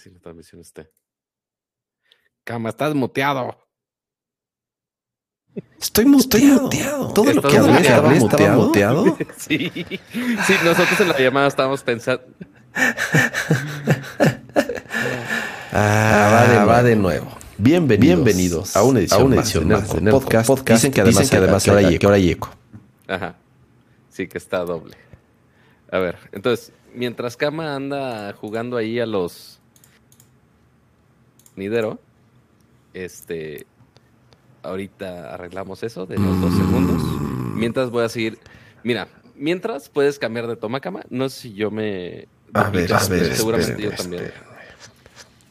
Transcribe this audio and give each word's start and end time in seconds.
si 0.00 0.10
la 0.10 0.18
transmisión 0.18 0.60
esté. 0.60 0.90
Cama, 2.50 2.70
estás 2.70 2.92
muteado. 2.96 3.56
Estoy 5.80 6.04
muteado. 6.04 6.68
Todo 7.14 7.32
lo 7.32 7.42
que 7.42 7.56
hablé 7.56 8.16
estaba 8.16 8.56
muteado. 8.56 9.16
sí, 9.36 9.70
sí, 9.72 10.54
nosotros 10.64 10.98
en 10.98 11.08
la 11.10 11.18
llamada 11.20 11.46
estábamos 11.46 11.84
pensando. 11.84 12.24
ah, 15.70 16.64
va 16.68 16.82
de, 16.82 16.96
nuevo. 16.96 17.28
Bienvenidos, 17.56 18.16
Bienvenidos 18.16 18.74
a 18.74 18.82
una 18.82 18.98
edición, 18.98 19.20
a 19.20 19.24
una 19.24 19.36
edición 19.36 19.68
más, 19.68 19.94
de 19.94 20.10
podcast. 20.10 20.48
podcast. 20.48 20.82
Dicen 20.82 20.92
que 20.92 21.02
además, 21.02 21.20
Dicen 21.20 21.30
que 21.30 21.36
además 21.44 21.62
que 21.62 21.70
ahora, 21.70 21.88
que 21.88 22.06
ahora 22.06 22.16
hay 22.16 22.30
eco. 22.30 22.50
Ajá. 23.06 23.36
Sí, 24.08 24.26
que 24.26 24.38
está 24.38 24.64
doble. 24.64 24.96
A 25.92 26.00
ver, 26.00 26.18
entonces, 26.32 26.72
mientras 26.96 27.36
Kama 27.36 27.76
anda 27.76 28.32
jugando 28.32 28.76
ahí 28.76 28.98
a 28.98 29.06
los 29.06 29.60
este, 32.94 33.66
ahorita 34.62 35.34
arreglamos 35.34 35.82
eso 35.82 36.06
de 36.06 36.18
los 36.18 36.40
dos 36.40 36.54
segundos. 36.54 37.02
Mientras 37.54 37.90
voy 37.90 38.04
a 38.04 38.08
seguir. 38.08 38.38
Mira, 38.82 39.08
mientras 39.36 39.88
puedes 39.88 40.18
cambiar 40.18 40.46
de 40.46 40.56
toma 40.56 40.80
cama. 40.80 41.02
No 41.10 41.28
sé 41.28 41.40
si 41.40 41.52
yo 41.54 41.70
me. 41.70 42.28
A 42.52 42.70
ver, 42.70 42.92
a 42.92 43.06
ver, 43.06 43.36
seguramente 43.36 43.82
yo 43.82 43.90
también. 43.92 44.32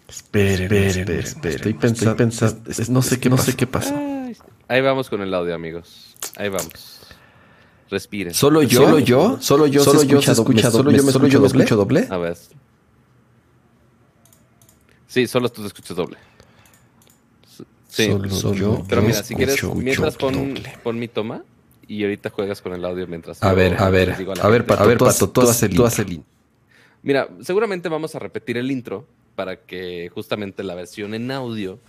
Espere, 0.07 0.65
espere, 0.65 1.19
espere. 1.19 1.55
Estoy 1.55 1.73
pensando, 1.73 2.15
pensando 2.15 2.61
no 2.89 3.01
sé 3.01 3.19
qué, 3.19 3.29
no 3.29 3.37
sé 3.37 3.55
qué 3.55 3.67
pasa. 3.67 3.95
Ahí 4.67 4.81
vamos 4.81 5.09
con 5.09 5.21
el 5.21 5.33
audio, 5.33 5.55
amigos. 5.55 6.15
Ahí 6.35 6.49
vamos. 6.49 6.99
Respiren. 7.89 8.33
¿Solo 8.33 8.61
yo? 8.61 8.81
¿Solo 8.81 8.99
yo? 8.99 9.37
¿Solo 9.39 9.67
yo? 9.67 9.83
¿Solo 9.83 10.03
yo 10.03 10.21
se 10.21 10.31
escucha 10.31 10.69
doble? 10.69 10.99
¿Solo 10.99 11.27
yo 11.27 11.39
me 11.41 11.47
escucho 11.47 11.75
doble? 11.75 12.07
A 12.09 12.17
ver. 12.17 12.37
Sí, 15.07 15.25
solo 15.25 15.49
tú 15.49 15.61
te 15.61 15.67
escuchas 15.67 15.97
doble. 15.97 16.17
Sí, 17.89 18.07
solo, 18.29 18.53
yo. 18.53 18.83
Pero 18.87 19.01
mira, 19.01 19.23
si 19.23 19.35
quieres, 19.35 19.61
mientras 19.75 20.15
pon, 20.15 20.55
pon, 20.83 20.99
mi 20.99 21.07
toma 21.07 21.43
y 21.87 22.03
ahorita 22.03 22.29
juegas 22.29 22.61
con 22.61 22.73
el 22.73 22.85
audio 22.85 23.07
mientras. 23.07 23.41
A 23.43 23.53
ver, 23.53 23.75
a 23.81 23.89
ver, 23.89 24.11
a, 24.11 24.47
ver, 24.47 24.65
Pato, 24.65 24.83
a 24.83 24.85
ver, 24.85 24.97
Pato, 24.97 25.27
tú, 25.27 25.41
tú, 25.41 25.41
haces 25.41 25.99
el, 25.99 26.23
Mira, 27.01 27.27
seguramente 27.41 27.89
vamos 27.89 28.13
a 28.13 28.19
repetir 28.19 28.57
el 28.57 28.69
intro 28.69 29.05
para 29.35 29.57
que 29.57 30.09
justamente 30.13 30.63
la 30.63 30.75
versión 30.75 31.13
en 31.15 31.31
audio 31.31 31.79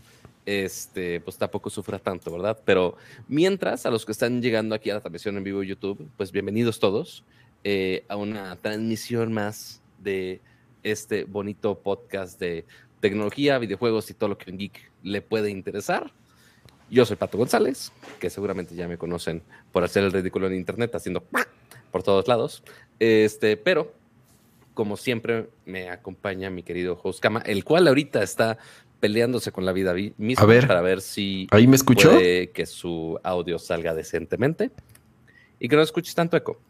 este, 0.46 1.20
pues 1.20 1.36
tampoco 1.36 1.68
sufra 1.68 1.98
tanto, 1.98 2.32
¿verdad? 2.32 2.58
Pero 2.64 2.96
mientras, 3.28 3.86
a 3.86 3.90
los 3.90 4.06
que 4.06 4.12
están 4.12 4.40
llegando 4.40 4.74
aquí 4.74 4.90
a 4.90 4.94
la 4.94 5.00
transmisión 5.00 5.36
en 5.36 5.44
vivo 5.44 5.62
YouTube, 5.62 6.08
pues 6.16 6.32
bienvenidos 6.32 6.80
todos 6.80 7.24
eh, 7.62 8.04
a 8.08 8.16
una 8.16 8.56
transmisión 8.56 9.32
más 9.32 9.82
de 9.98 10.40
este 10.82 11.24
bonito 11.24 11.78
podcast 11.78 12.40
de 12.40 12.64
tecnología, 13.00 13.58
videojuegos 13.58 14.10
y 14.10 14.14
todo 14.14 14.28
lo 14.30 14.38
que 14.38 14.50
un 14.50 14.58
geek 14.58 14.90
le 15.02 15.22
puede 15.22 15.50
interesar. 15.50 16.12
Yo 16.90 17.06
soy 17.06 17.16
Pato 17.16 17.38
González, 17.38 17.92
que 18.18 18.30
seguramente 18.30 18.74
ya 18.74 18.88
me 18.88 18.98
conocen 18.98 19.42
por 19.72 19.84
hacer 19.84 20.04
el 20.04 20.12
ridículo 20.12 20.48
en 20.48 20.54
internet, 20.54 20.94
haciendo 20.94 21.22
por 21.90 22.02
todos 22.02 22.26
lados. 22.26 22.62
Este, 22.98 23.56
pero, 23.56 23.94
como 24.74 24.96
siempre, 24.96 25.48
me 25.66 25.88
acompaña 25.88 26.50
mi 26.50 26.62
querido 26.62 27.00
host 27.00 27.20
Kama, 27.20 27.42
el 27.46 27.64
cual 27.64 27.86
ahorita 27.86 28.22
está 28.22 28.58
peleándose 28.98 29.52
con 29.52 29.64
la 29.64 29.72
vida 29.72 29.94
misma 30.18 30.46
para 30.46 30.82
ver 30.82 31.00
si 31.00 31.48
ahí 31.52 31.66
me 31.66 31.76
escuchó 31.76 32.10
puede 32.10 32.50
que 32.50 32.66
su 32.66 33.18
audio 33.22 33.58
salga 33.58 33.94
decentemente 33.94 34.70
y 35.58 35.68
que 35.68 35.76
no 35.76 35.82
escuches 35.82 36.14
tanto 36.14 36.36
eco. 36.36 36.60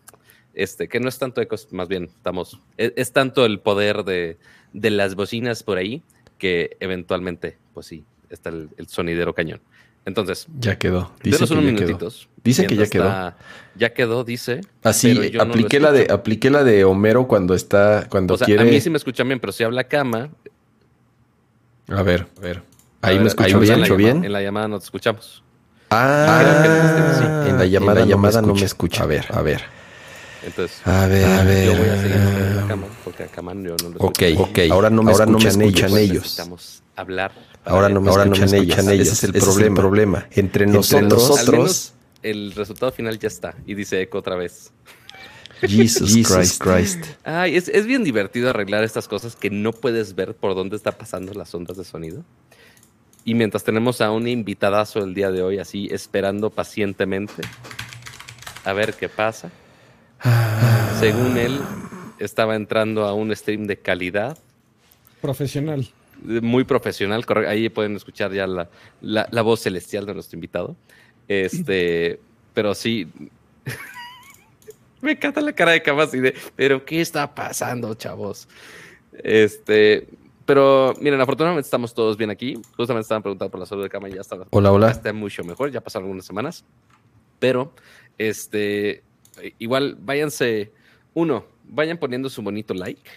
Este, 0.53 0.89
que 0.89 1.01
no 1.01 1.09
es 1.09 1.19
tanto 1.19 1.41
eco, 1.41 1.57
más 1.71 1.89
bien 1.89 2.05
estamos, 2.05 2.61
es, 2.77 2.93
es 2.97 3.13
tanto 3.13 3.47
el 3.47 3.61
poder 3.61 4.05
de, 4.05 4.37
de 4.73 4.91
las 4.91 5.15
bocinas 5.15 5.63
por 5.63 5.79
ahí 5.79 6.03
que 6.41 6.77
eventualmente, 6.81 7.59
pues 7.73 7.87
sí, 7.87 8.05
está 8.29 8.49
el, 8.49 8.69
sonidero 8.89 9.33
cañón. 9.33 9.61
Entonces, 10.05 10.49
ya 10.59 10.79
quedó. 10.79 11.13
Dice 11.23 11.45
unos 11.45 11.63
minutitos. 11.63 12.29
Dice 12.43 12.67
que 12.67 12.75
ya 12.75 12.87
quedó. 12.87 13.35
Ya 13.77 13.93
quedó, 13.93 14.25
dice. 14.25 14.63
Así, 14.83 15.37
apliqué, 15.39 15.79
la 15.79 15.93
de, 15.93 16.09
apliqué 16.11 16.51
la 16.51 16.65
de 16.65 16.85
Homero 16.85 17.29
cuando 17.29 17.55
está, 17.55 18.09
cuando 18.09 18.35
o 18.35 18.37
sea, 18.39 18.47
quiere. 18.47 18.63
A 18.63 18.65
mí 18.65 18.81
sí 18.81 18.91
me 18.91 18.97
escuchan 18.97 19.29
bien, 19.29 19.39
pero 19.39 19.53
si 19.53 19.63
habla 19.63 19.85
cama. 19.85 20.31
A 21.89 22.03
ver, 22.03 22.27
a 22.39 22.41
ver. 22.41 22.63
Ahí 23.03 23.21
me 23.21 23.29
escucho 23.29 23.61
bien, 23.61 23.85
en 23.85 23.97
bien. 23.97 24.25
En 24.25 24.33
la 24.33 24.43
llamada 24.43 24.69
no 24.69 24.79
te 24.79 24.85
escuchamos. 24.85 25.45
Ah, 25.91 27.45
en 27.47 27.59
la 27.59 27.67
llamada, 27.67 28.05
llamada 28.05 28.43
no 28.43 28.55
me 28.55 28.65
escucha. 28.65 29.03
A 29.03 29.07
ver, 29.07 29.27
a 29.31 29.43
ver. 29.43 29.80
Entonces, 30.43 30.81
a 30.87 31.07
ver, 31.07 31.25
a 31.25 31.45
ver. 31.45 31.67
Yo 31.67 31.77
voy 31.77 31.89
a 31.89 32.01
seguir 32.01 32.67
cama 32.67 32.87
porque 33.05 33.23
a 33.25 33.27
Cama 33.27 33.53
yo 33.55 33.77
no 33.83 33.91
lo 33.91 33.97
Ok, 33.99 34.23
ok. 34.37 34.59
Ahora 34.71 34.91
no 34.91 35.03
me, 35.03 35.13
ahora 35.13 35.25
escuchan, 35.25 35.53
no 35.53 35.59
me 35.59 35.67
escuchan 35.67 35.99
ellos. 35.99 36.23
Necesitamos 36.23 36.83
hablar. 36.97 37.33
Ahora 37.65 37.89
no 37.89 38.01
me, 38.01 38.11
ahora 38.11 38.25
escuchan, 38.25 38.47
no 38.47 38.51
me 38.53 38.59
escuchan 38.59 38.91
ellos. 38.91 39.09
Ese 39.09 39.15
es 39.15 39.25
el, 39.25 39.37
Ese 39.37 39.45
problema. 39.45 39.65
Es 39.65 39.69
el 39.69 39.75
problema. 39.75 40.27
Entre, 40.31 40.67
nosotros, 40.67 41.29
nosotros 41.29 41.93
el 42.23 42.53
resultado 42.53 42.93
final 42.93 43.19
ya 43.19 43.29
está. 43.29 43.55
Y 43.67 43.75
dice 43.75 44.01
eco 44.01 44.19
otra 44.19 44.37
vez. 44.37 44.73
Jesus, 45.61 46.15
Jesus 46.15 46.59
Christ. 46.59 47.05
Ay, 47.23 47.57
es, 47.57 47.69
es 47.69 47.85
bien 47.87 48.03
divertido 48.03 48.49
arreglar 48.49 48.83
estas 48.83 49.09
cosas 49.09 49.37
que 49.37 49.51
no 49.51 49.73
puedes 49.73 50.15
ver 50.15 50.35
por 50.35 50.55
dónde 50.55 50.77
está 50.77 50.93
pasando 50.93 51.35
las 51.35 51.55
ondas 51.55 51.77
de 51.77 51.85
sonido. 51.85 52.25
Y 53.25 53.35
mientras 53.35 53.65
tenemos 53.65 54.01
a 54.01 54.11
un 54.11 54.27
invitadazo 54.27 55.01
el 55.01 55.13
día 55.13 55.31
de 55.31 55.43
hoy, 55.43 55.59
así 55.59 55.89
esperando 55.91 56.49
pacientemente 56.49 57.43
a 58.65 58.73
ver 58.73 58.95
qué 58.95 59.09
pasa. 59.09 59.51
Según 60.99 61.37
él, 61.37 61.61
estaba 62.19 62.55
entrando 62.55 63.05
a 63.05 63.15
un 63.15 63.35
stream 63.35 63.67
de 63.67 63.79
calidad. 63.79 64.37
Profesional. 65.21 65.89
Muy 66.23 66.65
profesional. 66.65 67.25
Ahí 67.47 67.69
pueden 67.69 67.97
escuchar 67.97 68.33
ya 68.33 68.47
la, 68.47 68.69
la, 69.01 69.43
voz 69.43 69.61
celestial 69.61 70.05
de 70.05 70.15
nuestro 70.15 70.37
invitado. 70.37 70.77
Este, 71.29 72.21
pero 72.55 72.75
sí. 72.75 73.09
Me 75.01 75.13
encanta 75.13 75.41
la 75.41 75.53
cara 75.55 75.73
de 75.73 75.83
Camas 75.83 76.13
y 76.13 76.21
de, 76.21 76.35
pero 76.55 76.85
¿qué 76.85 77.01
está 77.01 77.35
pasando, 77.35 77.95
chavos? 77.95 78.47
Este, 79.15 80.07
pero 80.45 80.93
miren, 81.01 81.21
afortunadamente 81.21 81.65
estamos 81.65 81.95
todos 81.95 82.19
bien 82.19 82.29
aquí. 82.29 82.61
Justamente 82.77 83.03
estaban 83.03 83.23
preguntando 83.23 83.51
por 83.51 83.61
la 83.61 83.67
salud 83.67 83.83
de 83.83 83.89
Cama 83.89 84.11
y 84.11 84.15
ya 84.15 84.21
está. 84.21 84.37
Hola, 84.51 84.73
hola. 84.73 84.91
está 84.91 85.13
mucho 85.15 85.43
mejor, 85.45 85.71
ya 85.71 85.81
pasaron 85.81 86.05
algunas 86.05 86.27
semanas. 86.27 86.65
Pero, 87.39 87.73
este, 88.19 89.03
igual 89.59 89.97
váyanse, 90.01 90.73
uno, 91.15 91.47
vayan 91.65 91.99
poniendo 91.99 92.29
su 92.29 92.43
bonito 92.43 92.75
like, 92.75 93.11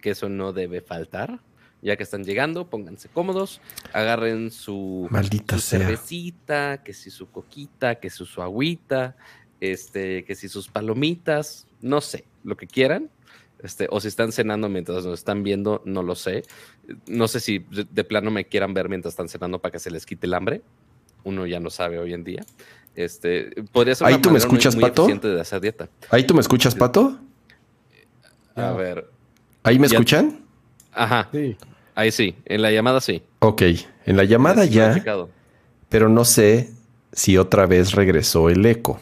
que 0.00 0.10
eso 0.10 0.28
no 0.28 0.52
debe 0.52 0.80
faltar. 0.80 1.40
Ya 1.82 1.96
que 1.96 2.02
están 2.02 2.24
llegando, 2.24 2.68
pónganse 2.68 3.08
cómodos, 3.08 3.60
agarren 3.92 4.50
su, 4.50 5.06
Maldita 5.10 5.58
cervecita, 5.58 6.82
que 6.82 6.92
si 6.94 7.10
su 7.10 7.30
coquita, 7.30 7.96
que 7.96 8.08
si 8.08 8.24
su 8.24 8.42
agüita, 8.42 9.14
este, 9.60 10.24
que 10.24 10.34
si 10.34 10.48
sus 10.48 10.68
palomitas, 10.68 11.66
no 11.80 12.00
sé, 12.00 12.24
lo 12.44 12.56
que 12.56 12.66
quieran. 12.66 13.10
Este, 13.62 13.88
o 13.90 14.00
si 14.00 14.08
están 14.08 14.32
cenando 14.32 14.68
mientras 14.68 15.04
nos 15.04 15.18
están 15.18 15.42
viendo, 15.42 15.82
no 15.84 16.02
lo 16.02 16.14
sé. 16.14 16.42
No 17.06 17.28
sé 17.28 17.40
si 17.40 17.64
de 17.70 18.04
plano 18.04 18.30
me 18.30 18.46
quieran 18.46 18.74
ver 18.74 18.88
mientras 18.88 19.12
están 19.12 19.28
cenando 19.28 19.60
para 19.60 19.72
que 19.72 19.78
se 19.78 19.90
les 19.90 20.06
quite 20.06 20.26
el 20.26 20.34
hambre. 20.34 20.62
Uno 21.24 21.46
ya 21.46 21.60
no 21.60 21.70
sabe 21.70 21.98
hoy 21.98 22.12
en 22.12 22.24
día. 22.24 22.44
Este, 22.96 23.50
podría 23.72 23.94
ser 23.94 24.06
¿Ahí 24.06 24.18
tú 24.18 24.30
me 24.30 24.38
escuchas, 24.38 24.74
Pato? 24.74 25.06
de 25.06 25.40
hacer 25.40 25.60
dieta. 25.60 25.88
¿Ahí 26.10 26.24
tú 26.24 26.34
me 26.34 26.40
escuchas, 26.40 26.74
Pato? 26.74 27.18
A 28.54 28.72
ver. 28.72 29.06
¿Ahí 29.62 29.78
me 29.78 29.86
escuchan? 29.86 30.40
Ajá. 30.92 31.28
Sí. 31.30 31.56
Ahí 31.94 32.10
sí. 32.10 32.34
En 32.46 32.62
la 32.62 32.70
llamada 32.70 33.00
sí. 33.00 33.22
Ok. 33.40 33.62
En 34.06 34.16
la 34.16 34.24
llamada 34.24 34.64
ya. 34.64 35.02
Pero 35.88 36.08
no 36.08 36.24
sé 36.24 36.70
si 37.12 37.36
otra 37.36 37.66
vez 37.66 37.92
regresó 37.92 38.48
el 38.48 38.64
eco. 38.64 38.98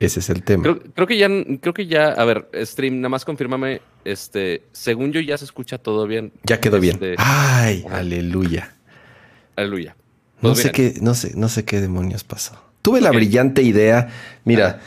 Ese 0.00 0.20
es 0.20 0.28
el 0.28 0.42
tema. 0.42 0.78
Creo, 0.94 1.06
que 1.06 1.16
ya, 1.16 1.28
creo 1.60 1.72
que 1.72 1.86
ya, 1.86 2.08
a 2.08 2.24
ver, 2.24 2.48
stream, 2.64 2.96
nada 2.96 3.08
más 3.10 3.24
confírmame, 3.24 3.80
este, 4.04 4.64
según 4.72 5.12
yo 5.12 5.20
ya 5.20 5.38
se 5.38 5.44
escucha 5.44 5.78
todo 5.78 6.06
bien. 6.06 6.32
Ya 6.42 6.60
quedó 6.60 6.80
bien. 6.80 6.94
Este, 6.96 7.14
Ay, 7.16 7.86
aleluya. 7.90 8.74
Aleluya. 9.56 9.96
no 10.42 10.50
pues 10.50 10.62
sé 10.62 10.72
qué, 10.72 10.94
no 11.00 11.14
sé, 11.14 11.32
no 11.36 11.48
sé 11.48 11.64
qué 11.64 11.80
demonios 11.80 12.24
pasó. 12.24 12.60
Tuve 12.84 13.00
la 13.00 13.12
brillante 13.12 13.62
idea, 13.62 14.10
mira, 14.44 14.78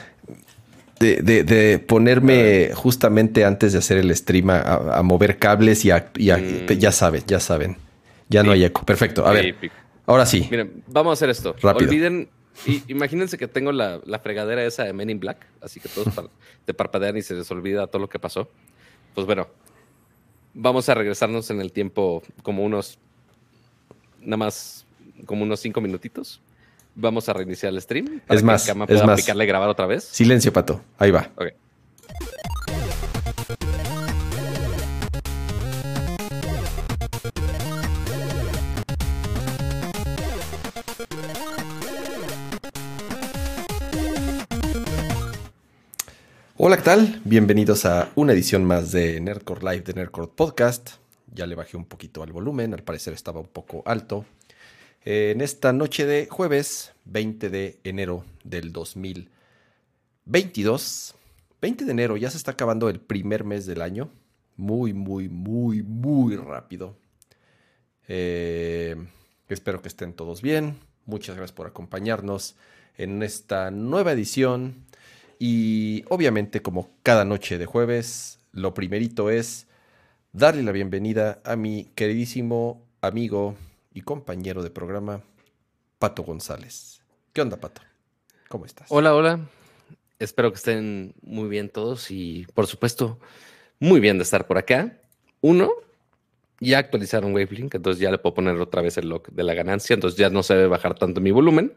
de, 0.99 1.83
ponerme 1.87 2.69
justamente 2.75 3.43
antes 3.43 3.73
de 3.73 3.79
hacer 3.79 3.97
el 3.97 4.15
stream 4.15 4.51
a, 4.51 5.01
mover 5.01 5.39
cables 5.39 5.83
y, 5.83 5.89
mm. 5.91 6.73
ya 6.77 6.91
saben, 6.91 7.23
ya 7.25 7.39
saben. 7.39 7.75
Ya 8.29 8.43
no 8.43 8.51
hay 8.51 8.65
eco. 8.65 8.85
Perfecto. 8.85 9.25
A 9.25 9.31
ver. 9.31 9.55
Ahora 10.05 10.27
sí. 10.27 10.47
Miren, 10.51 10.83
vamos 10.85 11.09
a 11.09 11.13
hacer 11.13 11.31
esto. 11.31 11.55
Rápido. 11.59 11.89
Olviden, 11.89 12.29
y, 12.67 12.83
imagínense 12.87 13.35
que 13.35 13.47
tengo 13.47 13.71
la, 13.71 13.99
la 14.05 14.19
fregadera 14.19 14.63
esa 14.63 14.83
de 14.83 14.93
Men 14.93 15.09
in 15.09 15.19
Black, 15.19 15.47
así 15.59 15.79
que 15.79 15.89
todos 15.89 16.13
par- 16.15 16.29
te 16.65 16.75
parpadean 16.75 17.17
y 17.17 17.23
se 17.23 17.33
les 17.33 17.49
olvida 17.49 17.87
todo 17.87 17.99
lo 17.99 18.09
que 18.09 18.19
pasó. 18.19 18.47
Pues 19.15 19.25
bueno, 19.25 19.47
vamos 20.53 20.87
a 20.87 20.93
regresarnos 20.93 21.49
en 21.49 21.61
el 21.61 21.71
tiempo 21.71 22.21
como 22.43 22.63
unos, 22.63 22.99
nada 24.21 24.37
más, 24.37 24.85
como 25.25 25.41
unos 25.41 25.61
cinco 25.61 25.81
minutitos. 25.81 26.41
Vamos 26.99 27.29
a 27.29 27.33
reiniciar 27.33 27.71
el 27.71 27.79
stream. 27.79 28.21
Es 28.27 28.39
que 28.39 28.43
más, 28.43 28.65
Kama 28.65 28.85
es 28.85 28.89
pueda 28.89 29.05
más. 29.05 29.21
picarle 29.21 29.45
grabar 29.45 29.69
otra 29.69 29.85
vez. 29.85 30.03
Silencio, 30.03 30.51
pato. 30.51 30.81
Ahí 30.97 31.11
va. 31.11 31.29
Hola, 46.55 46.77
¿qué 46.77 46.83
tal? 46.83 47.21
Bienvenidos 47.23 47.85
a 47.85 48.09
una 48.15 48.33
edición 48.33 48.65
más 48.65 48.91
de 48.91 49.19
Nerdcore 49.21 49.61
Live 49.61 49.81
de 49.81 49.93
Nerdcore 49.93 50.31
Podcast. 50.35 50.89
Ya 51.31 51.45
le 51.45 51.53
bajé 51.55 51.77
un 51.77 51.85
poquito 51.85 52.23
al 52.23 52.31
volumen, 52.31 52.73
al 52.73 52.81
parecer 52.83 53.13
estaba 53.13 53.39
un 53.39 53.47
poco 53.47 53.83
alto. 53.85 54.25
Eh, 55.09 55.31
en 55.31 55.39
esta 55.39 55.71
noche 55.71 56.05
de 56.05 56.27
jueves, 56.29 56.91
20 57.05 57.49
de 57.49 57.79
enero 57.85 58.25
del 58.43 58.73
2022. 58.73 61.15
20 61.61 61.85
de 61.85 61.91
enero, 61.91 62.17
ya 62.17 62.29
se 62.29 62.35
está 62.35 62.51
acabando 62.51 62.89
el 62.89 62.99
primer 62.99 63.45
mes 63.45 63.65
del 63.65 63.81
año. 63.81 64.09
Muy, 64.57 64.91
muy, 64.91 65.29
muy, 65.29 65.81
muy 65.81 66.35
rápido. 66.35 66.97
Eh, 68.09 68.97
espero 69.47 69.81
que 69.81 69.87
estén 69.87 70.11
todos 70.11 70.41
bien. 70.41 70.75
Muchas 71.05 71.37
gracias 71.37 71.55
por 71.55 71.67
acompañarnos 71.67 72.57
en 72.97 73.23
esta 73.23 73.71
nueva 73.71 74.11
edición. 74.11 74.75
Y 75.39 76.03
obviamente, 76.09 76.61
como 76.61 76.89
cada 77.01 77.23
noche 77.23 77.57
de 77.57 77.65
jueves, 77.65 78.39
lo 78.51 78.73
primerito 78.73 79.29
es 79.29 79.67
darle 80.33 80.63
la 80.63 80.73
bienvenida 80.73 81.39
a 81.45 81.55
mi 81.55 81.85
queridísimo 81.95 82.85
amigo 82.99 83.55
y 83.97 84.01
compañero 84.01 84.61
de 84.61 84.69
programa, 84.69 85.23
Pato 85.97 86.21
González. 86.21 87.01
¿Qué 87.33 87.41
onda, 87.41 87.57
Pato? 87.57 87.81
¿Cómo 88.47 88.63
estás? 88.63 88.85
Hola, 88.91 89.15
hola. 89.15 89.39
Espero 90.19 90.51
que 90.51 90.57
estén 90.57 91.15
muy 91.23 91.49
bien 91.49 91.69
todos 91.69 92.11
y, 92.11 92.45
por 92.53 92.67
supuesto, 92.67 93.19
muy 93.79 93.99
bien 93.99 94.19
de 94.19 94.23
estar 94.23 94.45
por 94.45 94.59
acá. 94.59 95.01
Uno, 95.41 95.71
ya 96.59 96.77
actualizaron 96.77 97.33
Wavelink, 97.33 97.73
entonces 97.73 97.99
ya 97.99 98.11
le 98.11 98.19
puedo 98.19 98.35
poner 98.35 98.55
otra 98.57 98.83
vez 98.83 98.99
el 98.99 99.09
lock 99.09 99.29
de 99.29 99.41
la 99.41 99.55
ganancia, 99.55 99.95
entonces 99.95 100.15
ya 100.15 100.29
no 100.29 100.43
se 100.43 100.53
debe 100.53 100.67
bajar 100.67 100.93
tanto 100.93 101.19
mi 101.19 101.31
volumen 101.31 101.73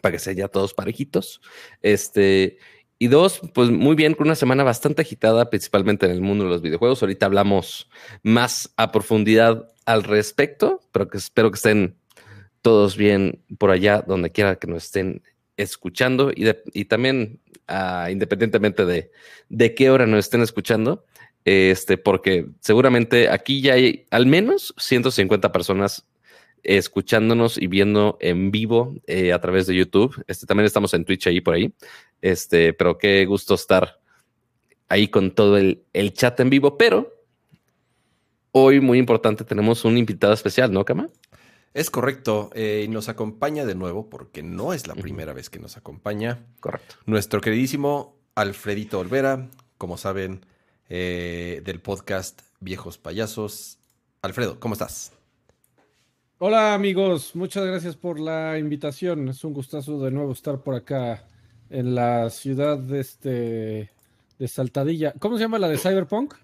para 0.00 0.14
que 0.14 0.20
sean 0.20 0.36
ya 0.36 0.48
todos 0.48 0.72
parejitos. 0.72 1.42
Este, 1.82 2.56
y 3.04 3.06
dos, 3.06 3.42
pues 3.52 3.68
muy 3.68 3.96
bien, 3.96 4.14
con 4.14 4.28
una 4.28 4.34
semana 4.34 4.64
bastante 4.64 5.02
agitada, 5.02 5.50
principalmente 5.50 6.06
en 6.06 6.12
el 6.12 6.22
mundo 6.22 6.44
de 6.44 6.50
los 6.50 6.62
videojuegos. 6.62 7.02
Ahorita 7.02 7.26
hablamos 7.26 7.90
más 8.22 8.72
a 8.78 8.92
profundidad 8.92 9.68
al 9.84 10.04
respecto, 10.04 10.80
pero 10.90 11.08
que 11.08 11.18
espero 11.18 11.50
que 11.50 11.56
estén 11.56 11.98
todos 12.62 12.96
bien 12.96 13.44
por 13.58 13.70
allá, 13.70 14.00
donde 14.00 14.32
quiera 14.32 14.56
que 14.56 14.68
nos 14.68 14.84
estén 14.84 15.22
escuchando 15.58 16.32
y, 16.34 16.50
y 16.72 16.86
también 16.86 17.40
ah, 17.68 18.08
independientemente 18.10 18.86
de, 18.86 19.10
de 19.50 19.74
qué 19.74 19.90
hora 19.90 20.06
nos 20.06 20.20
estén 20.20 20.40
escuchando, 20.40 21.04
este, 21.44 21.98
porque 21.98 22.46
seguramente 22.60 23.28
aquí 23.28 23.60
ya 23.60 23.74
hay 23.74 24.06
al 24.10 24.24
menos 24.24 24.72
150 24.78 25.52
personas 25.52 26.06
escuchándonos 26.64 27.58
y 27.58 27.66
viendo 27.66 28.16
en 28.20 28.50
vivo 28.50 28.94
eh, 29.06 29.32
a 29.32 29.40
través 29.40 29.66
de 29.66 29.74
YouTube. 29.76 30.22
Este, 30.26 30.46
también 30.46 30.66
estamos 30.66 30.92
en 30.94 31.04
Twitch 31.04 31.26
ahí 31.26 31.40
por 31.40 31.54
ahí. 31.54 31.72
Este, 32.20 32.72
pero 32.72 32.98
qué 32.98 33.24
gusto 33.26 33.54
estar 33.54 34.00
ahí 34.88 35.08
con 35.08 35.34
todo 35.34 35.56
el, 35.56 35.84
el 35.92 36.12
chat 36.12 36.38
en 36.40 36.50
vivo. 36.50 36.76
Pero 36.76 37.12
hoy, 38.52 38.80
muy 38.80 38.98
importante, 38.98 39.44
tenemos 39.44 39.84
un 39.84 39.98
invitado 39.98 40.32
especial, 40.32 40.72
¿no, 40.72 40.84
Kama? 40.84 41.08
Es 41.74 41.90
correcto, 41.90 42.50
eh, 42.54 42.84
y 42.84 42.88
nos 42.88 43.08
acompaña 43.08 43.64
de 43.64 43.74
nuevo, 43.74 44.08
porque 44.08 44.44
no 44.44 44.72
es 44.72 44.86
la 44.86 44.94
primera 44.94 45.32
vez 45.32 45.50
que 45.50 45.58
nos 45.58 45.76
acompaña, 45.76 46.46
Correcto. 46.60 46.94
nuestro 47.04 47.40
queridísimo 47.40 48.16
Alfredito 48.36 49.00
Olvera, 49.00 49.50
como 49.76 49.98
saben, 49.98 50.46
eh, 50.88 51.62
del 51.64 51.80
podcast 51.80 52.42
Viejos 52.60 52.96
Payasos. 52.98 53.78
Alfredo, 54.22 54.60
¿cómo 54.60 54.74
estás? 54.74 55.13
Hola 56.38 56.74
amigos, 56.74 57.34
muchas 57.34 57.64
gracias 57.66 57.96
por 57.96 58.18
la 58.18 58.58
invitación. 58.58 59.28
Es 59.28 59.44
un 59.44 59.54
gustazo 59.54 60.00
de 60.02 60.10
nuevo 60.10 60.32
estar 60.32 60.58
por 60.60 60.74
acá 60.74 61.24
en 61.70 61.94
la 61.94 62.28
ciudad 62.30 62.76
de 62.78 63.00
este 63.00 63.90
de 64.38 64.48
Saltadilla. 64.48 65.14
¿Cómo 65.18 65.36
se 65.36 65.44
llama 65.44 65.58
la 65.58 65.68
de 65.68 65.78
Cyberpunk? 65.78 66.34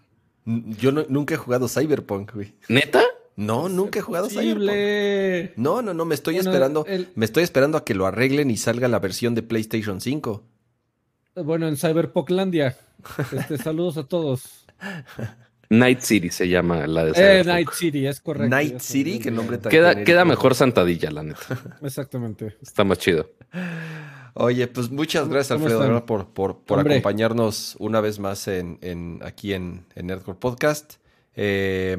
Yo 0.45 0.93
no- 0.93 1.05
nunca 1.09 1.35
he 1.35 1.37
jugado 1.37 1.69
Cyberpunk, 1.69 2.33
güey. 2.35 2.55
¿Neta? 2.69 3.03
No, 3.37 3.69
nunca 3.69 3.99
he 3.99 4.03
jugado 4.03 4.29
Cyberpunk. 4.29 4.55
Posible. 4.69 5.53
No, 5.57 5.83
no, 5.83 5.93
no, 5.93 6.05
me 6.05 6.15
estoy 6.15 6.35
Bueno, 6.37 6.51
esperando. 6.51 6.85
el- 6.87 7.09
Me 7.15 7.25
estoy 7.25 7.43
esperando 7.43 7.77
a 7.77 7.85
que 7.85 7.95
lo 7.95 8.07
arreglen 8.07 8.51
y 8.51 8.57
salga 8.57 8.89
la 8.89 9.01
versión 9.01 9.35
de 9.35 9.43
PlayStation 9.43 10.01
5. 10.01 10.45
Bueno, 11.35 11.69
en 11.69 11.77
Cyberpunklandia. 11.77 12.77
Este, 13.33 13.59
saludos 13.59 13.97
a 13.97 14.05
todos. 14.05 14.67
Night 15.71 16.01
City 16.01 16.31
se 16.31 16.49
llama 16.49 16.87
la 16.89 17.05
de 17.05 17.11
Eh, 17.13 17.15
Cyberpunk. 17.15 17.47
Night 17.47 17.71
City, 17.71 18.07
es 18.07 18.21
correcto. 18.21 18.49
Night 18.51 18.81
City, 18.81 19.19
qué 19.21 19.31
nombre 19.31 19.57
tan 19.59 19.71
Queda, 19.71 19.91
genérico. 19.91 20.07
queda 20.07 20.25
mejor 20.25 20.55
Santadilla, 20.57 21.11
la 21.13 21.23
neta. 21.23 21.41
Exactamente. 21.83 22.57
Está 22.61 22.83
más 22.83 22.99
chido. 22.99 23.31
Oye, 24.35 24.67
pues 24.67 24.91
muchas 24.91 25.23
¿Cómo- 25.23 25.35
gracias, 25.35 25.61
Alfredo, 25.61 26.07
por, 26.07 26.27
por, 26.29 26.59
por 26.65 26.81
acompañarnos 26.81 27.77
una 27.79 28.01
vez 28.01 28.19
más 28.19 28.49
en, 28.49 28.79
en- 28.81 29.21
aquí 29.25 29.53
en, 29.53 29.85
en 29.95 30.07
Nerdcore 30.09 30.39
Podcast. 30.39 30.95
Eh, 31.37 31.97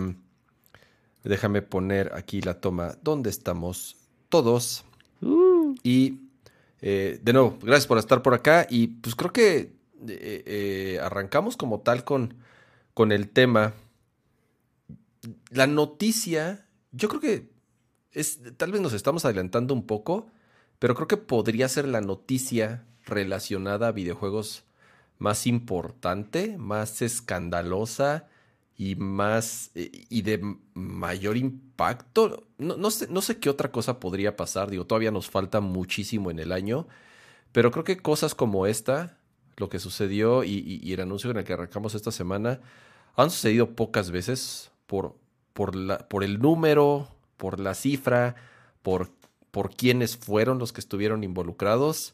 déjame 1.24 1.62
poner 1.62 2.12
aquí 2.14 2.42
la 2.42 2.56
toma 2.60 2.96
donde 3.02 3.30
estamos 3.30 3.96
todos. 4.30 4.84
Y 5.84 6.20
eh, 6.82 7.20
de 7.22 7.34
nuevo, 7.34 7.58
gracias 7.62 7.88
por 7.88 7.98
estar 8.00 8.22
por 8.22 8.34
acá. 8.34 8.68
Y 8.70 8.88
pues 8.88 9.16
creo 9.16 9.32
que 9.32 9.58
eh, 10.08 10.44
eh, 10.46 11.00
arrancamos 11.02 11.56
como 11.56 11.80
tal 11.82 12.04
con, 12.04 12.34
con 12.94 13.12
el 13.12 13.30
tema. 13.30 13.74
La 15.50 15.68
noticia, 15.68 16.68
yo 16.92 17.10
creo 17.10 17.22
que 17.22 17.52
es, 18.12 18.40
tal 18.58 18.72
vez 18.72 18.82
nos 18.82 18.94
estamos 18.94 19.26
adelantando 19.26 19.74
un 19.74 19.86
poco, 19.86 20.28
pero 20.80 20.96
creo 20.96 21.08
que 21.08 21.18
podría 21.18 21.68
ser 21.68 21.88
la 21.88 22.02
noticia 22.02 22.86
relacionada 23.06 23.88
a 23.88 23.92
videojuegos 23.92 24.64
más 25.18 25.46
importante, 25.46 26.58
más 26.58 27.02
escandalosa 27.02 28.28
y 28.76 28.96
más 28.96 29.70
eh, 29.76 29.92
y 30.10 30.24
de 30.24 30.42
mayor 30.74 31.38
impacto. 31.38 32.48
No, 32.58 32.78
no 32.78 32.90
sé, 32.90 33.08
no 33.10 33.22
sé 33.22 33.38
qué 33.40 33.50
otra 33.50 33.72
cosa 33.72 34.00
podría 34.00 34.36
pasar. 34.36 34.72
Digo, 34.72 34.88
todavía 34.88 35.12
nos 35.12 35.30
falta 35.30 35.62
muchísimo 35.62 36.32
en 36.32 36.40
el 36.40 36.52
año. 36.52 36.88
Pero 37.52 37.72
creo 37.72 37.84
que 37.84 37.98
cosas 37.98 38.34
como 38.34 38.66
esta, 38.66 39.18
lo 39.62 39.70
que 39.70 39.80
sucedió 39.80 40.44
y, 40.44 40.92
el 40.92 41.00
anuncio 41.00 41.32
en 41.32 41.38
el 41.38 41.44
que 41.46 41.54
arrancamos 41.54 41.96
esta 41.96 42.12
semana, 42.12 42.60
han 43.16 43.30
sucedido 43.30 43.76
pocas 43.76 44.12
veces 44.12 44.72
por, 44.88 45.16
por, 45.54 45.76
la, 45.76 46.00
por 46.10 46.24
el 46.26 46.40
número, 46.40 47.08
por 47.38 47.60
la 47.62 47.74
cifra, 47.76 48.36
por, 48.82 49.10
por 49.52 49.74
quiénes 49.76 50.18
fueron 50.18 50.60
los 50.60 50.74
que 50.74 50.82
estuvieron 50.82 51.24
involucrados. 51.24 52.14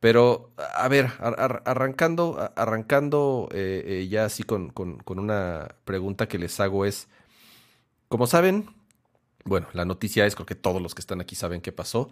Pero, 0.00 0.50
a 0.76 0.88
ver, 0.88 1.06
ar- 1.18 1.38
ar- 1.38 1.62
arrancando, 1.66 2.50
arrancando 2.56 3.48
eh, 3.52 3.82
eh, 3.86 4.08
ya 4.08 4.24
así 4.24 4.42
con, 4.42 4.70
con- 4.70 4.98
con 4.98 5.18
una 5.18 5.74
pregunta 5.84 6.26
que 6.26 6.38
les 6.38 6.58
hago 6.58 6.84
es, 6.86 7.06
como 8.08 8.26
saben, 8.26 8.66
bueno, 9.44 9.68
la 9.74 9.84
noticia 9.84 10.26
es, 10.26 10.34
creo 10.34 10.46
que 10.46 10.54
todos 10.54 10.80
los 10.82 10.94
que 10.94 11.00
están 11.00 11.20
aquí 11.20 11.36
saben 11.36 11.60
qué 11.60 11.70
pasó. 11.72 12.08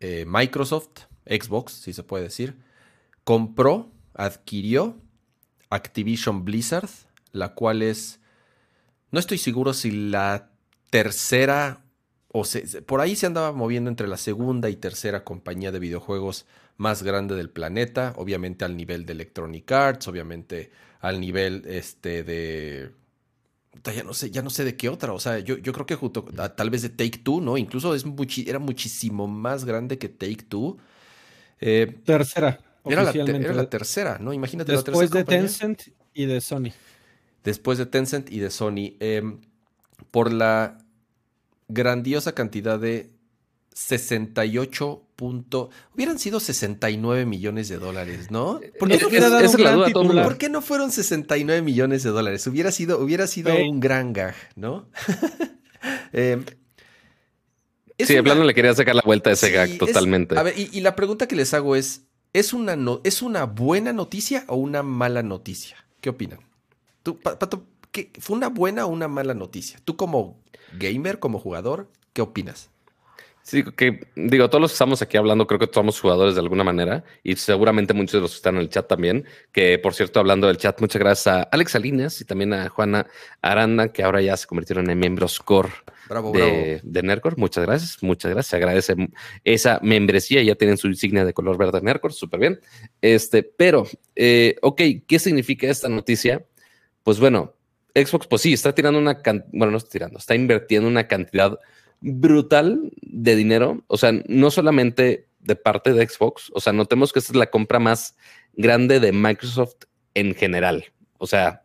Eh, 0.00 0.24
Microsoft, 0.26 1.06
Xbox, 1.26 1.72
si 1.72 1.92
se 1.92 2.02
puede 2.02 2.24
decir, 2.24 2.56
compró, 3.24 3.88
adquirió 4.14 4.96
Activision 5.70 6.44
Blizzard, 6.44 6.88
la 7.32 7.54
cual 7.54 7.82
es, 7.82 8.20
no 9.10 9.18
estoy 9.18 9.38
seguro 9.38 9.74
si 9.74 9.90
la 9.90 10.50
tercera, 10.90 11.84
o 12.28 12.44
por 12.86 13.00
ahí 13.00 13.16
se 13.16 13.26
andaba 13.26 13.52
moviendo 13.52 13.90
entre 13.90 14.08
la 14.08 14.16
segunda 14.16 14.70
y 14.70 14.76
tercera 14.76 15.24
compañía 15.24 15.72
de 15.72 15.78
videojuegos 15.78 16.46
más 16.76 17.02
grande 17.02 17.34
del 17.34 17.50
planeta, 17.50 18.14
obviamente 18.16 18.64
al 18.64 18.76
nivel 18.76 19.06
de 19.06 19.12
Electronic 19.12 19.70
Arts, 19.72 20.08
obviamente 20.08 20.70
al 21.00 21.20
nivel 21.20 21.64
este 21.66 22.22
de 22.22 22.92
ya 23.84 24.04
no 24.04 24.14
sé, 24.14 24.30
ya 24.30 24.42
no 24.42 24.50
sé 24.50 24.64
de 24.64 24.76
qué 24.76 24.88
otra, 24.88 25.12
o 25.12 25.18
sea, 25.18 25.38
yo, 25.38 25.56
yo 25.58 25.72
creo 25.72 25.86
que 25.86 25.98
tal 26.56 26.70
vez 26.70 26.82
de 26.82 26.90
Take 26.90 27.18
Two, 27.18 27.40
¿no? 27.40 27.56
Incluso 27.56 27.94
es 27.94 28.04
era 28.46 28.58
muchísimo 28.58 29.26
más 29.26 29.64
grande 29.64 29.98
que 29.98 30.08
Take 30.08 30.44
Two. 30.48 30.78
Eh, 31.60 32.00
Tercera, 32.04 32.60
era, 32.84 33.04
la, 33.04 33.10
era 33.10 33.54
la 33.54 33.70
tercera, 33.70 34.18
¿no? 34.20 34.32
Imagínate 34.32 34.72
la 34.72 34.78
Después 34.78 35.10
tercera 35.10 35.20
de 35.20 35.24
compañía. 35.24 35.48
Tencent 35.48 35.82
y 36.14 36.26
de 36.26 36.40
Sony. 36.40 36.72
Después 37.44 37.78
de 37.78 37.86
Tencent 37.86 38.30
y 38.30 38.38
de 38.38 38.50
Sony. 38.50 38.96
eh, 39.00 39.22
por 40.10 40.32
la 40.32 40.78
grandiosa 41.68 42.32
cantidad 42.32 42.78
de 42.78 43.10
68 43.74 45.02
punto... 45.16 45.70
Hubieran 45.94 46.18
sido 46.18 46.40
69 46.40 47.26
millones 47.26 47.68
de 47.68 47.78
dólares, 47.78 48.30
¿no? 48.30 48.60
¿Por 48.78 48.88
qué, 48.88 49.20
no, 49.20 50.22
¿Por 50.24 50.38
qué 50.38 50.48
no 50.48 50.62
fueron 50.62 50.90
69 50.90 51.62
millones 51.62 52.02
de 52.02 52.10
dólares? 52.10 52.46
Hubiera 52.46 52.72
sido, 52.72 52.98
hubiera 52.98 53.26
sido 53.26 53.54
un 53.54 53.80
gran 53.80 54.12
gag, 54.12 54.34
¿no? 54.56 54.88
eh, 56.12 56.44
sí, 57.98 58.14
de 58.14 58.22
plano 58.22 58.44
le 58.44 58.54
quería 58.54 58.74
sacar 58.74 58.94
la 58.94 59.02
vuelta 59.02 59.30
a 59.30 59.34
ese 59.34 59.50
gag 59.50 59.78
totalmente. 59.78 60.38
a 60.38 60.42
ver, 60.42 60.54
y, 60.56 60.80
la 60.80 60.96
pregunta 60.96 61.26
que 61.28 61.36
les 61.36 61.54
hago 61.54 61.76
es, 61.76 62.02
¿es 62.32 62.52
una, 62.52 62.76
no, 62.76 63.00
¿es 63.04 63.22
una 63.22 63.44
buena 63.44 63.92
noticia 63.92 64.44
o 64.48 64.56
una 64.56 64.82
mala 64.82 65.22
noticia? 65.22 65.76
¿Qué 66.00 66.10
opinan? 66.10 66.40
Tú, 67.02 67.18
Pato, 67.18 67.66
¿fue 68.18 68.36
una 68.36 68.48
buena 68.48 68.86
o 68.86 68.88
una 68.88 69.08
mala 69.08 69.34
noticia? 69.34 69.80
Tú 69.84 69.96
como 69.96 70.40
gamer, 70.78 71.18
como 71.18 71.38
jugador, 71.38 71.88
¿qué 72.12 72.22
opinas? 72.22 72.70
Sí, 73.42 73.64
que 73.76 74.06
digo, 74.14 74.48
todos 74.48 74.62
los 74.62 74.70
que 74.70 74.74
estamos 74.74 75.02
aquí 75.02 75.16
hablando, 75.16 75.46
creo 75.46 75.58
que 75.58 75.68
somos 75.72 76.00
jugadores 76.00 76.34
de 76.34 76.40
alguna 76.40 76.62
manera 76.62 77.04
y 77.24 77.34
seguramente 77.36 77.92
muchos 77.92 78.12
de 78.12 78.20
los 78.20 78.30
que 78.32 78.36
están 78.36 78.54
en 78.54 78.62
el 78.62 78.68
chat 78.68 78.86
también. 78.86 79.24
Que 79.50 79.78
por 79.78 79.94
cierto, 79.94 80.20
hablando 80.20 80.46
del 80.46 80.58
chat, 80.58 80.80
muchas 80.80 81.00
gracias 81.00 81.26
a 81.26 81.42
Alex 81.42 81.72
Salinas 81.72 82.20
y 82.20 82.24
también 82.24 82.52
a 82.52 82.68
Juana 82.68 83.06
Aranda, 83.40 83.92
que 83.92 84.04
ahora 84.04 84.20
ya 84.22 84.36
se 84.36 84.46
convirtieron 84.46 84.88
en 84.90 84.98
miembros 84.98 85.40
core 85.40 85.70
de, 86.08 86.80
bravo. 86.84 87.36
Muchas 87.36 87.64
gracias, 87.64 88.02
muchas 88.02 88.30
gracias. 88.30 88.50
Se 88.50 88.56
agradece 88.56 88.94
esa 89.44 89.80
membresía. 89.82 90.42
Ya 90.42 90.54
tienen 90.54 90.76
su 90.76 90.86
insignia 90.88 91.24
de 91.24 91.32
color 91.32 91.56
verde 91.56 91.80
Nercor, 91.80 92.12
súper 92.12 92.40
bien. 92.40 92.60
Este, 93.00 93.42
pero, 93.42 93.86
eh, 94.14 94.56
ok, 94.62 94.80
¿qué 95.06 95.18
significa 95.18 95.66
esta 95.68 95.88
noticia? 95.88 96.44
Pues 97.02 97.18
bueno, 97.18 97.54
Xbox, 97.94 98.26
pues 98.26 98.42
sí, 98.42 98.52
está 98.52 98.74
tirando 98.74 98.98
una, 98.98 99.20
bueno, 99.52 99.72
no 99.72 99.78
está 99.78 99.90
tirando, 99.90 100.18
está 100.18 100.34
invirtiendo 100.34 100.88
una 100.88 101.06
cantidad 101.08 101.58
brutal 102.02 102.92
de 103.00 103.36
dinero. 103.36 103.82
O 103.86 103.96
sea, 103.96 104.12
no 104.26 104.50
solamente 104.50 105.28
de 105.40 105.56
parte 105.56 105.92
de 105.92 106.06
Xbox, 106.06 106.50
o 106.54 106.60
sea, 106.60 106.72
notemos 106.72 107.12
que 107.12 107.20
esta 107.20 107.32
es 107.32 107.36
la 107.36 107.50
compra 107.50 107.78
más 107.78 108.16
grande 108.54 109.00
de 109.00 109.12
Microsoft 109.12 109.84
en 110.14 110.34
general. 110.34 110.84
O 111.18 111.26
sea, 111.26 111.64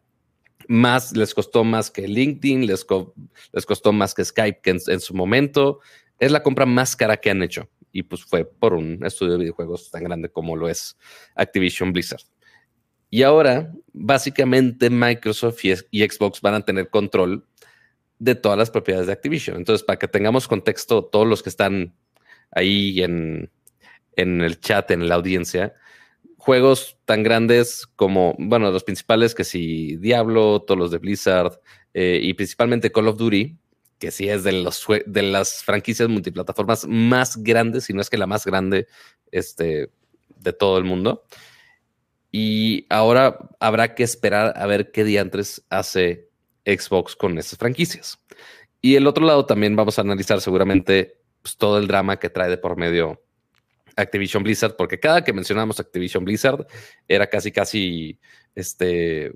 más 0.67 1.15
les 1.15 1.33
costó 1.33 1.63
más 1.63 1.91
que 1.91 2.07
LinkedIn, 2.07 2.65
les, 2.65 2.85
les 3.51 3.65
costó 3.65 3.91
más 3.91 4.13
que 4.13 4.25
Skype 4.25 4.61
que 4.61 4.71
en, 4.71 4.99
su 4.99 5.13
momento. 5.13 5.79
Es 6.19 6.31
la 6.31 6.43
compra 6.43 6.65
más 6.65 6.95
cara 6.95 7.17
que 7.17 7.29
han 7.29 7.43
hecho. 7.43 7.69
Y 7.91 8.03
pues 8.03 8.23
fue 8.23 8.45
por 8.45 8.73
un 8.73 9.03
estudio 9.05 9.33
de 9.33 9.39
videojuegos 9.39 9.89
tan 9.89 10.03
grande 10.03 10.29
como 10.29 10.55
lo 10.55 10.69
es 10.69 10.97
Activision 11.35 11.93
Blizzard. 11.93 12.23
Y 13.09 13.23
ahora, 13.23 13.71
básicamente, 13.93 14.89
Microsoft 14.89 15.63
y 15.63 16.07
Xbox 16.07 16.41
van 16.41 16.55
a 16.55 16.65
tener 16.65 16.89
control 16.89 17.47
de 18.19 18.35
todas 18.35 18.57
las 18.57 18.71
propiedades 18.71 19.07
de 19.07 19.13
Activision. 19.13 19.57
Entonces, 19.57 19.83
para 19.83 19.99
que 19.99 20.07
tengamos 20.07 20.47
contexto, 20.47 21.05
todos 21.05 21.27
los 21.27 21.43
que 21.43 21.49
están 21.49 21.95
ahí 22.51 23.01
en, 23.01 23.51
el 24.15 24.59
chat, 24.59 24.89
en 24.91 25.07
la 25.07 25.15
audiencia, 25.15 25.75
juegos 26.37 26.97
tan 27.05 27.23
grandes 27.23 27.85
como, 27.95 28.35
bueno, 28.39 28.71
los 28.71 28.83
principales 28.83 29.35
que 29.35 29.43
si 29.43 29.97
Diablo, 29.97 30.61
todos 30.61 30.79
los 30.79 30.91
de 30.91 30.97
Blizzard 30.97 31.59
eh, 31.93 32.19
y 32.21 32.33
principalmente 32.33 32.91
Call 32.91 33.07
of 33.07 33.17
Duty, 33.17 33.57
que 33.99 34.11
sí 34.11 34.29
es 34.29 34.43
de, 34.43 34.51
los, 34.51 34.85
de 35.05 35.21
las 35.23 35.63
franquicias 35.63 36.07
multiplataformas 36.07 36.87
más 36.87 37.37
grandes, 37.43 37.85
si 37.85 37.93
no 37.93 38.01
es 38.01 38.09
que 38.09 38.17
la 38.17 38.27
más 38.27 38.45
grande 38.45 38.87
este, 39.31 39.89
de 40.37 40.53
todo 40.53 40.77
el 40.77 40.83
mundo. 40.83 41.23
Y 42.31 42.85
ahora 42.89 43.49
habrá 43.59 43.95
que 43.95 44.03
esperar 44.03 44.53
a 44.55 44.65
ver 44.67 44.91
qué 44.91 45.03
diantres 45.03 45.65
hace 45.69 46.26
Xbox 46.67 47.15
con 47.15 47.37
esas 47.37 47.57
franquicias. 47.57 48.19
Y 48.81 48.95
el 48.95 49.07
otro 49.07 49.25
lado 49.25 49.45
también 49.45 49.75
vamos 49.75 49.97
a 49.97 50.01
analizar 50.01 50.41
seguramente 50.41 51.19
pues, 51.41 51.57
todo 51.57 51.77
el 51.79 51.87
drama 51.87 52.19
que 52.19 52.29
trae 52.29 52.49
de 52.49 52.57
por 52.57 52.77
medio 52.77 53.23
Activision 53.95 54.43
Blizzard, 54.43 54.75
porque 54.75 54.99
cada 54.99 55.23
que 55.23 55.33
mencionamos 55.33 55.79
Activision 55.79 56.23
Blizzard 56.23 56.67
era 57.07 57.27
casi, 57.27 57.51
casi, 57.51 58.19
este, 58.53 59.33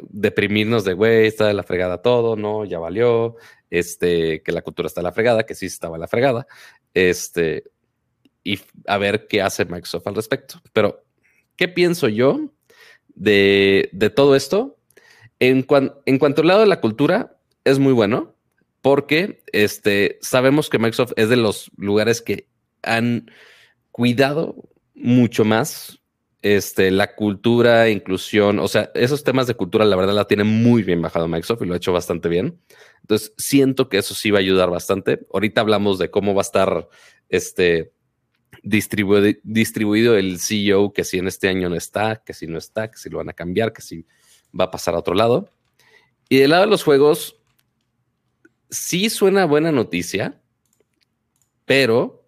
deprimirnos 0.00 0.84
de, 0.84 0.94
güey, 0.94 1.26
está 1.26 1.46
de 1.46 1.54
la 1.54 1.62
fregada 1.62 2.02
todo, 2.02 2.36
no, 2.36 2.64
ya 2.64 2.78
valió, 2.78 3.36
este, 3.70 4.42
que 4.42 4.52
la 4.52 4.62
cultura 4.62 4.86
está 4.86 5.00
de 5.00 5.04
la 5.04 5.12
fregada, 5.12 5.44
que 5.44 5.54
sí 5.54 5.66
estaba 5.66 5.96
en 5.96 6.00
la 6.00 6.08
fregada, 6.08 6.46
este, 6.92 7.64
y 8.44 8.60
a 8.86 8.98
ver 8.98 9.26
qué 9.26 9.42
hace 9.42 9.64
Microsoft 9.64 10.06
al 10.06 10.14
respecto. 10.14 10.60
Pero, 10.72 11.02
¿qué 11.56 11.68
pienso 11.68 12.08
yo 12.08 12.52
de, 13.08 13.88
de 13.92 14.10
todo 14.10 14.36
esto? 14.36 14.78
En, 15.46 15.62
cuanto 15.62 16.40
al 16.40 16.46
lado 16.46 16.60
de 16.60 16.66
la 16.66 16.80
cultura, 16.80 17.36
es 17.64 17.78
muy 17.78 17.92
bueno 17.92 18.34
porque 18.80 19.42
este, 19.52 20.18
sabemos 20.20 20.70
que 20.70 20.78
Microsoft 20.78 21.12
es 21.16 21.28
de 21.28 21.36
los 21.36 21.70
lugares 21.76 22.22
que 22.22 22.48
han 22.82 23.30
cuidado 23.90 24.56
mucho 24.94 25.44
más 25.44 26.00
este, 26.42 26.90
la 26.90 27.14
cultura, 27.14 27.88
inclusión, 27.88 28.58
o 28.58 28.68
sea, 28.68 28.90
esos 28.94 29.24
temas 29.24 29.46
de 29.46 29.54
cultura, 29.54 29.86
la 29.86 29.96
verdad, 29.96 30.14
la 30.14 30.26
tiene 30.26 30.44
muy 30.44 30.82
bien 30.82 31.00
bajado 31.00 31.28
Microsoft 31.28 31.62
y 31.62 31.66
lo 31.66 31.74
ha 31.74 31.78
hecho 31.78 31.92
bastante 31.92 32.28
bien. 32.28 32.60
Entonces, 33.00 33.32
siento 33.38 33.88
que 33.88 33.98
eso 33.98 34.14
sí 34.14 34.30
va 34.30 34.38
a 34.38 34.40
ayudar 34.40 34.70
bastante. 34.70 35.26
Ahorita 35.32 35.62
hablamos 35.62 35.98
de 35.98 36.10
cómo 36.10 36.34
va 36.34 36.40
a 36.40 36.42
estar 36.42 36.88
este, 37.30 37.92
distribuido, 38.62 39.38
distribuido 39.42 40.16
el 40.16 40.38
CEO, 40.38 40.92
que 40.92 41.04
si 41.04 41.18
en 41.18 41.28
este 41.28 41.48
año 41.48 41.68
no 41.68 41.76
está, 41.76 42.22
que 42.24 42.34
si 42.34 42.46
no 42.46 42.58
está, 42.58 42.90
que 42.90 42.98
si 42.98 43.10
lo 43.10 43.18
van 43.18 43.30
a 43.30 43.34
cambiar, 43.34 43.72
que 43.72 43.82
si 43.82 44.06
va 44.58 44.64
a 44.64 44.70
pasar 44.70 44.94
a 44.94 44.98
otro 44.98 45.14
lado. 45.14 45.50
Y 46.28 46.38
del 46.38 46.50
lado 46.50 46.64
de 46.64 46.70
los 46.70 46.84
juegos, 46.84 47.36
sí 48.70 49.10
suena 49.10 49.44
buena 49.44 49.72
noticia, 49.72 50.40
pero 51.64 52.24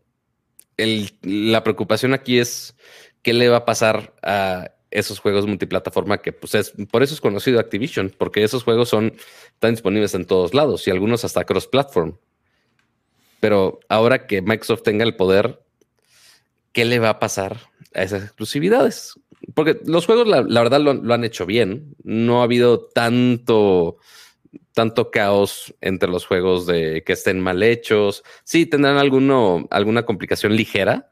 la 1.23 1.65
preocupación 1.65 2.13
aquí 2.13 2.39
es 2.39 2.77
qué 3.23 3.33
le 3.33 3.49
va 3.49 3.59
a 3.59 3.65
pasar 3.65 4.15
a 4.23 4.71
esos 4.91 5.19
juegos 5.19 5.47
multiplataforma 5.47 6.19
que 6.19 6.33
pues 6.33 6.55
es, 6.55 6.73
por 6.91 7.03
eso 7.03 7.15
es 7.15 7.21
conocido 7.21 7.59
Activision, 7.59 8.13
porque 8.17 8.45
esos 8.45 8.63
juegos 8.63 8.89
son, 8.89 9.15
están 9.53 9.73
disponibles 9.73 10.15
en 10.15 10.27
todos 10.27 10.55
lados 10.55 10.87
y 10.87 10.91
algunos 10.91 11.25
hasta 11.25 11.45
cross-platform. 11.45 12.17
Pero 13.41 13.81
ahora 13.89 14.27
que 14.27 14.43
Microsoft 14.43 14.83
tenga 14.83 15.05
el 15.05 15.17
poder, 15.17 15.63
¿qué 16.73 16.85
le 16.85 16.99
va 16.99 17.11
a 17.11 17.19
pasar 17.19 17.59
a 17.95 18.03
esas 18.03 18.23
exclusividades? 18.23 19.19
Porque 19.57 19.81
los 19.87 20.05
juegos, 20.05 20.29
la, 20.29 20.43
verdad, 20.43 20.81
lo, 20.81 21.15
han 21.15 21.25
hecho 21.25 21.47
bien. 21.47 21.97
No 22.05 22.43
ha 22.43 22.45
habido 22.45 22.89
tanto, 22.89 23.97
tanto 24.75 25.11
caos 25.11 25.75
entre 25.81 26.11
los 26.11 26.27
juegos 26.27 26.67
de 26.67 27.03
que 27.05 27.15
estén 27.15 27.41
mal 27.41 27.63
hechos. 27.63 28.23
Sí, 28.45 28.67
tendrán 28.67 28.99
alguno, 28.99 29.67
alguna 29.71 30.05
complicación 30.05 30.55
ligera, 30.55 31.09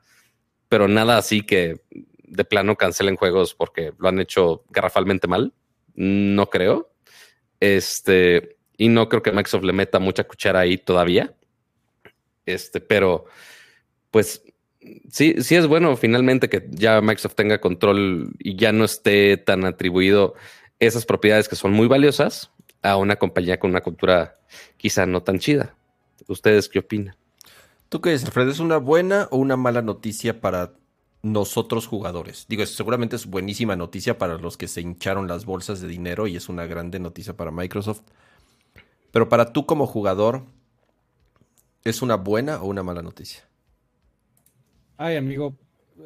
pero 0.69 0.89
nada 0.89 1.17
así 1.17 1.41
que 1.41 1.81
de 2.19 2.45
plano 2.45 2.77
cancelen 2.77 3.17
juegos 3.17 3.55
porque 3.55 3.95
lo 3.97 4.09
han 4.09 4.21
hecho 4.21 4.67
garrafalmente 4.69 5.27
mal. 5.27 5.55
No 5.95 6.51
creo. 6.51 6.93
Este, 7.61 8.59
y 8.77 8.89
no 8.89 9.09
creo 9.09 9.23
que 9.23 9.33
Microsoft 9.33 9.65
le 9.65 9.73
meta 9.73 10.01
mucha 10.01 10.25
cuchara 10.25 10.61
ahí 10.61 10.77
todavía. 10.77 11.35
Este, 12.45 12.83
pero 12.83 13.25
pues 14.11 14.43
sí, 15.11 15.37
sí 15.43 15.55
es 15.55 15.67
bueno 15.67 15.97
finalmente 15.97 16.49
que 16.49 16.67
ya 16.71 17.01
Microsoft 17.01 17.35
tenga 17.35 17.61
control 17.61 18.33
y 18.39 18.57
ya 18.57 18.73
no 18.73 18.85
esté 18.85 19.37
tan 19.37 19.65
atribuido 19.65 20.35
esas 20.79 21.07
propiedades 21.07 21.49
que 21.49 21.57
son 21.57 21.73
muy 21.73 21.87
valiosas 21.89 22.51
a 22.83 22.97
una 22.97 23.17
compañía 23.17 23.59
con 23.59 23.71
una 23.71 23.81
cultura 23.81 24.39
quizá 24.77 25.07
no 25.07 25.23
tan 25.23 25.39
chida. 25.39 25.75
¿Ustedes 26.29 26.69
qué 26.69 26.81
opinan? 26.81 27.17
¿Tú 27.89 28.01
qué 28.01 28.11
dices, 28.11 28.31
Fred? 28.31 28.49
¿Es 28.49 28.61
una 28.61 28.79
buena 28.79 29.29
o 29.31 29.37
una 29.37 29.57
mala 29.57 29.83
noticia 29.83 30.41
para 30.41 30.73
nosotros 31.23 31.87
jugadores? 31.87 32.47
Digo, 32.49 32.65
seguramente 32.67 33.17
es 33.17 33.27
buenísima 33.27 33.77
noticia 33.77 34.19
para 34.19 34.39
los 34.39 34.57
que 34.57 34.69
se 34.69 34.81
hincharon 34.81 35.29
las 35.29 35.45
bolsas 35.45 35.81
de 35.81 35.89
dinero 35.89 36.27
y 36.27 36.37
es 36.37 36.49
una 36.49 36.67
grande 36.67 36.99
noticia 36.99 37.37
para 37.37 37.51
Microsoft. 37.51 38.03
Pero 39.11 39.29
para 39.29 39.53
tú 39.53 39.65
como 39.65 39.87
jugador, 39.87 40.45
¿es 41.85 42.03
una 42.03 42.17
buena 42.17 42.61
o 42.61 42.67
una 42.67 42.83
mala 42.83 43.03
noticia? 43.03 43.47
Ay, 44.97 45.17
amigo, 45.17 45.57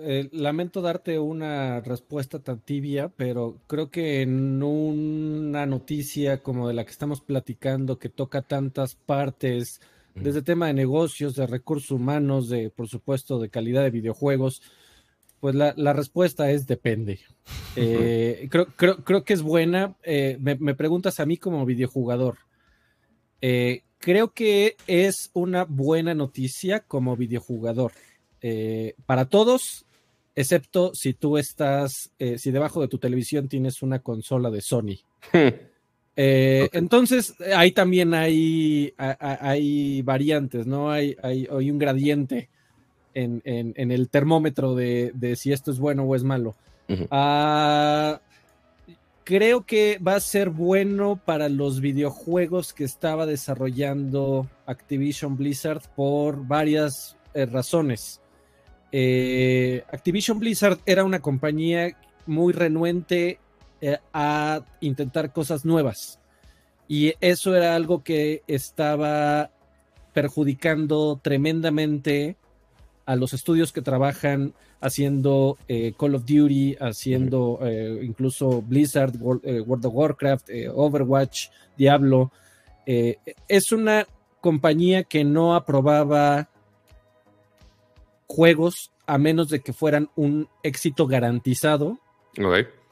eh, 0.00 0.28
lamento 0.32 0.80
darte 0.80 1.18
una 1.18 1.80
respuesta 1.80 2.38
tan 2.38 2.60
tibia, 2.60 3.10
pero 3.16 3.60
creo 3.66 3.90
que 3.90 4.22
en 4.22 4.62
una 4.62 5.66
noticia 5.66 6.42
como 6.42 6.68
de 6.68 6.74
la 6.74 6.84
que 6.84 6.90
estamos 6.90 7.20
platicando, 7.20 7.98
que 7.98 8.08
toca 8.08 8.42
tantas 8.42 8.94
partes, 8.94 9.80
desde 10.14 10.42
tema 10.42 10.66
de 10.66 10.74
negocios, 10.74 11.36
de 11.36 11.46
recursos 11.46 11.92
humanos, 11.92 12.48
de, 12.48 12.70
por 12.70 12.88
supuesto, 12.88 13.38
de 13.38 13.50
calidad 13.50 13.84
de 13.84 13.90
videojuegos, 13.90 14.62
pues 15.38 15.54
la, 15.54 15.92
respuesta 15.92 16.50
es 16.50 16.66
depende. 16.66 17.20
Eh, 17.76 18.48
creo, 18.50 18.66
creo, 19.04 19.24
que 19.24 19.32
es 19.32 19.42
buena. 19.42 19.94
Eh, 20.02 20.36
me, 20.40 20.56
me, 20.56 20.74
preguntas 20.74 21.20
a 21.20 21.26
mí 21.26 21.36
como 21.36 21.64
videojugador. 21.64 22.38
creo 23.98 24.32
que 24.32 24.76
es 24.88 25.30
una 25.34 25.64
buena 25.64 26.14
noticia 26.14 26.80
como 26.80 27.16
videojugador. 27.16 27.92
Eh, 28.42 28.94
para 29.06 29.26
todos, 29.26 29.86
excepto 30.34 30.94
si 30.94 31.14
tú 31.14 31.38
estás, 31.38 32.10
eh, 32.18 32.38
si 32.38 32.50
debajo 32.50 32.80
de 32.80 32.88
tu 32.88 32.98
televisión 32.98 33.48
tienes 33.48 33.82
una 33.82 34.00
consola 34.00 34.50
de 34.50 34.60
Sony. 34.60 34.98
Eh, 36.20 36.68
entonces, 36.72 37.36
ahí 37.54 37.70
también 37.70 38.12
hay, 38.12 38.92
hay, 38.98 40.02
variantes, 40.02 40.66
¿no? 40.66 40.90
Hay, 40.90 41.14
hay, 41.22 41.70
un 41.70 41.78
gradiente 41.78 42.48
en, 43.14 43.40
el 43.44 44.08
termómetro 44.08 44.74
de, 44.74 45.12
si 45.36 45.52
esto 45.52 45.70
es 45.70 45.78
bueno 45.78 46.02
o 46.02 46.16
es 46.16 46.24
malo. 46.24 46.56
Ah, 47.12 48.20
creo 49.28 49.66
que 49.66 49.98
va 49.98 50.14
a 50.14 50.20
ser 50.20 50.48
bueno 50.48 51.20
para 51.22 51.50
los 51.50 51.82
videojuegos 51.82 52.72
que 52.72 52.84
estaba 52.84 53.26
desarrollando 53.26 54.48
Activision 54.64 55.36
Blizzard 55.36 55.82
por 55.94 56.46
varias 56.46 57.14
eh, 57.34 57.44
razones. 57.44 58.22
Eh, 58.90 59.84
Activision 59.92 60.38
Blizzard 60.38 60.78
era 60.86 61.04
una 61.04 61.20
compañía 61.20 61.96
muy 62.26 62.52
renuente 62.52 63.38
eh, 63.80 63.98
a 64.12 64.62
intentar 64.80 65.32
cosas 65.32 65.64
nuevas. 65.64 66.18
Y 66.88 67.14
eso 67.20 67.54
era 67.54 67.74
algo 67.74 68.02
que 68.02 68.42
estaba 68.46 69.50
perjudicando 70.14 71.20
tremendamente 71.22 72.36
a 73.04 73.14
los 73.14 73.34
estudios 73.34 73.72
que 73.72 73.82
trabajan 73.82 74.54
haciendo 74.80 75.58
eh, 75.68 75.92
Call 75.98 76.14
of 76.14 76.24
Duty, 76.24 76.76
haciendo 76.80 77.60
incluso 78.02 78.62
Blizzard, 78.62 79.16
World, 79.20 79.86
of 79.86 79.94
Warcraft, 79.94 80.48
Overwatch, 80.74 81.48
Diablo. 81.76 82.32
es 82.86 83.72
una 83.72 84.06
compañía 84.40 85.04
que 85.04 85.24
no 85.24 85.54
aprobaba 85.54 86.48
juegos 88.28 88.92
a 89.06 89.18
menos 89.18 89.48
de 89.48 89.60
que 89.60 89.72
fueran 89.72 90.10
un 90.14 90.48
éxito 90.62 91.06
garantizado. 91.06 91.98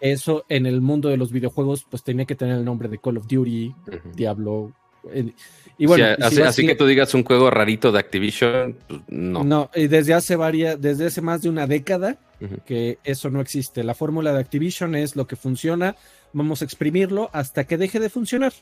Eso 0.00 0.44
en 0.48 0.66
el 0.66 0.80
mundo 0.80 1.08
de 1.08 1.16
los 1.16 1.30
videojuegos, 1.30 1.86
pues 1.88 2.02
tenía 2.02 2.24
que 2.24 2.34
tener 2.34 2.56
el 2.56 2.64
nombre 2.64 2.88
de 2.88 2.98
Call 2.98 3.18
of 3.18 3.26
Duty, 3.28 3.74
Diablo. 4.14 4.72
Eh, 5.12 5.32
y 5.78 5.86
bueno, 5.86 6.06
así, 6.20 6.66
que 6.66 6.74
tú 6.74 6.86
digas 6.86 7.14
un 7.14 7.22
juego 7.22 7.50
rarito 7.50 7.92
de 7.92 7.98
Activision, 7.98 8.76
pues, 8.88 9.02
no. 9.08 9.44
No, 9.44 9.70
y 9.74 9.86
desde 9.86 10.14
hace 10.14 10.34
varias, 10.36 10.80
desde 10.80 11.06
hace 11.06 11.20
más 11.20 11.42
de 11.42 11.50
una 11.50 11.66
década 11.66 12.18
que 12.64 12.98
eso 13.04 13.30
no 13.30 13.40
existe. 13.40 13.84
La 13.84 13.94
fórmula 13.94 14.32
de 14.32 14.40
Activision 14.40 14.94
es 14.94 15.16
lo 15.16 15.26
que 15.26 15.36
funciona, 15.36 15.96
vamos 16.32 16.62
a 16.62 16.64
exprimirlo 16.64 17.30
hasta 17.32 17.64
que 17.64 17.78
deje 17.78 18.00
de 18.00 18.10
funcionar. 18.10 18.52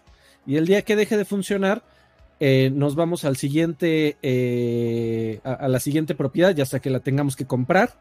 Y 0.47 0.57
el 0.57 0.66
día 0.66 0.83
que 0.83 0.97
deje 0.97 1.16
de 1.16 1.25
funcionar, 1.25 1.83
eh, 2.41 2.71
nos 2.75 2.97
vamos 2.97 3.25
al 3.25 3.37
siguiente, 3.37 4.17
eh, 4.23 5.41
a, 5.45 5.69
la 5.69 5.79
siguiente 5.79 6.14
propiedad, 6.14 6.55
ya 6.55 6.67
sea 6.67 6.81
que 6.81 6.91
la 6.91 7.00
tengamos 7.00 7.37
que 7.37 7.47
comprar 7.47 7.95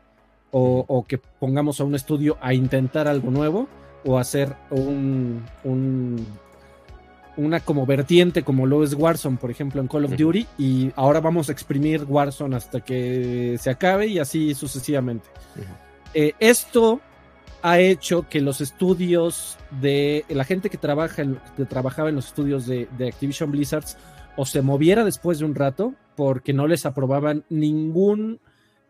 o, 0.55 1.05
que 1.07 1.17
pongamos 1.17 1.79
a 1.79 1.83
un 1.83 1.95
estudio 1.95 2.37
a 2.39 2.53
intentar 2.53 3.07
algo 3.07 3.31
nuevo 3.31 3.67
o 4.05 4.19
hacer 4.19 4.55
un, 4.69 5.43
una 7.37 7.59
como 7.61 7.87
vertiente 7.87 8.43
como 8.43 8.67
lo 8.67 8.83
es 8.83 8.93
Warzone, 8.93 9.37
por 9.37 9.49
ejemplo, 9.49 9.81
en 9.81 9.87
Call 9.87 10.05
of 10.05 10.15
Duty, 10.15 10.45
y 10.59 10.91
ahora 10.95 11.21
vamos 11.21 11.49
a 11.49 11.53
exprimir 11.53 12.03
Warzone 12.07 12.55
hasta 12.55 12.81
que 12.81 13.57
se 13.59 13.69
acabe 13.71 14.07
y 14.07 14.19
así 14.19 14.53
sucesivamente. 14.53 15.27
Eh, 16.13 16.33
esto 16.39 17.01
ha 17.63 17.79
hecho 17.79 18.27
que 18.29 18.41
los 18.41 18.61
estudios 18.61 19.57
de 19.81 20.25
la 20.29 20.43
gente 20.43 20.69
que 20.69 20.77
trabaja 20.77 21.23
que 21.55 21.65
trabajaba 21.65 22.09
en 22.09 22.15
los 22.15 22.27
estudios 22.27 22.67
de, 22.67 22.87
de 22.97 23.07
Activision 23.07 23.51
Blizzards 23.51 23.97
o 24.35 24.45
se 24.45 24.61
moviera 24.61 25.03
después 25.03 25.39
de 25.39 25.45
un 25.45 25.55
rato 25.55 25.93
porque 26.15 26.53
no 26.53 26.67
les 26.67 26.85
aprobaban 26.85 27.43
ningún, 27.49 28.39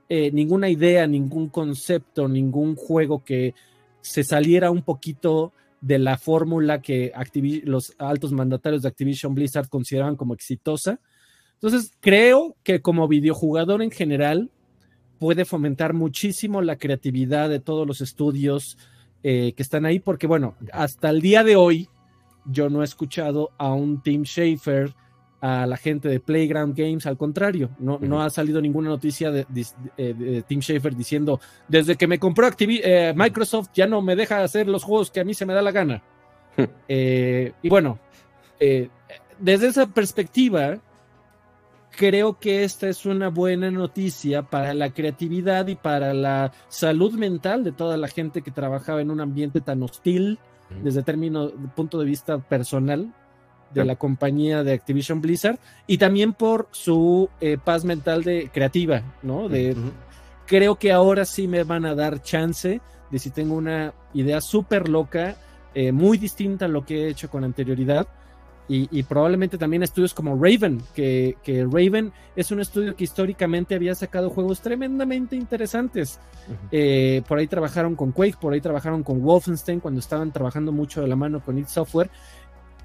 eh, 0.09 0.31
ninguna 0.31 0.69
idea, 0.69 1.07
ningún 1.07 1.49
concepto, 1.49 2.27
ningún 2.27 2.75
juego 2.75 3.23
que 3.23 3.53
se 4.01 4.23
saliera 4.23 4.71
un 4.71 4.83
poquito 4.83 5.53
de 5.81 5.99
la 5.99 6.17
fórmula 6.17 6.81
que 6.81 7.11
los 7.63 7.93
altos 7.97 8.31
mandatarios 8.31 8.81
de 8.81 8.87
Activision 8.87 9.35
Blizzard 9.35 9.67
consideraban 9.67 10.15
como 10.15 10.33
exitosa. 10.33 10.99
Entonces, 11.55 11.91
creo 11.99 12.55
que 12.63 12.81
como 12.81 13.07
videojugador 13.07 13.81
en 13.81 13.91
general 13.91 14.49
puede 15.19 15.45
fomentar 15.45 15.93
muchísimo 15.93 16.61
la 16.61 16.77
creatividad 16.77 17.49
de 17.49 17.59
todos 17.59 17.85
los 17.87 18.01
estudios 18.01 18.77
eh, 19.23 19.53
que 19.55 19.63
están 19.63 19.85
ahí, 19.85 19.99
porque 19.99 20.27
bueno, 20.27 20.55
hasta 20.71 21.09
el 21.09 21.21
día 21.21 21.43
de 21.43 21.55
hoy 21.55 21.89
yo 22.45 22.69
no 22.69 22.81
he 22.81 22.85
escuchado 22.85 23.51
a 23.57 23.73
un 23.73 24.01
Tim 24.01 24.23
Schafer 24.23 24.93
a 25.43 25.67
la 25.67 25.75
gente 25.75 26.07
de 26.07 26.21
Playground 26.21 26.73
Games, 26.73 27.05
al 27.05 27.17
contrario, 27.17 27.69
no, 27.77 27.99
no 27.99 28.21
ha 28.21 28.29
salido 28.29 28.61
ninguna 28.61 28.87
noticia 28.87 29.29
de, 29.29 29.45
de, 29.49 30.41
Tim 30.47 30.61
Schafer 30.61 30.95
diciendo, 30.95 31.41
desde 31.67 31.97
que 31.97 32.07
me 32.07 32.17
compró 32.17 32.47
eh, 32.57 33.13
Microsoft 33.13 33.71
ya 33.73 33.85
no 33.85 34.01
me 34.01 34.15
deja 34.15 34.41
hacer 34.41 34.69
los 34.69 34.85
juegos 34.85 35.11
que 35.11 35.19
a 35.19 35.25
mí 35.25 35.33
se 35.33 35.45
me 35.45 35.53
da 35.53 35.61
la 35.61 35.71
gana. 35.71 36.01
Eh, 36.87 37.51
y 37.61 37.67
bueno, 37.67 37.99
eh, 38.57 38.87
desde 39.37 39.67
esa 39.67 39.87
perspectiva, 39.87 40.77
creo 41.91 42.39
que 42.39 42.63
esta 42.63 42.87
es 42.87 43.05
una 43.05 43.27
buena 43.27 43.69
noticia 43.69 44.43
para 44.43 44.73
la 44.73 44.93
creatividad 44.93 45.67
y 45.67 45.75
para 45.75 46.13
la 46.13 46.53
salud 46.69 47.15
mental 47.15 47.65
de 47.65 47.73
toda 47.73 47.97
la 47.97 48.07
gente 48.07 48.43
que 48.43 48.51
trabajaba 48.51 49.01
en 49.01 49.11
un 49.11 49.19
ambiente 49.19 49.59
tan 49.59 49.83
hostil 49.83 50.39
desde 50.81 51.03
término, 51.03 51.51
punto 51.75 51.99
de 51.99 52.05
vista 52.05 52.37
personal, 52.37 53.13
de 53.73 53.85
la 53.85 53.95
compañía 53.95 54.63
de 54.63 54.73
Activision 54.73 55.21
Blizzard 55.21 55.59
y 55.87 55.97
también 55.97 56.33
por 56.33 56.67
su 56.71 57.29
eh, 57.41 57.57
paz 57.63 57.85
mental 57.85 58.23
de 58.23 58.49
creativa, 58.53 59.01
¿no? 59.21 59.49
De, 59.49 59.75
Creo 60.45 60.75
que 60.75 60.91
ahora 60.91 61.25
sí 61.25 61.47
me 61.47 61.63
van 61.63 61.85
a 61.85 61.95
dar 61.95 62.21
chance 62.21 62.81
de 63.09 63.19
si 63.19 63.29
tengo 63.29 63.55
una 63.55 63.93
idea 64.13 64.41
súper 64.41 64.89
loca, 64.89 65.35
eh, 65.73 65.91
muy 65.91 66.17
distinta 66.17 66.65
a 66.65 66.67
lo 66.67 66.85
que 66.85 67.03
he 67.03 67.09
hecho 67.09 67.29
con 67.29 67.43
anterioridad. 67.43 68.07
Y, 68.69 69.03
probablemente 69.03 69.57
también 69.57 69.83
estudios 69.83 70.15
como 70.15 70.35
Raven, 70.41 70.81
que, 70.95 71.35
Raven 71.45 72.11
es 72.35 72.49
un 72.49 72.61
estudio 72.61 72.95
que 72.95 73.03
históricamente 73.03 73.75
había 73.75 73.93
sacado 73.93 74.31
juegos 74.31 74.61
tremendamente 74.61 75.35
interesantes. 75.35 76.17
Eh, 76.71 77.21
por 77.27 77.37
ahí 77.37 77.45
trabajaron 77.45 77.95
con 77.95 78.13
Quake, 78.13 78.37
por 78.39 78.53
ahí 78.53 78.61
trabajaron 78.61 79.03
con 79.03 79.21
Wolfenstein 79.21 79.79
cuando 79.79 79.99
estaban 79.99 80.31
trabajando 80.31 80.71
mucho 80.71 81.01
de 81.01 81.07
la 81.07 81.15
mano 81.15 81.43
con 81.43 81.57
id 81.59 81.67
Software 81.67 82.09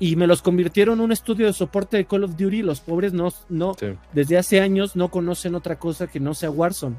y 0.00 0.16
me 0.16 0.26
los 0.26 0.42
convirtieron 0.42 0.98
en 0.98 1.04
un 1.04 1.12
estudio 1.12 1.46
de 1.46 1.52
soporte 1.52 1.96
de 1.96 2.04
Call 2.04 2.24
of 2.24 2.36
Duty. 2.36 2.62
Los 2.62 2.80
pobres 2.80 3.12
no, 3.12 3.32
no 3.48 3.74
desde 4.12 4.38
hace 4.38 4.60
años 4.60 4.96
no 4.96 5.10
conocen 5.10 5.54
otra 5.54 5.78
cosa 5.78 6.06
que 6.06 6.20
no 6.20 6.34
sea 6.34 6.50
Warzone. 6.50 6.96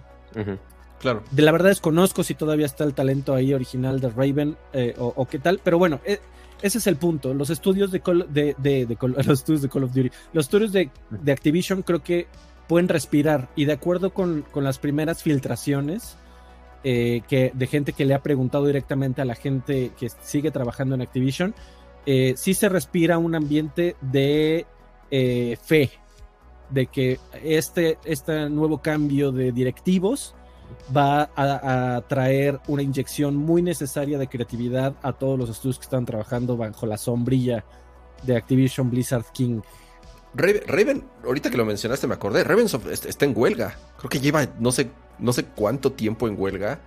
Claro. 1.00 1.24
De 1.32 1.42
la 1.42 1.52
verdad 1.52 1.70
desconozco 1.70 2.24
si 2.24 2.36
todavía 2.36 2.66
está 2.66 2.84
el 2.84 2.94
talento 2.94 3.34
ahí 3.34 3.54
original 3.54 4.02
de 4.02 4.10
Raven 4.10 4.58
eh, 4.74 4.94
o, 4.98 5.26
qué 5.26 5.40
tal, 5.40 5.62
pero 5.64 5.78
bueno, 5.78 6.02
eh, 6.04 6.20
ese 6.62 6.80
es 6.80 6.88
el 6.88 6.98
punto. 6.98 7.34
Los 7.34 7.50
estudios 7.50 7.92
de 7.92 8.02
Call, 8.02 8.28
de, 8.30 8.56
de, 8.58 8.98
los 9.02 9.28
estudios 9.28 9.62
de 9.62 9.70
Call 9.70 9.86
of 9.86 9.94
Duty, 9.94 10.12
los 10.34 10.46
estudios 10.46 10.74
de, 10.74 10.92
Activision 11.32 11.84
creo 11.84 12.04
que 12.04 12.28
pueden 12.68 12.90
respirar 12.90 13.50
y 13.56 13.66
de 13.66 13.74
acuerdo 13.74 14.14
con, 14.14 14.44
con 14.52 14.64
las 14.64 14.78
primeras 14.78 15.24
filtraciones 15.24 16.18
eh, 16.84 17.24
que, 17.28 17.52
de 17.54 17.68
gente 17.68 17.92
que 17.92 18.06
le 18.06 18.14
ha 18.14 18.24
preguntado 18.24 18.66
directamente 18.66 19.22
a 19.22 19.26
la 19.26 19.36
gente 19.36 19.92
que 20.00 20.10
sigue 20.22 20.50
trabajando 20.50 20.96
en 20.96 21.02
Activision, 21.02 21.54
eh, 22.06 22.34
sí 22.38 22.54
se 22.54 22.70
respira 22.70 23.18
un 23.18 23.36
ambiente 23.36 23.96
de 24.02 24.66
eh, 25.12 25.58
fe, 25.62 25.92
de 26.70 26.88
que 26.88 27.20
este, 27.44 27.98
este 28.04 28.50
nuevo 28.50 28.82
cambio 28.82 29.32
de 29.32 29.52
directivos 29.52 30.36
va 30.96 31.30
a, 31.36 32.02
traer 32.08 32.60
una 32.68 32.82
inyección 32.82 33.36
muy 33.36 33.62
necesaria 33.62 34.18
de 34.18 34.28
creatividad 34.28 34.96
a 35.02 35.14
todos 35.14 35.38
los 35.38 35.50
estudios 35.50 35.80
que 35.80 35.84
están 35.84 36.06
trabajando 36.06 36.58
bajo 36.58 36.86
la 36.86 36.98
sombrilla 36.98 37.66
de 38.24 38.38
Activision 38.38 38.90
Blizzard 38.90 39.26
King. 39.34 39.62
Raven, 40.34 41.04
ahorita 41.26 41.50
que 41.50 41.58
lo 41.58 41.66
mencionaste 41.66 42.06
me 42.06 42.14
acordé, 42.14 42.44
Raven 42.44 42.68
está 43.08 43.26
en 43.26 43.34
huelga. 43.36 43.76
Creo 43.98 44.10
que 44.10 44.20
lleva 44.20 44.48
no 44.60 44.72
sé, 44.72 44.92
no 45.18 45.34
sé 45.34 45.46
cuánto 45.46 45.92
tiempo 45.92 46.28
en 46.28 46.40
huelga. 46.40 46.80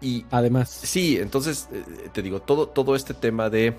Y 0.00 0.24
además. 0.30 0.70
Sí, 0.70 1.18
entonces 1.18 1.68
eh, 1.72 2.10
te 2.12 2.22
digo, 2.22 2.40
todo, 2.40 2.68
todo 2.68 2.94
este 2.94 3.14
tema 3.14 3.50
de 3.50 3.74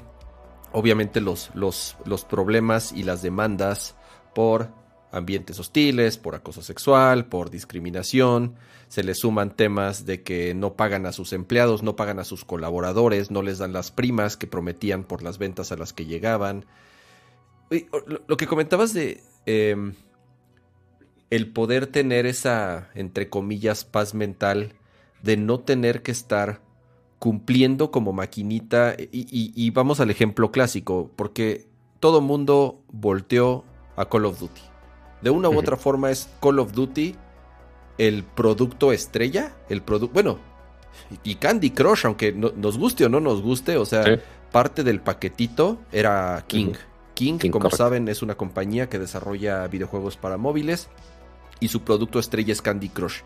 obviamente 0.71 1.21
los, 1.21 1.51
los, 1.53 1.95
los 2.05 2.25
problemas 2.25 2.91
y 2.91 3.03
las 3.03 3.21
demandas 3.21 3.95
por 4.33 4.69
ambientes 5.11 5.59
hostiles, 5.59 6.17
por 6.17 6.35
acoso 6.35 6.61
sexual, 6.61 7.25
por 7.27 7.49
discriminación. 7.49 8.55
Se 8.87 9.03
le 9.03 9.15
suman 9.15 9.55
temas 9.55 10.05
de 10.05 10.23
que 10.23 10.53
no 10.53 10.73
pagan 10.73 11.05
a 11.05 11.11
sus 11.11 11.33
empleados, 11.33 11.83
no 11.83 11.95
pagan 11.95 12.19
a 12.19 12.23
sus 12.23 12.45
colaboradores, 12.45 13.31
no 13.31 13.41
les 13.41 13.57
dan 13.57 13.73
las 13.73 13.91
primas 13.91 14.37
que 14.37 14.47
prometían 14.47 15.03
por 15.03 15.23
las 15.23 15.37
ventas 15.37 15.71
a 15.71 15.77
las 15.77 15.93
que 15.93 16.05
llegaban. 16.05 16.65
Lo 18.27 18.37
que 18.37 18.47
comentabas 18.47 18.93
de 18.93 19.21
em, 19.45 19.93
el 21.29 21.51
poder 21.51 21.87
tener 21.87 22.25
esa, 22.25 22.89
entre 22.95 23.29
comillas, 23.29 23.83
paz 23.83 24.13
mental 24.13 24.73
de 25.21 25.37
no 25.37 25.59
tener 25.59 26.01
que 26.01 26.11
estar 26.11 26.61
cumpliendo 27.19 27.91
como 27.91 28.13
maquinita. 28.13 28.95
Y, 28.97 29.69
vamos 29.71 29.99
al 29.99 30.11
ejemplo 30.11 30.51
clásico, 30.51 31.11
porque 31.15 31.67
todo 31.99 32.21
mundo 32.21 32.81
volteó 32.91 33.63
a 33.95 34.05
Call 34.05 34.25
of 34.25 34.39
Duty. 34.39 34.61
De 35.21 35.29
una 35.29 35.49
u 35.49 35.57
otra 35.57 35.77
forma 35.77 36.11
es 36.11 36.29
Call 36.41 36.59
of 36.59 36.73
Duty 36.73 37.15
el 37.97 38.23
producto 38.23 38.91
estrella, 38.91 39.53
el 39.69 39.81
producto, 39.81 40.13
bueno, 40.13 40.37
y 41.23 41.35
Candy 41.35 41.71
Crush, 41.71 42.05
aunque 42.05 42.31
nos 42.31 42.77
guste 42.77 43.05
o 43.05 43.09
no 43.09 43.19
nos 43.19 43.41
guste, 43.41 43.77
o 43.77 43.85
sea, 43.85 44.21
parte 44.51 44.83
del 44.83 45.01
paquetito 45.01 45.79
era 45.91 46.43
King. 46.47 46.73
King, 47.13 47.37
como 47.49 47.71
saben, 47.71 48.07
es 48.07 48.21
una 48.21 48.35
compañía 48.35 48.89
que 48.89 48.99
desarrolla 48.99 49.67
videojuegos 49.67 50.17
para 50.17 50.37
móviles. 50.37 50.89
y 51.59 51.69
su 51.69 51.81
producto 51.81 52.19
estrella 52.19 52.53
es 52.53 52.61
Candy 52.61 52.89
Crush. 52.89 53.21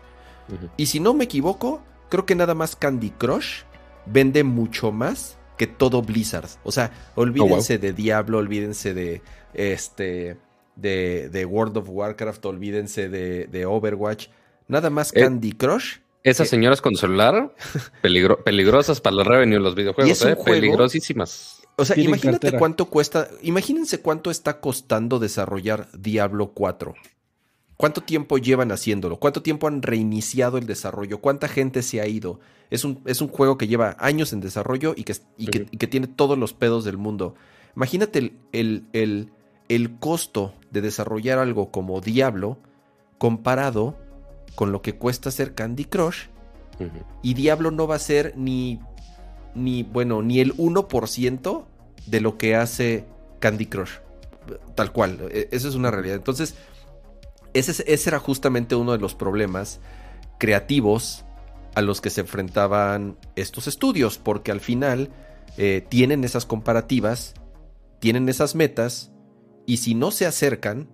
Y 0.76 0.86
si 0.86 1.00
no 1.00 1.14
me 1.14 1.24
equivoco, 1.24 1.82
creo 2.08 2.26
que 2.26 2.34
nada 2.34 2.54
más 2.54 2.76
Candy 2.76 3.10
Crush 3.10 3.62
vende 4.06 4.44
mucho 4.44 4.92
más 4.92 5.38
que 5.56 5.66
todo 5.66 6.02
Blizzard. 6.02 6.48
O 6.64 6.72
sea, 6.72 6.92
olvídense 7.14 7.76
oh, 7.76 7.78
de 7.78 7.92
Diablo, 7.92 8.38
olvídense 8.38 8.94
de 8.94 9.22
este 9.54 10.36
de, 10.76 11.46
World 11.48 11.76
of 11.78 11.88
Warcraft, 11.88 12.44
olvídense 12.46 13.08
de, 13.08 13.66
Overwatch. 13.66 14.28
Nada 14.68 14.90
más 14.90 15.14
eh, 15.14 15.20
Candy 15.20 15.52
Crush. 15.52 15.98
Esas 16.24 16.48
señoras 16.48 16.80
con 16.80 16.94
celular, 16.94 17.54
peligrosas 18.02 19.00
para 19.00 19.16
la 19.16 19.24
revenue 19.24 19.56
en 19.56 19.62
los 19.62 19.74
videojuegos, 19.74 20.24
eh, 20.24 20.36
peligrosísimas. 20.44 21.62
O 21.76 21.84
sea, 21.84 21.98
imagínate 21.98 22.52
cuánto 22.58 22.86
cuesta, 22.86 23.28
imagínense 23.42 24.00
cuánto 24.00 24.30
está 24.30 24.60
costando 24.60 25.18
desarrollar 25.18 25.88
Diablo 25.98 26.52
4. 26.52 26.94
¿Cuánto 27.76 28.02
tiempo 28.02 28.38
llevan 28.38 28.70
haciéndolo? 28.70 29.18
¿Cuánto 29.18 29.42
tiempo 29.42 29.66
han 29.66 29.82
reiniciado 29.82 30.58
el 30.58 30.66
desarrollo? 30.66 31.20
¿Cuánta 31.20 31.48
gente 31.48 31.82
se 31.82 32.00
ha 32.00 32.06
ido? 32.06 32.38
Es 32.70 32.84
un, 32.84 33.02
es 33.06 33.20
un 33.20 33.28
juego 33.28 33.58
que 33.58 33.66
lleva 33.66 33.96
años 33.98 34.32
en 34.32 34.40
desarrollo 34.40 34.94
y 34.96 35.04
que, 35.04 35.14
que, 35.66 35.86
tiene 35.86 36.06
todos 36.06 36.38
los 36.38 36.54
pedos 36.54 36.84
del 36.84 36.96
mundo. 36.96 37.34
Imagínate 37.76 38.18
el, 38.52 38.86
el, 38.92 39.32
el, 39.68 39.98
costo 39.98 40.54
de 40.70 40.80
desarrollar 40.80 41.38
algo 41.38 41.70
como 41.70 42.00
Diablo 42.00 42.58
comparado 43.18 43.96
con 44.54 44.72
lo 44.72 44.80
que 44.80 44.94
cuesta 44.94 45.28
hacer 45.28 45.54
Candy 45.54 45.84
Crush. 45.84 46.28
Y 47.22 47.34
Diablo 47.34 47.70
no 47.70 47.86
va 47.86 47.96
a 47.96 48.00
ser 48.00 48.34
ni, 48.36 48.80
ni, 49.54 49.82
bueno, 49.82 50.22
ni 50.22 50.40
el 50.40 50.56
1% 50.56 51.64
de 52.06 52.20
lo 52.20 52.38
que 52.38 52.56
hace 52.56 53.04
Candy 53.38 53.66
Crush. 53.66 53.92
Tal 54.74 54.92
cual. 54.92 55.28
E, 55.30 55.48
Eso 55.52 55.68
es 55.68 55.74
una 55.74 55.90
realidad. 55.90 56.16
Entonces, 56.16 56.54
ese, 57.54 57.84
ese 57.86 58.10
era 58.10 58.18
justamente 58.18 58.74
uno 58.74 58.92
de 58.92 58.98
los 58.98 59.14
problemas 59.14 59.80
creativos 60.38 61.24
a 61.74 61.82
los 61.82 62.00
que 62.00 62.10
se 62.10 62.22
enfrentaban 62.22 63.16
estos 63.36 63.66
estudios, 63.66 64.18
porque 64.18 64.50
al 64.52 64.60
final 64.60 65.10
eh, 65.56 65.86
tienen 65.88 66.24
esas 66.24 66.46
comparativas, 66.46 67.34
tienen 67.98 68.28
esas 68.28 68.54
metas, 68.54 69.12
y 69.66 69.78
si 69.78 69.94
no 69.94 70.10
se 70.10 70.26
acercan, 70.26 70.88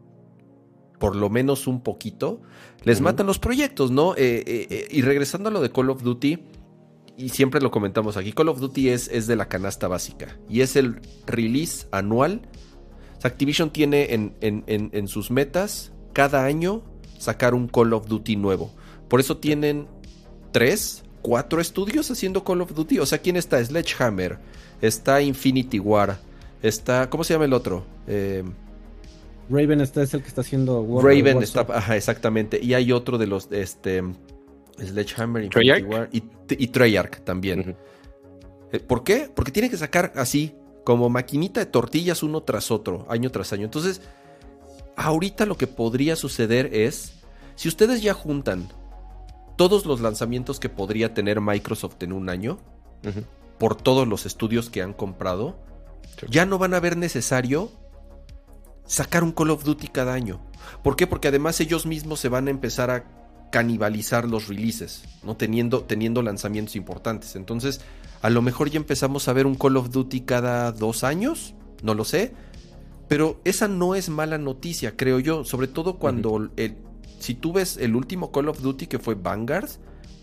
por 0.98 1.16
lo 1.16 1.30
menos 1.30 1.66
un 1.66 1.82
poquito, 1.82 2.42
les 2.82 3.00
matan 3.00 3.26
los 3.26 3.38
proyectos, 3.38 3.90
¿no? 3.90 4.14
Eh, 4.16 4.44
eh, 4.46 4.88
y 4.90 5.02
regresando 5.02 5.48
a 5.48 5.52
lo 5.52 5.60
de 5.60 5.70
Call 5.70 5.90
of 5.90 6.02
Duty, 6.02 6.38
y 7.16 7.28
siempre 7.30 7.60
lo 7.60 7.70
comentamos 7.70 8.16
aquí, 8.16 8.32
Call 8.32 8.48
of 8.48 8.60
Duty 8.60 8.90
es, 8.90 9.08
es 9.08 9.26
de 9.26 9.34
la 9.34 9.48
canasta 9.48 9.88
básica, 9.88 10.38
y 10.48 10.60
es 10.60 10.76
el 10.76 11.00
release 11.26 11.86
anual. 11.90 12.42
Activision 13.24 13.70
tiene 13.70 14.14
en, 14.14 14.34
en 14.40 15.08
sus 15.08 15.32
metas 15.32 15.92
cada 16.12 16.44
año 16.44 16.82
sacar 17.18 17.54
un 17.54 17.68
Call 17.68 17.92
of 17.92 18.06
Duty 18.06 18.36
nuevo. 18.36 18.70
Por 19.08 19.20
eso 19.20 19.36
tienen 19.36 19.86
tres, 20.52 21.04
cuatro 21.22 21.60
estudios 21.60 22.10
haciendo 22.10 22.44
Call 22.44 22.60
of 22.60 22.74
Duty. 22.74 22.98
O 22.98 23.06
sea, 23.06 23.18
¿quién 23.18 23.36
está? 23.36 23.64
Sledgehammer, 23.64 24.38
está 24.80 25.20
Infinity 25.20 25.78
War, 25.78 26.18
está, 26.62 27.08
¿cómo 27.10 27.24
se 27.24 27.34
llama 27.34 27.46
el 27.46 27.52
otro? 27.52 27.84
Eh, 28.06 28.44
Raven 29.50 29.80
está, 29.80 30.02
es 30.02 30.12
el 30.12 30.22
que 30.22 30.28
está 30.28 30.42
haciendo 30.42 31.00
Raven 31.00 31.42
está, 31.42 31.66
ajá, 31.68 31.96
exactamente. 31.96 32.60
Y 32.62 32.74
hay 32.74 32.92
otro 32.92 33.16
de 33.16 33.26
los, 33.26 33.48
este, 33.50 34.02
Sledgehammer, 34.78 35.44
Infinity 35.44 35.82
War 35.82 36.08
y, 36.12 36.22
y 36.50 36.68
Treyarch 36.68 37.20
también. 37.24 37.76
Eh, 38.72 38.80
¿Por 38.80 39.04
qué? 39.04 39.30
Porque 39.34 39.50
tiene 39.50 39.70
que 39.70 39.76
sacar 39.76 40.12
así, 40.16 40.54
como 40.84 41.08
maquinita 41.08 41.60
de 41.60 41.66
tortillas 41.66 42.22
uno 42.22 42.42
tras 42.42 42.70
otro, 42.70 43.06
año 43.08 43.30
tras 43.30 43.52
año. 43.52 43.64
Entonces, 43.64 44.02
ahorita 44.98 45.46
lo 45.46 45.56
que 45.56 45.66
podría 45.66 46.16
suceder 46.16 46.74
es, 46.74 47.14
si 47.54 47.68
ustedes 47.68 48.02
ya 48.02 48.12
juntan 48.12 48.68
todos 49.56 49.86
los 49.86 50.00
lanzamientos 50.00 50.60
que 50.60 50.68
podría 50.68 51.14
tener 51.14 51.40
Microsoft 51.40 51.96
en 52.00 52.12
un 52.12 52.28
año, 52.28 52.58
por 53.58 53.76
todos 53.76 54.06
los 54.06 54.26
estudios 54.26 54.70
que 54.70 54.82
han 54.82 54.92
comprado, 54.92 55.56
ya 56.28 56.46
no 56.46 56.58
van 56.58 56.74
a 56.74 56.80
ver 56.80 56.96
necesario 56.96 57.70
sacar 58.86 59.22
un 59.22 59.32
Call 59.32 59.50
of 59.50 59.64
Duty 59.64 59.88
cada 59.88 60.14
año. 60.14 60.40
¿Por 60.82 60.96
qué? 60.96 61.06
Porque 61.06 61.28
además 61.28 61.60
ellos 61.60 61.86
mismos 61.86 62.20
se 62.20 62.28
van 62.28 62.48
a 62.48 62.50
empezar 62.50 62.90
a 62.90 63.04
canibalizar 63.50 64.26
los 64.26 64.48
releases, 64.48 65.04
¿no? 65.22 65.36
Teniendo, 65.36 65.82
teniendo 65.82 66.22
lanzamientos 66.22 66.76
importantes. 66.76 67.36
Entonces, 67.36 67.80
a 68.20 68.30
lo 68.30 68.42
mejor 68.42 68.68
ya 68.70 68.78
empezamos 68.78 69.28
a 69.28 69.32
ver 69.32 69.46
un 69.46 69.54
Call 69.54 69.76
of 69.76 69.90
Duty 69.90 70.22
cada 70.22 70.72
dos 70.72 71.04
años, 71.04 71.54
no 71.82 71.94
lo 71.94 72.04
sé. 72.04 72.34
Pero 73.08 73.40
esa 73.44 73.68
no 73.68 73.94
es 73.94 74.08
mala 74.10 74.38
noticia, 74.38 74.96
creo 74.96 75.18
yo. 75.18 75.44
Sobre 75.44 75.66
todo 75.66 75.98
cuando 75.98 76.50
el, 76.56 76.76
si 77.18 77.34
tú 77.34 77.52
ves 77.52 77.76
el 77.78 77.96
último 77.96 78.30
Call 78.30 78.48
of 78.48 78.60
Duty 78.60 78.86
que 78.86 78.98
fue 78.98 79.14
Vanguard, 79.14 79.70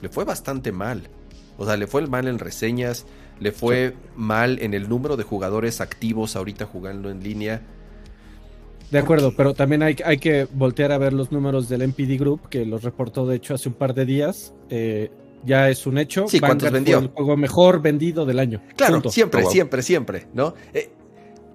le 0.02 0.10
fue 0.10 0.24
bastante 0.24 0.72
mal. 0.72 1.10
O 1.58 1.66
sea, 1.66 1.78
le 1.78 1.88
fue 1.88 2.06
mal 2.08 2.28
en 2.28 2.38
reseñas, 2.38 3.06
le 3.40 3.52
fue 3.52 3.96
mal 4.16 4.60
en 4.60 4.74
el 4.74 4.88
número 4.88 5.18
de 5.18 5.24
jugadores 5.24 5.82
activos 5.82 6.36
ahorita 6.36 6.66
jugando 6.66 7.10
en 7.10 7.24
línea. 7.24 7.62
De 8.92 9.00
acuerdo, 9.00 9.34
pero 9.36 9.54
también 9.56 9.82
hay, 9.82 9.96
hay, 10.06 10.20
que 10.20 10.48
voltear 10.54 10.92
a 10.92 10.98
ver 10.98 11.12
los 11.12 11.32
números 11.32 11.68
del 11.68 11.88
MPD 11.88 12.20
Group, 12.20 12.50
que 12.50 12.66
los 12.66 12.84
reportó 12.84 13.26
de 13.26 13.38
hecho 13.38 13.56
hace 13.56 13.68
un 13.68 13.76
par 13.76 13.96
de 13.96 14.06
días. 14.06 14.54
Eh, 14.70 15.12
ya 15.44 15.70
es 15.70 15.86
un 15.88 15.98
hecho. 15.98 16.28
Sí, 16.28 16.40
¿cuántos 16.40 16.72
vendió? 16.72 17.00
el 17.00 17.08
juego 17.08 17.36
mejor 17.36 17.82
vendido 17.82 18.26
del 18.26 18.40
año. 18.40 18.62
Claro, 18.76 19.02
siempre, 19.10 19.44
oh, 19.44 19.50
siempre, 19.50 19.82
siempre, 19.82 20.28
¿no? 20.34 20.54
Eh, 20.74 20.92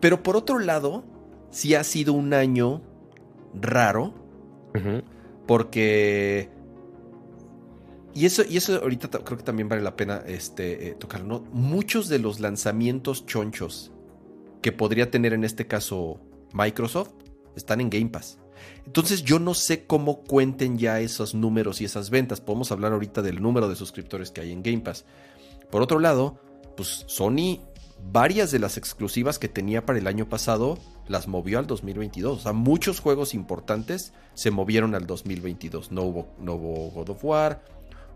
pero 0.00 0.22
por 0.22 0.36
otro 0.36 0.58
lado, 0.58 1.04
sí 1.50 1.74
ha 1.74 1.84
sido 1.84 2.12
un 2.12 2.34
año 2.34 2.82
raro. 3.54 4.14
Porque. 5.46 6.48
Y 8.12 8.26
eso, 8.26 8.42
y 8.48 8.56
eso 8.56 8.80
ahorita 8.80 9.08
creo 9.08 9.38
que 9.38 9.44
también 9.44 9.68
vale 9.68 9.82
la 9.82 9.94
pena 9.94 10.22
este, 10.26 10.88
eh, 10.88 10.94
tocarlo. 10.94 11.26
¿no? 11.26 11.40
Muchos 11.52 12.08
de 12.08 12.18
los 12.18 12.40
lanzamientos 12.40 13.24
chonchos 13.24 13.92
que 14.62 14.72
podría 14.72 15.10
tener 15.10 15.32
en 15.32 15.44
este 15.44 15.66
caso 15.66 16.20
Microsoft 16.52 17.12
están 17.54 17.80
en 17.80 17.90
Game 17.90 18.08
Pass. 18.08 18.38
Entonces 18.84 19.22
yo 19.22 19.38
no 19.38 19.54
sé 19.54 19.86
cómo 19.86 20.22
cuenten 20.22 20.76
ya 20.76 21.00
esos 21.00 21.34
números 21.34 21.80
y 21.80 21.84
esas 21.84 22.10
ventas. 22.10 22.40
Podemos 22.40 22.72
hablar 22.72 22.92
ahorita 22.92 23.22
del 23.22 23.40
número 23.40 23.68
de 23.68 23.76
suscriptores 23.76 24.30
que 24.30 24.40
hay 24.40 24.52
en 24.52 24.62
Game 24.62 24.80
Pass. 24.80 25.04
Por 25.70 25.82
otro 25.82 26.00
lado, 26.00 26.40
pues 26.76 27.04
Sony, 27.06 27.60
varias 28.12 28.50
de 28.50 28.58
las 28.58 28.76
exclusivas 28.76 29.38
que 29.38 29.48
tenía 29.48 29.84
para 29.84 29.98
el 29.98 30.06
año 30.06 30.28
pasado 30.28 30.78
las 31.06 31.28
movió 31.28 31.58
al 31.58 31.66
2022. 31.66 32.38
O 32.38 32.42
sea, 32.42 32.52
muchos 32.52 33.00
juegos 33.00 33.34
importantes 33.34 34.12
se 34.34 34.50
movieron 34.50 34.94
al 34.94 35.06
2022. 35.06 35.90
No 35.92 36.02
hubo, 36.02 36.28
no 36.38 36.54
hubo 36.54 36.90
God 36.90 37.10
of 37.10 37.24
War, 37.24 37.62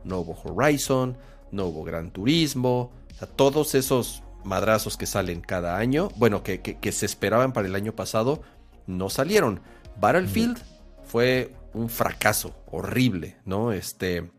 no 0.04 0.20
hubo 0.20 0.38
Horizon, 0.44 1.16
no 1.50 1.66
hubo 1.66 1.84
Gran 1.84 2.10
Turismo. 2.10 2.92
O 3.12 3.18
sea, 3.18 3.28
todos 3.28 3.74
esos 3.74 4.22
madrazos 4.44 4.96
que 4.96 5.06
salen 5.06 5.40
cada 5.40 5.76
año, 5.76 6.08
bueno, 6.16 6.42
que, 6.42 6.60
que, 6.60 6.92
se 6.92 7.06
esperaban 7.06 7.52
para 7.52 7.66
el 7.66 7.74
año 7.74 7.94
pasado, 7.94 8.42
no 8.86 9.08
salieron. 9.08 9.60
Battlefield 10.00 10.58
fue 11.04 11.54
un 11.72 11.88
fracaso 11.88 12.54
horrible, 12.70 13.36
¿no? 13.44 13.72
Este, 13.72 14.30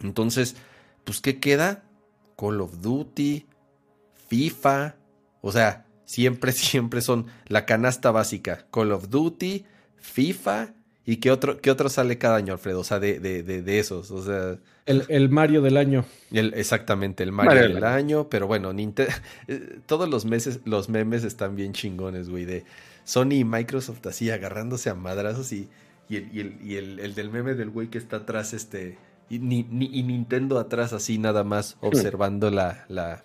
entonces, 0.00 0.56
pues, 1.04 1.20
¿qué 1.20 1.38
queda? 1.40 1.84
Call 2.36 2.60
of 2.60 2.80
Duty, 2.80 3.46
FIFA, 4.28 4.96
o 5.40 5.52
sea, 5.52 5.84
Siempre, 6.04 6.52
siempre 6.52 7.00
son 7.00 7.26
la 7.48 7.66
canasta 7.66 8.10
básica. 8.10 8.66
Call 8.70 8.92
of 8.92 9.08
Duty, 9.08 9.64
FIFA. 9.96 10.74
¿Y 11.06 11.16
qué 11.16 11.30
otro, 11.30 11.60
qué 11.60 11.70
otro 11.70 11.90
sale 11.90 12.16
cada 12.16 12.36
año, 12.36 12.54
Alfredo? 12.54 12.80
O 12.80 12.84
sea, 12.84 12.98
de, 12.98 13.20
de, 13.20 13.42
de, 13.42 13.78
esos. 13.78 14.10
O 14.10 14.22
sea. 14.22 14.58
El, 14.86 15.28
Mario 15.28 15.60
del 15.60 15.76
año. 15.76 16.04
El, 16.30 16.54
exactamente, 16.54 17.22
el 17.22 17.32
Mario, 17.32 17.74
del 17.74 17.84
año. 17.84 18.28
Pero 18.30 18.46
bueno, 18.46 18.72
todos 19.86 20.08
los 20.08 20.24
meses, 20.24 20.60
los 20.64 20.88
memes 20.88 21.24
están 21.24 21.56
bien 21.56 21.74
chingones, 21.74 22.30
güey. 22.30 22.46
De 22.46 22.64
Sony 23.04 23.32
y 23.32 23.44
Microsoft 23.44 24.06
así 24.06 24.30
agarrándose 24.30 24.88
a 24.88 24.94
madrazos 24.94 25.52
y, 25.52 25.68
y, 26.08 26.16
el, 26.16 26.58
y 26.62 26.76
el, 26.76 27.14
del 27.14 27.30
meme 27.30 27.54
del 27.54 27.68
güey 27.68 27.88
que 27.88 27.98
está 27.98 28.18
atrás, 28.18 28.54
este. 28.54 28.96
Y, 29.28 29.40
ni, 29.40 29.66
y 29.70 30.02
Nintendo 30.04 30.58
atrás 30.58 30.94
así 30.94 31.18
nada 31.18 31.44
más 31.44 31.76
hmm. 31.80 31.86
observando 31.86 32.50
la, 32.50 32.86
la, 32.88 33.24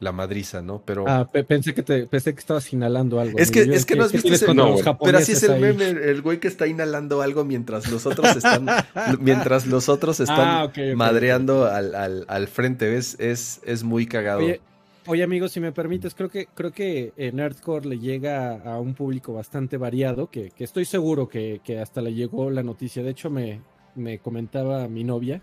la 0.00 0.12
madriza, 0.12 0.62
¿no? 0.62 0.82
Pero. 0.84 1.04
Ah, 1.08 1.28
pensé 1.28 1.74
que 1.74 1.82
te, 1.82 2.06
pensé 2.06 2.34
que 2.34 2.40
estabas 2.40 2.72
inhalando 2.72 3.20
algo. 3.20 3.38
Es 3.38 3.50
que, 3.50 3.62
es 3.62 3.84
que 3.84 3.96
no 3.96 4.04
has 4.04 4.12
visto 4.12 4.32
ese 4.32 4.54
no, 4.54 4.76
Pero 5.02 5.18
así 5.18 5.32
es 5.32 5.42
el 5.42 5.60
meme, 5.60 5.88
el 5.88 6.22
güey 6.22 6.40
que 6.40 6.48
está 6.48 6.66
inhalando 6.66 7.22
algo 7.22 7.44
mientras 7.44 7.90
los 7.90 8.06
otros 8.06 8.36
están. 8.36 8.66
mientras 9.20 9.66
los 9.66 9.88
otros 9.88 10.20
están 10.20 10.38
ah, 10.38 10.72
madreando 10.94 11.66
Al, 11.66 11.94
al, 11.94 12.24
al, 12.28 12.48
frente. 12.48 12.96
Es, 12.96 13.16
es, 13.18 13.60
es 13.64 13.82
muy 13.82 14.06
cagado. 14.06 14.40
Oye, 14.40 14.60
oye, 15.06 15.22
amigos, 15.22 15.52
si 15.52 15.60
me 15.60 15.72
permites, 15.72 16.14
creo 16.14 16.28
que, 16.28 16.46
creo 16.54 16.72
que 16.72 17.12
Nerdcore 17.32 17.88
le 17.88 17.98
llega 17.98 18.62
a 18.62 18.78
un 18.78 18.94
público 18.94 19.32
bastante 19.32 19.76
variado, 19.76 20.30
que, 20.30 20.50
que 20.50 20.64
estoy 20.64 20.84
seguro 20.84 21.28
que, 21.28 21.60
que, 21.64 21.80
hasta 21.80 22.00
le 22.00 22.14
llegó 22.14 22.50
la 22.50 22.62
noticia. 22.62 23.02
De 23.02 23.10
hecho, 23.10 23.30
me, 23.30 23.60
me 23.94 24.18
comentaba 24.18 24.86
mi 24.88 25.04
novia 25.04 25.42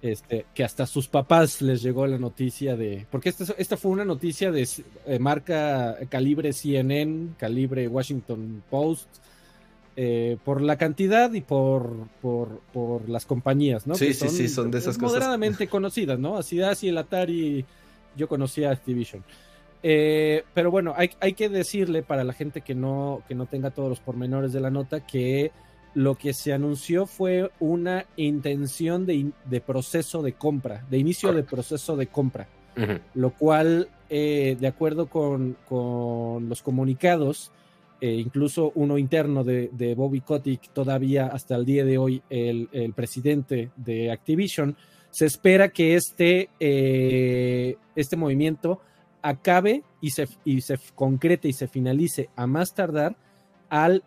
este, 0.00 0.46
que 0.54 0.64
hasta 0.64 0.86
sus 0.86 1.08
papás 1.08 1.60
les 1.62 1.82
llegó 1.82 2.06
la 2.06 2.18
noticia 2.18 2.76
de. 2.76 3.06
Porque 3.10 3.28
esta, 3.28 3.44
esta 3.58 3.76
fue 3.76 3.90
una 3.90 4.04
noticia 4.04 4.50
de, 4.50 4.66
marca 5.20 5.96
calibre 6.08 6.52
CNN, 6.52 7.34
calibre 7.38 7.88
Washington 7.88 8.62
Post, 8.70 9.08
eh, 9.96 10.38
por 10.44 10.62
la 10.62 10.76
cantidad 10.76 11.32
y 11.32 11.42
por, 11.42 12.08
por, 12.20 12.60
por 12.72 13.08
las 13.08 13.26
compañías, 13.26 13.86
¿no? 13.86 13.94
Sí, 13.94 14.08
Que 14.08 14.14
sí, 14.14 14.28
sí, 14.28 14.48
son 14.48 14.70
de 14.70 14.78
esas 14.78 14.96
cosas. 14.96 15.12
Moderadamente 15.14 15.68
conocidas, 15.68 16.18
¿no? 16.18 16.38
Así, 16.38 16.62
así 16.62 16.88
el 16.88 16.98
Atari, 16.98 17.64
yo 18.16 18.28
conocía 18.28 18.70
Activision. 18.70 19.22
Eh, 19.82 20.44
pero 20.54 20.70
bueno, 20.70 20.94
hay, 20.96 21.10
hay, 21.20 21.32
que 21.34 21.48
decirle 21.48 22.02
para 22.02 22.22
la 22.22 22.32
gente 22.32 22.60
que 22.60 22.74
no, 22.74 23.22
que 23.26 23.34
no 23.34 23.46
tenga 23.46 23.70
todos 23.70 23.88
los 23.88 23.98
pormenores 23.98 24.52
de 24.52 24.60
la 24.60 24.70
nota 24.70 25.04
que 25.04 25.50
lo 25.94 26.14
que 26.16 26.32
se 26.32 26.52
anunció 26.52 27.06
fue 27.06 27.50
una 27.60 28.06
intención 28.16 29.06
de, 29.06 29.30
de 29.44 29.60
proceso 29.60 30.22
de 30.22 30.32
compra, 30.32 30.84
de 30.90 30.98
inicio 30.98 31.28
Correcto. 31.28 31.46
de 31.46 31.56
proceso 31.56 31.96
de 31.96 32.06
compra, 32.06 32.48
uh 32.76 32.80
-huh. 32.80 33.00
lo 33.14 33.30
cual, 33.30 33.88
eh, 34.08 34.56
de 34.58 34.66
acuerdo 34.66 35.06
con, 35.06 35.56
con, 35.68 36.48
los 36.48 36.62
comunicados, 36.62 37.52
eh, 38.00 38.14
incluso 38.14 38.72
uno 38.74 38.98
interno 38.98 39.44
de, 39.44 39.70
de, 39.72 39.94
Bobby 39.94 40.20
Kotick, 40.20 40.72
todavía 40.72 41.26
hasta 41.26 41.54
el 41.56 41.64
día 41.64 41.84
de 41.84 41.98
hoy 41.98 42.22
el, 42.30 42.68
el 42.72 42.94
presidente 42.94 43.70
de 43.76 44.10
Activision, 44.10 44.76
se 45.10 45.26
espera 45.26 45.68
que 45.68 45.94
este, 45.94 46.48
eh, 46.58 47.76
este 47.94 48.16
movimiento 48.16 48.80
acabe 49.20 49.84
y 50.00 50.10
se, 50.10 50.26
y 50.44 50.62
se 50.62 50.76
concrete 50.94 51.48
y 51.48 51.52
se 51.52 51.68
finalice 51.68 52.30
a 52.34 52.46
más 52.46 52.74
tardar 52.74 53.16
al 53.68 54.02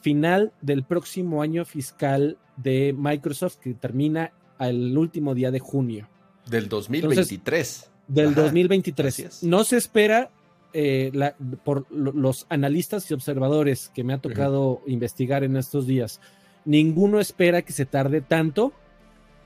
final 0.00 0.52
del 0.60 0.84
próximo 0.84 1.42
año 1.42 1.64
fiscal 1.64 2.38
de 2.56 2.94
Microsoft 2.96 3.56
que 3.56 3.74
termina 3.74 4.32
el 4.58 4.96
último 4.96 5.34
día 5.34 5.50
de 5.50 5.60
junio. 5.60 6.08
Del 6.48 6.68
2023. 6.68 7.38
Entonces, 7.38 7.90
del 8.08 8.28
Ajá, 8.28 8.42
2023. 8.42 9.42
No 9.42 9.64
se 9.64 9.76
espera 9.76 10.30
eh, 10.72 11.10
la, 11.12 11.36
por 11.64 11.86
los 11.90 12.46
analistas 12.48 13.10
y 13.10 13.14
observadores 13.14 13.90
que 13.94 14.04
me 14.04 14.14
ha 14.14 14.18
tocado 14.18 14.82
investigar 14.86 15.44
en 15.44 15.56
estos 15.56 15.86
días. 15.86 16.20
Ninguno 16.64 17.20
espera 17.20 17.62
que 17.62 17.72
se 17.72 17.86
tarde 17.86 18.20
tanto, 18.20 18.72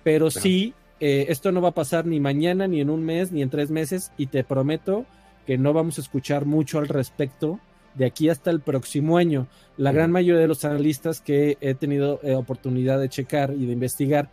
pero 0.05 0.29
Ajá. 0.29 0.41
sí, 0.41 0.75
eh, 1.01 1.27
esto 1.29 1.53
no 1.53 1.61
va 1.61 1.71
a 1.71 1.75
pasar 1.75 2.07
ni 2.07 2.21
mañana, 2.21 2.67
ni 2.67 2.81
en 2.81 2.91
un 2.91 3.05
mes, 3.05 3.33
ni 3.33 3.43
en 3.43 3.51
tres 3.51 3.71
meses, 3.71 4.13
y 4.17 4.27
te 4.27 4.45
prometo 4.45 5.05
que 5.47 5.59
no 5.59 5.73
vamos 5.73 5.99
a 5.99 6.01
escuchar 6.01 6.47
mucho 6.47 6.79
al 6.79 6.89
respecto 6.89 7.59
de 7.95 8.07
aquí 8.07 8.29
hasta 8.29 8.51
el 8.51 8.61
próximo 8.61 9.17
año. 9.17 9.47
La 9.77 9.93
gran 9.93 10.11
mayoría 10.11 10.41
de 10.41 10.49
los 10.49 10.65
analistas 10.65 11.21
que 11.21 11.57
he 11.61 11.75
tenido 11.75 12.21
eh, 12.23 12.35
oportunidad 12.35 13.01
de 13.01 13.09
checar 13.09 13.53
y 13.53 13.67
de 13.67 13.73
investigar 13.73 14.31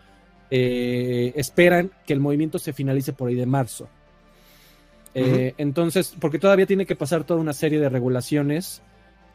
eh, 0.52 1.32
esperan 1.36 1.91
que 2.06 2.13
el 2.13 2.19
movimiento 2.19 2.58
se 2.58 2.74
finalice 2.74 3.13
por 3.13 3.30
ahí 3.30 3.36
de 3.36 3.45
marzo. 3.45 3.84
Uh 3.84 5.19
-huh. 5.19 5.38
eh, 5.38 5.54
entonces, 5.58 6.15
porque 6.19 6.39
todavía 6.39 6.65
tiene 6.65 6.86
que 6.86 6.95
pasar 6.95 7.24
toda 7.24 7.39
una 7.39 7.54
serie 7.54 7.80
de 7.80 7.89
regulaciones 7.89 8.82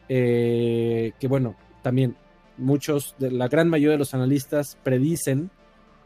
eh, 0.09 1.13
que, 1.19 1.27
bueno, 1.27 1.55
también 1.81 2.15
muchos, 2.57 3.15
de 3.17 3.31
la 3.31 3.47
gran 3.47 3.69
mayoría 3.69 3.93
de 3.93 3.99
los 3.99 4.13
analistas 4.13 4.77
predicen 4.83 5.49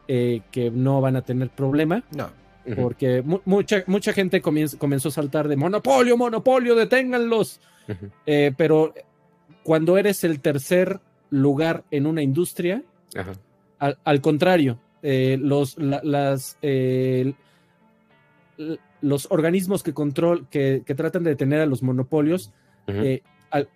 que 0.08 0.72
no 0.74 1.02
van 1.02 1.16
a 1.18 1.22
tener 1.22 1.52
problema. 1.52 2.04
No 2.18 2.32
porque 2.76 3.22
mu 3.22 3.40
mucha, 3.46 3.84
mucha 3.88 4.14
gente 4.14 4.42
comenzó 4.42 5.10
a 5.10 5.12
saltar 5.12 5.48
de 5.48 5.56
monopolio, 5.56 6.18
monopolio, 6.18 6.76
deténganlos. 6.76 7.60
Uh 7.88 7.92
-huh. 7.92 8.12
eh, 8.26 8.52
pero 8.56 8.94
cuando 9.64 9.98
eres 9.98 10.24
el 10.24 10.40
tercer 10.40 11.00
lugar 11.30 11.84
en 11.92 12.06
una 12.06 12.22
industria, 12.22 12.84
al, 13.80 13.98
al, 14.04 14.22
contrario, 14.22 14.80
eh, 15.02 15.38
los, 15.40 15.78
la, 15.78 16.02
las, 16.04 16.58
eh, 16.62 17.34
los 19.02 19.28
organismos 19.30 19.84
que, 19.84 19.94
control, 19.94 20.48
que, 20.50 20.84
que, 20.86 20.96
tratan 20.96 21.24
de 21.24 21.32
detener 21.32 21.62
a 21.62 21.66
los 21.66 21.82
monopolios, 21.84 22.52
uh 22.88 22.92
-huh. 22.92 23.22
al, 23.52 23.70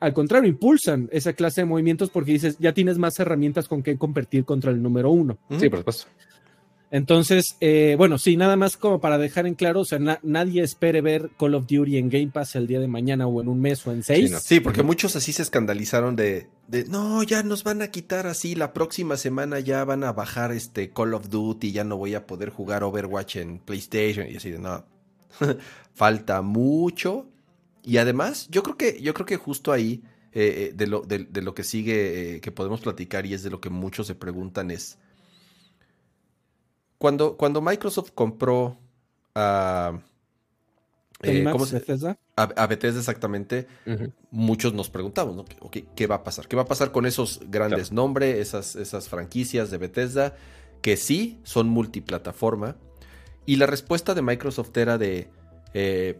al, 0.00 0.12
contrario, 0.14 0.48
impulsan 0.48 1.08
esa 1.12 1.32
clase 1.32 1.62
de 1.62 1.66
movimientos 1.66 2.10
porque 2.10 2.32
dices, 2.32 2.56
ya 2.58 2.72
tienes 2.72 2.98
más 2.98 3.18
herramientas 3.18 3.68
con 3.68 3.82
que 3.82 3.98
competir 3.98 4.44
contra 4.44 4.70
el 4.70 4.82
número 4.82 5.10
uno. 5.10 5.38
Sí, 5.58 5.68
por 5.68 5.80
supuesto. 5.80 6.06
Entonces, 6.90 7.56
eh, 7.60 7.96
bueno, 7.98 8.16
sí, 8.16 8.36
nada 8.36 8.54
más 8.54 8.76
como 8.76 9.00
para 9.00 9.18
dejar 9.18 9.46
en 9.46 9.54
claro, 9.54 9.80
o 9.80 9.84
sea, 9.84 9.98
na 9.98 10.20
nadie 10.22 10.62
espere 10.62 11.00
ver 11.00 11.30
Call 11.36 11.54
of 11.54 11.66
Duty 11.66 11.96
en 11.98 12.08
Game 12.08 12.28
Pass 12.28 12.54
el 12.54 12.68
día 12.68 12.78
de 12.78 12.86
mañana 12.86 13.26
o 13.26 13.40
en 13.40 13.48
un 13.48 13.60
mes 13.60 13.84
o 13.86 13.92
en 13.92 14.04
seis. 14.04 14.28
Sí, 14.28 14.32
no. 14.32 14.38
sí 14.38 14.60
porque 14.60 14.84
muchos 14.84 15.16
así 15.16 15.32
se 15.32 15.42
escandalizaron 15.42 16.14
de, 16.14 16.48
de, 16.68 16.84
no, 16.84 17.24
ya 17.24 17.42
nos 17.42 17.64
van 17.64 17.82
a 17.82 17.88
quitar 17.88 18.28
así, 18.28 18.54
la 18.54 18.72
próxima 18.72 19.16
semana 19.16 19.58
ya 19.58 19.84
van 19.84 20.04
a 20.04 20.12
bajar 20.12 20.52
este 20.52 20.90
Call 20.90 21.14
of 21.14 21.28
Duty, 21.28 21.72
ya 21.72 21.82
no 21.82 21.96
voy 21.96 22.14
a 22.14 22.26
poder 22.26 22.50
jugar 22.50 22.84
Overwatch 22.84 23.36
en 23.36 23.58
PlayStation 23.58 24.28
y 24.30 24.36
así 24.36 24.50
de, 24.50 24.60
no, 24.60 24.84
falta 25.94 26.40
mucho. 26.40 27.28
Y 27.82 27.98
además, 27.98 28.48
yo 28.50 28.62
creo 28.62 28.76
que, 28.76 29.00
yo 29.00 29.12
creo 29.12 29.26
que 29.26 29.36
justo 29.36 29.72
ahí, 29.72 30.02
eh, 30.32 30.72
de, 30.74 30.86
lo, 30.86 31.00
de, 31.00 31.24
de, 31.24 31.42
lo 31.42 31.54
que 31.54 31.64
sigue, 31.64 32.36
eh, 32.36 32.40
que 32.40 32.52
podemos 32.52 32.80
platicar 32.80 33.26
y 33.26 33.34
es 33.34 33.42
de 33.42 33.50
lo 33.50 33.60
que 33.60 33.70
muchos 33.70 34.06
se 34.06 34.14
preguntan 34.14 34.70
es, 34.70 34.98
cuando, 36.98 37.36
cuando 37.36 37.60
Microsoft 37.60 38.10
compró 38.14 38.78
a. 39.34 40.00
Eh, 41.22 41.44
¿cómo 41.50 41.64
se, 41.64 41.78
Bethesda? 41.78 42.18
A, 42.36 42.42
a, 42.42 42.66
Bethesda 42.66 43.00
exactamente, 43.00 43.66
uh 43.86 43.90
-huh. 43.90 44.12
muchos 44.30 44.74
nos 44.74 44.90
preguntamos, 44.90 45.34
¿no? 45.34 45.44
Okay, 45.60 45.88
¿Qué 45.96 46.06
va 46.06 46.16
a 46.16 46.24
pasar? 46.24 46.46
¿Qué 46.46 46.56
va 46.56 46.62
a 46.62 46.66
pasar 46.66 46.92
con 46.92 47.06
esos 47.06 47.40
grandes 47.48 47.88
claro. 47.88 47.94
nombres, 47.94 48.36
esas, 48.36 48.76
esas 48.76 49.08
franquicias 49.08 49.70
de 49.70 49.78
Bethesda 49.78 50.36
que 50.82 50.96
sí 50.96 51.40
son 51.42 51.68
multiplataforma? 51.68 52.76
Y 53.46 53.56
la 53.56 53.66
respuesta 53.66 54.14
de 54.14 54.22
Microsoft 54.22 54.76
era 54.76 54.98
de 54.98 55.30
eh, 55.72 56.18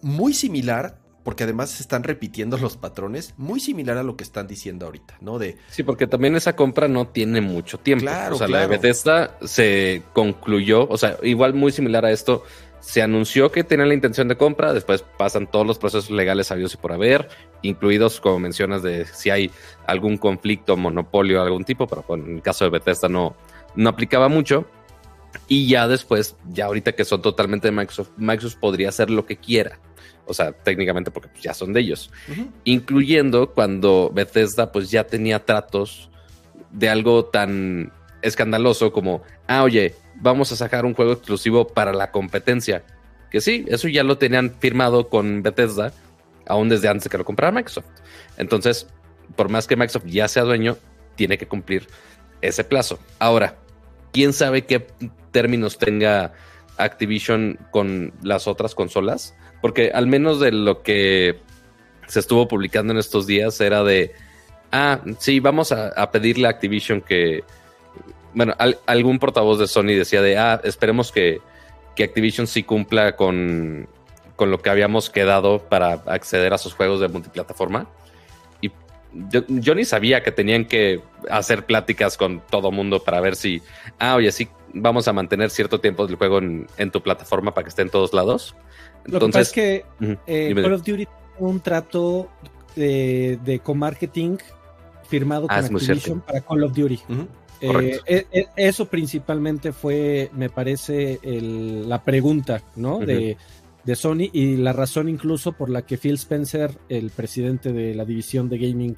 muy 0.00 0.32
similar 0.32 0.98
porque 1.28 1.44
además 1.44 1.68
se 1.68 1.82
están 1.82 2.04
repitiendo 2.04 2.56
los 2.56 2.78
patrones, 2.78 3.34
muy 3.36 3.60
similar 3.60 3.98
a 3.98 4.02
lo 4.02 4.16
que 4.16 4.24
están 4.24 4.46
diciendo 4.46 4.86
ahorita, 4.86 5.18
¿no? 5.20 5.38
De 5.38 5.58
Sí, 5.68 5.82
porque 5.82 6.06
también 6.06 6.34
esa 6.36 6.56
compra 6.56 6.88
no 6.88 7.08
tiene 7.08 7.42
mucho 7.42 7.76
tiempo. 7.76 8.04
Claro, 8.04 8.36
o 8.36 8.38
sea, 8.38 8.46
claro. 8.46 8.62
la 8.62 8.66
de 8.66 8.76
Bethesda 8.78 9.36
se 9.42 10.04
concluyó, 10.14 10.88
o 10.88 10.96
sea, 10.96 11.18
igual 11.22 11.52
muy 11.52 11.70
similar 11.70 12.06
a 12.06 12.12
esto, 12.12 12.44
se 12.80 13.02
anunció 13.02 13.52
que 13.52 13.62
tenían 13.62 13.88
la 13.88 13.94
intención 13.94 14.26
de 14.26 14.38
compra, 14.38 14.72
después 14.72 15.04
pasan 15.18 15.50
todos 15.50 15.66
los 15.66 15.78
procesos 15.78 16.10
legales 16.10 16.46
sabios 16.46 16.72
y 16.72 16.78
por 16.78 16.92
haber, 16.92 17.28
incluidos, 17.60 18.22
como 18.22 18.38
mencionas, 18.38 18.82
de 18.82 19.04
si 19.04 19.28
hay 19.28 19.50
algún 19.86 20.16
conflicto, 20.16 20.78
monopolio, 20.78 21.42
algún 21.42 21.64
tipo, 21.64 21.86
pero 21.86 22.06
en 22.14 22.36
el 22.36 22.42
caso 22.42 22.64
de 22.64 22.70
Bethesda 22.70 23.10
no, 23.10 23.36
no 23.76 23.90
aplicaba 23.90 24.30
mucho. 24.30 24.66
Y 25.46 25.68
ya 25.68 25.88
después, 25.88 26.36
ya 26.48 26.64
ahorita 26.64 26.92
que 26.92 27.04
son 27.04 27.20
totalmente 27.20 27.68
de 27.68 27.72
Microsoft, 27.72 28.12
Microsoft 28.16 28.60
podría 28.60 28.88
hacer 28.88 29.10
lo 29.10 29.26
que 29.26 29.36
quiera. 29.36 29.78
O 30.28 30.34
sea, 30.34 30.52
técnicamente 30.52 31.10
porque 31.10 31.28
ya 31.40 31.54
son 31.54 31.72
de 31.72 31.80
ellos. 31.80 32.10
Uh 32.28 32.32
-huh. 32.32 32.50
Incluyendo 32.64 33.52
cuando 33.52 34.10
Bethesda 34.14 34.70
pues 34.70 34.90
ya 34.90 35.04
tenía 35.04 35.44
tratos 35.44 36.10
de 36.70 36.88
algo 36.88 37.24
tan 37.24 37.92
escandaloso 38.22 38.92
como, 38.92 39.22
ah, 39.46 39.62
oye, 39.62 39.94
vamos 40.16 40.52
a 40.52 40.56
sacar 40.56 40.84
un 40.84 40.94
juego 40.94 41.12
exclusivo 41.12 41.66
para 41.68 41.92
la 41.92 42.10
competencia. 42.10 42.84
Que 43.30 43.40
sí, 43.40 43.64
eso 43.68 43.88
ya 43.88 44.04
lo 44.04 44.18
tenían 44.18 44.54
firmado 44.58 45.08
con 45.08 45.42
Bethesda, 45.42 45.92
aún 46.46 46.68
desde 46.68 46.88
antes 46.88 47.04
de 47.04 47.10
que 47.10 47.18
lo 47.18 47.24
comprara 47.24 47.52
Microsoft. 47.52 47.86
Entonces, 48.36 48.86
por 49.36 49.48
más 49.48 49.66
que 49.66 49.76
Microsoft 49.76 50.06
ya 50.06 50.28
sea 50.28 50.44
dueño, 50.44 50.78
tiene 51.14 51.38
que 51.38 51.46
cumplir 51.46 51.88
ese 52.40 52.64
plazo. 52.64 52.98
Ahora, 53.18 53.56
quién 54.12 54.32
sabe 54.32 54.64
qué 54.64 54.86
términos 55.30 55.78
tenga 55.78 56.32
Activision 56.78 57.58
con 57.70 58.12
las 58.22 58.46
otras 58.46 58.74
consolas, 58.74 59.34
porque 59.60 59.90
al 59.92 60.06
menos 60.06 60.40
de 60.40 60.52
lo 60.52 60.82
que 60.82 61.38
se 62.06 62.20
estuvo 62.20 62.48
publicando 62.48 62.92
en 62.92 62.98
estos 62.98 63.26
días 63.26 63.60
era 63.60 63.82
de, 63.82 64.12
ah, 64.72 65.00
sí, 65.18 65.40
vamos 65.40 65.72
a, 65.72 66.10
pedirle 66.10 66.46
a 66.46 66.50
Activision 66.50 67.00
que, 67.00 67.44
bueno, 68.34 68.54
al, 68.58 68.78
algún 68.86 69.18
portavoz 69.18 69.58
de 69.58 69.66
Sony 69.66 69.94
decía 69.94 70.22
de, 70.22 70.38
ah, 70.38 70.60
esperemos 70.64 71.12
que, 71.12 71.40
que 71.94 72.04
Activision 72.04 72.46
sí 72.46 72.62
cumpla 72.62 73.16
con, 73.16 73.88
con 74.36 74.50
lo 74.50 74.60
que 74.60 74.70
habíamos 74.70 75.10
quedado 75.10 75.58
para 75.68 75.92
acceder 76.06 76.54
a 76.54 76.58
sus 76.58 76.74
juegos 76.74 77.00
de 77.00 77.08
multiplataforma. 77.08 77.88
Y 78.60 78.70
yo, 79.30 79.42
yo, 79.48 79.74
ni 79.74 79.84
sabía 79.84 80.22
que 80.22 80.32
tenían 80.32 80.64
que 80.64 81.02
hacer 81.30 81.66
pláticas 81.66 82.16
con 82.16 82.40
todo 82.40 82.70
mundo 82.70 83.02
para 83.02 83.20
ver 83.20 83.36
si, 83.36 83.62
ah, 83.98 84.14
oye, 84.14 84.32
sí, 84.32 84.48
vamos 84.72 85.08
a 85.08 85.12
mantener 85.12 85.50
cierto 85.50 85.80
tiempo 85.80 86.06
del 86.06 86.16
juego 86.16 86.38
en, 86.38 86.66
en 86.76 86.90
tu 86.90 87.02
plataforma 87.02 87.52
para 87.52 87.64
que 87.64 87.70
esté 87.70 87.82
en 87.82 87.90
todos 87.90 88.14
lados. 88.14 88.54
Entonces, 89.12 89.12
Lo 89.12 89.26
que 89.26 89.32
pasa 89.32 89.40
es 89.40 89.52
que 89.52 89.84
uh 90.00 90.08
-huh. 90.08 90.18
eh, 90.26 90.54
Call 90.54 90.72
of 90.72 90.84
Duty 90.84 91.06
un 91.38 91.60
trato 91.60 92.28
de, 92.76 93.38
de 93.44 93.58
co-marketing 93.60 94.36
firmado 95.08 95.46
ah, 95.48 95.62
con 95.62 95.76
Activision 95.76 96.20
para 96.20 96.40
Call 96.40 96.64
of 96.64 96.72
Duty. 96.74 97.00
Uh 97.08 97.14
-huh. 97.14 97.26
Eh, 97.60 98.00
eh, 98.06 98.46
eso 98.54 98.86
principalmente 98.86 99.72
fue, 99.72 100.30
me 100.36 100.48
parece, 100.48 101.18
el, 101.22 101.88
la 101.88 102.04
pregunta, 102.04 102.62
¿no? 102.76 102.96
Uh 102.96 103.00
-huh. 103.00 103.06
de, 103.06 103.36
de, 103.84 103.96
Sony 103.96 104.30
y 104.32 104.56
la 104.56 104.72
razón 104.72 105.08
incluso 105.08 105.52
por 105.52 105.68
la 105.68 105.82
que 105.82 105.96
Phil 105.96 106.14
Spencer, 106.14 106.70
el 106.88 107.10
presidente 107.10 107.72
de 107.72 107.94
la 107.94 108.04
división 108.04 108.48
de 108.48 108.58
gaming 108.58 108.96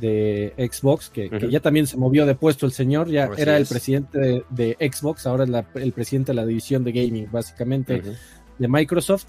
de 0.00 0.52
Xbox, 0.58 1.10
que, 1.10 1.26
uh 1.26 1.30
-huh. 1.30 1.38
que 1.40 1.50
ya 1.50 1.60
también 1.60 1.86
se 1.86 1.96
movió 1.96 2.26
de 2.26 2.34
puesto 2.34 2.66
el 2.66 2.72
señor, 2.72 3.08
ya 3.08 3.24
Así 3.24 3.42
era 3.42 3.54
es. 3.54 3.60
el 3.62 3.66
presidente 3.68 4.18
de, 4.18 4.44
de, 4.50 4.90
Xbox, 4.92 5.26
ahora 5.26 5.44
es 5.44 5.50
la, 5.50 5.64
el 5.74 5.92
presidente 5.92 6.32
de 6.32 6.36
la 6.36 6.46
división 6.46 6.82
de 6.82 6.92
gaming, 6.92 7.28
básicamente, 7.30 8.02
de 8.58 8.68
Microsoft. 8.68 9.26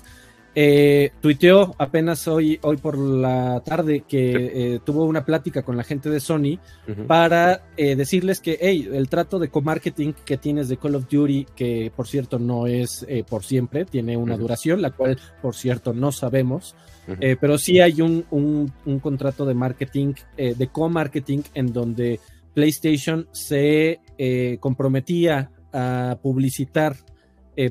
eh, 0.59 1.11
tuiteó 1.21 1.75
apenas 1.77 2.27
hoy, 2.27 2.57
hoy 2.63 2.77
por 2.77 2.97
la 2.97 3.61
tarde 3.63 4.05
que 4.07 4.31
eh, 4.75 4.79
tuvo 4.83 5.05
una 5.05 5.23
plática 5.23 5.61
con 5.61 5.77
la 5.77 5.83
gente 5.83 6.09
de 6.09 6.19
Sony 6.19 6.57
para 7.05 7.67
eh, 7.77 7.95
decirles 7.95 8.41
que 8.41 8.57
hey, 8.59 8.89
el 8.91 9.07
trato 9.07 9.37
de 9.37 9.49
co-marketing 9.49 10.13
que 10.25 10.37
tienes 10.37 10.67
de 10.67 10.77
Call 10.77 10.95
of 10.95 11.07
Duty, 11.07 11.45
que 11.55 11.91
por 11.95 12.07
cierto 12.07 12.39
no 12.39 12.65
es 12.65 13.05
por 13.29 13.43
siempre, 13.43 13.85
tiene 13.85 14.17
una 14.17 14.35
duración, 14.35 14.81
la 14.81 14.89
cual 14.89 15.19
por 15.43 15.53
cierto 15.53 15.93
no 15.93 16.11
sabemos, 16.11 16.75
pero 17.39 17.59
sí 17.59 17.79
hay 17.79 18.01
un, 18.01 18.25
un 18.31 18.99
contrato 18.99 19.45
de 19.45 19.53
marketing, 19.53 20.13
de 20.35 20.67
co-marketing, 20.71 21.41
en 21.53 21.71
donde 21.71 22.19
PlayStation 22.55 23.27
se 23.31 23.99
comprometía 24.59 25.51
a 25.71 26.17
publicitar 26.19 26.95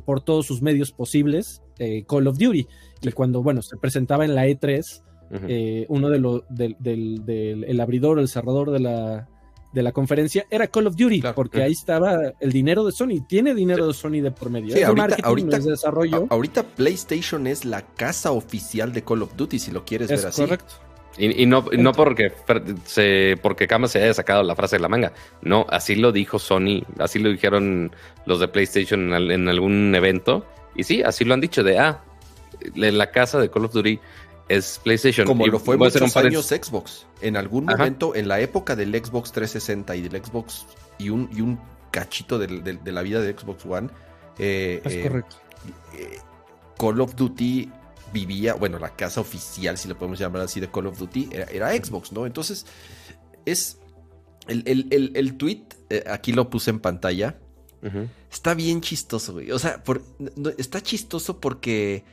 por 0.04 0.20
todos 0.20 0.46
sus 0.46 0.62
medios 0.62 0.92
posibles 0.92 1.62
eh, 1.78 2.04
Call 2.08 2.26
of 2.26 2.38
Duty. 2.38 2.66
Y 3.02 3.12
cuando, 3.12 3.42
bueno, 3.42 3.62
se 3.62 3.76
presentaba 3.76 4.24
en 4.24 4.34
la 4.34 4.46
E3, 4.46 5.02
eh, 5.48 5.86
uno 5.88 6.08
de 6.08 6.18
los, 6.18 6.42
del, 6.48 6.76
del, 6.78 7.64
el 7.64 7.80
abridor, 7.80 8.18
el 8.18 8.28
cerrador 8.28 8.70
de 8.70 8.80
la, 8.80 9.28
de 9.72 9.82
la 9.82 9.92
conferencia 9.92 10.46
era 10.50 10.66
Call 10.68 10.86
of 10.86 10.96
Duty, 10.96 11.22
porque 11.34 11.62
ahí 11.62 11.72
estaba 11.72 12.32
el 12.40 12.52
dinero 12.52 12.84
de 12.84 12.92
Sony, 12.92 13.26
tiene 13.28 13.54
dinero 13.54 13.86
de 13.86 13.94
Sony 13.94 14.22
de 14.22 14.30
por 14.30 14.50
medio. 14.50 14.74
Sí, 14.74 14.82
ahorita, 14.82 15.16
ahorita, 15.22 15.58
desarrollo. 15.58 16.26
ahorita 16.30 16.62
PlayStation 16.62 17.46
es 17.46 17.64
la 17.64 17.82
casa 17.82 18.32
oficial 18.32 18.92
de 18.92 19.02
Call 19.02 19.22
of 19.22 19.36
Duty, 19.36 19.58
si 19.58 19.70
lo 19.70 19.84
quieres 19.84 20.08
ver 20.08 20.26
así. 20.26 20.42
Correcto. 20.42 20.74
Y, 21.18 21.46
no, 21.46 21.64
no 21.78 21.92
porque, 21.92 22.32
se, 22.84 23.38
porque 23.40 23.66
Kama 23.66 23.88
se 23.88 24.02
haya 24.02 24.12
sacado 24.12 24.42
la 24.42 24.54
frase 24.54 24.76
de 24.76 24.80
la 24.80 24.88
manga. 24.88 25.12
No, 25.40 25.66
así 25.70 25.94
lo 25.94 26.12
dijo 26.12 26.38
Sony, 26.38 26.84
así 26.98 27.18
lo 27.18 27.30
dijeron 27.30 27.90
los 28.26 28.40
de 28.40 28.48
PlayStation 28.48 29.14
en 29.30 29.48
algún 29.48 29.94
evento. 29.94 30.46
Y 30.74 30.84
sí, 30.84 31.02
así 31.02 31.24
lo 31.24 31.32
han 31.32 31.40
dicho 31.40 31.62
de, 31.62 31.78
ah, 31.78 32.02
la 32.74 33.10
casa 33.10 33.38
de 33.38 33.50
Call 33.50 33.64
of 33.64 33.72
Duty 33.72 33.98
es 34.48 34.80
PlayStation. 34.82 35.26
Como 35.26 35.46
lo 35.46 35.58
fue 35.58 35.76
muchos 35.76 36.16
años 36.16 36.46
Xbox. 36.46 37.06
En 37.20 37.36
algún 37.36 37.64
momento, 37.64 38.14
en 38.14 38.28
la 38.28 38.40
época 38.40 38.76
del 38.76 38.92
Xbox 38.92 39.32
360 39.32 39.96
y 39.96 40.02
del 40.02 40.22
Xbox 40.22 40.66
y 40.98 41.10
un, 41.10 41.28
y 41.32 41.40
un 41.40 41.58
cachito 41.90 42.38
de, 42.38 42.78
la 42.84 43.02
vida 43.02 43.20
de 43.20 43.32
Xbox 43.32 43.64
One. 43.66 43.88
Eh, 44.38 44.82
es 44.84 44.92
eh, 44.92 45.02
correcto. 45.02 45.36
Eh, 45.94 46.18
Call 46.78 47.00
of 47.00 47.16
Duty 47.16 47.70
vivía, 48.16 48.54
bueno, 48.54 48.78
la 48.78 48.96
casa 48.96 49.20
oficial, 49.20 49.76
si 49.76 49.88
lo 49.88 49.98
podemos 49.98 50.18
llamar 50.18 50.42
así, 50.42 50.60
de 50.60 50.70
Call 50.70 50.86
of 50.86 50.98
Duty, 50.98 51.28
era, 51.32 51.72
Xbox, 51.72 52.12
¿no? 52.12 52.24
Entonces, 52.24 52.66
es 53.44 53.78
el, 54.48 54.62
el, 54.66 55.12
el 55.14 55.36
tweet, 55.36 55.64
aquí 56.06 56.32
lo 56.32 56.48
puse 56.48 56.70
en 56.70 56.80
pantalla, 56.80 57.36
Está 58.30 58.54
bien 58.54 58.80
chistoso, 58.80 59.34
güey. 59.34 59.50
O 59.50 59.58
sea, 59.58 59.82
está 60.58 60.80
chistoso 60.82 61.40
porque. 61.40 62.04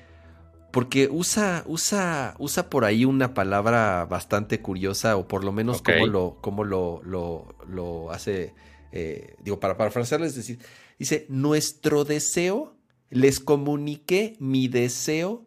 Porque 0.72 1.08
usa, 1.08 1.64
usa, 1.68 2.34
usa 2.40 2.68
por 2.68 2.84
ahí 2.84 3.06
una 3.06 3.36
palabra 3.36 4.06
bastante 4.06 4.60
curiosa, 4.60 5.18
o 5.18 5.28
por 5.28 5.44
lo 5.44 5.52
menos 5.52 5.84
como 5.84 6.08
lo, 6.08 6.38
como 6.42 6.64
lo, 6.64 7.02
lo, 7.04 8.12
hace. 8.12 8.56
Eh, 8.92 9.36
digo, 9.44 9.60
para 9.60 9.78
parafrasearles, 9.78 10.32
es 10.32 10.36
decir, 10.36 10.60
dice: 10.98 11.28
Nuestro 11.30 12.06
deseo, 12.06 12.76
les 13.12 13.40
comuniqué 13.40 14.36
mi 14.40 14.68
deseo 14.68 15.46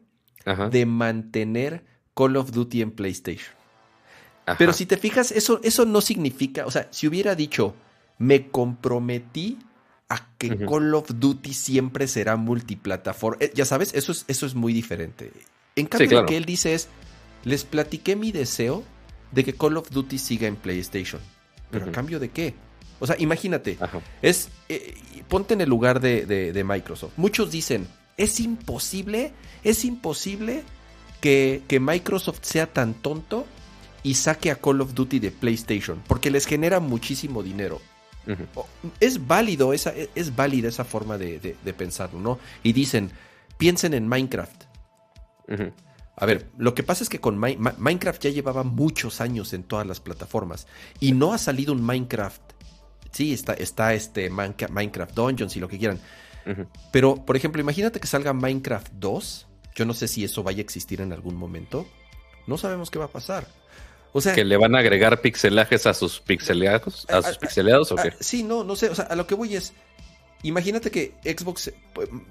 de 0.70 0.86
mantener 0.86 1.84
Call 2.14 2.36
of 2.36 2.52
Duty 2.52 2.82
en 2.82 2.90
PlayStation. 2.92 3.54
Pero 4.58 4.72
si 4.72 4.86
te 4.86 4.96
fijas, 4.96 5.32
eso, 5.32 5.60
eso 5.64 5.84
no 5.84 6.00
significa, 6.00 6.66
o 6.66 6.70
sea, 6.70 6.88
si 6.92 7.08
hubiera 7.08 7.34
dicho, 7.34 7.74
me 8.18 8.48
comprometí 8.48 9.58
a 10.08 10.28
que 10.38 10.56
Call 10.56 10.94
of 10.94 11.10
Duty 11.16 11.52
siempre 11.52 12.06
será 12.06 12.36
multiplataforma. 12.36 13.38
Eh, 13.40 13.52
ya 13.54 13.64
sabes, 13.64 13.92
eso 13.94 14.12
es, 14.12 14.24
eso 14.28 14.46
es 14.46 14.54
muy 14.54 14.72
diferente. 14.72 15.32
En 15.74 15.86
cambio, 15.86 16.20
lo 16.20 16.26
que 16.26 16.36
él 16.36 16.44
dice 16.44 16.74
es, 16.74 16.88
les 17.44 17.64
platiqué 17.64 18.14
mi 18.14 18.30
deseo 18.30 18.84
de 19.32 19.44
que 19.44 19.52
Call 19.52 19.76
of 19.76 19.90
Duty 19.90 20.18
siga 20.18 20.46
en 20.46 20.56
PlayStation. 20.56 21.20
¿Pero 21.70 21.86
a 21.86 21.92
cambio 21.92 22.20
de 22.20 22.30
qué? 22.30 22.54
O 23.00 23.06
sea, 23.06 23.16
imagínate, 23.18 23.76
es 24.22 24.48
eh, 24.68 24.94
ponte 25.28 25.54
en 25.54 25.60
el 25.60 25.68
lugar 25.68 26.00
de, 26.00 26.64
Microsoft. 26.66 27.12
Muchos 27.16 27.50
dicen, 27.50 27.86
es 28.16 28.40
imposible, 28.40 29.32
es 29.62 29.84
imposible 29.84 30.62
que, 31.20 31.62
que 31.68 31.80
Microsoft 31.80 32.40
sea 32.42 32.72
tan 32.72 32.94
tonto 32.94 33.46
y 34.02 34.14
saque 34.14 34.50
a 34.50 34.56
Call 34.56 34.80
of 34.80 34.94
Duty 34.94 35.18
de 35.18 35.30
PlayStation, 35.30 36.02
porque 36.06 36.30
les 36.30 36.46
genera 36.46 36.78
muchísimo 36.80 37.42
dinero. 37.42 37.80
Es 39.00 39.26
válido, 39.26 39.72
esa, 39.72 39.92
es 40.14 40.34
válida 40.34 40.68
esa 40.68 40.84
forma 40.84 41.16
de, 41.18 41.56
pensarlo, 41.76 42.20
¿no? 42.20 42.38
Y 42.62 42.72
dicen, 42.72 43.10
piensen 43.58 43.94
en 43.94 44.06
Minecraft. 44.08 44.64
A 46.16 46.26
ver, 46.26 46.48
lo 46.56 46.74
que 46.74 46.82
pasa 46.82 47.04
es 47.04 47.08
que 47.08 47.20
con 47.20 47.38
Minecraft 47.38 48.22
ya 48.22 48.30
llevaba 48.30 48.62
muchos 48.62 49.20
años 49.20 49.52
en 49.52 49.62
todas 49.62 49.86
las 49.86 50.00
plataformas 50.00 50.66
y 50.98 51.12
no 51.12 51.32
ha 51.32 51.38
salido 51.38 51.72
un 51.72 51.82
Minecraft. 51.82 52.42
Sí, 53.12 53.32
está, 53.32 53.54
está 53.54 53.94
este 53.94 54.30
Minecraft 54.30 55.14
Dungeons 55.14 55.56
y 55.56 55.60
lo 55.60 55.68
que 55.68 55.78
quieran. 55.78 56.00
Pero, 56.92 57.16
por 57.26 57.36
ejemplo, 57.36 57.60
imagínate 57.60 57.98
que 57.98 58.06
salga 58.06 58.32
Minecraft 58.32 58.92
2. 58.92 59.46
Yo 59.74 59.84
no 59.84 59.94
sé 59.94 60.08
si 60.08 60.24
eso 60.24 60.42
vaya 60.42 60.58
a 60.58 60.62
existir 60.62 61.00
en 61.00 61.12
algún 61.12 61.36
momento. 61.36 61.86
No 62.46 62.56
sabemos 62.56 62.90
qué 62.90 62.98
va 62.98 63.06
a 63.06 63.10
pasar 63.12 63.46
que 64.22 64.44
le 64.44 64.56
van 64.56 64.74
a 64.74 64.78
agregar 64.78 65.20
pixelajes 65.20 65.86
a 65.86 65.94
sus 65.94 66.20
pixeleados, 66.20 67.06
a, 67.08 67.22
sus 67.22 67.38
pixeleados 67.38 67.92
o 67.92 67.96
qué? 67.96 68.12
sí, 68.20 68.42
no, 68.42 68.64
no 68.64 68.76
sé, 68.76 68.88
o 68.88 68.94
sea, 68.94 69.06
a 69.06 69.16
lo 69.16 69.26
que 69.26 69.34
voy 69.34 69.56
es, 69.56 69.72
imagínate 70.42 70.90
que 70.90 71.14
Xbox 71.22 71.72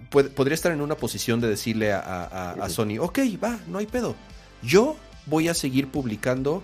podría 0.09 0.53
estar 0.53 0.71
en 0.71 0.81
una 0.81 0.95
posición 0.95 1.41
de 1.41 1.47
decirle 1.47 1.93
a, 1.93 2.67
Sony, 2.69 2.97
ok, 2.99 3.19
va, 3.43 3.59
no 3.67 3.79
hay 3.79 3.85
pedo. 3.85 4.15
Yo 4.61 4.95
voy 5.25 5.47
a 5.47 5.53
seguir 5.53 5.89
publicando 5.89 6.63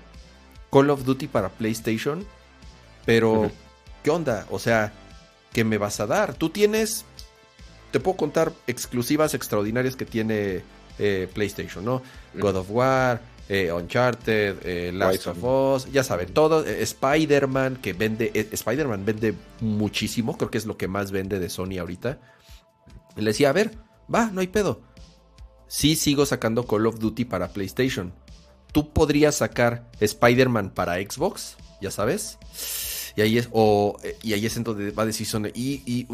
Call 0.72 0.90
of 0.90 1.04
Duty 1.04 1.28
para 1.28 1.50
PlayStation, 1.50 2.26
pero 3.06 3.52
¿qué 4.04 4.10
onda? 4.10 4.48
O 4.50 4.60
sea, 4.60 4.92
¿qué 5.54 5.64
me 5.64 5.78
vas 5.78 6.00
a 6.00 6.08
dar? 6.08 6.34
Tú 6.34 6.50
tienes, 6.50 7.06
te 7.92 8.00
puedo 8.00 8.18
contar 8.18 8.54
exclusivas 8.68 9.34
extraordinarias 9.34 9.96
que 9.96 10.06
tiene 10.06 10.64
eh, 11.00 11.28
PlayStation, 11.34 11.84
¿no? 11.84 12.02
God 12.34 12.56
of 12.58 12.68
War, 12.70 13.22
eh, 13.54 13.70
Uncharted, 13.70 14.60
eh, 14.64 14.92
Last 14.94 15.28
of 15.28 15.44
Us, 15.44 15.92
ya 15.92 16.06
saben, 16.06 16.34
todo. 16.34 16.66
Eh, 16.66 16.82
Spider-Man, 16.84 17.80
que 17.82 17.92
vende, 17.92 18.32
Spider-Man 18.34 19.04
vende 19.04 19.34
muchísimo, 19.60 20.38
creo 20.38 20.50
que 20.50 20.58
es 20.58 20.66
lo 20.66 20.78
que 20.78 20.88
más 20.88 21.12
vende 21.12 21.38
de 21.38 21.50
Sony 21.50 21.78
ahorita. 21.78 22.18
le 23.18 23.26
decía, 23.26 23.50
a 23.50 23.52
ver, 23.52 23.72
va, 24.14 24.32
no 24.32 24.40
hay 24.40 24.48
pedo. 24.48 24.82
Sí 25.68 25.98
sigo 25.98 26.26
sacando 26.26 26.66
Call 26.66 26.86
of 26.86 27.00
Duty 27.00 27.26
para 27.26 27.50
PlayStation. 27.50 28.14
Tú 28.72 28.94
podrías 28.94 29.36
sacar 29.36 29.92
Spider-Man 30.00 30.70
para 30.70 30.96
Xbox, 30.96 31.58
ya 31.82 31.92
sabes. 31.92 32.38
Y 33.18 33.22
ahí 33.22 33.38
es, 33.38 33.50
o, 33.52 33.98
y 34.24 34.32
ahí 34.32 34.46
es 34.46 34.56
en 34.56 34.64
donde 34.64 34.92
va 34.92 35.04
a 35.04 35.08
decir 35.08 35.28
Sony, 35.28 35.48
y, 35.54 35.84
y, 35.86 36.08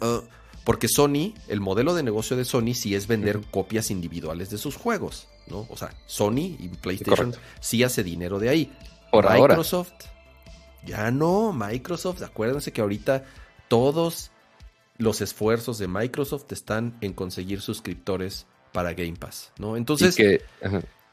oh". 0.00 0.24
Porque 0.66 0.88
Sony, 0.88 1.32
el 1.46 1.60
modelo 1.60 1.94
de 1.94 2.02
negocio 2.02 2.36
de 2.36 2.44
Sony 2.44 2.74
sí 2.74 2.96
es 2.96 3.06
vender 3.06 3.40
copias 3.52 3.92
individuales 3.92 4.50
de 4.50 4.58
sus 4.58 4.74
juegos. 4.74 5.28
¿no? 5.46 5.64
O 5.70 5.76
sea, 5.76 5.94
Sony 6.06 6.56
y 6.58 6.68
PlayStation 6.82 7.32
sí 7.60 7.84
hace 7.84 8.02
dinero 8.02 8.40
de 8.40 8.48
ahí. 8.48 8.72
Por 9.12 9.30
Microsoft, 9.30 9.92
ya 10.84 11.12
no. 11.12 11.52
Microsoft, 11.52 12.20
acuérdense 12.20 12.72
que 12.72 12.80
ahorita 12.80 13.24
todos 13.68 14.32
los 14.98 15.20
esfuerzos 15.20 15.78
de 15.78 15.86
Microsoft 15.86 16.50
están 16.50 16.98
en 17.00 17.12
conseguir 17.12 17.60
suscriptores 17.60 18.46
para 18.72 18.92
Game 18.92 19.14
Pass, 19.14 19.52
¿no? 19.58 19.76
Entonces, 19.76 20.16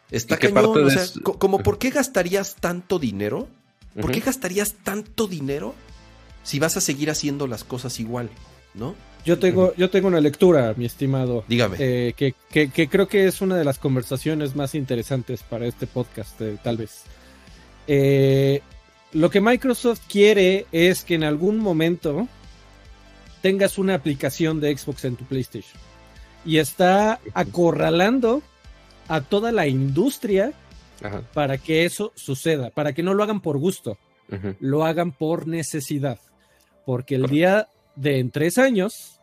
está 0.10 0.38
cañón, 0.39 0.84
o 0.84 0.89
sea, 0.89 1.06
como 1.22 1.60
¿por 1.60 1.78
qué 1.78 1.92
gastarías 1.92 2.56
tanto 2.56 2.98
dinero? 2.98 3.48
¿Por 4.02 4.12
qué 4.12 4.20
gastarías 4.20 4.74
tanto 4.84 5.28
dinero 5.28 5.76
si 6.42 6.58
vas 6.58 6.76
a 6.76 6.82
seguir 6.82 7.12
haciendo 7.12 7.46
las 7.46 7.63
cosas 7.63 8.00
igual, 8.00 8.32
¿no? 8.74 8.96
Yo 9.26 9.40
tengo, 9.40 9.74
yo 9.76 9.90
tengo 9.90 10.10
una 10.10 10.20
lectura, 10.20 10.74
mi 10.76 10.86
estimado. 10.86 11.46
Dígame. 11.48 11.78
Eh, 11.80 12.14
que, 12.16 12.36
que, 12.52 12.89
creo 12.89 13.08
que 13.08 13.26
es 13.26 13.39
una 13.41 13.56
de 13.56 13.64
las 13.64 13.80
conversaciones 13.80 14.56
más 14.56 14.76
interesantes 14.76 15.43
para 15.43 15.66
este 15.66 15.88
podcast, 15.88 16.39
eh, 16.41 16.58
tal 16.62 16.78
vez. 16.78 17.04
Eh, 17.88 18.62
lo 19.14 19.30
que 19.30 19.39
Microsoft 19.39 20.02
quiere 20.10 20.66
es 20.72 21.04
que 21.04 21.16
en 21.16 21.24
algún 21.24 21.60
momento 21.60 22.28
tengas 23.41 23.78
una 23.78 23.95
aplicación 23.95 24.60
de 24.60 24.76
Xbox 24.76 25.06
en 25.06 25.16
tu 25.16 25.24
PlayStation. 25.24 25.80
Y 26.45 26.58
está 26.58 27.20
acorralando 27.34 28.41
a 29.08 29.22
toda 29.22 29.54
la 29.54 29.68
industria 29.68 30.52
para 31.34 31.58
que 31.58 31.86
eso 31.86 32.12
suceda, 32.16 32.70
para 32.70 32.93
que 32.93 33.04
no 33.04 33.14
lo 33.14 33.24
hagan 33.24 33.41
por 33.41 33.58
gusto, 33.58 33.97
lo 34.60 34.86
hagan 34.86 35.12
por 35.12 35.47
necesidad. 35.47 36.20
Porque 36.86 37.16
el 37.16 37.28
día 37.28 37.68
de 37.95 38.20
en 38.20 38.32
tres 38.32 38.58
años, 38.58 39.20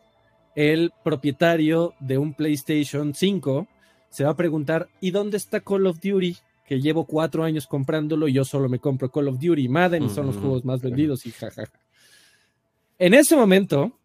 el 0.55 0.91
propietario 1.03 1.93
de 1.99 2.17
un 2.17 2.33
PlayStation 2.33 3.13
5 3.13 3.67
se 4.09 4.25
va 4.25 4.31
a 4.31 4.35
preguntar, 4.35 4.89
¿y 4.99 5.11
dónde 5.11 5.37
está 5.37 5.61
Call 5.61 5.87
of 5.87 5.99
Duty? 6.01 6.35
Que 6.65 6.81
llevo 6.81 7.05
cuatro 7.05 7.43
años 7.43 7.65
comprándolo 7.67 8.27
y 8.27 8.33
yo 8.33 8.43
solo 8.43 8.67
me 8.67 8.79
compro 8.79 9.09
Call 9.09 9.29
of 9.29 9.39
Duty 9.39 9.63
y 9.63 9.69
Madden 9.69 10.03
y 10.03 10.09
son 10.09 10.27
los 10.27 10.37
juegos 10.37 10.65
más 10.65 10.81
vendidos 10.81 11.25
y 11.25 11.31
jajaja. 11.31 11.71
En 12.99 13.13
ese 13.13 13.35
momento, 13.35 13.97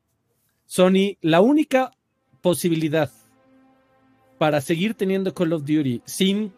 Sony, 0.64 1.16
la 1.20 1.40
única 1.40 1.92
posibilidad 2.40 3.10
para 4.38 4.60
seguir 4.60 4.94
teniendo 4.94 5.34
Call 5.34 5.52
of 5.52 5.62
Duty 5.62 6.02
sin 6.04 6.52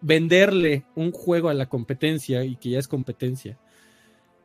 venderle 0.00 0.84
un 0.94 1.12
juego 1.12 1.48
a 1.48 1.54
la 1.54 1.68
competencia 1.68 2.44
y 2.44 2.56
que 2.56 2.70
ya 2.70 2.78
es 2.78 2.88
competencia, 2.88 3.58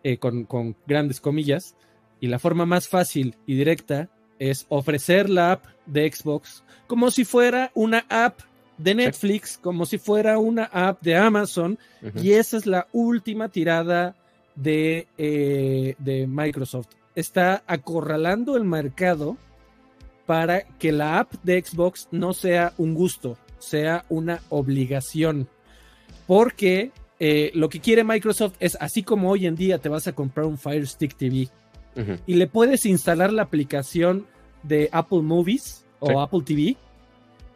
eh, 0.03 0.17
con, 0.17 0.45
con 0.45 0.75
grandes 0.86 1.21
comillas, 1.21 1.75
y 2.19 2.27
la 2.27 2.39
forma 2.39 2.65
más 2.65 2.88
fácil 2.88 3.36
y 3.45 3.55
directa 3.55 4.09
es 4.39 4.65
ofrecer 4.69 5.29
la 5.29 5.53
app 5.53 5.65
de 5.86 6.11
Xbox 6.11 6.63
como 6.88 7.11
si 7.11 7.25
fuera 7.25 7.71
una 7.73 8.05
app 8.09 8.41
de 8.77 8.95
Netflix, 8.95 9.57
como 9.57 9.86
si 9.86 9.97
fuera 9.97 10.38
una 10.39 10.65
app 10.65 11.01
de 11.01 11.15
Amazon, 11.15 11.77
y 12.15 12.34
esa 12.34 12.57
es 12.57 12.65
la 12.65 12.88
última 12.91 13.49
tirada 13.49 14.15
de, 14.55 15.07
eh, 15.17 15.95
de 15.99 16.27
Microsoft. 16.27 16.88
Está 17.15 17.63
acorralando 17.67 18.57
el 18.57 18.63
mercado 18.63 19.38
para 20.25 20.61
que 20.77 20.91
la 20.91 21.19
app 21.19 21.34
de 21.43 21.63
Xbox 21.63 22.07
no 22.11 22.34
sea 22.34 22.73
un 22.77 22.93
gusto, 22.93 23.38
sea 23.59 24.05
una 24.09 24.41
obligación. 24.49 25.47
Porque 26.27 26.91
eh, 27.19 27.51
lo 27.53 27.69
que 27.69 27.79
quiere 27.79 28.03
Microsoft 28.03 28.55
es, 28.59 28.77
así 28.79 29.03
como 29.03 29.29
hoy 29.29 29.45
en 29.45 29.55
día 29.55 29.77
te 29.77 29.89
vas 29.89 30.07
a 30.07 30.13
comprar 30.13 30.45
un 30.45 30.57
Fire 30.57 30.88
Stick 30.88 31.15
TV 31.15 31.49
y 32.26 32.36
le 32.36 32.48
puedes 32.48 32.86
instalar 32.86 33.32
la 33.32 33.44
aplicación 33.44 34.26
de 34.64 34.89
Apple 34.91 35.22
Movies 35.22 35.86
o 36.00 36.20
Apple 36.20 36.41
TV. 36.46 36.76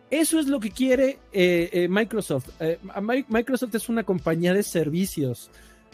Eso 0.10 0.40
es 0.40 0.48
lo 0.48 0.60
que 0.60 0.72
quiere 0.72 1.20
eh, 1.34 1.70
eh, 1.74 1.88
Microsoft. 1.90 2.50
Microsoft 3.28 3.76
es 3.76 3.90
una 3.90 4.04
compañía 4.04 4.54
de 4.54 4.64
servicios 4.64 5.50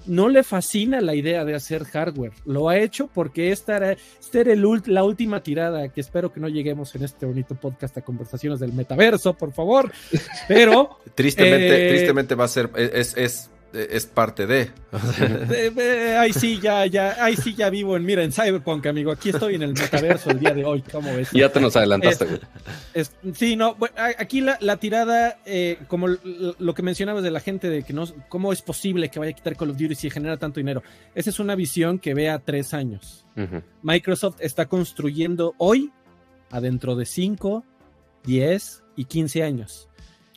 no 0.06 0.30
le 0.30 0.44
fascina 0.44 1.02
la 1.02 1.16
idea 1.16 1.46
de 1.46 1.56
hacer 1.56 1.86
hardware. 1.86 2.34
Lo 2.46 2.70
ha 2.70 2.78
hecho 2.78 3.08
porque 3.08 3.52
esta 3.52 3.78
era, 3.78 3.96
la 4.86 5.04
última 5.04 5.42
tirada, 5.42 5.88
que 5.90 6.02
espero 6.02 6.32
que 6.34 6.40
no 6.40 6.50
lleguemos 6.50 6.94
en 6.96 7.04
este 7.04 7.26
bonito 7.26 7.56
podcast 7.56 7.98
a 7.98 8.02
conversaciones 8.02 8.60
del 8.60 8.74
metaverso, 8.74 9.34
por 9.34 9.54
favor. 9.54 9.92
Pero... 10.48 11.00
tristemente, 11.16 11.88
eh, 11.88 11.90
tristemente 11.90 12.36
va 12.36 12.46
a 12.46 12.50
ser, 12.50 12.70
es, 12.76 13.16
es 13.18 13.50
es 13.74 14.06
parte 14.06 14.46
de. 14.46 14.72
Ay, 16.18 16.32
sí, 16.34 16.60
ya, 16.62 16.86
ya, 16.86 17.18
ay, 17.20 17.36
sí, 17.36 17.56
ya 17.56 17.70
vivo 17.72 17.98
en, 17.98 18.06
mira, 18.06 18.24
en 18.24 18.32
Cyberpunk, 18.32 18.86
amigo. 18.86 19.12
Aquí 19.12 19.30
estoy 19.30 19.56
en 19.56 19.64
el 19.64 19.74
metaverso 19.74 20.30
el 20.30 20.40
día 20.40 20.54
de 20.54 20.64
hoy. 20.64 20.84
¿Cómo 20.84 21.14
ves? 21.16 21.32
Ya 21.32 21.50
te 21.50 21.60
nos 21.60 21.76
adelantaste, 21.76 22.26
güey. 22.26 22.40
sí, 23.34 23.56
no, 23.56 23.76
aquí 24.18 24.42
la, 24.42 24.78
tirada, 24.78 25.40
eh, 25.46 25.80
como 25.88 26.08
lo 26.08 26.74
que 26.74 26.84
mencionabas 26.84 27.24
de 27.24 27.32
la 27.32 27.40
gente 27.40 27.70
de 27.70 27.84
que 27.84 27.94
no, 27.94 28.06
cómo 28.30 28.54
es 28.54 28.62
posible 28.62 29.10
que 29.10 29.20
vaya 29.20 29.32
a 29.32 29.36
quitar 29.36 29.58
Call 29.58 29.72
of 29.72 29.78
Duty 29.78 29.96
si 29.96 30.10
genera 30.10 30.38
tanto 30.38 30.60
dinero. 30.60 30.84
Esa 31.16 31.32
es 31.32 31.40
una 31.40 31.56
visión 31.56 31.98
que 31.98 32.14
ve 32.14 32.30
a 32.30 32.40
tres 32.40 32.74
años. 32.74 33.26
Microsoft 33.82 34.36
está 34.40 34.68
construyendo 34.68 35.56
hoy 35.58 35.92
adentro 36.52 36.96
de 36.96 37.08
5, 37.08 37.66
10 38.26 38.84
y 38.96 39.06
15 39.06 39.44
años. 39.44 39.90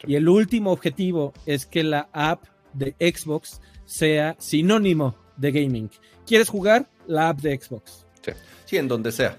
Y 0.07 0.15
el 0.15 0.29
último 0.29 0.73
objetivo 0.73 1.35
es 1.45 1.67
que 1.67 1.83
la 1.83 2.09
app 2.13 2.45
de 2.77 2.95
Xbox 3.01 3.61
sea 3.85 4.37
sinónimo 4.39 5.17
de 5.37 5.53
gaming. 5.53 5.91
¿Quieres 6.27 6.49
jugar? 6.49 6.89
La 7.07 7.29
app 7.29 7.41
de 7.41 7.59
Xbox. 7.59 8.07
Sí, 8.23 8.33
sí 8.65 8.77
en 8.77 8.89
donde 8.89 9.13
sea. 9.13 9.39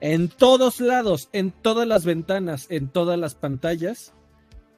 En 0.00 0.28
todos 0.28 0.80
lados, 0.80 1.28
en 1.32 1.50
todas 1.50 1.86
las 1.86 2.04
ventanas, 2.04 2.66
en 2.70 2.88
todas 2.88 3.18
las 3.18 3.34
pantallas. 3.34 4.12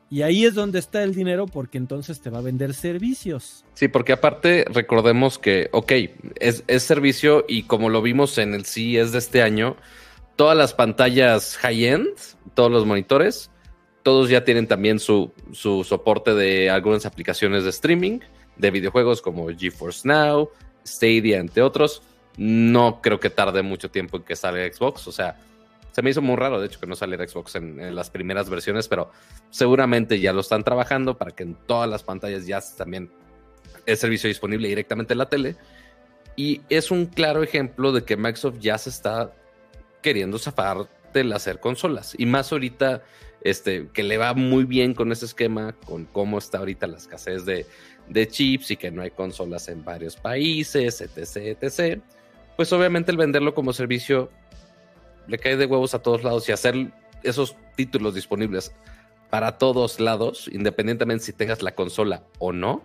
Y 0.09 0.23
ahí 0.23 0.45
es 0.45 0.55
donde 0.55 0.79
está 0.79 1.03
el 1.05 1.15
dinero 1.15 1.47
porque 1.47 1.79
entonces 1.79 2.21
te 2.21 2.31
va 2.31 2.39
a 2.39 2.43
vender 2.43 2.75
servicios. 2.75 3.65
Sí, 3.75 3.87
porque 3.87 4.13
aparte 4.13 4.65
recordemos 4.69 5.39
que, 5.39 5.69
ok, 5.73 5.93
es, 6.41 6.65
es 6.67 6.83
servicio 6.83 7.45
y 7.47 7.65
como 7.65 7.91
lo 7.91 8.03
vimos 8.03 8.39
en 8.39 8.55
el 8.55 8.65
CES 8.65 9.13
de 9.13 9.19
este 9.19 9.43
año, 9.43 9.77
todas 10.35 10.57
las 10.57 10.75
pantallas 10.75 11.57
high-end, 11.59 12.09
todos 12.55 12.73
los 12.73 12.87
monitores, 12.87 13.50
todos 14.03 14.31
ya 14.31 14.45
tienen 14.45 14.67
también 14.67 14.99
su, 14.99 15.33
soporte 15.53 16.35
de 16.35 16.71
algunas 16.71 17.07
aplicaciones 17.07 17.65
de 17.65 17.71
streaming 17.71 18.21
de 18.57 18.71
videojuegos 18.71 19.23
como 19.23 19.49
GeForce 19.49 20.07
Now, 20.07 20.51
Stadia, 20.87 21.39
entre 21.39 21.63
otros. 21.63 22.03
No 22.37 23.01
creo 23.03 23.21
que 23.21 23.31
tarde 23.31 23.63
mucho 23.63 23.91
tiempo 23.91 24.19
en 24.19 24.23
que 24.23 24.37
salga 24.37 24.71
Xbox. 24.73 25.07
O 25.09 25.13
sea, 25.13 25.39
se 25.93 26.03
me 26.03 26.11
hizo 26.11 26.23
muy 26.23 26.37
raro, 26.37 26.61
de 26.61 26.67
hecho, 26.67 26.81
que 26.81 26.87
no 26.87 26.95
saliera 26.95 27.27
Xbox 27.27 27.57
en, 27.57 27.95
las 27.95 28.11
primeras 28.11 28.49
versiones, 28.49 28.89
pero 28.89 29.11
seguramente 29.51 30.21
ya 30.21 30.33
lo 30.33 30.41
están 30.41 30.65
trabajando 30.65 31.17
para 31.17 31.33
que 31.33 31.43
en 31.43 31.55
todas 31.55 31.89
las 31.89 32.03
pantallas 32.03 32.47
ya 32.47 32.61
también 32.77 33.11
el 33.87 33.97
servicio 33.97 34.29
disponible 34.29 34.69
directamente 34.69 35.15
en 35.15 35.19
la 35.19 35.29
tele. 35.29 35.57
Y 36.37 36.61
es 36.69 36.91
un 36.91 37.07
claro 37.07 37.43
ejemplo 37.43 37.93
de 37.93 38.05
que 38.05 38.17
Microsoft 38.17 38.59
ya 38.61 38.79
se 38.79 38.91
está 38.91 39.33
queriendo 40.01 40.39
zafar 40.39 40.89
del 41.13 41.33
hacer 41.33 41.61
consolas. 41.61 42.15
Y 42.17 42.27
más 42.27 42.53
ahorita 42.53 43.03
este, 43.43 43.89
que 43.93 44.03
le 44.03 44.19
va 44.19 44.35
muy 44.35 44.65
bien 44.65 44.95
con 44.95 45.13
ese 45.13 45.25
esquema, 45.25 45.75
con 45.85 46.05
cómo 46.05 46.39
está 46.39 46.59
ahorita 46.59 46.87
la 46.87 46.99
escasez 46.99 47.45
de, 47.45 47.67
chips 48.29 48.73
y 48.73 48.77
que 48.77 48.91
no 48.91 49.03
hay 49.03 49.11
consolas 49.11 49.69
en 49.69 49.85
varios 49.85 50.17
países, 50.17 51.01
etc, 51.01 51.59
etc. 51.61 52.01
Pues 52.57 52.73
obviamente 52.73 53.13
el 53.13 53.17
venderlo 53.17 53.55
como 53.55 53.73
servicio 53.73 54.31
le 55.29 55.39
cae 55.39 55.57
de 55.57 55.67
huevos 55.67 55.95
a 55.95 56.01
todos 56.01 56.25
lados 56.25 56.49
y 56.49 56.53
hacer 56.53 56.75
esos 57.23 57.57
títulos 57.77 58.15
disponibles 58.15 58.73
para 59.31 59.59
todos 59.59 60.01
lados, 60.01 60.51
independientemente 60.53 61.25
si 61.25 61.33
tengas 61.33 61.63
la 61.63 61.75
consola 61.75 62.25
o 62.41 62.53
no, 62.53 62.83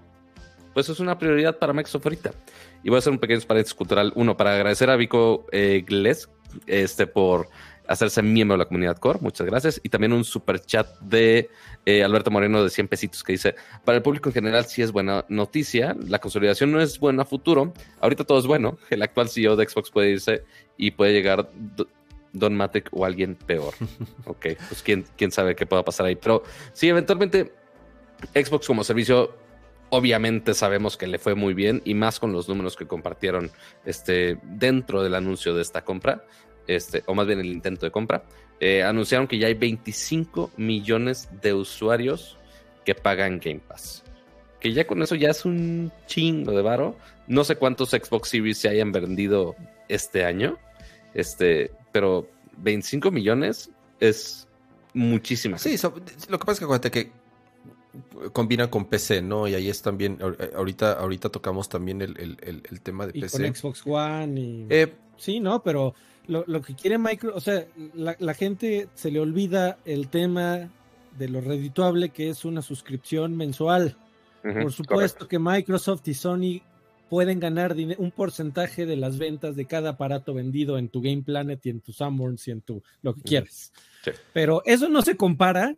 pues 0.75 0.89
es 0.89 0.99
una 0.99 1.17
prioridad 1.17 1.57
para 1.57 1.73
Microsoft 1.73 2.05
ahorita. 2.05 2.31
Y 2.83 2.89
voy 2.89 2.97
a 2.97 2.99
hacer 2.99 3.13
un 3.13 3.19
pequeño 3.19 3.41
paréntesis 3.47 3.73
cultural. 3.73 4.11
Uno, 4.15 4.37
para 4.37 4.53
agradecer 4.53 4.89
a 4.89 4.95
Vico 4.95 5.47
eh, 5.51 5.83
Gles 5.87 6.29
este, 6.67 7.07
por 7.07 7.49
hacerse 7.87 8.21
miembro 8.21 8.55
de 8.55 8.59
la 8.59 8.65
comunidad 8.65 8.97
core. 8.97 9.19
Muchas 9.21 9.45
gracias. 9.45 9.79
Y 9.83 9.89
también 9.89 10.13
un 10.13 10.23
super 10.23 10.59
chat 10.59 10.87
de 10.99 11.49
eh, 11.85 12.03
Alberto 12.03 12.31
Moreno 12.31 12.63
de 12.63 12.69
100 12.69 12.87
pesitos 12.87 13.23
que 13.23 13.33
dice: 13.33 13.55
Para 13.83 13.97
el 13.97 14.01
público 14.03 14.29
en 14.29 14.33
general, 14.33 14.65
sí 14.65 14.81
es 14.81 14.91
buena 14.91 15.25
noticia. 15.29 15.95
La 16.07 16.19
consolidación 16.19 16.71
no 16.71 16.81
es 16.81 16.99
buena 16.99 17.23
a 17.23 17.25
futuro. 17.25 17.73
Ahorita 17.99 18.23
todo 18.23 18.39
es 18.39 18.47
bueno. 18.47 18.77
El 18.89 19.01
actual 19.01 19.29
CEO 19.29 19.55
de 19.55 19.67
Xbox 19.67 19.91
puede 19.91 20.11
irse 20.11 20.43
y 20.77 20.91
puede 20.91 21.13
llegar 21.13 21.49
Don 22.33 22.55
Matic 22.55 22.89
o 22.91 23.05
alguien 23.05 23.35
peor. 23.35 23.73
ok, 24.25 24.47
pues 24.67 24.83
quién, 24.83 25.05
quién 25.17 25.31
sabe 25.31 25.55
qué 25.55 25.65
pueda 25.65 25.83
pasar 25.83 26.05
ahí. 26.05 26.15
Pero 26.15 26.43
sí, 26.73 26.89
eventualmente, 26.89 27.53
Xbox 28.33 28.67
como 28.67 28.83
servicio 28.83 29.35
obviamente 29.89 30.53
sabemos 30.53 30.97
que 30.97 31.07
le 31.07 31.19
fue 31.19 31.35
muy 31.35 31.53
bien 31.53 31.81
y 31.85 31.93
más 31.93 32.19
con 32.19 32.33
los 32.33 32.49
números 32.49 32.75
que 32.75 32.87
compartieron 32.87 33.51
este, 33.85 34.37
dentro 34.43 35.03
del 35.03 35.15
anuncio 35.15 35.53
de 35.53 35.61
esta 35.61 35.83
compra 35.83 36.25
este, 36.67 37.03
o 37.07 37.13
más 37.13 37.27
bien 37.27 37.39
el 37.39 37.47
intento 37.47 37.85
de 37.85 37.91
compra, 37.91 38.23
eh, 38.59 38.83
anunciaron 38.83 39.27
que 39.27 39.37
ya 39.37 39.47
hay 39.47 39.53
25 39.53 40.51
millones 40.57 41.29
de 41.41 41.53
usuarios 41.53 42.37
que 42.85 42.95
pagan 42.95 43.39
Game 43.39 43.61
Pass. 43.67 44.03
Que 44.59 44.73
ya 44.73 44.87
con 44.87 45.01
eso 45.01 45.15
ya 45.15 45.29
es 45.29 45.45
un 45.45 45.91
chingo 46.07 46.51
de 46.51 46.61
varo. 46.61 46.95
No 47.27 47.43
sé 47.43 47.55
cuántos 47.55 47.89
Xbox 47.89 48.29
Series 48.29 48.57
se 48.57 48.69
hayan 48.69 48.91
vendido 48.91 49.55
este 49.89 50.25
año, 50.25 50.57
este, 51.13 51.71
pero 51.91 52.27
25 52.57 53.11
millones 53.11 53.69
es 53.99 54.47
muchísima. 54.93 55.57
Sí, 55.57 55.75
lo 55.81 56.39
que 56.39 56.45
pasa 56.45 56.51
es 56.53 56.59
que 56.59 56.65
acuérdate 56.65 56.91
que 56.91 57.11
combina 58.33 58.69
con 58.69 58.85
PC, 58.85 59.21
¿no? 59.21 59.47
Y 59.47 59.55
ahí 59.55 59.69
es 59.69 59.81
también, 59.81 60.19
ahorita, 60.55 60.93
ahorita 60.93 61.29
tocamos 61.29 61.69
también 61.69 62.01
el, 62.01 62.81
tema 62.81 63.05
de 63.07 63.17
y 63.17 63.21
PC. 63.21 63.43
Con 63.43 63.55
Xbox 63.55 63.83
One 63.85 64.39
y... 64.39 64.67
Eh, 64.69 64.93
sí, 65.17 65.39
¿no? 65.39 65.61
Pero 65.63 65.93
lo, 66.27 66.61
que 66.61 66.75
quiere 66.75 66.97
Microsoft, 66.97 67.37
o 67.37 67.41
sea, 67.41 67.65
la, 67.93 68.33
gente 68.33 68.89
se 68.93 69.11
le 69.11 69.19
olvida 69.19 69.77
el 69.85 70.09
tema 70.09 70.69
de 71.17 71.29
lo 71.29 71.41
redituable 71.41 72.09
que 72.09 72.29
es 72.29 72.45
una 72.45 72.61
suscripción 72.61 73.35
mensual. 73.35 73.97
Por 74.43 74.71
supuesto 74.71 75.27
que 75.27 75.39
Microsoft 75.39 76.07
y 76.07 76.13
Sony 76.13 76.61
pueden 77.09 77.39
ganar 77.39 77.75
un 77.97 78.11
porcentaje 78.11 78.85
de 78.85 78.95
las 78.95 79.17
ventas 79.17 79.55
de 79.55 79.65
cada 79.65 79.91
aparato 79.91 80.33
vendido 80.33 80.77
en 80.77 80.89
tu 80.89 81.01
Game 81.01 81.23
Planet 81.23 81.65
y 81.65 81.69
en 81.69 81.81
tu 81.81 81.93
Sunburns 81.93 82.47
y 82.47 82.51
en 82.51 82.61
tu 82.61 82.83
lo 83.01 83.15
que 83.15 83.21
quieras. 83.21 83.71
Pero 84.33 84.61
eso 84.65 84.89
no 84.89 85.01
se 85.01 85.17
compara 85.17 85.75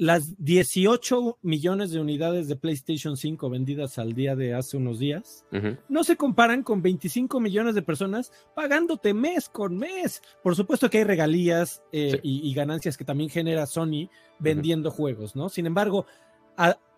las 0.00 0.42
18 0.42 1.40
millones 1.42 1.90
de 1.90 2.00
unidades 2.00 2.48
de 2.48 2.56
PlayStation 2.56 3.18
5 3.18 3.50
vendidas 3.50 3.98
al 3.98 4.14
día 4.14 4.34
de 4.34 4.54
hace 4.54 4.78
unos 4.78 4.98
días 4.98 5.44
no 5.90 6.04
se 6.04 6.16
comparan 6.16 6.62
con 6.62 6.80
25 6.80 7.38
millones 7.38 7.74
de 7.74 7.82
personas 7.82 8.32
pagándote 8.56 9.12
mes 9.12 9.50
con 9.50 9.76
mes. 9.76 10.22
Por 10.42 10.56
supuesto 10.56 10.88
que 10.88 10.96
hay 10.98 11.04
regalías 11.04 11.82
eh, 11.92 12.18
y, 12.22 12.50
ganancias 12.54 12.96
que 12.96 13.04
también 13.04 13.28
genera 13.28 13.66
Sony 13.66 14.08
vendiendo 14.38 14.90
juegos, 14.90 15.36
¿no? 15.36 15.50
Sin 15.50 15.66
embargo, 15.66 16.06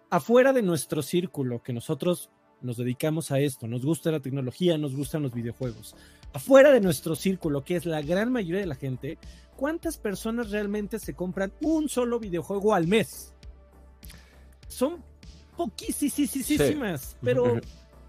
afuera 0.08 0.52
de 0.52 0.62
nuestro 0.62 1.02
círculo, 1.02 1.60
que 1.60 1.72
nosotros 1.72 2.30
nos 2.60 2.76
dedicamos 2.76 3.32
a 3.32 3.40
esto, 3.40 3.66
nos 3.66 3.84
gusta 3.84 4.12
la 4.12 4.20
tecnología, 4.20 4.78
nos 4.78 4.94
gustan 4.94 5.22
los 5.22 5.34
videojuegos, 5.34 5.96
afuera 6.32 6.72
de 6.72 6.80
nuestro 6.80 7.14
círculo, 7.14 7.64
que 7.64 7.76
es 7.76 7.86
la 7.86 8.02
gran 8.02 8.32
mayoría 8.32 8.60
de 8.60 8.66
la 8.66 8.74
gente, 8.74 9.18
¿cuántas 9.56 9.98
personas 9.98 10.50
realmente 10.50 10.98
se 10.98 11.14
compran 11.14 11.52
un 11.60 11.88
solo 11.88 12.18
videojuego 12.18 12.74
al 12.74 12.86
mes? 12.86 13.34
Son 14.68 15.02
poquísimas, 15.56 17.16
pero 17.22 17.60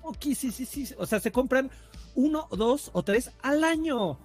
poquísimas. 0.02 0.96
O 0.98 1.06
sea, 1.06 1.20
se 1.20 1.32
compran 1.32 1.70
uno, 2.16 2.48
dos 2.52 2.90
o 2.94 3.04
tres 3.04 3.32
al 3.42 3.64
año. 3.64 4.18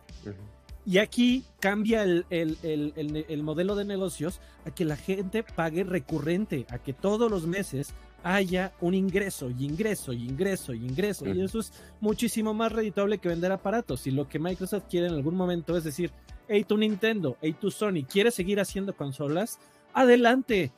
Y 0.87 0.99
aquí 0.99 1.45
cambia 1.61 2.03
el, 2.03 2.25
el, 2.31 3.43
modelo 3.43 3.77
de 3.77 3.85
negocios 3.85 4.41
a 4.65 4.71
que 4.71 4.87
la 4.87 4.97
gente 4.97 5.43
pague 5.43 5.85
recurrente, 5.85 6.65
a 6.71 6.79
que 6.79 6.95
todos 6.95 7.31
los 7.31 7.47
meses 7.47 7.93
haya 8.35 8.73
un 8.83 8.95
ingreso 8.95 9.49
y 9.49 9.65
ingreso 9.65 10.13
y 10.13 10.27
ingreso 10.27 10.75
y 10.75 10.85
ingreso. 10.85 11.27
Y 11.27 11.41
eso 11.41 11.61
es 11.61 11.73
muchísimo 12.01 12.53
más 12.53 12.71
reditable 12.73 13.17
que 13.19 13.29
vender 13.29 13.51
aparatos. 13.53 14.07
Y 14.07 14.11
lo 14.11 14.29
que 14.29 14.39
Microsoft 14.39 14.85
quiere 14.91 15.07
en 15.07 15.15
algún 15.15 15.35
momento 15.35 15.77
es 15.77 15.85
decir, 15.85 16.13
hey, 16.47 16.63
tu 16.69 16.77
Nintendo, 16.77 17.39
hey, 17.41 17.57
tu 17.59 17.71
Sony, 17.71 18.05
¿quieres 18.07 18.35
seguir 18.35 18.61
haciendo 18.61 18.95
consolas? 18.95 19.59
Adelante, 19.95 20.73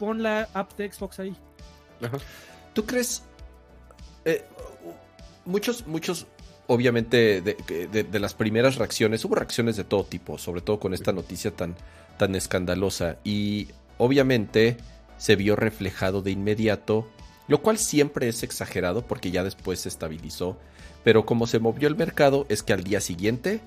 pon 0.00 0.24
la 0.24 0.48
app 0.54 0.76
de 0.76 0.90
Xbox 0.90 1.20
ahí. 1.20 1.36
¿Tú 2.74 2.84
crees? 2.84 3.22
Eh, 4.24 4.44
muchos, 5.44 5.86
muchos, 5.86 6.26
obviamente, 6.66 7.40
de, 7.40 8.18
las 8.18 8.34
primeras 8.34 8.74
reacciones, 8.74 9.24
hubo 9.24 9.36
reacciones 9.36 9.76
de 9.76 9.84
todo 9.84 10.02
tipo, 10.02 10.36
sobre 10.36 10.62
todo 10.62 10.80
con 10.80 10.94
esta 10.94 11.12
noticia 11.12 11.52
tan, 11.52 11.76
tan 12.16 12.34
escandalosa. 12.34 13.18
Y 13.22 13.68
obviamente 13.98 14.76
se 15.18 15.36
vio 15.36 15.56
reflejado 15.56 16.22
de 16.22 16.30
inmediato, 16.30 17.08
lo 17.48 17.60
cual 17.60 17.78
siempre 17.78 18.28
es 18.28 18.42
exagerado 18.42 19.06
porque 19.06 19.30
ya 19.30 19.44
después 19.44 19.80
se 19.80 19.88
estabilizó. 19.88 20.56
Pero 21.04 21.26
como 21.26 21.46
se 21.46 21.58
movió 21.58 21.88
el 21.88 21.96
mercado, 21.96 22.46
es 22.48 22.62
que 22.62 22.72
al 22.72 22.84
día 22.84 23.00
siguiente 23.00 23.60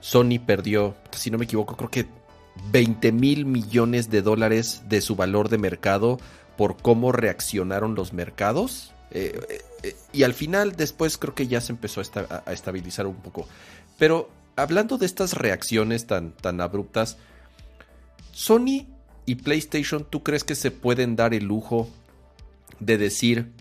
Sony 0.00 0.38
perdió, 0.44 0.94
si 1.12 1.30
no 1.30 1.38
me 1.38 1.44
equivoco, 1.44 1.76
creo 1.76 1.90
que 1.90 2.06
20 2.70 3.12
mil 3.12 3.46
millones 3.46 4.10
de 4.10 4.22
dólares 4.22 4.82
de 4.88 5.00
su 5.00 5.16
valor 5.16 5.48
de 5.48 5.58
mercado 5.58 6.18
por 6.56 6.76
cómo 6.76 7.12
reaccionaron 7.12 7.94
los 7.94 8.12
mercados. 8.12 8.92
Eh, 9.10 9.62
eh, 9.82 9.96
y 10.12 10.24
al 10.24 10.34
final, 10.34 10.76
después 10.76 11.18
creo 11.18 11.34
que 11.34 11.46
ya 11.46 11.60
se 11.60 11.72
empezó 11.72 12.00
a, 12.00 12.52
estabilizar 12.52 13.06
un 13.06 13.16
poco. 13.16 13.46
Pero 13.96 14.28
hablando 14.56 14.98
de 14.98 15.06
estas 15.06 15.34
reacciones 15.34 16.06
tan, 16.06 16.32
tan 16.32 16.60
abruptas, 16.60 17.16
Sony 18.32 18.86
y 19.28 19.34
PlayStation, 19.34 20.06
¿tú 20.08 20.22
crees 20.22 20.42
que 20.42 20.54
se 20.54 20.70
pueden 20.70 21.14
dar 21.14 21.34
el 21.34 21.44
lujo 21.44 21.86
de 22.80 22.96
decir, 22.96 23.52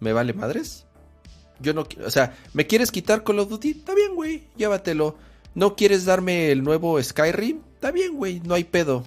me 0.00 0.12
vale 0.12 0.32
madres? 0.32 0.86
Yo 1.60 1.72
no, 1.72 1.86
o 2.04 2.10
sea, 2.10 2.36
¿me 2.52 2.66
quieres 2.66 2.90
quitar 2.90 3.22
Call 3.22 3.38
of 3.38 3.48
Duty? 3.48 3.70
Está 3.70 3.94
bien, 3.94 4.16
güey, 4.16 4.48
llévatelo. 4.56 5.16
¿No 5.54 5.76
quieres 5.76 6.04
darme 6.04 6.50
el 6.50 6.64
nuevo 6.64 7.00
Skyrim? 7.00 7.60
Está 7.74 7.92
bien, 7.92 8.16
güey, 8.16 8.40
no 8.40 8.54
hay 8.54 8.64
pedo. 8.64 9.04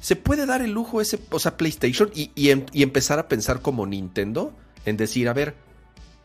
¿Se 0.00 0.16
puede 0.16 0.46
dar 0.46 0.62
el 0.62 0.72
lujo 0.72 1.00
ese, 1.00 1.20
o 1.30 1.38
sea, 1.38 1.56
PlayStation 1.56 2.10
y, 2.12 2.32
em, 2.50 2.66
empezar 2.72 3.20
a 3.20 3.28
pensar 3.28 3.62
como 3.62 3.86
Nintendo? 3.86 4.52
En 4.84 4.96
decir, 4.96 5.28
a 5.28 5.32
ver, 5.32 5.54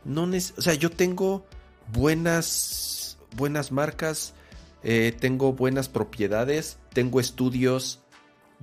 no 0.03 0.24
o 0.24 0.61
sea, 0.61 0.74
yo 0.74 0.89
tengo 0.89 1.45
buenas, 1.93 3.19
buenas 3.38 3.72
marcas, 3.72 4.34
eh, 4.82 5.15
tengo 5.19 5.53
buenas 5.53 5.89
propiedades, 5.89 6.80
tengo 6.91 7.19
estudios 7.19 8.01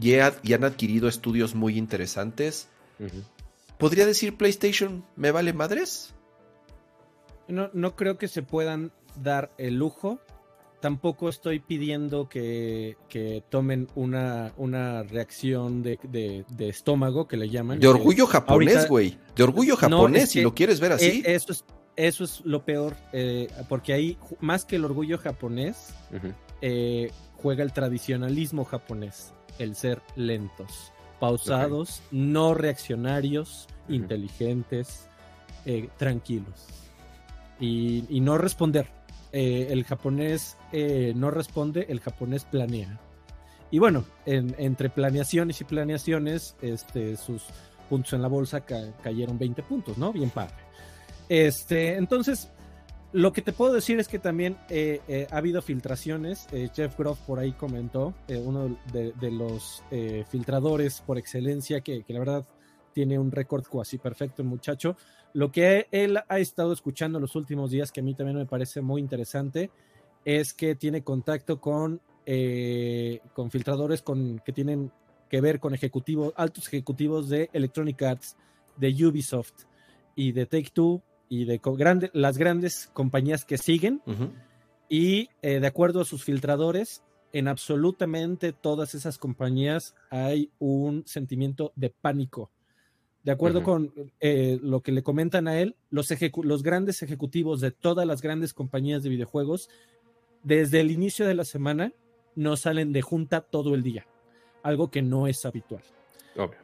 y, 0.01 0.14
han 0.14 0.64
adquirido 0.64 1.09
estudios 1.09 1.55
muy 1.55 1.78
interesantes. 1.78 2.68
¿Podría 3.78 4.07
decir 4.07 4.36
PlayStation, 4.36 5.05
me 5.16 5.30
vale 5.30 5.53
madres? 5.53 6.14
No, 7.46 7.70
no 7.72 7.96
creo 7.96 8.18
que 8.18 8.28
se 8.28 8.42
puedan 8.42 8.92
dar 9.22 9.53
el 9.57 9.76
lujo 9.76 10.20
tampoco 10.80 11.28
estoy 11.28 11.61
pidiendo 11.61 12.28
que, 12.28 12.96
tomen 13.49 13.88
una, 13.94 14.53
una 14.57 15.03
reacción 15.03 15.82
de, 15.82 16.44
estómago, 16.59 17.26
que 17.26 17.36
le 17.36 17.49
llaman. 17.49 17.80
De 17.80 17.88
orgullo 17.88 18.26
japonés, 18.26 18.88
güey. 18.88 19.18
De 19.36 19.42
orgullo 19.42 19.76
japonés, 19.76 20.30
si 20.30 20.40
lo 20.40 20.55
quieres 20.55 20.80
ver 20.80 20.92
así. 20.92 21.22
E, 21.24 21.34
eso 21.34 21.53
es, 21.53 21.64
eso 21.96 22.24
es 22.24 22.42
lo 22.44 22.64
peor, 22.64 22.96
eh, 23.12 23.49
porque 23.68 23.92
ahí, 23.92 24.18
más 24.40 24.64
que 24.64 24.76
el 24.76 24.84
orgullo 24.84 25.18
japonés, 25.18 25.94
eh, 26.61 27.11
juega 27.36 27.62
el 27.62 27.72
tradicionalismo 27.72 28.64
japonés, 28.64 29.32
el 29.59 29.74
ser 29.74 30.02
lentos, 30.16 30.92
pausados, 31.20 32.02
no 32.11 32.54
reaccionarios, 32.54 33.66
inteligentes, 33.88 35.09
eh, 35.64 35.88
tranquilos. 35.98 36.66
y 37.61 38.20
no 38.20 38.38
responder 38.38 38.98
eh, 39.32 39.68
el 39.70 39.84
japonés 39.84 40.56
eh, 40.72 41.12
no 41.14 41.30
responde, 41.30 41.86
el 41.88 42.00
japonés 42.00 42.44
planea. 42.44 42.98
Y 43.70 43.78
bueno, 43.78 44.06
entre 44.24 44.88
planeaciones 44.88 45.61
y 45.61 45.64
planeaciones, 45.64 46.56
este, 46.62 47.18
sus 47.18 47.44
puntos 47.90 48.14
en 48.14 48.22
la 48.22 48.28
bolsa 48.28 48.62
cayeron 48.62 49.38
20 49.38 49.62
puntos, 49.62 49.98
¿no? 49.98 50.11
Bien 50.11 50.30
padre. 50.30 50.54
Este, 51.28 51.96
entonces, 51.96 52.50
lo 53.12 53.32
que 53.32 53.42
te 53.42 53.52
puedo 53.52 53.72
decir 53.72 53.98
es 53.98 54.09
que 54.09 54.18
también 54.18 54.56
eh, 54.68 55.26
ha 55.30 55.36
habido 55.36 55.62
filtraciones. 55.62 56.46
Jeff 56.74 56.98
Groff 56.98 57.18
por 57.20 57.38
ahí 57.38 57.52
comentó, 57.52 58.14
uno 58.28 58.76
de, 58.92 59.30
los 59.30 59.82
filtradores 60.28 61.00
por 61.00 61.18
excelencia, 61.18 61.80
que, 61.80 62.04
la 62.09 62.18
verdad 62.18 62.46
tiene 62.92 63.18
un 63.18 63.30
récord 63.30 63.64
cuasi 63.66 63.98
perfecto 63.98 64.42
el 64.42 64.48
muchacho. 64.48 64.96
Lo 65.32 65.52
que 65.52 65.86
él 65.90 66.18
ha 66.28 66.38
estado 66.38 66.72
escuchando 66.72 67.20
los 67.20 67.36
últimos 67.36 67.70
días, 67.70 67.92
que 67.92 68.00
a 68.00 68.02
mí 68.02 68.14
también 68.14 68.38
me 68.38 68.46
parece 68.46 68.80
muy 68.80 69.00
interesante, 69.00 69.70
es 70.24 70.52
que 70.52 70.74
tiene 70.74 71.02
contacto 71.02 71.61
con, 71.61 72.00
eh, 72.26 73.20
con 73.34 73.50
filtradores 73.50 74.02
con, 74.02 74.40
que 74.44 74.52
tienen 74.52 74.90
que 75.30 75.40
ver 75.40 75.61
con 75.61 75.74
ejecutivos, 75.74 76.32
altos 76.36 76.66
ejecutivos 76.68 77.28
de 77.28 77.50
Electronic 77.52 78.02
Arts, 78.02 78.36
de 78.76 79.06
Ubisoft 79.06 79.64
y 80.14 80.32
de 80.32 80.46
Take 80.46 80.70
Two 80.72 81.02
y 81.29 81.45
de 81.45 81.61
las 82.12 82.39
grandes 82.39 82.91
compañías 82.93 83.45
que 83.45 83.59
siguen. 83.59 84.03
Y 84.89 85.29
eh, 85.43 85.61
de 85.61 85.66
acuerdo 85.66 86.01
a 86.01 86.05
sus 86.05 86.24
filtradores, 86.24 87.03
en 87.33 87.49
absolutamente 87.49 88.53
todas 88.53 88.95
esas 88.95 89.18
compañías 89.18 89.95
hay 90.11 90.51
un 90.59 91.05
sentimiento 91.07 91.72
de 91.76 91.91
pánico 91.91 92.51
de 93.29 93.33
acuerdo 93.33 93.62
con 93.62 93.93
eh, 94.20 94.59
lo 94.62 94.81
que 94.81 94.91
le 94.91 95.03
comentan 95.03 95.49
a 95.49 95.61
él, 95.61 95.76
los, 95.91 96.09
los 96.45 96.62
grandes 96.62 97.03
ejecutivos 97.03 97.61
de 97.61 97.70
todas 97.70 98.07
las 98.07 98.22
grandes 98.22 98.55
compañías 98.55 99.03
de 99.03 99.11
videojuegos, 99.11 99.68
desde 100.43 100.81
el 100.81 100.91
inicio 100.91 101.26
de 101.26 101.35
la 101.35 101.45
semana, 101.45 101.93
no 102.37 102.57
salen 102.57 102.91
de 102.93 103.03
junta 103.03 103.43
todo 103.43 103.74
el 103.74 103.83
día, 103.83 104.07
algo 104.62 104.91
que 104.91 105.03
no 105.03 105.26
es 105.26 105.45
habitual. 105.45 105.83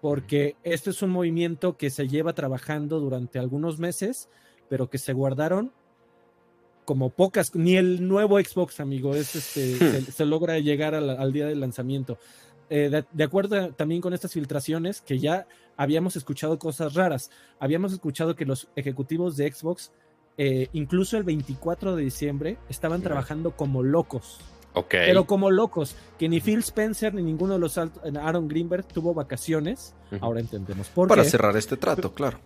Porque 0.00 0.56
este 0.62 0.88
es 0.88 1.02
un 1.02 1.10
movimiento 1.10 1.76
que 1.76 1.90
se 1.90 2.08
lleva 2.08 2.32
trabajando 2.32 2.98
durante 2.98 3.38
algunos 3.38 3.78
meses, 3.78 4.30
pero 4.68 4.88
que 4.88 4.98
se 4.98 5.12
guardaron 5.12 5.72
como 6.84 7.10
pocas, 7.10 7.54
ni 7.54 7.76
el 7.76 8.06
nuevo 8.06 8.38
Xbox, 8.38 8.80
amigo, 8.80 9.14
es 9.14 9.34
este, 9.34 9.82
hmm. 9.82 10.12
se, 10.12 10.24
logra 10.24 10.58
llegar 10.58 10.94
al 10.94 11.32
día 11.32 11.46
del 11.46 11.60
lanzamiento. 11.60 12.18
Eh, 12.70 13.02
de, 13.10 13.24
acuerdo 13.24 13.72
también 13.72 14.00
con 14.00 14.14
estas 14.14 14.32
filtraciones, 14.32 15.00
que 15.00 15.18
ya 15.18 15.46
habíamos 15.76 16.16
escuchado 16.16 16.58
cosas 16.58 16.94
raras. 16.94 17.30
Habíamos 17.58 17.92
escuchado 17.92 18.34
que 18.34 18.44
los 18.44 18.68
ejecutivos 18.76 19.36
de 19.36 19.52
Xbox, 19.52 19.92
eh, 20.38 20.68
incluso 20.72 21.16
el 21.16 21.24
24 21.24 21.96
de 21.96 22.04
diciembre, 22.04 22.58
estaban 22.68 23.02
trabajando 23.02 23.52
como 23.52 23.82
locos. 23.82 24.40
Pero 24.90 25.24
como 25.26 25.50
locos, 25.52 25.94
que 26.18 26.28
ni 26.28 26.40
Phil 26.40 26.58
Spencer 26.58 27.14
ni 27.14 27.22
ninguno 27.22 27.52
de 27.54 27.60
los 27.60 27.78
Aaron 27.78 28.48
Greenberg 28.48 28.84
tuvo 28.86 29.14
vacaciones. 29.14 29.94
Ahora 30.20 30.40
entendemos 30.40 30.88
por 30.88 31.08
Para 31.08 31.22
cerrar 31.24 31.56
este 31.56 31.76
trato, 31.76 32.12
claro. 32.12 32.40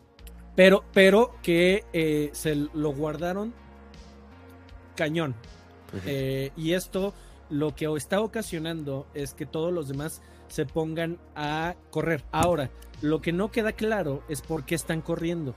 Pero, 0.58 0.82
pero 0.92 1.36
que 1.40 1.84
eh, 1.92 2.30
se 2.32 2.56
lo 2.56 2.92
guardaron 2.92 3.54
cañón. 4.96 5.36
y 6.04 6.72
esto 6.72 7.14
lo 7.48 7.76
que 7.76 7.84
está 7.96 8.20
ocasionando 8.20 9.06
es 9.14 9.34
que 9.34 9.46
todos 9.46 9.72
los 9.72 9.86
demás 9.86 10.20
se 10.48 10.66
pongan 10.66 11.20
a 11.36 11.76
correr. 11.90 12.24
Ahora, 12.32 12.72
lo 13.02 13.20
que 13.20 13.32
no 13.32 13.52
queda 13.52 13.70
claro 13.70 14.24
es 14.28 14.42
por 14.42 14.64
qué 14.64 14.74
están 14.74 15.00
corriendo. 15.00 15.54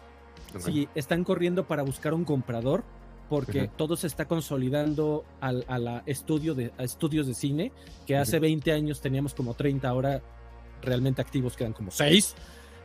Si 0.60 0.88
están 0.94 1.24
corriendo 1.24 1.66
para 1.66 1.82
buscar 1.82 2.14
un 2.14 2.24
comprador, 2.24 2.84
porque 3.28 3.72
todo 3.76 3.96
se 3.96 4.06
está 4.06 4.28
consolidando 4.28 5.26
al, 5.40 5.66
a, 5.68 5.80
la 5.80 6.04
estudio 6.06 6.54
de, 6.54 6.74
estudios 6.78 7.26
de 7.26 7.34
cine, 7.34 7.72
que 8.06 8.18
hace 8.18 8.38
20 8.38 8.72
años 8.72 9.02
teníamos 9.02 9.34
como 9.34 9.56
30, 9.56 9.90
ahora 9.90 10.22
realmente 10.84 11.24
activos 11.24 11.58
quedan 11.58 11.74
como 11.74 11.90
6. 11.90 12.36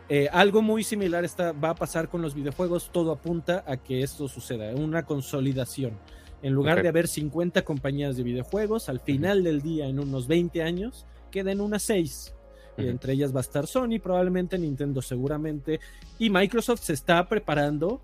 Eh, 0.09 0.28
algo 0.32 0.62
muy 0.62 0.84
similar 0.84 1.24
está, 1.24 1.52
va 1.52 1.70
a 1.70 1.74
pasar 1.74 2.09
con 2.09 2.22
los 2.22 2.34
videojuegos, 2.34 2.90
todo 2.92 3.12
apunta 3.12 3.64
a 3.66 3.76
que 3.76 4.02
esto 4.02 4.28
suceda, 4.28 4.74
una 4.74 5.04
consolidación. 5.04 5.98
En 6.42 6.52
lugar 6.52 6.82
de 6.82 6.88
haber 6.88 7.09
50 7.09 7.62
compañías 7.62 8.16
de 8.16 8.22
videojuegos, 8.22 8.88
al 8.88 9.00
final 9.00 9.42
del 9.42 9.62
día, 9.62 9.86
en 9.88 9.98
unos 9.98 10.28
20 10.28 10.62
años, 10.62 11.07
queden 11.30 11.61
unas 11.61 11.82
6. 11.82 12.34
Y 12.78 12.88
entre 12.88 13.14
ellas 13.14 13.34
va 13.34 13.40
a 13.40 13.42
estar 13.42 13.66
Sony, 13.66 13.98
probablemente 14.02 14.59
Nintendo 14.59 15.00
seguramente. 15.00 15.80
Y 16.18 16.28
Microsoft 16.28 16.82
se 16.82 16.92
está 16.92 17.26
preparando 17.26 18.02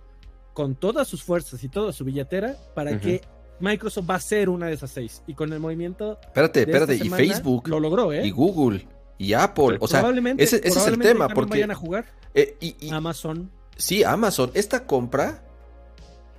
con 0.54 0.74
todas 0.74 1.06
sus 1.06 1.22
fuerzas 1.22 1.62
y 1.62 1.68
toda 1.68 1.92
su 1.92 2.04
billetera 2.04 2.56
para 2.74 2.98
que 2.98 3.20
Microsoft 3.60 4.08
va 4.08 4.14
a 4.16 4.20
ser 4.20 4.48
una 4.48 4.66
de 4.66 4.72
esas 4.72 4.90
seis. 4.90 5.22
Y 5.26 5.34
con 5.34 5.52
el 5.52 5.60
movimiento. 5.60 6.18
Espérate, 6.22 6.60
espérate. 6.60 6.96
y 6.96 7.10
Facebook. 7.10 7.68
Lo 7.68 7.80
logró, 7.80 8.12
¿eh? 8.12 8.26
Y 8.26 8.30
Google. 8.30 8.86
Y 9.22 9.34
Apple. 9.34 9.76
o 9.78 9.86
sea, 9.86 10.00
probablemente, 10.00 10.42
ese, 10.42 10.60
es 10.64 10.76
el 10.88 10.98
tema. 10.98 11.28
Porque 11.28 11.50
vayan 11.50 11.70
a 11.70 11.76
jugar. 11.76 12.06
Eh, 12.34 12.56
Amazon. 12.90 13.52
Sí, 13.76 14.02
Amazon. 14.02 14.50
Esta 14.54 14.84
compra 14.84 15.44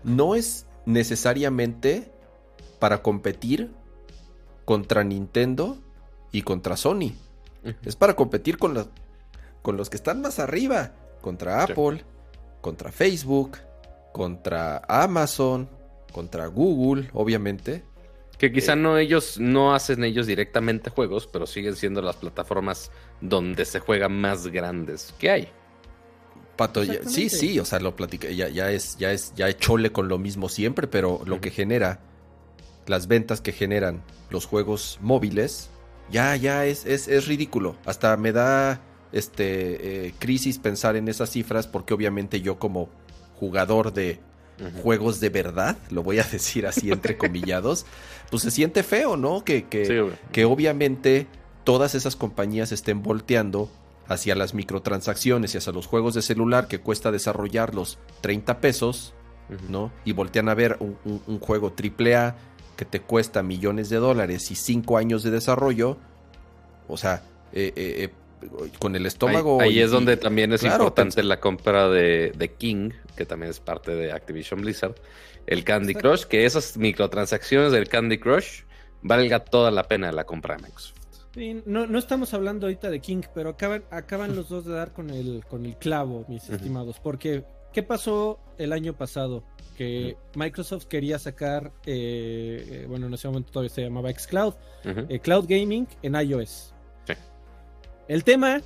no 0.04 0.36
es 0.36 0.66
necesariamente 0.86 2.12
para 2.80 3.02
competir 3.02 3.72
contra 4.66 5.06
Nintendo 5.06 5.78
y 6.34 6.42
contra 6.42 6.76
Sony. 6.76 7.14
Es 7.86 7.96
para 7.96 8.18
competir 8.18 8.58
con, 8.58 8.74
los, 8.74 8.90
con 9.62 9.78
los 9.78 9.90
que 9.90 9.96
están 9.96 10.22
más 10.22 10.40
arriba. 10.40 10.92
Contra 11.22 11.64
Apple, 11.64 12.04
contra 12.60 12.92
Facebook, 12.92 13.60
contra 14.12 14.82
Amazon, 14.90 15.70
contra 16.12 16.48
Google, 16.48 17.10
obviamente. 17.14 17.86
Que 18.44 18.52
quizá 18.52 18.74
eh, 18.74 18.76
no 18.76 18.98
ellos 18.98 19.40
no 19.40 19.74
hacen 19.74 20.04
ellos 20.04 20.28
directamente 20.28 20.90
juegos, 20.90 21.28
pero 21.32 21.48
siguen 21.48 21.78
siendo 21.78 22.02
las 22.02 22.18
plataformas 22.18 22.92
donde 23.22 23.64
se 23.64 23.80
juegan 23.80 24.20
más 24.20 24.48
grandes 24.48 25.14
que 25.18 25.30
hay. 25.30 25.48
Pato, 26.58 26.84
sí, 27.08 27.30
sí, 27.30 27.58
o 27.62 27.64
sea, 27.64 27.80
lo 27.80 27.96
platicé, 27.96 28.36
ya, 28.36 28.50
ya 28.50 28.70
es, 28.70 28.98
ya 28.98 29.14
es, 29.14 29.34
ya 29.38 29.48
es 29.48 29.58
chole 29.60 29.94
con 29.94 30.10
lo 30.10 30.18
mismo 30.18 30.50
siempre, 30.50 30.88
pero 30.88 31.22
lo 31.26 31.40
que 31.40 31.52
genera, 31.52 32.02
las 32.86 33.08
ventas 33.08 33.40
que 33.40 33.54
generan 33.54 34.04
los 34.30 34.46
juegos 34.46 35.00
móviles, 35.02 35.70
ya, 36.12 36.36
ya 36.36 36.66
es, 36.66 36.86
es, 36.86 37.08
es 37.08 37.28
ridículo. 37.28 37.78
Hasta 37.86 38.18
me 38.18 38.34
da 38.34 38.82
este 39.14 40.08
eh, 40.08 40.14
crisis 40.20 40.60
pensar 40.60 40.98
en 40.98 41.08
esas 41.08 41.30
cifras, 41.30 41.66
porque 41.66 41.94
obviamente 41.94 42.42
yo 42.42 42.60
como 42.60 42.90
jugador 43.40 43.94
de 43.94 44.20
juegos 44.82 45.20
de 45.20 45.30
verdad, 45.30 45.78
lo 45.90 46.04
voy 46.04 46.20
a 46.20 46.24
decir 46.32 46.68
así 46.68 46.92
entre 46.92 47.18
comillados, 47.18 47.86
pues 48.30 48.44
se 48.44 48.52
siente 48.52 48.84
feo, 48.84 49.18
¿no? 49.18 49.44
Que, 49.44 49.66
que, 49.66 50.12
que 50.32 50.46
obviamente 50.46 51.28
todas 51.64 51.96
esas 51.96 52.16
compañías 52.16 52.72
estén 52.72 53.04
volteando 53.04 53.70
hacia 54.08 54.36
las 54.36 54.54
microtransacciones 54.54 55.54
y 55.54 55.58
hacia 55.58 55.74
los 55.74 55.88
juegos 55.88 56.14
de 56.14 56.22
celular 56.22 56.68
que 56.68 56.80
cuesta 56.80 57.12
desarrollarlos 57.12 58.00
30 58.22 58.60
pesos, 58.60 59.14
¿no? 59.70 59.92
Y 60.06 60.14
voltean 60.14 60.50
a 60.50 60.54
ver 60.54 60.78
un, 60.80 60.98
un, 61.06 61.40
juego 61.40 61.74
AAA 61.74 62.36
que 62.76 62.86
te 62.86 63.02
cuesta 63.02 63.44
millones 63.44 63.90
de 63.90 63.98
dólares 63.98 64.52
y 64.52 64.56
5 64.56 64.98
años 64.98 65.24
de 65.24 65.32
desarrollo, 65.32 65.98
o 66.88 66.98
sea, 66.98 67.24
eh, 67.54 67.72
eh, 67.76 67.96
eh, 68.04 68.10
con 68.80 68.96
el 68.96 69.06
estómago. 69.06 69.62
Ahí, 69.62 69.80
es 69.80 69.92
donde 69.92 70.18
también 70.18 70.54
es 70.54 70.64
importante 70.64 71.24
la 71.24 71.40
compra 71.40 71.90
de, 71.90 72.32
de, 72.36 72.52
King, 72.52 72.92
que 73.16 73.26
también 73.26 73.52
es 73.52 73.60
parte 73.60 73.96
de 73.96 74.12
Activision 74.12 74.62
Blizzard, 74.62 74.96
el 75.48 75.64
Candy 75.64 75.94
Crush, 75.94 76.24
que 76.24 76.46
esas 76.46 76.78
microtransacciones 76.78 77.72
del 77.72 77.88
Candy 77.88 78.18
Crush 78.18 78.64
valga 79.02 79.40
toda 79.40 79.72
la 79.72 79.84
pena 79.84 80.12
la 80.12 80.24
compra 80.24 80.56
de 80.56 80.64
Microsoft 80.64 81.04
no, 81.66 81.88
no 81.88 81.98
estamos 81.98 82.34
hablando 82.34 82.68
ahorita 82.68 82.90
de 82.90 83.00
King, 83.00 83.22
pero 83.34 83.52
acaban, 83.52 83.84
acaban 83.90 84.36
los 84.36 84.50
dos 84.50 84.66
de 84.66 84.74
dar 84.74 84.94
con 84.94 85.10
el, 85.10 85.44
con 85.48 85.66
el 85.66 85.78
clavo, 85.78 86.26
mis 86.28 86.50
estimados. 86.50 87.00
Porque, 87.00 87.44
¿qué 87.72 87.82
pasó 87.82 88.40
el 88.58 88.72
año 88.72 88.94
pasado? 88.94 89.44
Que 89.76 90.16
Microsoft 90.36 90.86
quería 90.86 91.18
sacar, 91.18 91.72
eh, 91.86 92.66
eh, 92.70 92.86
bueno, 92.88 93.08
en 93.08 93.16
ese 93.16 93.28
momento 93.28 93.52
todavía 93.52 93.74
se 93.74 93.82
llamaba 93.82 94.12
Xcloud, 94.12 94.54
eh, 94.86 95.20
Cloud 95.20 95.46
Gaming 95.48 95.88
en 96.04 96.16
iOS. 96.16 96.73
El 98.08 98.24
tema 98.24 98.62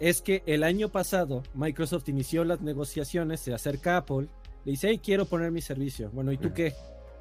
es 0.00 0.22
que 0.22 0.42
el 0.46 0.62
año 0.62 0.88
pasado 0.88 1.42
Microsoft 1.54 2.08
inició 2.08 2.44
las 2.44 2.60
negociaciones, 2.60 3.40
se 3.40 3.54
acerca 3.54 3.94
a 3.94 3.98
Apple, 3.98 4.28
le 4.64 4.72
dice, 4.72 4.88
hey, 4.88 5.00
quiero 5.02 5.26
poner 5.26 5.50
mi 5.50 5.60
servicio. 5.60 6.10
Bueno, 6.12 6.32
¿y 6.32 6.38
tú 6.38 6.52
qué? 6.52 6.74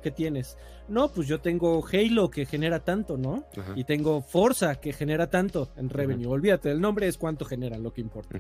¿qué 0.04 0.12
tienes? 0.12 0.58
No, 0.88 1.10
pues 1.10 1.28
yo 1.28 1.40
tengo 1.40 1.84
Halo 1.92 2.30
que 2.30 2.46
genera 2.46 2.82
tanto, 2.82 3.18
¿no? 3.18 3.46
Y 3.76 3.86
tengo 3.86 4.22
Forza 4.22 4.76
que 4.76 4.94
genera 4.94 5.30
tanto 5.30 5.70
en 5.78 5.90
revenue. 5.90 6.28
Olvídate, 6.28 6.70
el 6.70 6.82
nombre 6.82 7.08
es 7.08 7.18
cuánto 7.18 7.46
genera, 7.46 7.80
lo 7.80 7.92
que 7.92 8.02
importa. 8.02 8.38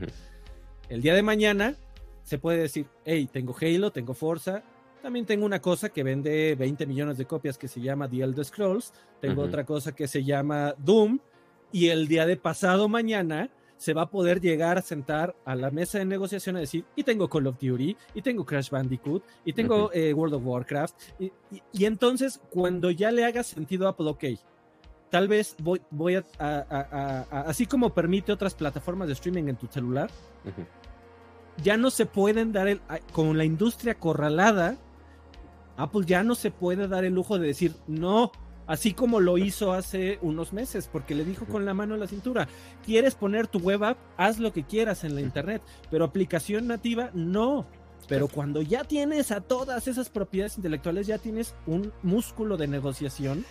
El 0.89 1.01
día 1.01 1.15
de 1.15 1.23
mañana 1.23 1.75
se 2.21 2.37
puede 2.37 2.59
decir, 2.59 2.85
hey, 3.05 3.27
tengo 3.31 3.55
Halo, 3.59 3.91
tengo 3.91 4.13
Forza, 4.13 4.61
también 5.01 5.25
tengo 5.25 5.45
una 5.45 5.59
cosa 5.59 5.89
que 5.89 6.03
vende 6.03 6.55
20 6.55 6.85
millones 6.85 7.17
de 7.17 7.25
copias 7.25 7.57
que 7.57 7.67
se 7.67 7.81
llama 7.81 8.07
The 8.07 8.21
Elder 8.21 8.45
Scrolls, 8.45 8.93
tengo 9.19 9.41
otra 9.41 9.65
cosa 9.65 9.93
que 9.93 10.07
se 10.07 10.23
llama 10.23 10.75
Doom, 10.77 11.19
y 11.73 11.89
el 11.89 12.07
día 12.07 12.25
de 12.25 12.37
pasado 12.37 12.87
mañana 12.87 13.49
se 13.75 13.93
va 13.93 14.03
a 14.03 14.09
poder 14.09 14.39
llegar 14.39 14.77
a 14.77 14.81
sentar 14.81 15.35
a 15.43 15.55
la 15.55 15.71
mesa 15.71 15.97
de 15.97 16.05
negociación 16.05 16.55
a 16.55 16.59
decir, 16.59 16.85
y 16.95 17.03
tengo 17.03 17.29
Call 17.29 17.47
of 17.47 17.59
Duty, 17.59 17.97
y 18.13 18.21
tengo 18.21 18.45
Crash 18.45 18.69
Bandicoot, 18.69 19.25
y 19.43 19.51
tengo 19.51 19.91
eh, 19.91 20.13
World 20.13 20.35
of 20.35 20.45
Warcraft, 20.45 20.95
y, 21.19 21.83
entonces 21.83 22.39
cuando 22.49 22.91
ya 22.91 23.11
le 23.11 23.25
haga 23.25 23.43
sentido 23.43 23.87
a 23.87 23.89
Apple, 23.89 24.07
ok, 24.07 24.23
tal 25.09 25.27
vez 25.27 25.57
voy, 25.61 25.81
voy 25.91 26.15
a, 26.15 27.25
así 27.45 27.65
como 27.65 27.93
permite 27.93 28.31
otras 28.31 28.53
plataformas 28.53 29.07
de 29.07 29.13
streaming 29.15 29.49
en 29.49 29.57
tu 29.57 29.67
celular, 29.67 30.09
ya 31.61 31.75
no 31.75 31.89
se 31.89 32.05
pueden 32.05 32.53
dar 32.53 32.67
el, 32.69 32.81
con 33.11 33.37
la 33.37 33.43
industria 33.43 33.95
corralada, 33.95 34.77
Apple 35.75 36.03
ya 36.05 36.23
no 36.23 36.35
se 36.35 36.51
puede 36.51 36.87
dar 36.87 37.03
el 37.03 37.15
lujo 37.15 37.37
de 37.37 37.47
decir, 37.47 37.73
no, 37.87 38.31
Así 38.65 38.93
como 38.93 39.19
lo 39.19 39.37
hizo 39.37 39.73
hace 39.73 40.19
unos 40.21 40.53
meses, 40.53 40.89
porque 40.91 41.15
le 41.15 41.25
dijo 41.25 41.45
con 41.45 41.65
la 41.65 41.73
mano 41.73 41.93
en 41.95 41.99
la 41.99 42.07
cintura, 42.07 42.47
quieres 42.85 43.15
poner 43.15 43.47
tu 43.47 43.59
web 43.59 43.83
app, 43.83 43.97
haz 44.17 44.39
lo 44.39 44.53
que 44.53 44.63
quieras 44.63 45.03
en 45.03 45.15
la 45.15 45.21
internet, 45.21 45.61
pero 45.91 46.05
aplicación 46.05 46.67
nativa 46.67 47.09
no. 47.13 47.67
Pero 48.07 48.27
cuando 48.27 48.61
ya 48.61 48.83
tienes 48.83 49.31
a 49.31 49.41
todas 49.41 49.87
esas 49.87 50.09
propiedades 50.09 50.57
intelectuales, 50.57 51.07
ya 51.07 51.17
tienes 51.17 51.55
un 51.65 51.93
músculo 52.03 52.57
de 52.57 52.67
negociación 52.67 53.45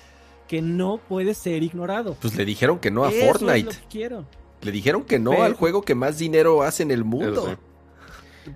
que 0.46 0.60
no 0.60 0.98
puede 1.08 1.34
ser 1.34 1.62
ignorado. 1.62 2.16
Pues 2.20 2.36
le 2.36 2.44
dijeron 2.44 2.78
que 2.78 2.90
no 2.90 3.04
a 3.04 3.10
Fortnite. 3.10 3.74
quiero. 3.88 4.26
Le 4.60 4.70
dijeron 4.70 5.04
que 5.04 5.18
no 5.18 5.42
al 5.42 5.54
juego 5.54 5.82
que 5.82 5.94
más 5.94 6.18
dinero 6.18 6.62
hace 6.62 6.82
en 6.82 6.90
el 6.90 7.04
mundo 7.04 7.58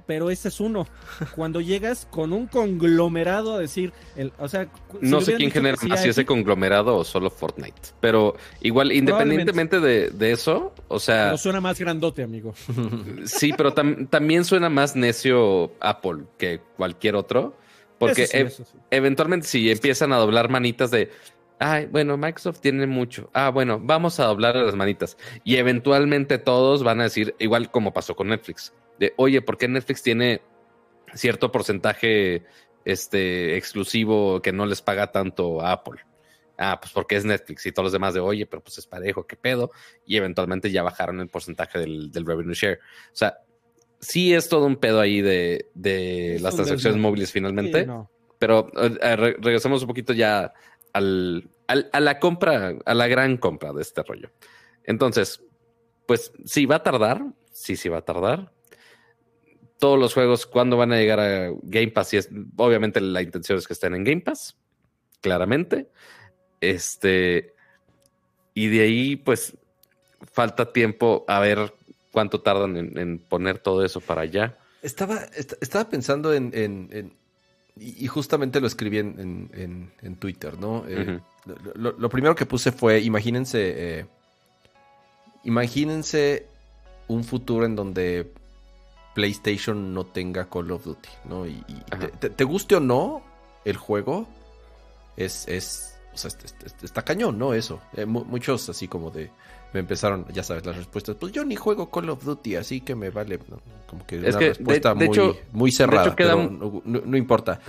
pero 0.07 0.31
ese 0.31 0.49
es 0.49 0.61
uno. 0.61 0.87
Cuando 1.35 1.61
llegas 1.61 2.07
con 2.11 2.33
un 2.33 2.47
conglomerado 2.47 3.55
a 3.55 3.59
decir, 3.59 3.93
el, 4.17 4.33
o 4.39 4.49
sea, 4.49 4.69
no 5.01 5.21
sé 5.21 5.35
quién 5.35 5.51
genera 5.51 5.77
más, 5.87 6.03
si 6.03 6.09
ese 6.09 6.25
conglomerado 6.25 6.97
o 6.97 7.05
solo 7.05 7.31
Fortnite, 7.31 7.81
pero 8.01 8.37
igual, 8.61 8.93
independientemente 8.93 9.81
de, 9.81 10.31
eso, 10.31 10.75
o 10.89 10.99
sea... 10.99 11.27
Pero 11.27 11.39
suena 11.39 11.61
más 11.61 11.79
grandote, 11.79 12.23
amigo. 12.23 12.55
Sí, 13.25 13.53
pero 13.57 13.73
también 13.73 14.45
suena 14.45 14.69
más 14.69 14.97
necio 14.97 15.73
Apple 15.81 16.25
que 16.39 16.61
cualquier 16.77 17.17
otro, 17.17 17.57
porque 17.99 18.51
eventualmente 18.91 19.47
si 19.47 19.71
empiezan 19.71 20.13
a 20.13 20.17
doblar 20.17 20.49
manitas 20.51 20.91
de... 20.91 21.11
Ay, 21.59 21.87
bueno, 21.87 22.17
Microsoft 22.17 22.61
tiene 22.61 22.87
mucho. 22.87 23.31
Ah, 23.33 23.51
bueno, 23.51 23.81
vamos 23.83 24.21
a 24.21 24.27
doblar 24.27 24.57
las 24.57 24.75
manitas. 24.75 25.17
Y 25.43 25.57
eventualmente 25.57 26.39
todos 26.39 26.83
van 26.83 27.01
a 27.01 27.05
decir, 27.05 27.35
igual 27.39 27.71
como 27.71 27.93
pasó 27.93 28.15
con 28.15 28.29
Netflix 28.29 28.75
de, 28.99 29.15
oye, 29.17 29.43
¿por 29.43 29.57
qué 29.59 29.69
Netflix 29.69 30.03
tiene 30.03 30.43
cierto 31.15 31.53
porcentaje 31.53 32.45
este, 32.85 33.57
exclusivo 33.57 34.41
que 34.43 34.53
no 34.53 34.67
les 34.67 34.83
paga 34.83 35.13
tanto 35.13 35.61
a 35.61 35.73
Apple? 35.73 36.01
Ah, 36.59 36.79
pues 36.81 36.93
porque 36.93 37.17
es 37.17 37.25
Netflix 37.25 37.67
y 37.67 37.73
todos 37.73 37.87
los 37.87 37.93
demás 37.93 38.15
de, 38.15 38.21
oye, 38.21 38.47
pero 38.47 38.63
pues 38.63 38.79
es 38.79 38.87
parejo, 38.87 39.27
¿qué 39.27 39.37
pedo? 39.37 39.71
Y 40.07 40.17
eventualmente 40.17 40.71
ya 40.71 40.83
bajaron 40.83 41.21
el 41.21 41.29
porcentaje 41.29 41.79
del, 41.79 42.11
revenue 42.15 42.55
share. 42.55 42.81
O 43.13 43.17
sea, 43.17 43.39
sí 44.01 44.33
es 44.33 44.49
todo 44.49 44.65
un 44.65 44.77
pedo 44.77 45.01
ahí 45.01 45.21
de, 45.21 46.39
las 46.41 46.55
transacciones 46.55 46.99
móviles 46.99 47.31
finalmente. 47.31 47.87
Pero 48.39 48.71
eh, 48.77 49.17
regresamos 49.17 49.83
un 49.83 49.89
poquito 49.89 50.13
ya 50.13 50.53
al, 50.97 51.51
a 51.93 52.01
la 52.01 52.19
compra, 52.19 52.77
a 52.85 52.95
la 52.95 53.09
gran 53.09 53.37
compra 53.37 53.73
de 53.73 53.83
este 53.83 54.03
rollo. 54.03 54.31
Entonces, 54.85 55.43
pues 56.07 56.33
sí 56.45 56.67
va 56.67 56.77
a 56.77 56.83
tardar, 56.83 57.25
sí, 57.51 57.77
sí 57.77 57.89
va 57.89 57.99
a 57.99 58.05
tardar 58.05 58.53
todos 59.79 59.99
los 59.99 60.15
juegos, 60.15 60.47
¿cuándo 60.47 60.77
van 60.77 60.93
a 60.93 60.97
llegar 60.97 61.21
a 61.21 61.51
Game 61.63 61.89
Pass? 61.89 62.15
Y 62.15 62.17
es, 62.17 62.31
obviamente 62.57 63.01
la 63.01 63.23
intención 63.23 63.59
es 63.59 63.67
que 63.67 63.75
estén 63.75 63.95
en 63.95 64.05
Game 64.05 64.21
Pass, 64.21 64.57
claramente. 65.21 65.91
Este, 66.61 67.55
y 68.55 68.69
de 68.69 68.81
ahí, 68.81 69.17
pues, 69.17 69.57
falta 70.33 70.73
tiempo 70.73 71.25
a 71.29 71.41
ver 71.41 71.75
cuánto 72.11 72.41
tardan 72.41 72.77
en, 72.77 73.19
poner 73.19 73.59
todo 73.59 73.85
eso 73.85 74.01
para 74.01 74.23
allá. 74.23 74.59
Estaba, 74.83 75.21
estaba 75.61 75.89
pensando 75.89 76.33
en, 76.33 77.15
y 77.79 78.07
justamente 78.07 78.61
lo 78.61 78.67
escribí 78.67 78.99
en, 78.99 80.17
Twitter, 80.19 80.59
¿no? 80.59 80.85
Eh, 80.89 81.21
lo, 81.75 82.09
primero 82.09 82.35
que 82.35 82.47
puse 82.47 82.73
fue, 82.73 83.01
imagínense, 83.01 83.99
eh, 83.99 84.07
imagínense 85.45 86.47
un 87.09 87.23
futuro 87.23 87.67
en 87.67 87.77
donde 87.77 88.33
PlayStation 89.15 89.93
no 89.93 90.07
tenga 90.07 90.49
Call 90.49 90.71
of 90.71 90.85
Duty, 90.85 91.09
¿no? 91.27 91.47
Y, 91.47 91.63
te, 92.19 92.45
guste 92.45 92.77
o 92.77 92.81
no 92.81 93.23
el 93.67 93.77
juego, 93.77 94.27
es, 95.19 95.47
es, 95.47 95.99
o 96.15 96.17
sea, 96.17 96.31
está 96.83 97.03
cañón, 97.03 97.39
¿no? 97.39 97.53
Eso. 97.53 97.83
Eh, 97.95 98.07
muchos 98.07 98.71
así 98.71 98.89
como 98.89 99.11
de, 99.11 99.31
me 99.77 99.81
empezaron, 99.81 100.25
ya 100.33 100.43
sabes, 100.43 100.65
las 100.65 100.75
respuestas, 100.75 101.17
pues 101.21 101.33
yo 101.33 101.45
ni 101.45 101.55
juego 101.55 101.91
Call 101.91 102.09
of 102.09 102.25
Duty, 102.25 102.57
así 102.57 102.81
que 102.81 102.95
me 102.95 103.11
vale, 103.11 103.39
como 103.87 104.07
que 104.07 104.17
es 104.17 104.35
una 104.35 104.47
respuesta 104.47 104.95
muy, 104.95 105.37
muy 105.53 105.71
cerrada, 105.71 106.17
pero 106.17 106.51
no, 106.83 107.17
importa. 107.17 107.61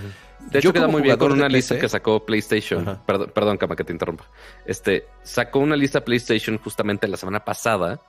De 0.49 0.59
hecho, 0.59 0.71
queda 0.71 0.87
muy 0.87 1.01
bien 1.01 1.17
con 1.17 1.33
una 1.33 1.49
lista 1.49 1.77
que 1.77 1.89
sacó 1.89 2.25
PlayStation. 2.25 2.99
Perdón, 3.05 3.31
perdón, 3.35 3.57
Cama, 3.57 3.75
que 3.75 3.83
te 3.83 3.91
interrumpa. 3.91 4.23
Este, 4.65 5.05
sacó 5.21 5.59
una 5.59 5.75
lista 5.75 6.05
PlayStation 6.05 6.57
justamente 6.57 7.09
la 7.09 7.17
semana 7.17 7.43
pasada 7.43 7.99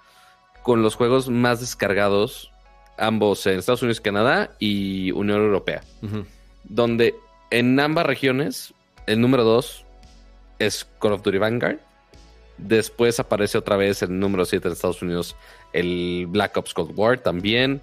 con 0.62 0.80
los 0.80 0.94
juegos 0.94 1.28
más 1.28 1.58
descargados 1.58 2.52
ambos 2.96 3.44
en 3.48 3.58
Estados 3.58 3.82
Unidos, 3.82 4.00
Canadá 4.00 4.52
y 4.60 5.10
Unión 5.10 5.40
Europea, 5.40 5.82
donde 6.62 7.16
en 7.50 7.80
ambas 7.80 8.06
regiones 8.06 8.74
el 9.06 9.20
número 9.20 9.42
dos 9.42 9.84
es 10.60 10.86
Call 11.00 11.14
of 11.14 11.22
Duty 11.22 11.38
Vanguard. 11.38 11.80
Después 12.58 13.20
aparece 13.20 13.56
otra 13.58 13.76
vez 13.76 14.02
el 14.02 14.18
número 14.18 14.44
7 14.44 14.66
en 14.68 14.72
Estados 14.72 15.00
Unidos, 15.02 15.36
el 15.72 16.26
Black 16.28 16.56
Ops 16.56 16.74
Cold 16.74 16.92
War 16.96 17.18
también. 17.18 17.80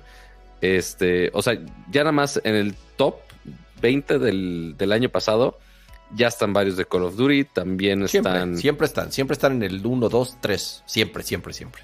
Este, 0.61 1.30
o 1.34 1.41
sea, 1.41 1.53
ya 1.91 2.01
nada 2.01 2.11
más 2.11 2.39
en 2.43 2.55
el 2.55 2.76
top 2.97 3.15
20 3.82 4.19
del, 4.19 4.76
del 4.78 4.91
año 4.91 5.09
pasado, 5.09 5.57
ya 6.13 6.28
están 6.28 6.53
varios 6.53 6.78
de 6.78 6.86
Call 6.86 7.03
of 7.03 7.15
Duty, 7.15 7.45
también 7.45 8.07
Siempre, 8.07 8.32
están... 8.34 8.57
siempre 8.57 8.86
están, 8.88 9.11
siempre 9.11 9.34
están 9.34 9.53
en 9.53 9.63
el 9.63 9.86
1, 9.86 10.07
2, 10.09 10.38
3. 10.41 10.84
Siempre, 10.86 11.23
siempre, 11.23 11.53
siempre. 11.53 11.82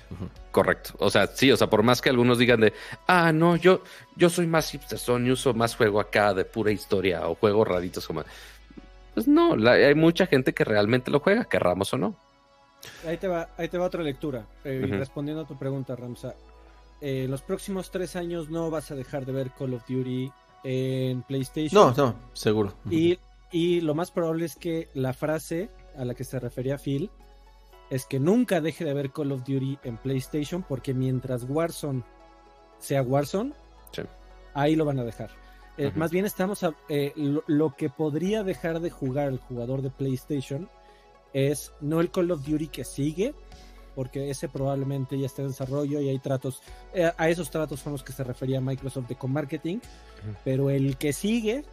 Correcto. 0.52 0.94
O 1.00 1.10
sea, 1.10 1.28
sí, 1.28 1.52
o 1.52 1.58
sea, 1.58 1.68
por 1.70 1.84
más 1.84 2.02
que 2.02 2.10
algunos 2.10 2.38
digan 2.38 2.60
de, 2.62 2.74
ah, 3.08 3.32
no, 3.32 3.56
yo, 3.56 3.84
yo 4.16 4.30
soy 4.30 4.48
más 4.48 4.70
hipsterson 4.72 5.26
y 5.28 5.32
uso 5.32 5.54
más 5.54 5.76
juego 5.76 6.00
acá 6.00 6.34
de 6.34 6.46
pura 6.46 6.72
historia 6.72 7.28
o 7.28 7.36
juegos 7.36 7.68
raritos 7.68 8.06
como... 8.08 8.24
Pues 9.14 9.28
no, 9.28 9.56
la- 9.58 9.74
hay 9.74 9.96
mucha 9.96 10.26
gente 10.28 10.54
que 10.54 10.64
realmente 10.64 11.12
lo 11.12 11.20
juega, 11.20 11.46
querramos 11.46 11.94
o 11.94 11.98
no. 11.98 12.16
Ahí 13.06 13.18
te 13.18 13.28
va, 13.28 13.50
ahí 13.58 13.68
te 13.68 13.78
va 13.78 13.86
otra 13.86 14.04
lectura. 14.04 14.46
Eh. 14.64 14.86
Respondiendo 14.90 15.44
a 15.44 15.48
tu 15.48 15.58
pregunta, 15.58 15.96
Ramsa. 15.96 16.34
Eh, 17.00 17.24
en 17.26 17.32
los 17.32 17.42
próximos 17.42 17.92
tres 17.92 18.16
años 18.16 18.50
no 18.50 18.70
vas 18.70 18.92
a 18.92 18.96
dejar 18.96 19.26
de 19.26 19.32
ver 19.32 19.52
Call 19.52 19.74
of 19.74 19.84
Duty 19.88 20.32
en 20.64 21.24
PlayStation. 21.24 21.82
No, 21.82 21.94
no, 21.96 22.16
seguro. 22.34 22.74
Y, 22.90 23.18
y 23.52 23.82
lo 23.82 23.96
más 23.96 24.12
probable 24.12 24.46
es 24.46 24.56
que 24.56 24.90
la 24.94 25.14
frase 25.14 25.70
a 25.98 26.06
la 26.06 26.14
que 26.14 26.24
se 26.24 26.40
refería 26.40 26.78
Phil 26.78 27.10
es 27.90 28.06
que 28.06 28.20
nunca 28.20 28.62
deje 28.62 28.86
de 28.86 28.94
ver 28.94 29.12
Call 29.12 29.32
of 29.32 29.40
Duty 29.44 29.80
en 29.84 29.98
PlayStation 29.98 30.64
porque 30.64 30.94
mientras 30.94 31.44
Warzone 31.50 32.04
sea 32.80 33.02
Warzone, 33.02 33.54
Sí. 33.92 34.02
ahí 34.54 34.76
lo 34.76 34.86
van 34.86 35.00
a 35.00 35.04
dejar. 35.04 35.30
Eh. 35.78 35.92
Más 35.96 36.12
bien 36.12 36.26
estamos 36.26 36.64
a- 36.64 36.74
eh, 36.90 37.12
lo, 37.16 37.44
lo 37.48 37.76
que 37.76 37.90
podría 37.90 38.44
dejar 38.44 38.80
de 38.80 38.90
jugar 38.92 39.28
el 39.30 39.40
jugador 39.40 39.82
de 39.82 39.90
PlayStation 39.90 40.70
es 41.34 41.72
no 41.82 42.02
el 42.02 42.12
Call 42.12 42.32
of 42.32 42.46
Duty 42.46 42.68
que 42.68 42.84
sigue, 42.84 43.34
porque 43.96 44.30
ese 44.30 44.48
probablemente 44.50 45.18
ya 45.18 45.26
está 45.26 45.42
en 45.42 45.50
desarrollo 45.50 46.02
y 46.02 46.10
hay 46.10 46.20
tratos, 46.20 46.62
eh, 46.94 47.12
a 47.18 47.30
esos 47.30 47.50
tratos 47.50 47.80
son 47.80 47.94
los 47.94 48.04
que 48.04 48.14
se 48.14 48.24
refería 48.24 48.62
Microsoft 48.62 49.08
de 49.08 49.16
con 49.16 49.32
marketing, 49.32 49.80
pero 50.44 50.70
el 50.70 50.98
que 50.98 51.14
sigue, 51.14 51.64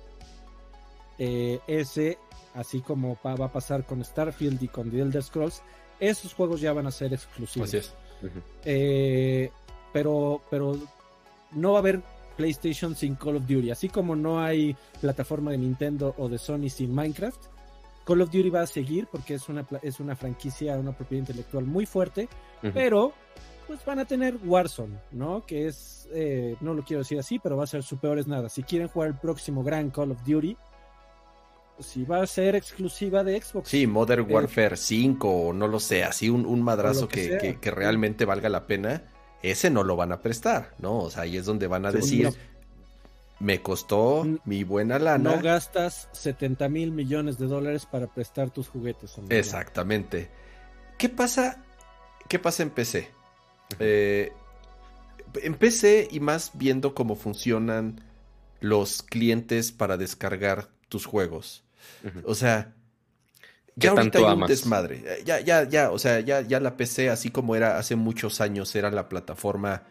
eh, 1.18 1.60
ese, 1.66 2.18
así 2.54 2.80
como 2.80 3.18
va 3.24 3.44
a 3.44 3.52
pasar 3.52 3.84
con 3.84 4.04
Starfield 4.04 4.62
y 4.62 4.68
con 4.68 4.90
The 4.90 5.00
Elder 5.00 5.22
Scrolls, 5.22 5.62
esos 6.00 6.34
juegos 6.34 6.60
ya 6.60 6.72
van 6.72 6.86
a 6.86 6.90
ser 6.90 7.12
exclusivos. 7.12 7.68
Así 7.68 7.78
es. 7.78 7.94
Eh, 8.64 9.50
pero, 9.92 10.42
pero 10.50 10.76
no 11.52 11.72
va 11.72 11.78
a 11.78 11.80
haber 11.80 12.02
PlayStation 12.36 12.94
sin 12.94 13.16
Call 13.16 13.36
of 13.36 13.46
Duty. 13.46 13.70
Así 13.70 13.88
como 13.88 14.14
no 14.14 14.40
hay 14.40 14.76
plataforma 15.00 15.50
de 15.50 15.58
Nintendo 15.58 16.14
o 16.18 16.28
de 16.28 16.38
Sony 16.38 16.68
sin 16.68 16.94
Minecraft, 16.94 17.40
Call 18.08 18.22
of 18.22 18.30
Duty 18.30 18.48
va 18.50 18.62
a 18.62 18.66
seguir 18.66 19.06
porque 19.12 19.34
es 19.34 19.48
una, 19.50 19.66
es 19.82 20.00
una 20.00 20.16
franquicia, 20.16 20.76
una 20.78 20.92
propiedad 20.96 21.20
intelectual 21.20 21.64
muy 21.66 21.84
fuerte, 21.84 22.26
pero 22.74 23.12
pues 23.66 23.84
van 23.84 23.98
a 23.98 24.06
tener 24.06 24.38
Warzone, 24.44 24.96
¿no? 25.12 25.44
Que 25.44 25.66
es, 25.68 26.08
eh, 26.14 26.56
no 26.62 26.72
lo 26.72 26.82
quiero 26.82 27.00
decir 27.02 27.18
así, 27.18 27.38
pero 27.38 27.54
va 27.58 27.64
a 27.64 27.66
ser 27.66 27.82
su 27.82 27.98
peor 27.98 28.18
es 28.18 28.26
nada. 28.26 28.48
Si 28.48 28.62
quieren 28.62 28.88
jugar 28.88 29.08
el 29.10 29.14
próximo 29.18 29.62
gran 29.62 29.90
Call 29.90 30.12
of 30.12 30.24
Duty, 30.26 30.56
si 31.80 32.04
va 32.04 32.22
a 32.22 32.26
ser 32.26 32.56
exclusiva 32.56 33.22
de 33.22 33.40
Xbox. 33.40 33.68
Sí, 33.68 33.86
Modern 33.86 34.28
Eh, 34.28 34.34
Warfare 34.34 34.76
5 34.76 35.28
o 35.30 35.52
no 35.52 35.68
lo 35.68 35.78
sé, 35.78 36.02
así 36.02 36.28
un, 36.30 36.44
un 36.46 36.62
madrazo 36.62 37.06
que 37.08 37.14
que, 37.14 37.28
sea. 37.28 37.38
que- 37.38 37.60
que 37.60 37.70
realmente 37.70 38.24
valga 38.24 38.48
la 38.48 38.66
pena, 38.66 39.02
ese 39.42 39.70
no 39.70 39.84
lo 39.84 39.94
van 39.96 40.10
a 40.12 40.20
prestar, 40.20 40.74
¿no? 40.78 40.98
O 40.98 41.10
sea, 41.10 41.22
ahí 41.22 41.36
es 41.36 41.44
donde 41.44 41.66
van 41.68 41.86
a 41.86 41.90
Sí, 41.92 41.96
decir, 41.98 42.24
no. 42.24 42.32
Me 43.40 43.62
costó 43.62 44.24
No- 44.24 44.38
mi 44.44 44.64
buena 44.64 44.98
lana. 44.98 45.36
No 45.36 45.40
gastas 45.42 46.08
70 46.12 46.68
mil 46.68 46.90
millones 46.92 47.38
de 47.38 47.46
dólares 47.46 47.86
para 47.86 48.06
prestar 48.08 48.50
tus 48.50 48.68
juguetes. 48.68 49.14
Exactamente. 49.28 50.30
¿Qué 50.98 51.08
pasa? 51.08 51.62
¿Qué 52.28 52.38
pasa 52.38 52.62
en 52.62 52.70
PC? 52.70 53.08
Eh, 53.78 54.32
en 55.42 55.54
PC 55.54 56.08
y 56.10 56.20
más 56.20 56.52
viendo 56.54 56.94
cómo 56.94 57.14
funcionan 57.14 58.00
los 58.60 59.02
clientes 59.02 59.70
para 59.72 59.96
descargar 59.96 60.68
tus 60.88 61.06
juegos. 61.06 61.64
O 62.24 62.34
sea, 62.34 62.74
¿Qué 63.78 63.86
ya 63.86 63.90
ahorita 63.90 64.02
tanto 64.02 64.18
hay 64.18 64.24
un 64.24 64.30
amas? 64.30 64.48
desmadre. 64.48 65.22
Ya, 65.24 65.38
ya, 65.40 65.62
ya, 65.68 65.90
o 65.92 65.98
sea, 65.98 66.18
ya, 66.20 66.40
ya 66.40 66.58
la 66.60 66.76
PC, 66.76 67.08
así 67.10 67.30
como 67.30 67.54
era 67.54 67.78
hace 67.78 67.94
muchos 67.94 68.40
años, 68.40 68.74
era 68.74 68.90
la 68.90 69.08
plataforma 69.08 69.84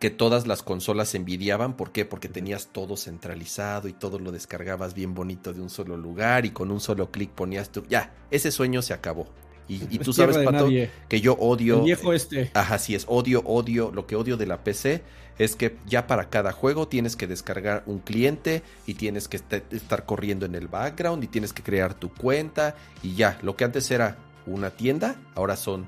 que 0.00 0.10
todas 0.10 0.46
las 0.48 0.62
consolas 0.64 1.14
envidiaban. 1.14 1.76
¿Por 1.76 1.92
qué? 1.92 2.04
Porque 2.04 2.28
tenías 2.28 2.68
todo 2.72 2.96
centralizado 2.96 3.86
y 3.86 3.92
todo 3.92 4.18
lo 4.18 4.32
descargabas 4.32 4.94
bien 4.94 5.14
bonito 5.14 5.52
de 5.52 5.60
un 5.60 5.70
solo 5.70 5.96
lugar 5.96 6.46
y 6.46 6.50
con 6.50 6.70
un 6.72 6.80
solo 6.80 7.10
clic 7.12 7.30
ponías 7.30 7.70
tu... 7.70 7.84
Ya, 7.86 8.12
ese 8.32 8.50
sueño 8.50 8.82
se 8.82 8.94
acabó. 8.94 9.28
Y, 9.68 9.74
y 9.94 9.98
tú 9.98 10.12
sabes, 10.14 10.38
Pato, 10.38 10.50
nadie. 10.52 10.90
que 11.08 11.20
yo 11.20 11.34
odio... 11.34 11.78
El 11.78 11.84
viejo 11.84 12.12
este. 12.14 12.50
Ajá, 12.54 12.78
sí 12.78 12.94
es, 12.96 13.04
odio, 13.08 13.42
odio, 13.44 13.92
lo 13.94 14.06
que 14.08 14.16
odio 14.16 14.36
de 14.36 14.46
la 14.46 14.64
PC 14.64 15.02
es 15.38 15.54
que 15.54 15.76
ya 15.86 16.06
para 16.06 16.28
cada 16.30 16.52
juego 16.52 16.88
tienes 16.88 17.14
que 17.14 17.26
descargar 17.26 17.82
un 17.86 17.98
cliente 17.98 18.62
y 18.86 18.94
tienes 18.94 19.28
que 19.28 19.36
est- 19.36 19.72
estar 19.72 20.06
corriendo 20.06 20.44
en 20.46 20.54
el 20.54 20.68
background 20.68 21.22
y 21.24 21.28
tienes 21.28 21.52
que 21.52 21.62
crear 21.62 21.94
tu 21.94 22.12
cuenta 22.12 22.74
y 23.02 23.14
ya, 23.14 23.38
lo 23.42 23.54
que 23.56 23.64
antes 23.64 23.90
era 23.90 24.16
una 24.46 24.70
tienda, 24.70 25.16
ahora 25.34 25.56
son 25.56 25.86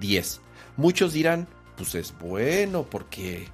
10. 0.00 0.40
Muchos 0.76 1.12
dirán, 1.12 1.48
pues 1.80 1.94
es 1.94 2.14
bueno 2.18 2.82
porque 2.84 3.48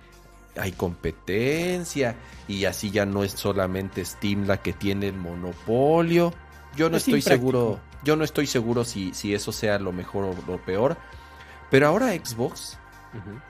hay 0.56 0.72
competencia 0.72 2.16
y 2.48 2.64
así 2.64 2.90
ya 2.90 3.06
no 3.06 3.24
es 3.24 3.32
solamente 3.32 4.04
Steam 4.04 4.46
la 4.46 4.58
que 4.62 4.72
tiene 4.72 5.08
el 5.08 5.14
monopolio. 5.16 6.32
Yo 6.76 6.90
no 6.90 6.96
Es 6.96 7.02
estoy 7.04 7.20
impráctico. 7.20 7.50
seguro, 7.50 7.80
yo 8.04 8.16
no 8.16 8.24
estoy 8.24 8.46
seguro 8.46 8.84
si, 8.84 9.14
si 9.14 9.34
eso 9.34 9.52
sea 9.52 9.78
lo 9.78 9.92
mejor 9.92 10.24
o 10.24 10.34
lo 10.50 10.58
peor. 10.64 10.96
Pero 11.70 11.88
ahora 11.88 12.12
Xbox, 12.12 12.78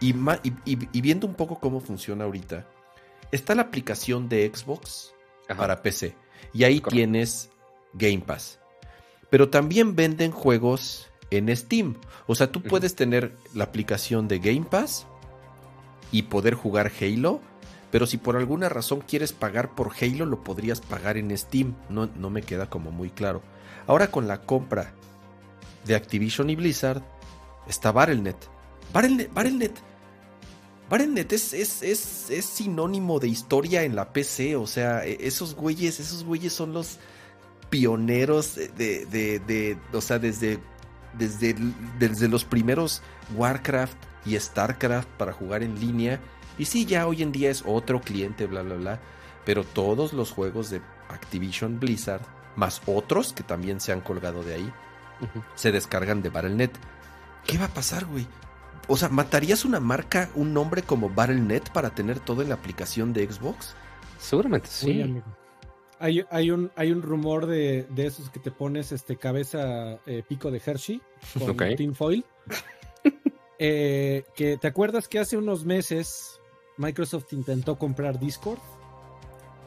y, 0.00 0.12
ma- 0.12 0.40
y- 0.42 0.52
y- 0.64 0.88
y 0.92 1.00
viendo 1.00 1.26
un 1.26 1.34
poco 1.34 1.58
cómo 1.58 1.80
funciona 1.80 2.24
ahorita, 2.24 2.66
está 3.32 3.54
la 3.54 3.62
aplicación 3.62 4.28
de 4.28 4.50
Xbox 4.54 5.12
Ajá. 5.48 5.58
para 5.60 5.82
PC. 5.82 6.14
Y 6.52 6.64
ahí 6.64 6.80
Correcto. 6.80 6.96
tienes 6.96 7.50
Game 7.94 8.20
Pass. 8.20 8.58
Pero 9.30 9.48
también 9.50 9.96
venden 9.96 10.30
juegos 10.30 11.08
en 11.36 11.54
Steam. 11.56 11.96
O 12.26 12.34
sea, 12.34 12.50
tú 12.52 12.62
puedes 12.62 12.94
tener 12.94 13.36
la 13.54 13.64
aplicación 13.64 14.28
de 14.28 14.38
Game 14.38 14.66
Pass 14.68 15.06
y 16.12 16.22
poder 16.22 16.54
jugar 16.54 16.90
Halo. 17.00 17.40
Pero 17.90 18.06
si 18.06 18.16
por 18.18 18.36
alguna 18.36 18.68
razón 18.68 19.00
quieres 19.06 19.32
pagar 19.32 19.74
por 19.74 19.92
Halo, 20.00 20.26
lo 20.26 20.42
podrías 20.42 20.80
pagar 20.80 21.16
en 21.16 21.36
Steam. 21.38 21.74
No, 21.88 22.06
no 22.16 22.30
me 22.30 22.42
queda 22.42 22.68
como 22.68 22.90
muy 22.90 23.10
claro. 23.10 23.42
Ahora 23.86 24.10
con 24.10 24.26
la 24.26 24.42
compra 24.42 24.92
de 25.84 25.94
Activision 25.94 26.50
y 26.50 26.56
Blizzard, 26.56 27.02
está 27.68 27.92
Battle.net. 27.92 28.34
Battle.net, 28.92 29.30
Battle.net. 29.32 29.70
Battle.net 30.90 31.32
es, 31.32 31.52
es, 31.52 31.82
es, 31.82 32.30
es 32.30 32.44
sinónimo 32.44 33.18
de 33.20 33.28
historia 33.28 33.84
en 33.84 33.94
la 33.96 34.12
PC. 34.12 34.56
O 34.56 34.66
sea, 34.66 35.04
e- 35.06 35.18
esos 35.20 35.54
güeyes, 35.54 35.98
esos 36.00 36.24
güeyes 36.24 36.52
son 36.52 36.72
los 36.72 36.98
pioneros 37.70 38.54
de, 38.56 38.68
de, 38.68 39.06
de- 39.06 39.38
de- 39.40 39.78
o 39.92 40.00
sea, 40.00 40.18
desde, 40.18 40.58
desde, 41.18 41.56
desde 41.98 42.28
los 42.28 42.44
primeros 42.44 43.02
Warcraft 43.34 43.96
y 44.24 44.38
Starcraft 44.38 45.08
para 45.16 45.32
jugar 45.32 45.62
en 45.62 45.78
línea. 45.78 46.20
Y 46.58 46.64
sí, 46.64 46.86
ya 46.86 47.06
hoy 47.06 47.22
en 47.22 47.32
día 47.32 47.50
es 47.50 47.62
otro 47.66 48.00
cliente, 48.00 48.46
bla, 48.46 48.62
bla, 48.62 48.76
bla. 48.76 49.00
Pero 49.44 49.64
todos 49.64 50.12
los 50.12 50.30
juegos 50.32 50.70
de 50.70 50.80
Activision 51.08 51.78
Blizzard, 51.78 52.22
más 52.56 52.82
otros 52.86 53.32
que 53.32 53.42
también 53.42 53.80
se 53.80 53.92
han 53.92 54.00
colgado 54.00 54.42
de 54.42 54.54
ahí, 54.54 54.72
se 55.54 55.72
descargan 55.72 56.22
de 56.22 56.30
Battle.net. 56.30 56.70
¿Qué 57.46 57.58
va 57.58 57.66
a 57.66 57.74
pasar, 57.74 58.06
güey? 58.06 58.26
O 58.88 58.96
sea, 58.96 59.08
¿matarías 59.08 59.64
una 59.64 59.80
marca, 59.80 60.30
un 60.34 60.52
nombre 60.52 60.82
como 60.82 61.10
Battle.net 61.10 61.62
para 61.72 61.90
tener 61.90 62.20
todo 62.20 62.42
en 62.42 62.48
la 62.48 62.54
aplicación 62.56 63.12
de 63.12 63.30
Xbox? 63.30 63.74
Seguramente 64.18 64.68
Uy, 64.82 64.92
sí. 64.94 65.02
amigo. 65.02 65.24
Hay, 65.98 66.24
hay, 66.30 66.50
un, 66.50 66.70
hay 66.76 66.92
un 66.92 67.02
rumor 67.02 67.46
de, 67.46 67.86
de 67.90 68.06
esos 68.06 68.28
que 68.30 68.38
te 68.38 68.50
pones 68.50 68.92
este 68.92 69.16
cabeza 69.16 69.98
eh, 70.06 70.22
pico 70.28 70.50
de 70.50 70.60
Hershey 70.64 71.00
con 71.38 71.50
Ok. 71.50 71.62
tinfoil. 71.76 72.24
Eh, 73.58 74.24
que 74.34 74.58
te 74.58 74.68
acuerdas 74.68 75.08
que 75.08 75.18
hace 75.18 75.38
unos 75.38 75.64
meses 75.64 76.42
Microsoft 76.76 77.32
intentó 77.32 77.78
comprar 77.78 78.18
Discord. 78.20 78.58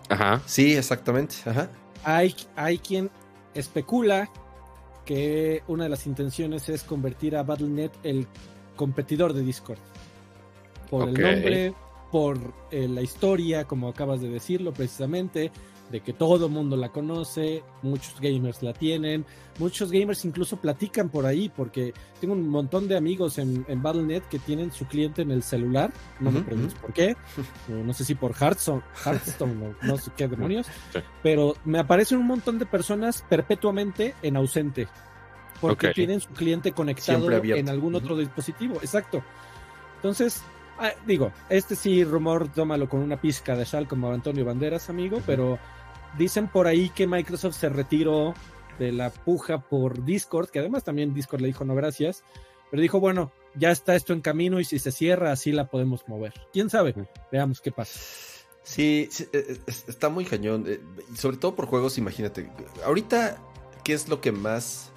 Ajá. 0.09 0.43
Sí, 0.45 0.75
exactamente. 0.75 1.37
Ajá. 1.45 1.71
Hay, 2.03 2.35
hay 2.55 2.77
quien 2.77 3.09
especula 3.55 4.29
que 5.05 5.63
una 5.67 5.85
de 5.85 5.89
las 5.89 6.05
intenciones 6.05 6.69
es 6.69 6.83
convertir 6.83 7.35
a 7.35 7.41
Battle.net 7.41 7.89
el 8.03 8.27
competidor 8.75 9.33
de 9.33 9.41
Discord. 9.41 9.79
Por 10.91 11.09
el 11.09 11.19
nombre, 11.19 11.73
por 12.11 12.37
eh, 12.69 12.87
la 12.87 13.01
historia, 13.01 13.65
como 13.65 13.89
acabas 13.89 14.21
de 14.21 14.29
decirlo 14.29 14.71
precisamente, 14.71 15.51
de 15.91 16.01
que 16.01 16.13
todo 16.13 16.45
el 16.45 16.51
mundo 16.51 16.77
la 16.77 16.89
conoce, 16.89 17.63
muchos 17.81 18.19
gamers 18.19 18.61
la 18.61 18.73
tienen, 18.73 19.25
muchos 19.57 19.91
gamers 19.91 20.23
incluso 20.25 20.57
platican 20.57 21.09
por 21.09 21.25
ahí, 21.25 21.49
porque 21.49 21.93
tengo 22.21 22.33
un 22.33 22.47
montón 22.47 22.87
de 22.87 22.95
amigos 22.95 23.37
en, 23.37 23.65
en 23.67 23.81
Battle.net 23.81 24.23
que 24.29 24.39
tienen 24.39 24.71
su 24.71 24.85
cliente 24.85 25.21
en 25.21 25.31
el 25.31 25.43
celular, 25.43 25.91
no 26.19 26.31
me 26.31 26.41
preguntes 26.41 26.75
por 26.75 26.93
qué, 26.93 27.15
no 27.67 27.93
sé 27.93 28.05
si 28.05 28.15
por 28.15 28.33
Hearthstone, 28.33 28.83
Hearthstone 29.05 29.65
o 29.65 29.85
no 29.85 29.97
sé 29.97 30.11
qué 30.15 30.27
demonios, 30.27 30.67
pero 31.23 31.55
me 31.65 31.79
aparecen 31.79 32.19
un 32.19 32.27
montón 32.27 32.59
de 32.59 32.65
personas 32.65 33.23
perpetuamente 33.27 34.13
en 34.21 34.37
ausente, 34.37 34.87
porque 35.59 35.91
tienen 35.91 36.21
su 36.21 36.29
cliente 36.29 36.71
conectado 36.71 37.31
en 37.31 37.69
algún 37.69 37.95
otro 37.95 38.15
dispositivo, 38.15 38.75
exacto. 38.75 39.23
Entonces, 39.95 40.41
ah, 40.77 40.91
digo, 41.05 41.33
este 41.49 41.75
sí 41.75 42.05
rumor, 42.05 42.47
tómalo 42.49 42.87
con 42.87 43.01
una 43.01 43.19
pizca 43.19 43.55
de 43.55 43.65
sal 43.65 43.85
como 43.85 44.09
Antonio 44.11 44.45
Banderas, 44.45 44.89
amigo, 44.89 45.21
pero 45.25 45.59
Dicen 46.17 46.47
por 46.47 46.67
ahí 46.67 46.89
que 46.89 47.07
Microsoft 47.07 47.55
se 47.55 47.69
retiró 47.69 48.33
de 48.79 48.91
la 48.91 49.09
puja 49.09 49.59
por 49.59 50.03
Discord, 50.03 50.49
que 50.49 50.59
además 50.59 50.83
también 50.83 51.13
Discord 51.13 51.41
le 51.41 51.47
dijo 51.47 51.65
no 51.65 51.75
gracias, 51.75 52.23
pero 52.71 52.81
dijo, 52.81 52.99
bueno, 52.99 53.31
ya 53.55 53.71
está 53.71 53.95
esto 53.95 54.13
en 54.13 54.21
camino 54.21 54.59
y 54.59 54.65
si 54.65 54.79
se 54.79 54.91
cierra 54.91 55.31
así 55.31 55.51
la 55.51 55.69
podemos 55.69 56.07
mover. 56.07 56.33
¿Quién 56.53 56.69
sabe? 56.69 56.95
Veamos 57.31 57.61
qué 57.61 57.71
pasa. 57.71 57.99
Sí, 58.63 59.09
eh, 59.19 59.27
eh, 59.33 59.59
está 59.87 60.09
muy 60.09 60.25
cañón, 60.25 60.65
eh, 60.67 60.79
sobre 61.15 61.37
todo 61.37 61.55
por 61.55 61.65
juegos, 61.65 61.97
imagínate. 61.97 62.49
Ahorita, 62.85 63.37
¿qué 63.83 63.93
es 63.93 64.07
lo 64.07 64.21
que 64.21 64.31
más 64.31 64.91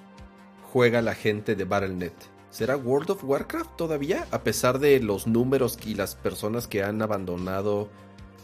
juega 0.73 1.01
la 1.01 1.15
gente 1.15 1.55
de 1.55 1.65
Battle.net? 1.65 2.13
¿Será 2.51 2.77
World 2.77 3.13
of 3.13 3.25
Warcraft 3.25 3.77
todavía? 3.77 4.27
A 4.31 4.43
pesar 4.43 4.79
de 4.79 5.01
los 5.01 5.27
números 5.27 5.79
y 5.87 5.95
las 5.95 6.17
personas 6.17 6.69
que 6.69 6.83
han 6.83 7.01
abandonado 7.01 7.89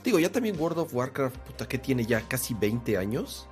Digo, 0.05 0.19
ya 0.19 0.31
también 0.31 0.59
World 0.59 0.79
of 0.79 0.95
Warcraft, 0.95 1.37
puta, 1.39 1.69
que 1.69 1.79
tiene 1.79 2.05
ya 2.05 2.21
casi 2.23 2.55
20 2.55 2.97
años. 2.97 3.49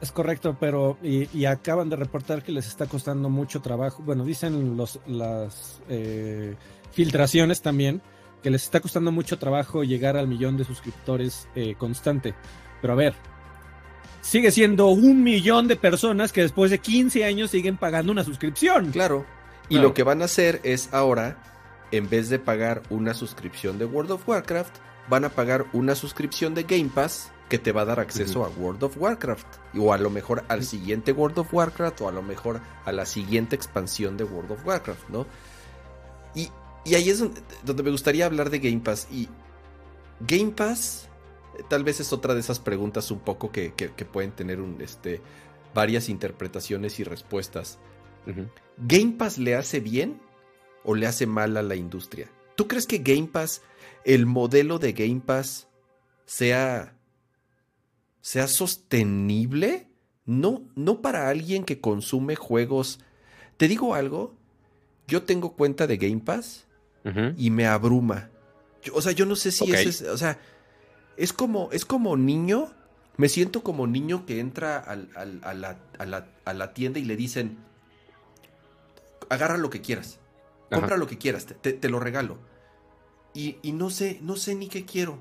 Es 0.00 0.12
correcto, 0.12 0.56
pero 0.60 0.96
y, 1.02 1.44
acaban 1.44 1.90
de 1.90 1.96
reportar 1.96 2.42
que 2.42 2.52
les 2.52 2.68
está 2.68 2.86
costando 2.86 3.28
mucho 3.28 3.60
trabajo. 3.60 4.02
Bueno, 4.04 4.24
dicen 4.24 4.76
los, 4.76 5.00
las 5.06 5.80
eh, 5.88 6.54
filtraciones 6.92 7.62
también 7.62 8.00
que 8.42 8.50
les 8.50 8.62
está 8.62 8.80
costando 8.80 9.10
mucho 9.10 9.38
trabajo 9.38 9.82
llegar 9.82 10.16
al 10.16 10.28
millón 10.28 10.56
de 10.56 10.64
suscriptores 10.64 11.48
eh, 11.56 11.74
constante. 11.76 12.34
Pero 12.80 12.92
a 12.92 12.96
ver, 12.96 13.14
sigue 14.20 14.52
siendo 14.52 14.88
un 14.88 15.22
millón 15.22 15.66
de 15.66 15.74
personas 15.74 16.32
que 16.32 16.42
después 16.42 16.70
de 16.70 16.78
15 16.78 17.24
años 17.24 17.50
siguen 17.50 17.76
pagando 17.76 18.12
una 18.12 18.24
suscripción. 18.24 18.92
Claro. 18.92 19.26
Y 19.68 19.78
lo 19.78 19.92
que 19.92 20.02
van 20.02 20.22
a 20.22 20.26
hacer 20.26 20.60
es 20.62 20.88
ahora, 20.92 21.36
en 21.90 22.08
vez 22.08 22.30
de 22.30 22.38
pagar 22.38 22.82
una 22.88 23.12
suscripción 23.12 23.78
de 23.78 23.84
World 23.84 24.12
of 24.12 24.28
Warcraft, 24.28 24.74
van 25.08 25.24
a 25.24 25.30
pagar 25.30 25.66
una 25.72 25.94
suscripción 25.94 26.54
de 26.54 26.64
Game 26.64 26.90
Pass 26.94 27.30
que 27.48 27.58
te 27.58 27.72
va 27.72 27.82
a 27.82 27.84
dar 27.86 28.00
acceso 28.00 28.44
a 28.44 28.48
World 28.48 28.82
of 28.84 28.96
Warcraft. 28.98 29.46
O 29.78 29.92
a 29.92 29.98
lo 29.98 30.10
mejor 30.10 30.44
al 30.48 30.64
siguiente 30.64 31.12
World 31.12 31.38
of 31.38 31.52
Warcraft 31.52 32.00
o 32.02 32.08
a 32.08 32.12
lo 32.12 32.22
mejor 32.22 32.60
a 32.84 32.92
la 32.92 33.06
siguiente 33.06 33.56
expansión 33.56 34.16
de 34.16 34.24
World 34.24 34.52
of 34.52 34.66
Warcraft, 34.66 35.08
¿no? 35.08 35.26
Y, 36.34 36.50
ahí 36.94 37.10
es 37.10 37.18
donde, 37.18 37.82
me 37.82 37.90
gustaría 37.90 38.26
hablar 38.26 38.50
de 38.50 38.58
Game 38.58 38.80
Pass. 38.80 39.08
Y 39.10 39.28
Game 40.20 40.52
Pass 40.52 41.08
eh, 41.56 41.62
tal 41.68 41.84
vez 41.84 42.00
es 42.00 42.12
otra 42.12 42.34
de 42.34 42.40
esas 42.40 42.60
preguntas 42.60 43.10
un 43.10 43.20
poco 43.20 43.50
que, 43.50 43.72
pueden 44.12 44.32
tener 44.32 44.60
un, 44.60 44.80
este, 44.80 45.22
varias 45.74 46.08
interpretaciones 46.08 47.00
y 47.00 47.04
respuestas. 47.04 47.78
¿Game 48.76 49.14
Pass 49.16 49.38
le 49.38 49.56
hace 49.56 49.80
bien 49.80 50.20
o 50.84 50.94
le 50.94 51.06
hace 51.06 51.26
mal 51.26 51.56
a 51.56 51.62
la 51.62 51.76
industria? 51.76 52.30
¿Tú 52.56 52.68
crees 52.68 52.86
que 52.86 52.98
Game 52.98 53.28
Pass 53.28 53.62
el 54.08 54.24
modelo 54.24 54.78
de 54.78 54.94
Game 54.94 55.20
Pass 55.20 55.68
sea, 56.24 56.96
sea 58.22 58.48
sostenible, 58.48 59.86
no, 60.24 60.62
no 60.74 61.02
para 61.02 61.28
alguien 61.28 61.62
que 61.62 61.82
consume 61.82 62.34
juegos. 62.34 63.00
Te 63.58 63.68
digo 63.68 63.94
algo, 63.94 64.34
yo 65.06 65.24
tengo 65.24 65.56
cuenta 65.56 65.86
de 65.86 65.98
Game 65.98 66.20
Pass 66.20 66.66
y 67.36 67.50
me 67.50 67.66
abruma. 67.66 68.30
o 68.94 69.02
sea, 69.02 69.12
yo 69.12 69.26
no 69.26 69.36
sé 69.36 69.52
si 69.52 69.70
eso 69.72 69.88
es, 69.90 70.00
o 70.02 70.16
sea, 70.16 70.38
es 71.18 71.34
como, 71.34 71.68
es 71.72 71.84
como 71.84 72.16
niño, 72.16 72.72
me 73.18 73.28
siento 73.28 73.62
como 73.62 73.86
niño 73.86 74.24
que 74.24 74.40
entra 74.40 74.78
a, 74.78 76.54
la, 76.54 76.72
tienda 76.72 76.98
y 76.98 77.04
le 77.04 77.16
dicen, 77.16 77.58
agarra 79.28 79.58
lo 79.58 79.68
que 79.68 79.82
quieras, 79.82 80.18
compra 80.70 80.96
lo 80.96 81.06
que 81.06 81.18
quieras, 81.18 81.44
te 81.44 81.88
lo 81.90 82.00
regalo 82.00 82.38
y, 83.38 83.72
no 83.72 83.90
sé, 83.90 84.18
no 84.20 84.36
sé 84.36 84.54
ni 84.54 84.68
qué 84.68 84.84
quiero. 84.84 85.20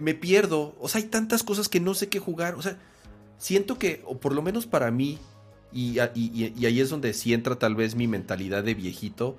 Me, 0.00 0.14
pierdo. 0.14 0.74
O 0.80 0.88
sea, 0.88 1.00
hay 1.00 1.08
tantas 1.08 1.42
cosas 1.42 1.68
que 1.68 1.80
no 1.80 1.94
sé 1.94 2.08
qué 2.08 2.18
jugar. 2.18 2.54
O 2.54 2.62
sea, 2.62 2.78
siento 3.38 3.78
que, 3.78 4.02
o 4.04 4.18
por 4.18 4.34
lo 4.34 4.42
menos 4.42 4.66
para 4.66 4.90
mí, 4.90 5.18
y, 5.72 5.98
ahí 5.98 6.80
es 6.80 6.90
donde 6.90 7.12
sí 7.12 7.32
entra 7.32 7.56
tal 7.58 7.76
vez 7.76 7.94
mi 7.94 8.08
mentalidad 8.08 8.64
de 8.64 8.74
viejito. 8.74 9.36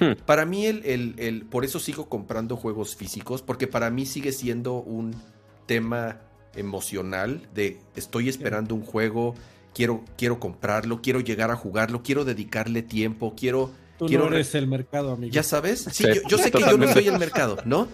Hmm. 0.00 0.12
Para 0.26 0.44
mí, 0.44 0.66
el, 0.66 1.14
el, 1.18 1.46
por 1.46 1.64
eso 1.64 1.78
sigo 1.78 2.08
comprando 2.08 2.56
juegos 2.56 2.96
físicos, 2.96 3.42
porque 3.42 3.66
para 3.66 3.90
mí 3.90 4.04
sigue 4.04 4.32
siendo 4.32 4.74
un 4.74 5.14
tema 5.66 6.20
emocional 6.54 7.46
de 7.54 7.78
estoy 7.94 8.28
esperando 8.28 8.74
un 8.74 8.82
juego, 8.82 9.34
quiero, 9.72 10.04
quiero 10.16 10.40
comprarlo, 10.40 11.00
quiero 11.00 11.20
llegar 11.20 11.50
a 11.50 11.56
jugarlo, 11.56 12.02
quiero 12.02 12.24
dedicarle 12.24 12.82
tiempo, 12.82 13.34
quiero 13.36 13.70
Tú 13.98 14.08
no 14.08 14.26
eres 14.28 14.54
el 14.54 14.66
mercado, 14.66 15.12
amigo. 15.12 15.32
¿Ya 15.32 15.42
sabes? 15.42 15.88
Sí, 15.92 16.04
yo, 16.28 16.38
sé 16.38 16.50
que 16.50 16.60
yo 16.60 16.76
no 16.76 16.92
soy 16.92 17.08
el 17.08 17.18
mercado, 17.18 17.58
¿no? 17.64 17.88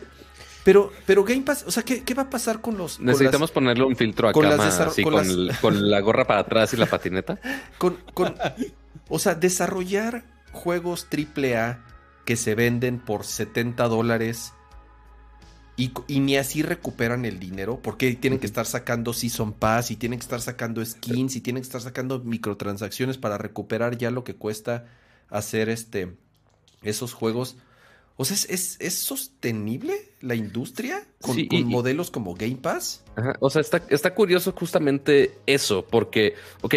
Pero, 0.65 0.93
pero 1.05 1.25
Game 1.25 1.43
Pass, 1.43 1.65
o 1.67 1.71
sea, 1.71 1.83
¿qué, 1.83 2.15
va 2.15 2.23
a 2.23 2.31
pasar 2.31 2.61
con 2.61 2.79
los. 2.79 2.99
Necesitamos 2.99 3.51
ponerle 3.51 3.85
un 3.85 3.97
filtro 3.97 4.29
acá, 4.29 4.41
con, 5.03 5.27
con, 5.61 5.91
la 5.91 6.01
gorra 6.01 6.27
para 6.27 6.41
atrás 6.41 6.73
y 6.73 6.77
la 6.77 6.87
patineta. 6.87 7.39
Con, 7.79 7.99
o 9.09 9.19
sea, 9.19 9.35
desarrollar 9.35 10.25
juegos 10.53 11.07
AAA 11.13 11.85
que 12.25 12.37
se 12.37 12.55
venden 12.55 12.99
por 12.99 13.25
70 13.25 13.87
dólares 13.89 14.55
y, 15.77 15.93
ni 16.21 16.37
así 16.37 16.63
recuperan 16.63 17.25
el 17.25 17.39
dinero 17.41 17.81
porque 17.83 18.15
tienen 18.15 18.39
que 18.39 18.47
estar 18.47 18.65
sacando 18.65 19.13
Season 19.13 19.53
Pass 19.53 19.91
y 19.91 19.97
tienen 19.97 20.21
que 20.21 20.25
estar 20.25 20.41
sacando 20.41 20.85
skins 20.85 21.37
y 21.37 21.41
tienen 21.41 21.63
que 21.63 21.67
estar 21.67 21.81
sacando 21.81 22.21
microtransacciones 22.21 23.19
para 23.19 23.39
recuperar 23.39 23.99
ya 23.99 24.11
lo 24.11 24.25
que 24.25 24.37
cuesta 24.37 24.87
hacer 25.35 25.69
este, 25.69 26.17
esos 26.83 27.13
juegos. 27.13 27.57
O 28.17 28.25
sea, 28.25 28.37
¿es, 28.37 28.77
es, 28.81 28.95
sostenible 28.95 29.95
la 30.21 30.37
industria 30.37 31.05
con, 31.21 31.37
modelos 31.65 32.13
como 32.13 32.35
Game 32.35 32.57
Pass? 32.57 33.03
O 33.41 33.51
sea, 33.51 33.61
está, 33.61 33.83
está 33.89 34.15
curioso 34.15 34.53
justamente 34.53 35.37
eso, 35.47 35.85
porque, 35.85 36.35
ok, 36.63 36.75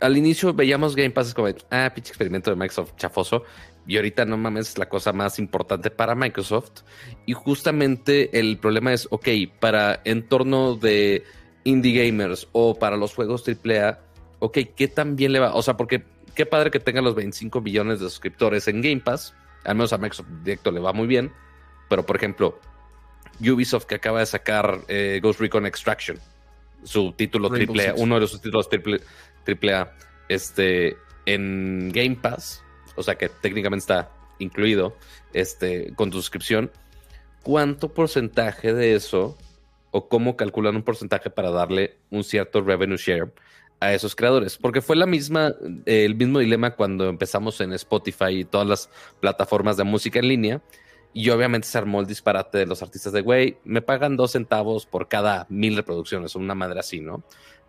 al 0.00 0.16
inicio 0.16 0.54
veíamos 0.54 0.96
Game 0.96 1.10
Pass 1.10 1.34
como, 1.34 1.48
ah, 1.70 1.92
pinche 1.94 2.08
experimento 2.08 2.50
de 2.50 2.56
Microsoft 2.56 2.96
chafoso, 2.96 3.42
y 3.86 3.96
ahorita 3.96 4.24
no 4.24 4.38
mames, 4.38 4.70
es 4.70 4.78
la 4.78 4.88
cosa 4.88 5.12
más 5.12 5.38
importante 5.38 5.90
para 5.90 6.14
Microsoft. 6.14 6.82
Y 7.26 7.32
justamente 7.34 8.38
el 8.38 8.58
problema 8.58 8.92
es, 8.92 9.08
ok, 9.10 9.28
para 9.60 10.00
entorno 10.04 10.74
de 10.74 11.24
indie 11.64 12.04
gamers 12.04 12.48
o 12.52 12.78
para 12.78 12.96
los 12.96 13.14
juegos 13.14 13.44
AAA, 13.46 13.98
ok, 14.40 14.58
¿qué 14.76 14.88
tan 14.88 15.16
bien 15.16 15.32
le 15.32 15.38
va? 15.38 15.54
O 15.54 15.62
sea, 15.62 15.76
porque 15.76 16.04
qué 16.38 16.46
padre 16.46 16.70
que 16.70 16.78
tengan 16.78 17.02
los 17.02 17.16
25 17.16 17.60
millones 17.60 17.98
de 17.98 18.08
suscriptores 18.08 18.68
en 18.68 18.80
Game 18.80 19.00
Pass. 19.00 19.34
Al 19.64 19.74
menos 19.74 19.92
a 19.92 19.98
Microsoft 19.98 20.28
Directo 20.44 20.70
le 20.70 20.78
va 20.78 20.92
muy 20.92 21.08
bien. 21.08 21.32
Pero, 21.88 22.06
por 22.06 22.14
ejemplo, 22.14 22.60
Ubisoft 23.40 23.86
que 23.86 23.96
acaba 23.96 24.20
de 24.20 24.26
sacar 24.26 24.82
eh, 24.86 25.18
Ghost 25.20 25.40
Recon 25.40 25.66
Extraction, 25.66 26.16
su 26.84 27.10
título 27.10 27.50
triple 27.50 27.88
A, 27.88 27.94
uno 27.96 28.14
de 28.14 28.20
los 28.20 28.40
títulos 28.40 28.68
triple, 28.68 29.00
triple 29.42 29.74
A, 29.74 29.92
este, 30.28 30.96
en 31.26 31.90
Game 31.92 32.14
Pass, 32.22 32.62
o 32.94 33.02
sea 33.02 33.16
que 33.16 33.28
técnicamente 33.28 33.82
está 33.82 34.12
incluido 34.38 34.96
este, 35.32 35.92
con 35.96 36.10
tu 36.10 36.18
suscripción, 36.18 36.70
¿cuánto 37.42 37.92
porcentaje 37.92 38.72
de 38.74 38.94
eso 38.94 39.36
o 39.90 40.08
cómo 40.08 40.36
calculan 40.36 40.76
un 40.76 40.84
porcentaje 40.84 41.30
para 41.30 41.50
darle 41.50 41.96
un 42.10 42.22
cierto 42.22 42.60
revenue 42.60 42.96
share 42.96 43.32
a 43.80 43.94
esos 43.94 44.16
creadores, 44.16 44.56
porque 44.56 44.80
fue 44.80 44.96
la 44.96 45.06
misma, 45.06 45.54
el 45.86 46.16
mismo 46.16 46.40
dilema 46.40 46.74
cuando 46.74 47.08
empezamos 47.08 47.60
en 47.60 47.72
Spotify 47.74 48.40
y 48.40 48.44
todas 48.44 48.66
las 48.66 48.90
plataformas 49.20 49.76
de 49.76 49.84
música 49.84 50.18
en 50.18 50.28
línea. 50.28 50.62
Y 51.14 51.30
obviamente 51.30 51.66
se 51.66 51.78
armó 51.78 52.00
el 52.00 52.06
disparate 52.06 52.58
de 52.58 52.66
los 52.66 52.82
artistas 52.82 53.12
de, 53.12 53.22
güey, 53.22 53.56
me 53.64 53.80
pagan 53.80 54.16
dos 54.16 54.32
centavos 54.32 54.84
por 54.84 55.08
cada 55.08 55.46
mil 55.48 55.74
reproducciones, 55.74 56.36
una 56.36 56.54
madre 56.54 56.80
así, 56.80 57.00
¿no? 57.00 57.22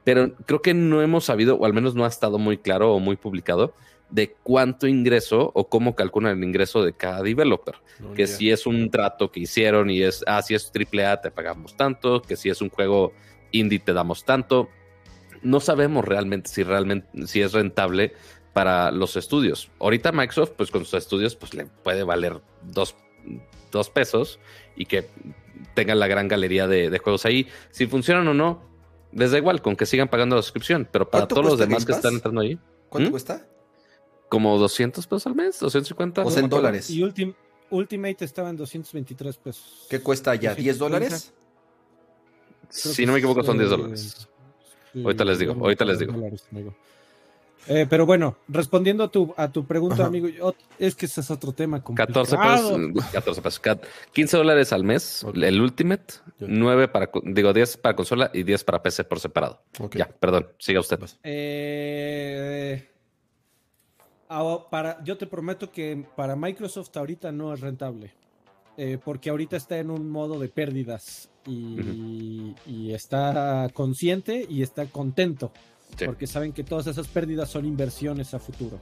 Pero 0.04 0.34
creo 0.46 0.62
que 0.62 0.74
no 0.74 1.02
hemos 1.02 1.26
sabido, 1.26 1.56
o 1.56 1.66
al 1.66 1.74
menos 1.74 1.96
no 1.96 2.06
ha 2.06 2.10
estado 2.10 2.38
muy 2.38 2.58
claro 2.58 2.94
o 2.94 3.00
muy 3.00 3.16
publicado, 3.16 3.74
de 4.10 4.36
cuánto 4.44 4.88
ingreso 4.88 5.52
o 5.54 5.70
cómo 5.70 5.96
calculan 5.96 6.38
el 6.38 6.44
ingreso 6.44 6.84
de 6.84 6.94
cada 6.94 7.22
developer. 7.22 7.76
que 8.16 8.28
si 8.28 8.50
es 8.50 8.66
un 8.66 8.90
trato 8.90 9.32
que 9.32 9.42
hicieron 9.42 9.90
y 9.90 10.02
es, 10.02 10.24
ah, 10.26 10.42
si 10.42 10.56
es 10.56 10.72
AAA 10.74 11.22
te 11.22 11.32
pagamos 11.32 11.76
tanto, 11.78 12.22
que 12.22 12.36
si 12.36 12.50
es 12.50 12.62
un 12.62 12.70
juego 12.70 13.14
indie 13.52 13.80
te 13.80 13.94
damos 13.94 14.26
tanto 14.26 14.70
no 15.42 15.60
sabemos 15.60 16.06
realmente 16.06 16.50
si 16.50 16.64
realmente 16.64 17.28
si 17.28 17.42
es 17.42 17.54
rentable 17.54 18.14
para 18.54 18.92
los 18.92 19.16
estudios. 19.16 19.72
Ahorita 19.80 20.12
Microsoft, 20.12 20.52
pues 20.58 20.72
con 20.72 20.84
sus 20.86 20.96
estudios, 20.96 21.36
pues 21.36 21.54
le 21.54 21.66
puede 21.66 22.04
valer 22.04 22.42
dos, 22.64 22.96
pesos 23.94 24.40
y 24.76 24.86
que 24.86 25.08
tengan 25.76 26.00
la 26.00 26.08
gran 26.08 26.28
galería 26.28 26.68
de, 26.68 26.98
juegos 27.00 27.26
ahí. 27.26 27.48
Si 27.72 27.88
funcionan 27.88 28.28
o 28.28 28.34
no, 28.34 28.68
Les 29.12 29.32
da 29.32 29.40
igual, 29.40 29.62
con 29.64 29.76
que 29.76 29.88
sigan 29.88 30.08
pagando 30.08 30.36
la 30.36 30.44
suscripción, 30.44 30.88
pero 30.92 31.10
para 31.10 31.22
¿Cuánto 31.24 31.36
todos 31.36 31.48
los 31.52 31.60
demás 31.60 31.84
que 31.84 31.94
están 31.94 32.14
entrando 32.14 32.42
ahí, 32.42 32.60
¿Cuánto 32.90 33.10
¿Mm? 33.10 33.12
cuesta? 33.12 33.48
como 34.30 34.56
200 34.60 35.08
pesos 35.08 35.26
al 35.26 35.34
mes, 35.34 35.60
250. 35.60 36.24
O 36.24 36.30
sea, 36.30 36.42
no 36.42 36.46
en 36.46 36.50
dólares. 36.50 36.90
Y 36.92 37.02
Ultim- 37.02 37.36
Ultimate 37.72 38.24
estaba 38.24 38.50
en 38.50 38.58
223 38.58 39.38
pesos. 39.38 39.88
¿Qué 39.90 40.00
cuesta 40.00 40.36
ya? 40.36 40.56
¿10 40.56 40.78
dólares? 40.78 41.34
Si 42.70 43.06
no 43.06 43.14
me 43.14 43.20
equivoco, 43.20 43.44
son 43.44 43.58
10 43.58 43.68
eh, 43.68 43.70
dólares. 43.70 44.30
Ahorita 44.96 45.24
les 45.26 45.40
digo, 45.40 45.54
ahorita 45.54 45.86
les 45.86 46.00
digo. 46.00 46.14
Eh, 47.68 47.86
pero 47.88 48.06
bueno, 48.06 48.38
respondiendo 48.48 49.04
a 49.04 49.12
tu, 49.12 49.32
a 49.38 49.52
tu 49.52 49.66
pregunta, 49.66 49.96
Ajá. 49.96 50.06
amigo, 50.08 50.28
yo- 50.30 50.56
es 50.80 50.96
que 50.96 51.06
ese 51.06 51.22
es 51.22 51.30
otro 51.30 51.52
tema 51.52 51.84
14 51.84 52.36
complicado. 52.36 52.78
pesos, 52.78 53.12
14 53.12 53.42
pesos, 53.42 53.60
cat- 53.60 53.84
15 54.14 54.38
dólares 54.38 54.74
al 54.74 54.84
mes, 54.84 55.24
Ok. 55.24 55.36
el 55.38 55.62
Ultimate, 55.62 56.06
Ya. 56.40 56.48
9 56.50 56.88
para, 56.88 57.12
digo, 57.26 57.54
10 57.54 57.78
para 57.78 57.96
consola 57.96 58.32
y 58.34 58.44
10 58.44 58.64
para 58.64 58.82
PC 58.82 59.04
por 59.04 59.20
separado. 59.20 59.62
Ok. 59.80 59.98
Ya, 59.98 60.08
perdón, 60.08 60.48
siga 60.58 60.80
usted. 60.80 61.00
Eh, 61.24 62.90
ah, 64.30 64.58
para, 64.72 65.04
yo 65.04 65.18
te 65.18 65.28
prometo 65.28 65.70
que 65.72 66.06
para 66.16 66.36
Microsoft 66.36 66.96
ahorita 66.96 67.32
no 67.32 67.54
es 67.54 67.60
rentable. 67.60 68.14
Eh, 68.82 68.98
porque 69.04 69.30
ahorita 69.30 69.58
está 69.58 69.78
en 69.78 69.92
un 69.92 70.10
modo 70.10 70.40
de 70.40 70.48
pérdidas 70.48 71.30
y, 71.46 72.56
y 72.66 72.94
está 72.94 73.70
consciente 73.74 74.48
y 74.50 74.62
está 74.62 74.86
contento. 74.86 75.52
Sí. 75.98 76.06
Porque 76.06 76.28
saben 76.28 76.54
que 76.54 76.64
todas 76.64 76.88
esas 76.88 77.10
pérdidas 77.10 77.50
son 77.50 77.66
inversiones 77.66 78.34
a 78.34 78.40
futuro. 78.40 78.80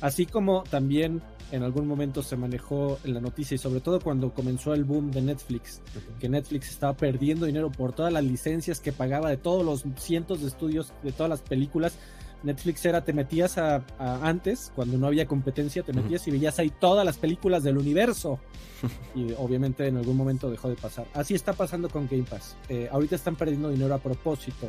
Así 0.00 0.26
como 0.26 0.62
también 0.62 1.22
en 1.50 1.64
algún 1.64 1.88
momento 1.88 2.22
se 2.22 2.36
manejó 2.36 3.00
en 3.02 3.14
la 3.14 3.20
noticia 3.20 3.56
y 3.56 3.58
sobre 3.58 3.80
todo 3.80 4.00
cuando 4.00 4.32
comenzó 4.32 4.74
el 4.74 4.84
boom 4.84 5.10
de 5.10 5.22
Netflix, 5.22 5.80
que 6.20 6.28
Netflix 6.28 6.70
estaba 6.70 6.94
perdiendo 6.94 7.46
dinero 7.46 7.72
por 7.72 7.94
todas 7.94 8.12
las 8.12 8.22
licencias 8.22 8.78
que 8.78 8.92
pagaba 8.92 9.28
de 9.28 9.38
todos 9.38 9.64
los 9.64 9.84
cientos 10.00 10.42
de 10.42 10.48
estudios, 10.48 10.92
de 11.02 11.10
todas 11.10 11.30
las 11.30 11.40
películas. 11.40 11.94
Netflix 12.42 12.84
era, 12.84 13.04
te 13.04 13.12
metías 13.12 13.58
a, 13.58 13.84
a- 13.98 14.28
antes, 14.28 14.72
cuando 14.74 14.98
no 14.98 15.06
había 15.06 15.26
competencia, 15.26 15.82
te 15.82 15.92
metías 15.92 16.26
y 16.28 16.30
veías 16.30 16.58
ahí 16.58 16.70
todas 16.70 17.04
las 17.04 17.18
películas 17.18 17.62
del 17.62 17.78
universo. 17.78 18.38
Y 19.14 19.32
obviamente 19.38 19.86
en 19.86 19.96
algún 19.96 20.16
momento 20.16 20.50
dejó 20.50 20.68
de 20.68 20.74
pasar. 20.74 21.06
Así 21.14 21.34
está 21.36 21.52
pasando 21.52 21.88
con 21.88 22.08
Game 22.08 22.24
Pass. 22.24 22.56
Eh, 22.68 22.88
ahorita 22.90 23.14
están 23.14 23.36
perdiendo 23.36 23.68
dinero 23.70 23.94
a 23.94 23.98
propósito 23.98 24.68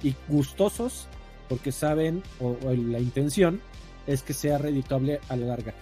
y 0.00 0.14
gustosos 0.28 1.08
porque 1.48 1.72
saben, 1.72 2.22
o, 2.40 2.56
o 2.64 2.72
la 2.72 3.00
intención 3.00 3.60
es 4.06 4.22
que 4.22 4.32
sea 4.32 4.58
redituable 4.58 5.18
a 5.28 5.34
la 5.36 5.46
larga. 5.46 5.74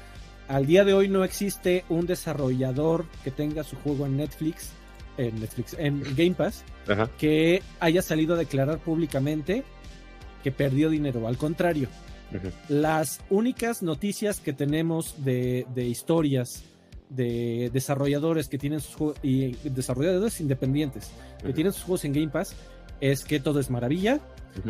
Al 0.48 0.64
día 0.64 0.84
de 0.84 0.94
hoy 0.94 1.08
no 1.08 1.22
existe 1.24 1.84
un 1.90 2.06
desarrollador 2.06 3.04
que 3.24 3.30
tenga 3.30 3.62
su 3.64 3.76
juego 3.76 4.06
en 4.06 4.16
Netflix, 4.16 4.70
en 5.18 5.38
Netflix, 5.40 5.74
en 5.78 6.02
Game 6.14 6.34
Pass, 6.34 6.64
Ajá. 6.88 7.10
que 7.18 7.62
haya 7.80 8.00
salido 8.00 8.34
a 8.36 8.38
declarar 8.38 8.78
públicamente 8.78 9.64
que 10.46 10.52
perdió 10.52 10.90
dinero. 10.90 11.26
Al 11.26 11.36
contrario, 11.36 11.88
las 12.68 13.18
únicas 13.30 13.82
noticias 13.82 14.38
que 14.38 14.52
tenemos 14.52 15.24
de, 15.24 15.66
de 15.74 15.88
historias 15.88 16.62
de 17.08 17.68
desarrolladores 17.72 18.46
que 18.46 18.56
tienen 18.56 18.78
sus 18.78 18.94
juegos 18.94 19.18
y 19.24 19.56
desarrolladores 19.68 20.40
independientes 20.40 21.10
que 21.44 21.52
tienen 21.52 21.72
sus 21.72 21.82
juegos 21.82 22.04
en 22.04 22.12
Game 22.12 22.28
Pass 22.28 22.54
es 23.00 23.24
que 23.24 23.40
todo 23.40 23.58
es 23.58 23.70
maravilla. 23.70 24.20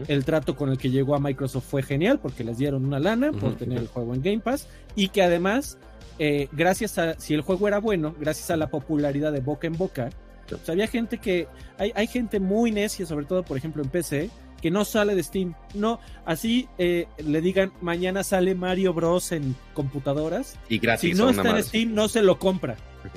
El 0.09 0.25
trato 0.25 0.57
con 0.57 0.71
el 0.71 0.79
que 0.79 0.89
llegó 0.89 1.15
a 1.15 1.21
Microsoft 1.21 1.67
fue 1.69 1.83
genial 1.83 2.21
porque 2.21 2.43
les 2.43 2.57
dieron 2.57 2.87
una 2.87 2.99
lana 2.99 3.31
por 3.33 3.57
tener 3.57 3.77
el 3.77 3.89
juego 3.89 4.15
en 4.15 4.23
Game 4.23 4.41
Pass 4.41 4.69
y 4.95 5.09
que 5.09 5.23
además, 5.23 5.77
eh, 6.19 6.49
gracias 6.53 6.97
a, 6.97 7.21
si 7.21 7.35
el 7.35 7.43
juego 7.43 7.69
era 7.69 7.81
bueno, 7.81 8.15
gracias 8.19 8.51
a 8.51 8.57
la 8.57 8.69
popularidad 8.69 9.31
de 9.31 9.41
boca 9.41 9.67
en 9.67 9.77
boca, 9.77 10.09
pues 10.49 10.71
había 10.71 10.87
gente 10.87 11.19
que, 11.19 11.49
hay, 11.77 11.93
hay 11.95 12.07
gente 12.07 12.41
muy 12.41 12.73
necia, 12.73 13.05
sobre 13.05 13.27
todo 13.27 13.43
por 13.43 13.59
ejemplo 13.59 13.83
en 13.83 13.91
PC, 13.91 14.31
que 14.61 14.71
no 14.71 14.85
sale 14.85 15.15
de 15.15 15.23
Steam. 15.23 15.55
No, 15.75 16.01
así 16.25 16.69
eh, 16.79 17.07
le 17.19 17.41
digan, 17.41 17.73
mañana 17.81 18.25
sale 18.25 18.55
Mario 18.55 18.95
Bros 18.95 19.33
en 19.33 19.55
computadoras. 19.75 20.57
Y 20.69 20.79
gratis. 20.79 21.11
Si 21.11 21.15
no 21.23 21.31
está 21.31 21.51
en. 21.57 21.65
Steam, 21.65 21.95
no 21.95 22.09
se 22.09 22.23
lo 22.23 22.39
compra. 22.39 22.77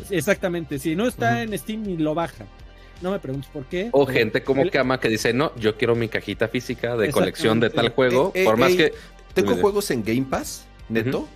Exactamente, 0.09 0.77
si 0.79 0.95
no 0.95 1.07
está 1.07 1.41
en 1.41 1.57
Steam, 1.57 1.83
ni 1.83 1.97
lo 1.97 2.13
baja. 2.13 2.45
No 3.01 3.11
me 3.11 3.19
preguntes 3.19 3.49
por 3.51 3.65
qué. 3.65 3.89
O 3.93 4.05
pero 4.05 4.19
gente 4.19 4.43
como 4.43 4.61
el- 4.61 4.71
Kama 4.71 4.99
que 4.99 5.07
dice, 5.09 5.33
no, 5.33 5.55
yo 5.55 5.77
quiero 5.77 5.95
mi 5.95 6.09
cajita 6.09 6.47
física 6.49 6.97
de 6.97 7.11
colección 7.11 7.59
de 7.59 7.69
tal 7.69 7.89
juego, 7.89 8.31
Eh, 8.35 8.41
eh, 8.41 8.45
por 8.45 8.57
más 8.57 8.71
eh, 8.73 8.77
que... 8.77 8.93
Tengo 9.33 9.51
Dime. 9.51 9.61
juegos 9.61 9.89
en 9.91 10.03
Game 10.03 10.25
Pass, 10.29 10.65
neto, 10.89 11.27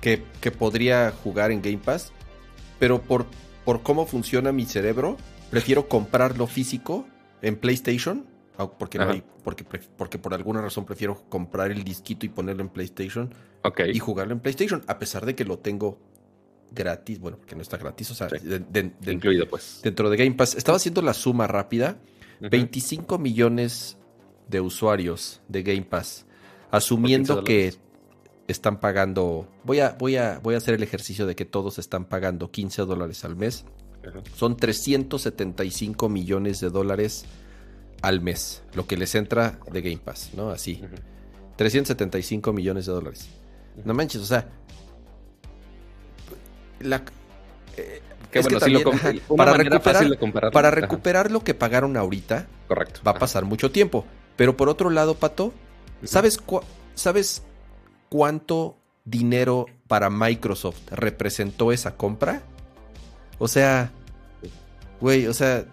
que, 0.00 0.22
que 0.40 0.50
podría 0.50 1.10
jugar 1.10 1.50
en 1.52 1.62
Game 1.62 1.78
Pass, 1.78 2.12
pero 2.78 3.00
por, 3.00 3.26
por 3.64 3.82
cómo 3.82 4.04
funciona 4.06 4.52
mi 4.52 4.66
cerebro, 4.66 5.16
prefiero 5.50 5.88
comprarlo 5.88 6.46
físico 6.46 7.06
en 7.40 7.56
PlayStation, 7.56 8.26
porque, 8.66 8.98
no 8.98 9.08
hay- 9.10 9.22
porque, 9.44 9.64
porque 9.64 10.18
por 10.18 10.34
alguna 10.34 10.60
razón 10.60 10.84
prefiero 10.84 11.22
comprar 11.28 11.70
el 11.70 11.84
disquito 11.84 12.26
y 12.26 12.28
ponerlo 12.28 12.62
en 12.62 12.68
PlayStation 12.68 13.32
y 13.92 13.98
jugarlo 13.98 14.32
en 14.34 14.40
PlayStation, 14.40 14.82
a 14.86 14.98
pesar 14.98 15.24
de 15.24 15.34
que 15.34 15.44
lo 15.44 15.58
tengo 15.58 15.98
gratis, 16.70 17.18
bueno, 17.20 17.38
porque 17.38 17.54
no 17.54 17.62
está 17.62 17.76
gratis, 17.76 18.10
o 18.10 18.14
sea, 18.14 18.28
Sí. 18.28 18.38
de- 18.46 18.58
de- 18.58 18.92
de- 19.00 19.12
Incluido, 19.12 19.48
pues. 19.48 19.80
dentro 19.82 20.10
de 20.10 20.16
Game 20.16 20.32
Pass. 20.32 20.54
Estaba 20.54 20.76
haciendo 20.76 21.00
la 21.02 21.14
suma 21.14 21.46
rápida. 21.46 21.96
Ujú. 22.40 22.50
25 22.50 23.18
millones 23.18 23.96
de 24.48 24.60
usuarios 24.60 25.40
de 25.48 25.62
Game 25.62 25.82
Pass, 25.82 26.26
asumiendo 26.70 27.36
Por 27.36 27.44
15 27.44 27.70
que 27.78 27.88
están 28.52 28.80
pagando, 28.80 29.48
voy 29.64 29.80
a, 29.80 29.96
voy, 29.98 30.16
a, 30.16 30.38
voy 30.42 30.54
a 30.54 30.58
hacer 30.58 30.74
el 30.74 30.82
ejercicio 30.82 31.26
de 31.26 31.34
que 31.36 31.44
todos 31.44 31.78
están 31.78 32.04
pagando 32.06 32.50
15 32.50 32.82
dólares 32.82 33.24
al 33.24 33.36
mes, 33.36 33.64
son 34.36 34.56
375 34.56 36.08
millones 36.08 36.60
de 36.60 36.70
dólares 36.70 37.24
al 38.02 38.20
mes, 38.20 38.62
lo 38.74 38.86
que 38.86 38.96
les 38.96 39.14
entra 39.14 39.58
de 39.70 39.80
Game 39.82 39.98
Pass, 39.98 40.30
¿no? 40.34 40.50
Así, 40.50 40.80
Ujú. 40.84 40.94
375 41.56 42.52
millones 42.52 42.86
de 42.86 42.92
dólares. 42.92 43.28
No 43.84 43.94
manches, 43.94 44.20
o 44.22 44.26
sea, 44.26 44.48
la, 46.80 47.02
eh, 47.76 48.00
que 48.30 48.42
lo 48.42 48.48
ajá, 48.92 49.12
para 49.36 49.52
recuperar- 49.54 50.08
de 50.08 50.16
Ajá, 50.70 51.28
lo 51.30 51.42
que 51.44 51.54
pagaron 51.54 51.96
ahorita, 51.96 52.46
Correcto. 52.68 53.00
va 53.06 53.10
a 53.10 53.14
Ajá. 53.14 53.20
pasar 53.20 53.44
mucho 53.44 53.70
tiempo. 53.70 54.04
Pero 54.36 54.56
por 54.56 54.68
otro 54.68 54.90
lado, 54.90 55.14
Pato, 55.16 55.52
¿sabes, 56.04 56.38
¿sabes 56.94 57.42
cuánto 58.08 58.76
dinero 59.04 59.66
para 59.88 60.10
Microsoft 60.10 60.78
representó 60.92 61.72
esa 61.72 61.96
compra? 61.96 62.42
O 63.38 63.48
sea, 63.48 63.90
güey, 65.00 65.26
o 65.26 65.34
sea, 65.34 65.64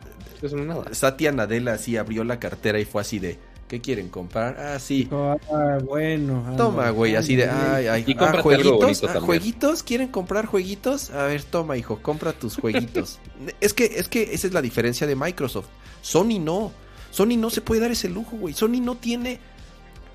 No 0.54 0.62
es 0.62 0.68
nada. 0.68 0.94
Satya 0.94 1.32
Nadella 1.32 1.74
así 1.74 1.98
abrió 1.98 2.24
la 2.24 2.40
cartera 2.40 2.80
y 2.80 2.86
fue 2.86 3.02
así 3.02 3.20
de, 3.20 3.38
¿qué 3.68 3.82
quieren 3.82 4.10
comprar? 4.10 4.58
Ah, 4.60 4.80
sí. 4.80 5.08
Ah, 5.12 5.80
bueno. 5.84 6.44
Toma, 6.58 6.82
ándale, 6.84 6.92
güey, 6.92 7.16
así 7.16 7.36
de, 7.36 7.50
ay, 7.50 7.88
ay, 7.88 8.04
Y 8.08 8.16
ah, 8.18 8.30
algo 8.30 8.44
jueguitos, 8.44 8.80
bonito 9.02 9.10
ah, 9.10 9.20
jueguitos, 9.22 9.84
¿quieren 9.84 10.08
comprar 10.10 10.46
jueguitos? 10.46 11.10
A 11.12 11.26
ver, 11.26 11.44
toma, 11.44 11.78
hijo, 11.78 12.02
compra 12.02 12.34
tus 12.34 12.58
jueguitos. 12.58 13.20
es 13.62 13.74
que, 13.74 13.86
es 13.86 14.08
que 14.08 14.34
esa 14.34 14.48
es 14.48 14.54
la 14.54 14.62
diferencia 14.62 15.08
de 15.08 15.16
Microsoft. 15.16 15.68
Sony 16.02 16.40
no. 16.40 16.72
Sony 17.12 17.38
no 17.38 17.50
se 17.50 17.62
puede 17.62 17.82
dar 17.82 17.92
ese 17.92 18.10
lujo, 18.10 18.38
güey. 18.38 18.54
Sony 18.54 18.82
no 18.82 18.96
tiene. 18.96 19.40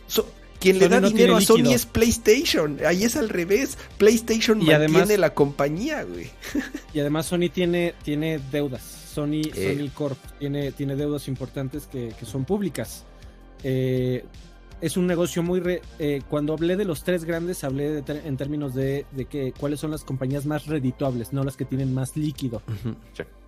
So- 0.06 0.26
quien 0.60 0.78
le 0.78 0.88
da 0.90 1.00
no 1.00 1.08
dinero 1.08 1.36
a 1.36 1.40
Sony 1.40 1.72
es 1.72 1.86
PlayStation. 1.86 2.78
Ahí 2.86 3.04
es 3.04 3.16
al 3.16 3.30
revés. 3.30 3.78
PlayStation 3.96 4.60
Y 4.60 4.66
mantiene 4.66 4.96
además- 4.96 5.18
la 5.18 5.34
compañía, 5.34 6.02
güey. 6.04 6.30
Y 6.94 7.00
además 7.00 7.26
Sony 7.26 7.48
tiene, 7.52 7.94
tiene 8.04 8.38
deudas. 8.52 8.99
Sony, 9.10 9.42
Eh. 9.54 9.76
Sony 9.76 9.90
Corp 9.94 10.18
tiene, 10.38 10.72
tiene 10.72 10.96
deudas 10.96 11.28
importantes 11.28 11.86
que, 11.86 12.12
que 12.18 12.24
son 12.26 12.44
públicas. 12.44 13.04
Eh, 13.62 14.24
es 14.80 14.96
un 14.96 15.06
negocio 15.06 15.42
muy... 15.42 15.60
re- 15.60 15.82
eh, 15.98 16.22
cuando 16.30 16.54
hablé 16.54 16.74
de 16.76 16.86
los 16.86 17.04
tres 17.04 17.24
grandes, 17.26 17.64
hablé 17.64 18.00
de 18.00 18.20
en 18.24 18.36
términos 18.38 18.74
de, 18.74 19.04
de 19.12 19.26
que 19.26 19.52
cuáles 19.52 19.78
son 19.80 19.90
las 19.90 20.04
compañías 20.04 20.46
más 20.46 20.66
redituables, 20.66 21.34
no 21.34 21.44
las 21.44 21.56
que 21.58 21.66
tienen 21.66 21.92
más 21.92 22.16
líquido. 22.16 22.62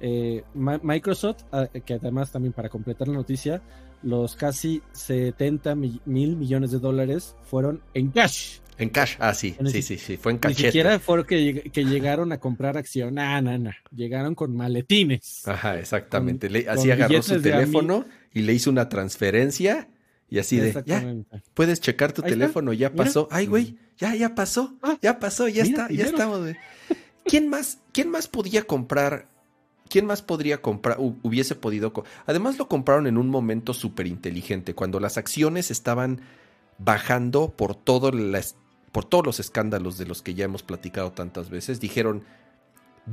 Eh, 0.00 0.44
Microsoft, 0.54 1.44
ah, 1.52 1.68
que 1.68 1.94
además 1.94 2.30
también 2.32 2.52
para 2.52 2.68
completar 2.68 3.08
la 3.08 3.14
noticia, 3.14 3.62
los 4.02 4.34
casi 4.36 4.82
70 4.92 5.74
mi- 5.74 6.00
mil 6.04 6.36
millones 6.36 6.70
de 6.72 6.80
dólares 6.80 7.34
fueron 7.44 7.80
en 7.94 8.10
cash. 8.10 8.58
En 8.82 8.88
cash. 8.90 9.16
Ah, 9.18 9.32
sí, 9.34 9.54
Ni 9.60 9.70
sí, 9.70 9.82
sí, 9.82 9.96
sí. 9.98 10.16
Fue 10.16 10.32
en 10.32 10.36
Ni 10.36 10.40
cachete. 10.40 10.68
siquiera 10.68 10.98
fueron 10.98 11.24
que, 11.26 11.70
que 11.72 11.84
llegaron 11.84 12.32
a 12.32 12.38
comprar 12.38 12.76
acción. 12.76 13.14
Nah, 13.14 13.40
nah, 13.40 13.58
nah. 13.58 13.72
Llegaron 13.94 14.34
con 14.34 14.56
maletines. 14.56 15.46
Ajá, 15.46 15.78
exactamente. 15.78 16.50
Le- 16.50 16.68
así 16.68 16.90
agarró 16.90 17.22
su 17.22 17.40
teléfono 17.40 18.04
y 18.32 18.42
le 18.42 18.52
hizo 18.54 18.70
una 18.70 18.88
transferencia 18.88 19.88
y 20.28 20.38
así 20.38 20.56
de, 20.56 20.82
ya, 20.86 21.04
puedes 21.54 21.80
checar 21.80 22.12
tu 22.12 22.22
Ahí 22.22 22.28
está. 22.30 22.38
teléfono, 22.40 22.72
ya 22.72 22.90
Mira. 22.90 23.04
pasó. 23.04 23.28
Ay, 23.30 23.46
güey, 23.46 23.76
ya, 23.98 24.14
ya 24.14 24.34
pasó, 24.34 24.76
Ah, 24.82 24.96
ya 25.02 25.18
pasó, 25.18 25.46
ya 25.46 25.62
mira, 25.64 25.82
está, 25.82 25.94
ya 25.94 26.04
estamos. 26.06 26.40
¿Quién 27.26 27.48
más, 27.48 27.78
quién 27.92 28.08
más 28.10 28.28
podía 28.28 28.62
comprar? 28.62 29.28
¿Quién 29.90 30.06
más 30.06 30.22
podría 30.22 30.62
comprar? 30.62 30.96
hu- 30.98 31.18
hubiese 31.22 31.54
podido. 31.54 31.92
Además 32.26 32.56
lo 32.58 32.66
compraron 32.66 33.06
en 33.06 33.18
un 33.18 33.28
momento 33.28 33.74
súper 33.74 34.06
inteligente, 34.06 34.74
cuando 34.74 34.98
las 35.00 35.18
acciones 35.18 35.70
estaban 35.70 36.22
bajando 36.78 37.50
por 37.54 37.74
todo 37.74 38.10
las, 38.10 38.56
por 38.92 39.04
todos 39.04 39.24
los 39.26 39.40
escándalos 39.40 39.98
de 39.98 40.06
los 40.06 40.22
que 40.22 40.34
ya 40.34 40.44
hemos 40.44 40.62
platicado 40.62 41.12
tantas 41.12 41.50
veces. 41.50 41.80
Dijeron, 41.80 42.22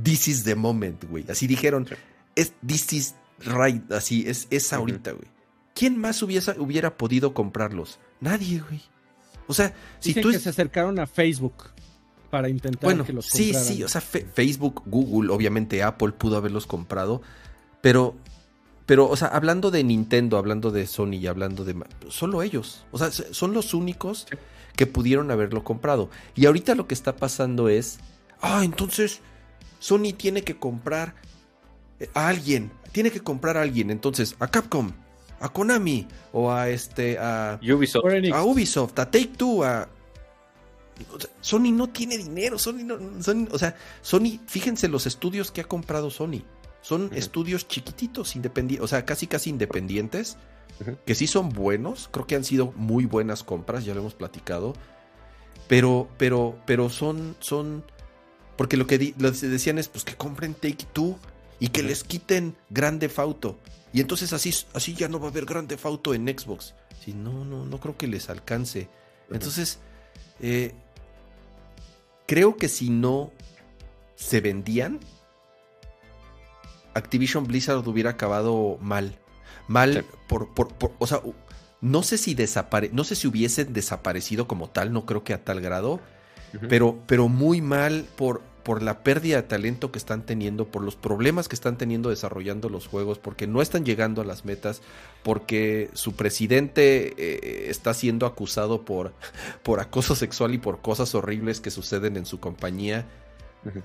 this 0.02 0.28
is 0.28 0.44
the 0.44 0.54
moment, 0.54 1.04
güey. 1.04 1.24
Así 1.28 1.46
dijeron, 1.46 1.86
Sí. 1.88 1.94
es 2.36 2.52
this 2.66 2.92
is 2.92 3.14
right, 3.40 3.90
así 3.92 4.24
es, 4.28 4.46
es 4.50 4.72
ahorita, 4.72 5.12
güey. 5.12 5.28
¿quién 5.74 5.98
más 5.98 6.22
hubiese, 6.22 6.58
hubiera 6.60 6.96
podido 6.98 7.32
comprarlos? 7.32 7.98
Nadie, 8.20 8.60
güey. 8.60 8.82
O 9.46 9.54
sea, 9.54 9.74
si 9.98 10.10
Dicen 10.10 10.22
tú... 10.22 10.30
que 10.30 10.38
se 10.38 10.50
acercaron 10.50 10.98
a 10.98 11.06
Facebook 11.06 11.54
para 12.30 12.48
intentar 12.48 12.84
Bueno, 12.84 13.04
que 13.04 13.12
los 13.14 13.26
sí, 13.26 13.46
compraran. 13.52 13.68
sí, 13.74 13.82
o 13.82 13.88
sea, 13.88 14.00
Facebook, 14.02 14.82
Google, 14.86 15.32
obviamente 15.32 15.82
Apple 15.82 16.12
pudo 16.12 16.36
haberlos 16.36 16.66
comprado, 16.66 17.22
pero, 17.80 18.14
pero, 18.84 19.08
o 19.08 19.16
sea, 19.16 19.28
hablando 19.28 19.70
de 19.70 19.82
Nintendo, 19.82 20.36
hablando 20.36 20.70
de 20.70 20.86
Sony 20.86 21.14
y 21.14 21.26
hablando 21.26 21.64
de... 21.64 21.74
Solo 22.08 22.42
ellos, 22.42 22.84
o 22.92 22.98
sea, 22.98 23.10
son 23.10 23.54
los 23.54 23.72
únicos 23.72 24.26
que 24.80 24.86
pudieron 24.86 25.30
haberlo 25.30 25.62
comprado. 25.62 26.08
Y 26.34 26.46
ahorita 26.46 26.74
lo 26.74 26.86
que 26.86 26.94
está 26.94 27.14
pasando 27.14 27.68
es, 27.68 27.98
ah, 28.40 28.62
entonces 28.64 29.20
Sony 29.78 30.14
tiene 30.16 30.42
que 30.42 30.56
comprar 30.56 31.16
eh, 31.98 32.08
a 32.14 32.28
alguien, 32.28 32.72
tiene 32.92 33.10
que 33.10 33.20
comprar 33.20 33.58
a 33.58 33.60
alguien, 33.60 33.90
entonces 33.90 34.36
a 34.40 34.46
Capcom, 34.48 34.92
a 35.38 35.50
Konami 35.50 36.08
o 36.32 36.50
a 36.50 36.70
este, 36.70 37.18
a 37.18 37.60
Ubisoft. 37.62 38.06
A 38.32 38.42
Ubisoft, 38.42 38.98
a 38.98 39.10
Take 39.10 39.32
Two, 39.36 39.62
a. 39.64 39.86
Sony 41.42 41.72
no 41.72 41.90
tiene 41.90 42.16
dinero, 42.16 42.58
Sony 42.58 42.82
no, 42.82 42.98
Sony- 43.20 43.48
o 43.50 43.58
sea, 43.58 43.76
Sony, 44.00 44.40
fíjense 44.46 44.88
los 44.88 45.06
estudios 45.06 45.50
que 45.50 45.60
ha 45.60 45.64
comprado 45.64 46.08
Sony. 46.08 46.40
Son 46.80 47.10
estudios 47.12 47.68
chiquititos, 47.68 48.34
independientes, 48.34 48.82
o 48.82 48.88
sea, 48.88 49.04
casi 49.04 49.26
casi 49.26 49.50
independientes, 49.50 50.38
Que 51.04 51.14
sí 51.14 51.26
son 51.26 51.50
buenos, 51.50 52.08
creo 52.10 52.26
que 52.26 52.36
han 52.36 52.44
sido 52.44 52.72
muy 52.76 53.04
buenas 53.04 53.42
compras, 53.44 53.84
ya 53.84 53.94
lo 53.94 54.00
hemos 54.00 54.14
platicado, 54.14 54.72
pero, 55.68 56.08
pero, 56.16 56.58
pero 56.66 56.88
son, 56.88 57.36
son, 57.40 57.84
porque 58.56 58.76
lo 58.76 58.86
que 58.86 58.98
di- 58.98 59.14
lo 59.18 59.30
decían 59.30 59.78
es, 59.78 59.88
pues 59.88 60.04
que 60.04 60.14
compren 60.16 60.54
Take 60.54 60.86
Two 60.92 61.18
y 61.58 61.68
que 61.68 61.82
les 61.82 62.02
quiten 62.04 62.56
Grande 62.70 63.08
Fauto. 63.08 63.58
Y 63.92 64.00
entonces 64.00 64.32
así, 64.32 64.54
así 64.72 64.94
ya 64.94 65.08
no 65.08 65.18
va 65.20 65.26
a 65.26 65.30
haber 65.30 65.44
Grande 65.44 65.76
Fauto 65.76 66.14
en 66.14 66.26
Xbox. 66.26 66.74
Sí, 67.04 67.12
no, 67.12 67.44
no, 67.44 67.64
no 67.66 67.78
creo 67.80 67.96
que 67.96 68.06
les 68.06 68.30
alcance. 68.30 68.88
Entonces, 69.30 69.78
eh, 70.40 70.72
creo 72.26 72.56
que 72.56 72.68
si 72.68 72.88
no 72.90 73.32
se 74.14 74.40
vendían, 74.40 75.00
Activision 76.94 77.46
Blizzard 77.46 77.86
hubiera 77.86 78.10
acabado 78.10 78.78
mal. 78.80 79.18
Mal 79.70 79.94
Sí. 79.94 80.16
por, 80.28 80.52
por, 80.52 80.68
por- 80.74 80.92
o 80.98 81.06
sea, 81.06 81.20
no 81.80 82.02
sé 82.02 82.18
si 82.18 82.34
desapare, 82.34 82.90
no 82.92 83.04
sé 83.04 83.14
si 83.14 83.28
hubiesen 83.28 83.72
desaparecido 83.72 84.48
como 84.48 84.68
tal, 84.68 84.92
no 84.92 85.06
creo 85.06 85.22
que 85.24 85.32
a 85.32 85.44
tal 85.44 85.60
grado, 85.60 86.00
pero, 86.68 86.98
pero 87.06 87.28
muy 87.28 87.60
mal 87.60 88.04
por, 88.16 88.42
por 88.64 88.82
la 88.82 89.04
pérdida 89.04 89.36
de 89.36 89.42
talento 89.44 89.92
que 89.92 89.98
están 89.98 90.26
teniendo, 90.26 90.66
por 90.66 90.82
los 90.82 90.96
problemas 90.96 91.46
que 91.48 91.54
están 91.54 91.78
teniendo 91.78 92.10
desarrollando 92.10 92.68
los 92.68 92.88
juegos, 92.88 93.18
porque 93.20 93.46
no 93.46 93.62
están 93.62 93.84
llegando 93.84 94.20
a 94.20 94.24
las 94.24 94.44
metas, 94.44 94.82
porque 95.22 95.88
su 95.94 96.14
presidente 96.14 97.14
eh, 97.16 97.70
está 97.70 97.94
siendo 97.94 98.26
acusado 98.26 98.84
por, 98.84 99.12
por 99.62 99.78
acoso 99.78 100.14
sexual 100.16 100.52
y 100.52 100.58
por 100.58 100.80
cosas 100.82 101.14
horribles 101.14 101.60
que 101.60 101.70
suceden 101.70 102.16
en 102.16 102.26
su 102.26 102.40
compañía. 102.40 103.06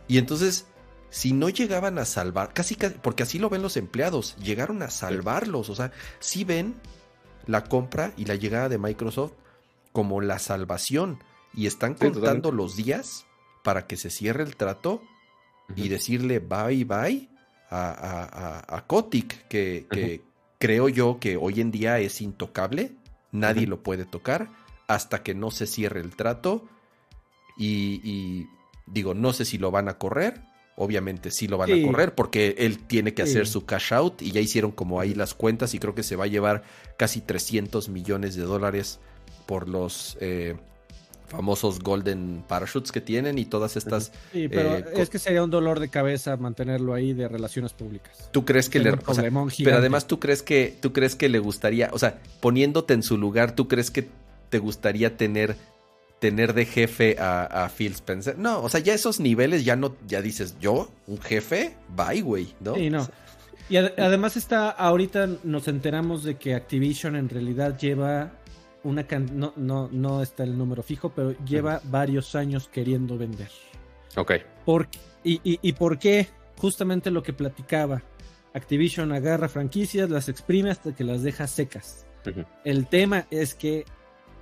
Y 0.07 0.17
entonces, 0.17 0.65
si 1.09 1.31
no 1.33 1.49
llegaban 1.49 1.97
a 1.97 2.05
salvar, 2.05 2.53
casi, 2.53 2.75
casi 2.75 2.95
porque 3.01 3.23
así 3.23 3.39
lo 3.39 3.49
ven 3.49 3.61
los 3.61 3.77
empleados, 3.77 4.35
llegaron 4.37 4.81
a 4.83 4.89
salvarlos, 4.89 5.69
o 5.69 5.75
sea, 5.75 5.91
sí 6.19 6.43
ven 6.43 6.75
la 7.47 7.63
compra 7.63 8.11
y 8.17 8.25
la 8.25 8.35
llegada 8.35 8.69
de 8.69 8.77
Microsoft 8.77 9.33
como 9.93 10.19
la 10.21 10.39
salvación 10.39 11.23
y 11.53 11.67
están 11.67 11.93
Sí, 11.93 11.99
contando 12.05 12.19
totalmente. 12.49 12.51
los 12.57 12.75
días 12.75 13.25
para 13.63 13.87
que 13.87 13.95
se 13.97 14.09
cierre 14.09 14.43
el 14.43 14.55
trato 14.55 15.01
y 15.75 15.87
decirle 15.87 16.39
bye 16.39 16.83
bye 16.83 17.29
a, 17.69 17.89
a, 17.91 18.23
a- 18.23 18.77
a 18.77 18.85
Kotick, 18.85 19.47
que, 19.47 19.87
que 19.89 20.21
creo 20.59 20.89
yo 20.89 21.19
que 21.19 21.37
hoy 21.37 21.61
en 21.61 21.71
día 21.71 21.97
es 21.99 22.21
intocable, 22.21 22.93
nadie 23.31 23.67
lo 23.67 23.81
puede 23.83 24.05
tocar 24.05 24.49
hasta 24.87 25.23
que 25.23 25.33
no 25.33 25.49
se 25.49 25.65
cierre 25.65 26.01
el 26.01 26.15
trato 26.15 26.67
y, 27.57 28.01
y 28.03 28.49
digo, 28.85 29.13
no 29.13 29.33
sé 29.33 29.45
si 29.45 29.57
lo 29.57 29.71
van 29.71 29.87
a 29.89 29.97
correr. 29.97 30.41
Obviamente 30.77 31.31
sí 31.31 31.47
lo 31.47 31.57
van 31.57 31.69
Sí. 31.69 31.83
a 31.83 31.87
correr 31.87 32.15
porque 32.15 32.55
él 32.57 32.79
tiene 32.79 33.13
que 33.13 33.21
hacer 33.21 33.47
su 33.47 33.65
cash 33.65 33.93
out 33.93 34.21
y 34.21 34.31
ya 34.31 34.41
hicieron 34.41 34.71
como 34.71 34.99
ahí 34.99 35.13
las 35.13 35.33
cuentas 35.33 35.73
y 35.73 35.79
creo 35.79 35.95
que 35.95 36.03
se 36.03 36.15
va 36.17 36.25
a 36.25 36.27
llevar 36.27 36.63
casi 36.97 37.21
300 37.21 37.87
millones 37.87 38.35
de 38.35 38.43
dólares 38.43 38.99
por 39.45 39.69
los 39.69 40.17
eh, 40.19 40.55
famosos 41.27 41.79
golden 41.79 42.43
parachutes 42.47 42.91
que 42.91 42.99
tienen 43.01 43.37
y 43.37 43.45
todas 43.45 43.77
estas 43.77 44.11
Sí, 44.33 44.47
pero 44.47 44.75
eh, 44.77 44.85
es 44.97 45.09
que 45.09 45.17
sería 45.17 45.43
un 45.43 45.49
dolor 45.49 45.79
de 45.79 45.87
cabeza 45.89 46.35
mantenerlo 46.37 46.93
ahí 46.93 47.13
de 47.13 47.27
relaciones 47.27 47.71
públicas. 47.73 48.29
¿Tú 48.31 48.43
crees 48.45 48.69
que 48.69 48.79
le... 48.79 48.91
O 49.05 49.13
sea, 49.13 49.23
pero 49.63 49.77
además 49.77 50.07
tú 50.07 50.19
crees 50.19 50.43
que 50.43 50.77
tú 50.81 50.91
crees 50.93 51.15
que 51.15 51.29
le 51.29 51.39
gustaría, 51.39 51.89
o 51.93 51.99
sea, 51.99 52.19
poniéndote 52.41 52.93
en 52.93 53.01
su 53.01 53.17
lugar, 53.17 53.55
¿tú 53.55 53.67
crees 53.67 53.91
que 53.91 54.07
te 54.49 54.59
gustaría 54.59 55.17
tener 55.17 55.55
tener 56.29 56.53
de 56.53 56.65
jefe 56.65 57.17
a, 57.19 57.65
a 57.65 57.69
Phil 57.69 57.91
Spencer? 57.91 58.37
No, 58.39 58.61
o 58.63 58.69
sea, 58.69 58.79
ya 58.79 58.93
esos 58.95 59.19
niveles 59.19 59.63
ya 59.63 59.75
no, 59.75 59.95
ya 60.07 60.21
dices, 60.23 60.55
yo, 60.59 60.89
un 61.05 61.21
jefe, 61.21 61.75
bye, 61.95 62.21
güey, 62.21 62.55
¿no? 62.61 62.73
Sí, 62.73 62.89
no. 62.89 63.07
Y 63.69 63.77
ad- 63.77 63.93
además 63.99 64.35
está, 64.37 64.69
ahorita 64.71 65.27
nos 65.43 65.67
enteramos 65.67 66.23
de 66.23 66.35
que 66.35 66.55
Activision 66.55 67.15
en 67.15 67.29
realidad 67.29 67.77
lleva 67.77 68.31
una 68.83 69.05
can- 69.05 69.37
no, 69.37 69.53
no, 69.55 69.87
no 69.91 70.23
está 70.23 70.43
el 70.43 70.57
número 70.57 70.81
fijo, 70.81 71.11
pero 71.15 71.35
lleva 71.45 71.79
varios 71.83 72.33
años 72.33 72.69
queriendo 72.71 73.17
vender. 73.19 73.49
Ok. 74.15 74.33
¿Por, 74.65 74.87
y, 75.23 75.35
y, 75.43 75.59
¿Y 75.61 75.73
por 75.73 75.99
qué? 75.99 76.27
Justamente 76.57 77.11
lo 77.11 77.21
que 77.21 77.33
platicaba. 77.33 78.01
Activision 78.53 79.11
agarra 79.11 79.47
franquicias, 79.49 80.09
las 80.09 80.29
exprime 80.29 80.71
hasta 80.71 80.95
que 80.95 81.03
las 81.03 81.21
deja 81.21 81.45
secas. 81.45 82.05
El 82.63 82.87
tema 82.87 83.27
es 83.29 83.53
que 83.53 83.85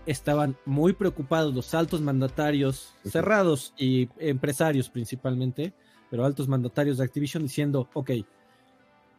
estaban 0.06 0.58
muy 0.66 0.94
preocupados 0.94 1.54
los 1.54 1.74
altos 1.74 2.02
mandatarios 2.02 2.94
cerrados 3.06 3.74
y 3.78 4.10
empresarios 4.20 4.90
principalmente, 4.90 5.74
pero 6.10 6.26
altos 6.26 6.48
mandatarios 6.48 6.98
de 6.98 7.06
Activision 7.06 7.44
diciendo, 7.44 7.90
ok, 7.94 8.12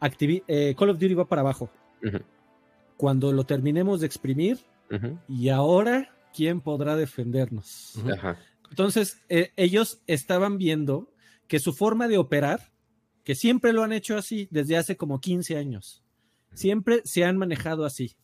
Activi- 0.01 0.43
eh, 0.47 0.75
Call 0.77 0.89
of 0.89 0.99
Duty 0.99 1.13
va 1.13 1.25
para 1.27 1.41
abajo. 1.41 1.69
Cuando 2.97 3.31
lo 3.31 3.43
terminemos 3.45 3.99
de 3.99 4.07
exprimir, 4.07 4.59
y 5.27 5.49
ahora, 5.49 6.15
¿quién 6.33 6.61
podrá 6.61 6.95
defendernos? 6.95 7.93
Entonces, 8.69 9.21
eh, 9.29 9.51
ellos 9.55 10.01
estaban 10.07 10.57
viendo 10.57 11.11
que 11.47 11.59
su 11.59 11.73
forma 11.73 12.07
de 12.07 12.17
operar, 12.17 12.71
que 13.23 13.33
siempre 13.35 13.73
lo 13.73 13.83
han 13.83 13.91
hecho 13.93 14.17
así 14.17 14.47
desde 14.51 14.77
hace 14.77 14.95
como 14.95 15.19
15 15.19 15.57
años, 15.57 16.03
siempre 16.53 17.01
se 17.03 17.25
han 17.25 17.37
manejado 17.37 17.83
así. 17.85 18.15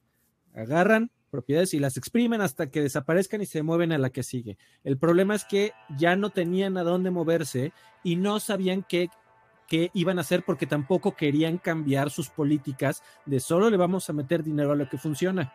Agarran 0.53 1.11
propiedades 1.31 1.73
y 1.73 1.79
las 1.79 1.97
exprimen 1.97 2.41
hasta 2.41 2.69
que 2.69 2.81
desaparezcan 2.81 3.41
y 3.41 3.47
se 3.47 3.63
mueven 3.63 3.91
a 3.91 3.97
la 3.97 4.11
que 4.11 4.21
sigue. 4.21 4.57
El 4.83 4.97
problema 4.97 5.33
es 5.33 5.45
que 5.45 5.71
ya 5.97 6.15
no 6.15 6.29
tenían 6.29 6.77
a 6.77 6.83
dónde 6.83 7.09
moverse 7.09 7.71
y 8.03 8.17
no 8.17 8.39
sabían 8.39 8.85
qué, 8.87 9.09
qué 9.67 9.89
iban 9.95 10.19
a 10.19 10.21
hacer 10.21 10.43
porque 10.45 10.67
tampoco 10.67 11.15
querían 11.15 11.57
cambiar 11.57 12.11
sus 12.11 12.29
políticas 12.29 13.01
de 13.25 13.39
solo 13.39 13.69
le 13.71 13.77
vamos 13.77 14.09
a 14.09 14.13
meter 14.13 14.43
dinero 14.43 14.73
a 14.73 14.75
lo 14.75 14.87
que 14.87 14.97
funciona. 14.99 15.53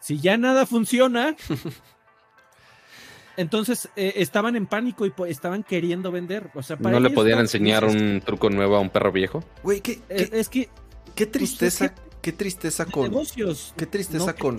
Si 0.00 0.18
ya 0.18 0.36
nada 0.36 0.66
funciona, 0.66 1.36
entonces 3.36 3.88
eh, 3.96 4.14
estaban 4.16 4.56
en 4.56 4.66
pánico 4.66 5.04
y 5.06 5.12
estaban 5.28 5.62
queriendo 5.62 6.10
vender. 6.10 6.50
O 6.54 6.62
sea, 6.62 6.76
para 6.76 6.98
¿No 6.98 7.00
le 7.00 7.10
podían 7.10 7.38
enseñar 7.40 7.84
un 7.84 8.22
truco 8.24 8.48
nuevo 8.50 8.76
a 8.76 8.80
un 8.80 8.90
perro 8.90 9.12
viejo? 9.12 9.44
Güey, 9.62 9.80
qué, 9.80 10.00
Eh, 10.08 10.28
qué- 10.30 10.40
es 10.40 10.48
que 10.48 10.68
qué 11.14 11.26
tristeza, 11.26 11.92
pues, 11.94 12.05
qué 12.22 12.32
tristeza 12.32 12.84
de 12.84 12.92
con, 12.92 13.04
negocios. 13.10 13.72
qué 13.76 13.86
tristeza 13.86 14.32
no 14.32 14.36
con, 14.36 14.58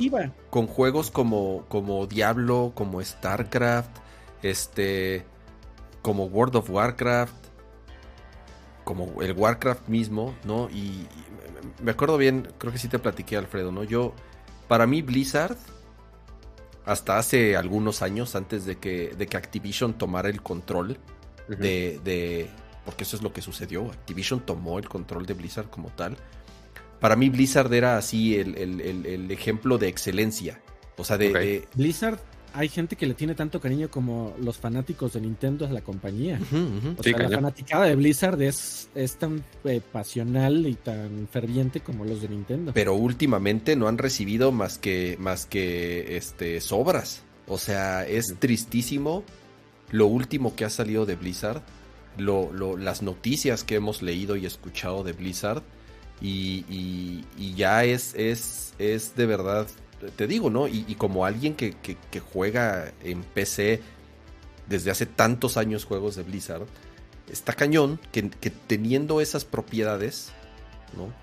con 0.49 0.67
juegos 0.67 1.11
como, 1.11 1.65
como 1.67 2.07
Diablo, 2.07 2.71
como 2.75 3.01
StarCraft, 3.03 3.89
este, 4.43 5.25
como 6.01 6.25
World 6.25 6.55
of 6.57 6.69
Warcraft, 6.69 7.33
como 8.83 9.21
el 9.21 9.33
Warcraft 9.33 9.87
mismo, 9.89 10.33
¿no? 10.45 10.69
Y, 10.69 10.77
y 10.77 11.09
me- 11.83 11.91
acuerdo 11.91 12.17
bien, 12.17 12.47
creo 12.57 12.71
que 12.71 12.79
sí 12.79 12.87
te 12.87 12.99
platiqué, 12.99 13.35
Alfredo, 13.37 13.71
¿no? 13.71 13.83
Yo, 13.83 14.13
para 14.67 14.87
mí 14.87 15.01
Blizzard, 15.01 15.57
hasta 16.85 17.17
hace 17.17 17.57
algunos 17.57 18.01
años, 18.01 18.35
antes 18.35 18.65
de 18.65 18.77
que, 18.77 19.13
de 19.17 19.27
que 19.27 19.35
Activision 19.35 19.93
tomara 19.97 20.29
el 20.29 20.41
control 20.41 20.97
de, 21.49 21.99
de- 22.03 22.49
Porque 22.85 23.03
eso 23.03 23.17
es 23.17 23.21
lo 23.23 23.33
que 23.33 23.41
sucedió. 23.41 23.85
Activision 23.91 24.39
tomó 24.39 24.79
el 24.79 24.87
control 24.87 25.25
de 25.25 25.33
Blizzard 25.33 25.69
como 25.69 25.89
tal. 25.89 26.15
Para 26.99 27.15
mí 27.15 27.29
Blizzard 27.29 27.73
era 27.73 27.97
así 27.97 28.35
el, 28.35 28.55
el- 28.57 28.81
el- 28.81 29.05
el 29.05 29.31
ejemplo 29.31 29.77
de 29.77 29.87
excelencia. 29.87 30.61
O 30.97 31.03
sea, 31.03 31.17
de... 31.17 31.67
Blizzard, 31.75 32.19
hay 32.53 32.69
gente 32.69 32.95
que 32.95 33.05
le 33.05 33.13
tiene 33.13 33.35
tanto 33.35 33.59
cariño 33.61 33.89
como 33.91 34.33
los 34.41 34.57
fanáticos 34.57 35.13
de 35.13 35.21
Nintendo 35.21 35.67
a 35.67 35.69
la 35.69 35.81
compañía. 35.81 36.39
O 36.97 37.03
Sí, 37.03 37.11
sea, 37.11 37.19
la 37.19 37.29
fanaticada 37.29 37.85
de 37.85 37.95
Blizzard 37.95 38.41
es, 38.41 38.89
es 38.95 39.15
tan 39.17 39.43
eh, 39.63 39.79
pasional 39.91 40.65
y 40.65 40.73
tan 40.73 41.27
ferviente 41.31 41.81
como 41.81 42.03
los 42.03 42.21
de 42.23 42.29
Nintendo. 42.29 42.71
Pero 42.73 42.95
últimamente 42.95 43.75
no 43.75 43.87
han 43.87 43.99
recibido 43.99 44.51
más 44.51 44.79
que, 44.79 45.17
más 45.19 45.45
que 45.45 46.17
este, 46.17 46.59
sobras. 46.61 47.21
O 47.47 47.59
sea, 47.59 48.07
es 48.07 48.33
tristísimo 48.39 49.23
lo 49.91 50.07
último 50.07 50.55
que 50.55 50.65
ha 50.65 50.69
salido 50.71 51.05
de 51.05 51.15
Blizzard. 51.15 51.61
Lo, 52.17 52.51
lo- 52.51 52.75
las 52.75 53.03
noticias 53.03 53.63
que 53.63 53.75
hemos 53.75 54.01
leído 54.01 54.35
y 54.35 54.47
escuchado 54.47 55.03
de 55.03 55.13
Blizzard. 55.13 55.61
Y, 56.21 57.23
ya 57.55 57.83
es, 57.83 58.13
es, 58.15 58.73
es 58.79 59.15
de 59.15 59.25
verdad, 59.25 59.67
te 60.15 60.27
digo, 60.27 60.49
¿no? 60.49 60.67
Y, 60.67 60.95
como 60.95 61.25
alguien 61.25 61.55
que, 61.55 61.75
juega 62.33 62.91
en 63.03 63.23
PC 63.23 63.81
desde 64.67 64.91
hace 64.91 65.05
tantos 65.05 65.57
años 65.57 65.85
juegos 65.85 66.15
de 66.15 66.23
Blizzard, 66.23 66.65
está 67.31 67.53
cañón 67.53 67.99
que, 68.11 68.23
teniendo 68.67 69.21
esas 69.21 69.45
propiedades, 69.45 70.31
¿no? 70.95 71.13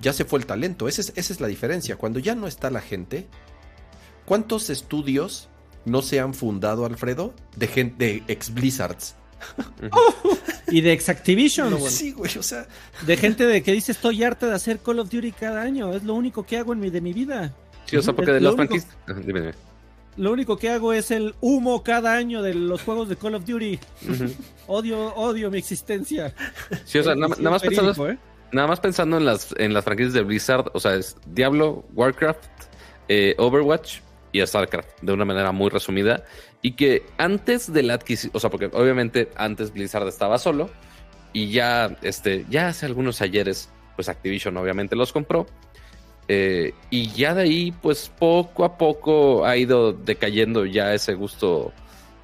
Ya 0.00 0.12
se 0.12 0.24
fue 0.24 0.40
el 0.40 0.46
talento, 0.46 0.88
esa 0.88 1.00
es, 1.00 1.12
esa 1.14 1.32
es 1.32 1.40
la 1.40 1.46
diferencia. 1.46 1.96
Cuando 1.96 2.18
ya 2.18 2.34
no 2.34 2.48
está 2.48 2.70
la 2.70 2.80
gente, 2.80 3.28
¿cuántos 4.24 4.68
estudios 4.68 5.48
no 5.84 6.02
se 6.02 6.18
han 6.18 6.34
fundado, 6.34 6.86
Alfredo, 6.86 7.34
de, 7.56 7.68
gente, 7.68 8.04
de 8.04 8.24
ex 8.26 8.52
Blizzards? 8.52 9.14
Y 10.68 10.80
de 10.80 10.92
ex 10.92 11.08
Activision. 11.08 11.80
sí, 11.90 12.12
güey, 12.12 12.36
o 12.38 12.42
sea. 12.42 12.66
De 13.06 13.16
gente 13.16 13.46
de 13.46 13.62
que 13.62 13.72
dice 13.72 13.92
estoy 13.92 14.22
harta 14.22 14.46
de 14.48 14.54
hacer 14.54 14.78
Call 14.78 14.98
of 14.98 15.10
Duty 15.10 15.32
cada 15.32 15.62
año. 15.62 15.92
Es 15.92 16.02
lo 16.04 16.14
único 16.14 16.44
que 16.44 16.58
hago 16.58 16.72
en 16.72 16.80
mi, 16.80 16.90
de 16.90 17.00
mi 17.00 17.12
vida. 17.12 17.54
Sí, 17.86 17.96
o 17.96 18.02
sea, 18.02 18.14
porque 18.14 18.32
de 18.32 18.40
los 18.40 18.54
franquistas. 18.54 18.96
Lo 20.16 20.32
único 20.32 20.58
que 20.58 20.68
hago 20.68 20.92
es 20.92 21.10
el 21.10 21.34
humo 21.40 21.82
cada 21.82 22.14
año 22.14 22.42
de 22.42 22.54
los 22.54 22.82
juegos 22.82 23.08
de 23.08 23.16
Call 23.16 23.34
of 23.34 23.46
Duty. 23.46 23.78
Odio, 24.66 25.14
odio 25.14 25.50
mi 25.50 25.58
existencia. 25.58 26.34
Sí, 26.84 26.98
o 26.98 27.02
sea, 27.02 27.14
nada, 27.14 27.34
más 27.50 27.62
pensando. 27.62 28.08
¿eh? 28.08 28.18
Nada 28.52 28.68
más 28.68 28.80
pensando 28.80 29.16
en 29.16 29.24
las, 29.24 29.54
en 29.56 29.72
las 29.72 29.84
franquicias 29.84 30.12
de 30.12 30.22
Blizzard, 30.22 30.70
o 30.74 30.80
sea, 30.80 30.94
es 30.94 31.16
Diablo, 31.26 31.84
Warcraft, 31.94 32.44
eh, 33.08 33.34
Overwatch 33.38 34.00
y 34.32 34.46
StarCraft, 34.46 35.00
de 35.00 35.12
una 35.12 35.24
manera 35.24 35.52
muy 35.52 35.70
resumida. 35.70 36.24
Y 36.62 36.72
que 36.72 37.04
antes 37.18 37.72
de 37.72 37.82
la 37.82 37.94
adquisición, 37.94 38.30
o 38.34 38.40
sea, 38.40 38.48
porque 38.48 38.66
obviamente 38.66 39.30
antes 39.36 39.72
Blizzard 39.72 40.06
estaba 40.06 40.38
solo 40.38 40.70
y 41.32 41.50
ya, 41.50 41.96
este, 42.02 42.46
ya 42.48 42.68
hace 42.68 42.86
algunos 42.86 43.20
ayeres, 43.20 43.68
pues 43.96 44.08
Activision 44.08 44.56
obviamente 44.56 44.94
los 44.94 45.12
compró. 45.12 45.46
Eh, 46.28 46.72
y 46.88 47.08
ya 47.10 47.34
de 47.34 47.42
ahí, 47.42 47.72
pues 47.72 48.08
poco 48.08 48.64
a 48.64 48.78
poco 48.78 49.44
ha 49.44 49.56
ido 49.56 49.92
decayendo 49.92 50.64
ya 50.64 50.94
ese 50.94 51.14
gusto 51.14 51.72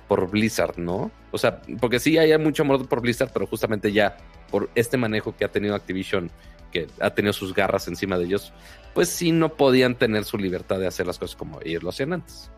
por 0.06 0.31
Blizzard, 0.31 0.78
¿no? 0.78 1.10
O 1.32 1.39
sea, 1.39 1.60
porque 1.81 1.98
sí 1.98 2.16
hay 2.16 2.36
mucho 2.39 2.62
amor 2.62 2.89
por 2.89 3.01
Blizzard, 3.01 3.31
pero 3.32 3.47
justamente 3.47 3.93
ya 3.93 4.16
por 4.51 4.70
este 4.74 4.97
manejo 4.97 5.36
que 5.36 5.44
ha 5.44 5.52
tenido 5.52 5.74
Activision, 5.74 6.31
que 6.73 6.86
ha 7.01 7.10
tenido 7.10 7.32
sus 7.32 7.52
garras 7.55 7.89
encima 7.89 8.16
de 8.19 8.27
ellos, 8.27 8.52
pues 8.94 9.09
sí 9.09 9.32
no 9.32 9.51
podían 9.55 9.97
tener 9.97 10.24
su 10.24 10.39
libertad 10.39 10.78
de 10.78 10.86
hacer 10.86 11.06
las 11.06 11.19
cosas 11.19 11.36
como 11.36 11.60
ellos 11.62 11.82
lo 11.82 11.90
hacían 11.90 12.12
antes. 12.12 12.51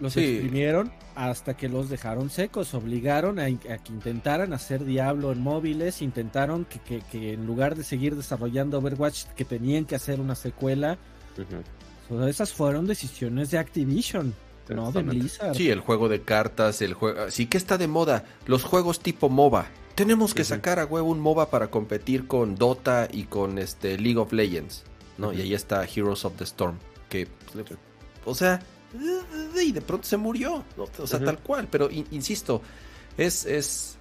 Los 0.00 0.16
exprimieron 0.16 0.90
hasta 1.14 1.54
que 1.54 1.68
los 1.68 1.90
dejaron 1.90 2.30
secos, 2.30 2.72
obligaron 2.72 3.38
a, 3.38 3.46
que 3.46 3.92
intentaran 3.92 4.54
hacer 4.54 4.84
Diablo 4.84 5.30
en 5.30 5.42
móviles, 5.42 6.00
intentaron 6.00 6.64
que, 6.64 7.02
en 7.12 7.46
lugar 7.46 7.76
de 7.76 7.84
seguir 7.84 8.16
desarrollando 8.16 8.78
Overwatch, 8.78 9.24
que 9.36 9.44
tenían 9.44 9.84
que 9.84 9.94
hacer 9.94 10.20
una 10.20 10.34
secuela. 10.34 10.96
Todas 12.08 12.30
esas 12.30 12.52
fueron 12.52 12.86
decisiones 12.86 13.50
de 13.50 13.58
Activision, 13.58 14.34
no 14.70 14.90
de 14.90 15.02
Blizzard. 15.02 15.54
Sí, 15.54 15.68
el 15.68 15.80
juego 15.80 16.08
de 16.08 16.22
cartas, 16.22 16.80
el 16.80 16.94
juego... 16.94 17.30
Sí 17.30 17.46
que 17.46 17.58
está 17.58 17.76
de 17.76 17.86
moda, 17.86 18.24
los 18.46 18.64
juegos 18.64 19.00
tipo 19.00 19.28
MOBA. 19.28 19.66
Tenemos 19.94 20.32
que 20.32 20.44
sacar 20.44 20.78
a 20.78 20.86
huevo 20.86 21.10
un 21.10 21.20
MOBA 21.20 21.50
para 21.50 21.70
competir 21.70 22.26
con 22.26 22.54
Dota 22.54 23.06
y 23.12 23.24
con 23.24 23.58
este 23.58 23.98
League 23.98 24.18
of 24.18 24.32
Legends, 24.32 24.84
¿no? 25.18 25.34
Y 25.34 25.42
ahí 25.42 25.52
está 25.52 25.84
Heroes 25.84 26.24
of 26.24 26.36
the 26.36 26.44
Storm, 26.44 26.78
que... 27.10 27.28
O 28.24 28.34
sea 28.34 28.60
y 29.62 29.72
de 29.72 29.80
pronto 29.80 30.06
se 30.06 30.16
murió, 30.16 30.64
o 30.76 31.06
sea, 31.06 31.20
tal 31.20 31.38
cual, 31.38 31.68
pero 31.70 31.88
insisto, 31.90 32.60
es, 33.16 33.46
es 33.46 33.96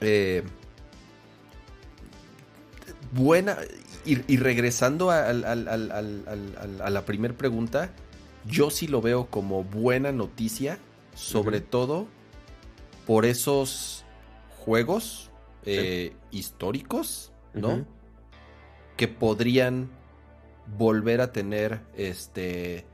eh, 0.00 0.42
buena, 3.12 3.58
y, 4.04 4.36
regresando 4.36 5.10
a, 5.10 5.32
la 5.32 7.04
primera 7.04 7.34
pregunta, 7.36 7.92
yo 8.44 8.70
sí 8.70 8.88
lo 8.88 9.00
veo 9.00 9.26
como 9.26 9.62
buena 9.62 10.10
noticia, 10.10 10.78
sobre 11.14 11.60
todo 11.60 12.08
por 13.06 13.24
esos 13.24 14.04
juegos 14.58 15.30
eh, 15.64 16.14
históricos, 16.32 17.32
¿no? 17.54 17.86
Que 18.96 19.06
podrían 19.06 19.90
volver 20.76 21.20
a 21.20 21.32
tener 21.32 21.82
este 21.96 22.86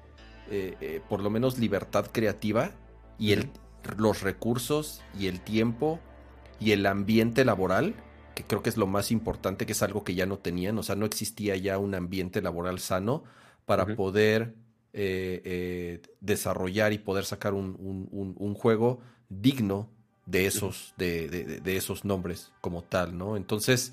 eh, 0.50 0.76
eh, 0.80 1.00
por 1.08 1.20
lo 1.22 1.30
menos 1.30 1.58
libertad 1.58 2.06
creativa 2.12 2.72
y 3.18 3.32
el, 3.32 3.50
los 3.96 4.22
recursos 4.22 5.02
y 5.18 5.26
el 5.26 5.40
tiempo 5.40 6.00
y 6.60 6.72
el 6.72 6.86
ambiente 6.86 7.44
laboral, 7.44 7.94
que 8.34 8.44
creo 8.44 8.62
que 8.62 8.70
es 8.70 8.76
lo 8.76 8.86
más 8.86 9.10
importante, 9.10 9.66
que 9.66 9.72
es 9.72 9.82
algo 9.82 10.04
que 10.04 10.14
ya 10.14 10.26
no 10.26 10.38
tenían, 10.38 10.78
o 10.78 10.82
sea, 10.82 10.96
no 10.96 11.06
existía 11.06 11.56
ya 11.56 11.78
un 11.78 11.94
ambiente 11.94 12.42
laboral 12.42 12.78
sano 12.78 13.24
para 13.64 13.94
poder 13.96 14.54
eh, 14.92 16.00
desarrollar 16.20 16.92
y 16.92 16.98
poder 16.98 17.24
sacar 17.24 17.54
un, 17.54 18.54
juego 18.54 19.00
digno 19.28 19.88
de 20.26 20.46
esos, 20.46 20.94
de, 20.96 21.60
esos 21.64 22.04
nombres 22.04 22.52
como 22.60 22.82
tal, 22.82 23.16
¿no? 23.16 23.36
Entonces, 23.36 23.92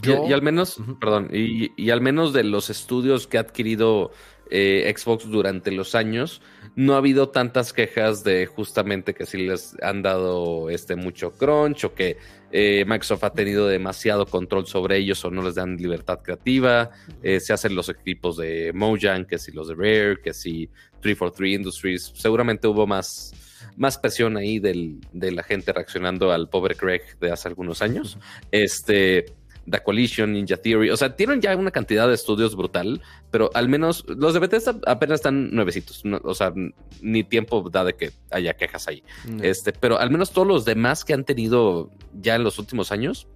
yo... 0.00 0.26
y, 0.28 0.32
al 0.32 0.42
menos, 0.42 0.78
perdón, 1.00 1.28
y, 1.32 1.72
y, 1.76 1.90
al 1.90 2.00
menos 2.00 2.32
de 2.32 2.44
los 2.44 2.70
estudios 2.70 3.26
que 3.26 3.38
ha 3.38 3.42
adquirido 3.42 4.10
eh, 4.54 4.92
Xbox 4.94 5.30
durante 5.30 5.70
los 5.72 5.94
años, 5.94 6.42
no 6.76 6.92
ha 6.92 6.98
habido 6.98 7.30
tantas 7.30 7.72
quejas 7.72 8.22
de 8.22 8.44
justamente 8.44 9.14
que 9.14 9.24
si 9.24 9.38
les 9.38 9.74
han 9.82 10.02
dado 10.02 10.68
este 10.68 10.94
mucho 10.94 11.32
crunch 11.32 11.84
o 11.84 11.94
que 11.94 12.18
eh, 12.50 12.84
Microsoft 12.86 13.24
ha 13.24 13.32
tenido 13.32 13.66
demasiado 13.66 14.26
control 14.26 14.66
sobre 14.66 14.98
ellos 14.98 15.24
o 15.24 15.30
no 15.30 15.42
les 15.42 15.54
dan 15.54 15.78
libertad 15.78 16.20
creativa. 16.22 16.90
Eh, 17.22 17.40
se 17.40 17.54
hacen 17.54 17.74
los 17.74 17.88
equipos 17.88 18.36
de 18.36 18.72
Mojang, 18.74 19.24
que 19.24 19.38
si 19.38 19.52
los 19.52 19.68
de 19.68 19.74
Rare, 19.74 20.20
que 20.22 20.34
si 20.34 20.68
343 21.00 21.54
Industries. 21.54 22.12
Seguramente 22.14 22.68
hubo 22.68 22.86
más, 22.86 23.32
más 23.78 23.96
presión 23.96 24.36
ahí 24.36 24.58
del, 24.58 25.00
de 25.14 25.32
la 25.32 25.42
gente 25.42 25.72
reaccionando 25.72 26.30
al 26.30 26.50
pobre 26.50 26.74
Craig 26.74 27.18
de 27.22 27.32
hace 27.32 27.48
algunos 27.48 27.80
años. 27.80 28.18
Este 28.50 29.24
The 29.70 29.80
Coalition, 29.80 30.32
Ninja 30.32 30.56
Theory. 30.56 30.90
O 30.90 30.96
sea, 30.96 31.14
tienen 31.14 31.40
ya 31.40 31.56
una 31.56 31.70
cantidad 31.70 32.08
de 32.08 32.14
estudios 32.14 32.56
brutal, 32.56 33.00
pero 33.30 33.50
al 33.54 33.68
menos 33.68 34.04
los 34.08 34.34
de 34.34 34.40
Bethesda 34.40 34.76
apenas 34.86 35.16
están 35.16 35.50
nuevecitos. 35.50 36.02
o 36.04 36.34
sea, 36.34 36.52
ni 37.00 37.24
tiempo 37.24 37.68
da 37.70 37.84
de 37.84 37.94
que 37.94 38.12
haya 38.30 38.54
quejas 38.54 38.88
ahí. 38.88 39.02
Este, 39.42 39.72
pero 39.72 39.98
al 39.98 40.10
menos 40.10 40.32
todos 40.32 40.48
los 40.48 40.64
demás 40.64 41.04
que 41.04 41.14
han 41.14 41.24
tenido 41.24 41.90
ya 42.14 42.34
en 42.34 42.44
los 42.44 42.58
últimos 42.58 42.92
años, 42.92 43.28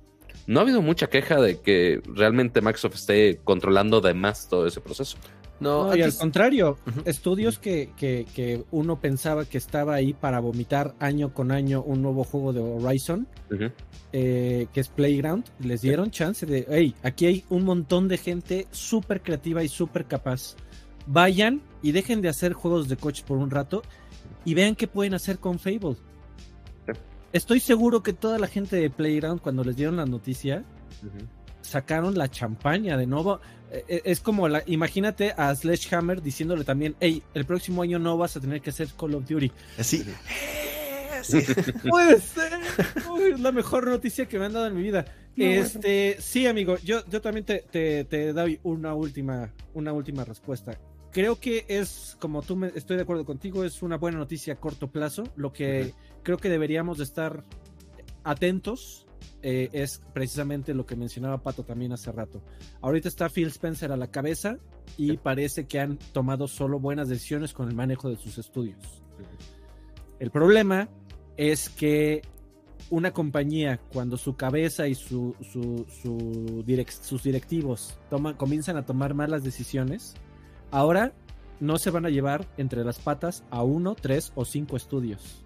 no 0.47 0.61
ha 0.61 0.63
habido 0.63 0.81
mucha 0.83 1.09
queja 1.09 1.41
de 1.41 1.61
que 1.61 2.01
realmente 2.07 2.61
Microsoft 2.61 2.95
esté 2.95 3.41
controlando 3.43 4.01
de 4.01 4.15
más 4.15 4.49
todo 4.49 4.67
ese 4.67 4.81
proceso. 4.81 5.19
No, 5.59 5.97
y 5.97 6.03
al 6.03 6.15
contrario, 6.15 6.79
estudios 7.05 7.59
que, 7.59 7.91
que, 7.97 8.65
uno 8.71 9.01
pensaba 9.01 9.45
que 9.47 9.59
estaba 9.59 9.95
ahí 9.95 10.13
para 10.13 10.41
vomitar 10.41 10.95
año 10.99 11.33
con 11.33 11.51
año 11.51 11.83
un 11.83 12.03
nuevo 12.03 12.25
juego 12.25 12.53
de 12.53 12.61
Horizon, 12.61 13.27
eh, 14.13 14.67
que 14.73 14.81
es 14.81 14.89
Playground, 14.89 15.45
les 15.61 15.81
dieron 15.81 16.11
chance 16.11 16.45
de, 16.45 16.67
hey, 16.69 16.95
aquí 17.03 17.27
hay 17.27 17.45
un 17.49 17.65
montón 17.65 18.09
de 18.09 18.19
gente 18.19 18.67
súper 18.71 19.23
creativa 19.23 19.63
y 19.65 19.69
súper 19.69 20.07
capaz. 20.07 20.57
Vayan 21.07 21.63
y 21.83 21.93
dejen 21.93 22.21
de 22.21 22.29
hacer 22.29 22.53
juegos 22.53 22.89
de 22.89 22.97
coche 22.97 23.25
por 23.27 23.39
un 23.39 23.51
rato 23.51 23.83
y 24.45 24.55
vean 24.55 24.75
qué 24.75 24.89
pueden 24.89 25.15
hacer 25.15 25.39
con 25.39 25.59
Fable. 25.59 25.97
Estoy 27.33 27.61
seguro 27.61 28.03
que 28.03 28.13
toda 28.13 28.39
la 28.39 28.47
gente 28.47 28.77
de 28.77 28.91
Playground, 28.91 29.41
cuando 29.41 29.65
les 29.65 29.77
dieron 29.77 29.97
la 29.97 30.07
noticia, 30.07 30.65
sacaron 31.67 32.17
la 32.17 32.31
champaña 32.31 32.97
de 32.97 33.07
nuevo. 33.07 33.41
Eh, 33.71 33.85
eh, 33.89 34.03
es 34.05 34.21
como 34.21 34.49
la, 34.49 34.63
imagínate 34.67 35.35
a 35.37 35.55
Sledgehammer 35.55 36.23
diciéndole 36.23 36.65
también, 36.65 36.97
hey, 37.01 37.23
el 37.35 37.45
próximo 37.45 37.83
año 37.83 37.99
no 37.99 38.17
vas 38.17 38.37
a 38.37 38.41
tener 38.41 38.61
que 38.61 38.71
hacer 38.71 38.89
Call 38.99 39.15
of 39.15 39.29
Duty. 39.29 39.51
Así. 39.79 40.05
Puede 41.89 42.21
ser. 42.21 42.53
es 43.33 43.41
la 43.41 43.53
mejor 43.53 43.87
noticia 43.87 44.27
que 44.27 44.39
me 44.39 44.47
han 44.47 44.53
dado 44.53 44.67
en 44.67 44.77
mi 44.77 44.83
vida. 44.83 45.05
este, 45.37 46.17
sí, 46.21 46.47
amigo, 46.47 46.77
yo, 46.79 47.05
yo 47.09 47.21
también 47.21 47.45
te, 47.45 47.65
te, 48.05 48.33
doy 48.33 48.61
una 48.63 48.95
última, 48.95 49.53
una 49.75 49.93
última 49.93 50.25
respuesta. 50.25 50.79
Creo 51.11 51.41
que 51.41 51.65
es, 51.69 52.17
como 52.21 52.43
tú 52.43 52.57
me, 52.57 52.69
estoy 52.75 52.97
de 52.97 53.03
acuerdo 53.03 53.25
contigo, 53.25 53.65
es 53.65 53.83
una 53.83 53.97
buena 53.97 54.19
noticia 54.19 54.55
a 54.55 54.57
corto 54.57 54.91
plazo. 54.91 55.25
Lo 55.35 55.53
que 55.53 55.95
creo 56.23 56.37
que 56.37 56.49
deberíamos 56.49 56.99
de 56.99 57.05
estar 57.05 57.45
atentos 58.23 59.06
eh, 59.43 59.69
es 59.73 60.03
precisamente 60.13 60.75
lo 60.75 60.87
que 60.87 60.97
mencionaba 60.97 61.43
Pato 61.43 61.63
también 61.63 61.93
hace 61.93 62.11
rato. 62.13 62.43
Ahorita 62.81 63.09
está 63.09 63.29
Phil 63.29 63.49
Spencer 63.49 63.93
a 63.93 63.97
la 63.97 64.11
cabeza 64.11 64.59
y 64.97 65.17
parece 65.19 65.67
que 65.67 65.81
han 65.81 65.99
tomado 66.13 66.49
solo 66.49 66.81
buenas 66.81 67.09
decisiones 67.09 67.53
con 67.53 67.69
el 67.69 67.75
manejo 67.75 68.09
de 68.09 68.17
sus 68.17 68.39
estudios. 68.39 69.03
El 70.19 70.31
problema 70.31 70.89
es 71.37 71.69
que 71.69 72.23
una 72.91 73.13
compañía, 73.13 73.81
cuando 73.93 74.17
su 74.17 74.37
cabeza 74.37 74.89
y 74.89 74.95
su, 74.95 75.35
sus 75.43 77.23
directivos 77.23 77.99
comienzan 78.37 78.77
a 78.77 78.87
tomar 78.87 79.15
malas 79.15 79.43
decisiones, 79.43 80.15
ahora 80.71 81.13
no 81.61 81.79
se 81.79 81.91
van 81.91 82.07
a 82.07 82.11
llevar 82.11 82.47
entre 82.57 82.85
las 82.85 82.99
patas 82.99 83.45
a 83.51 83.63
uno, 83.63 83.95
tres 83.95 84.33
o 84.35 84.45
cinco 84.45 84.77
estudios. 84.77 85.45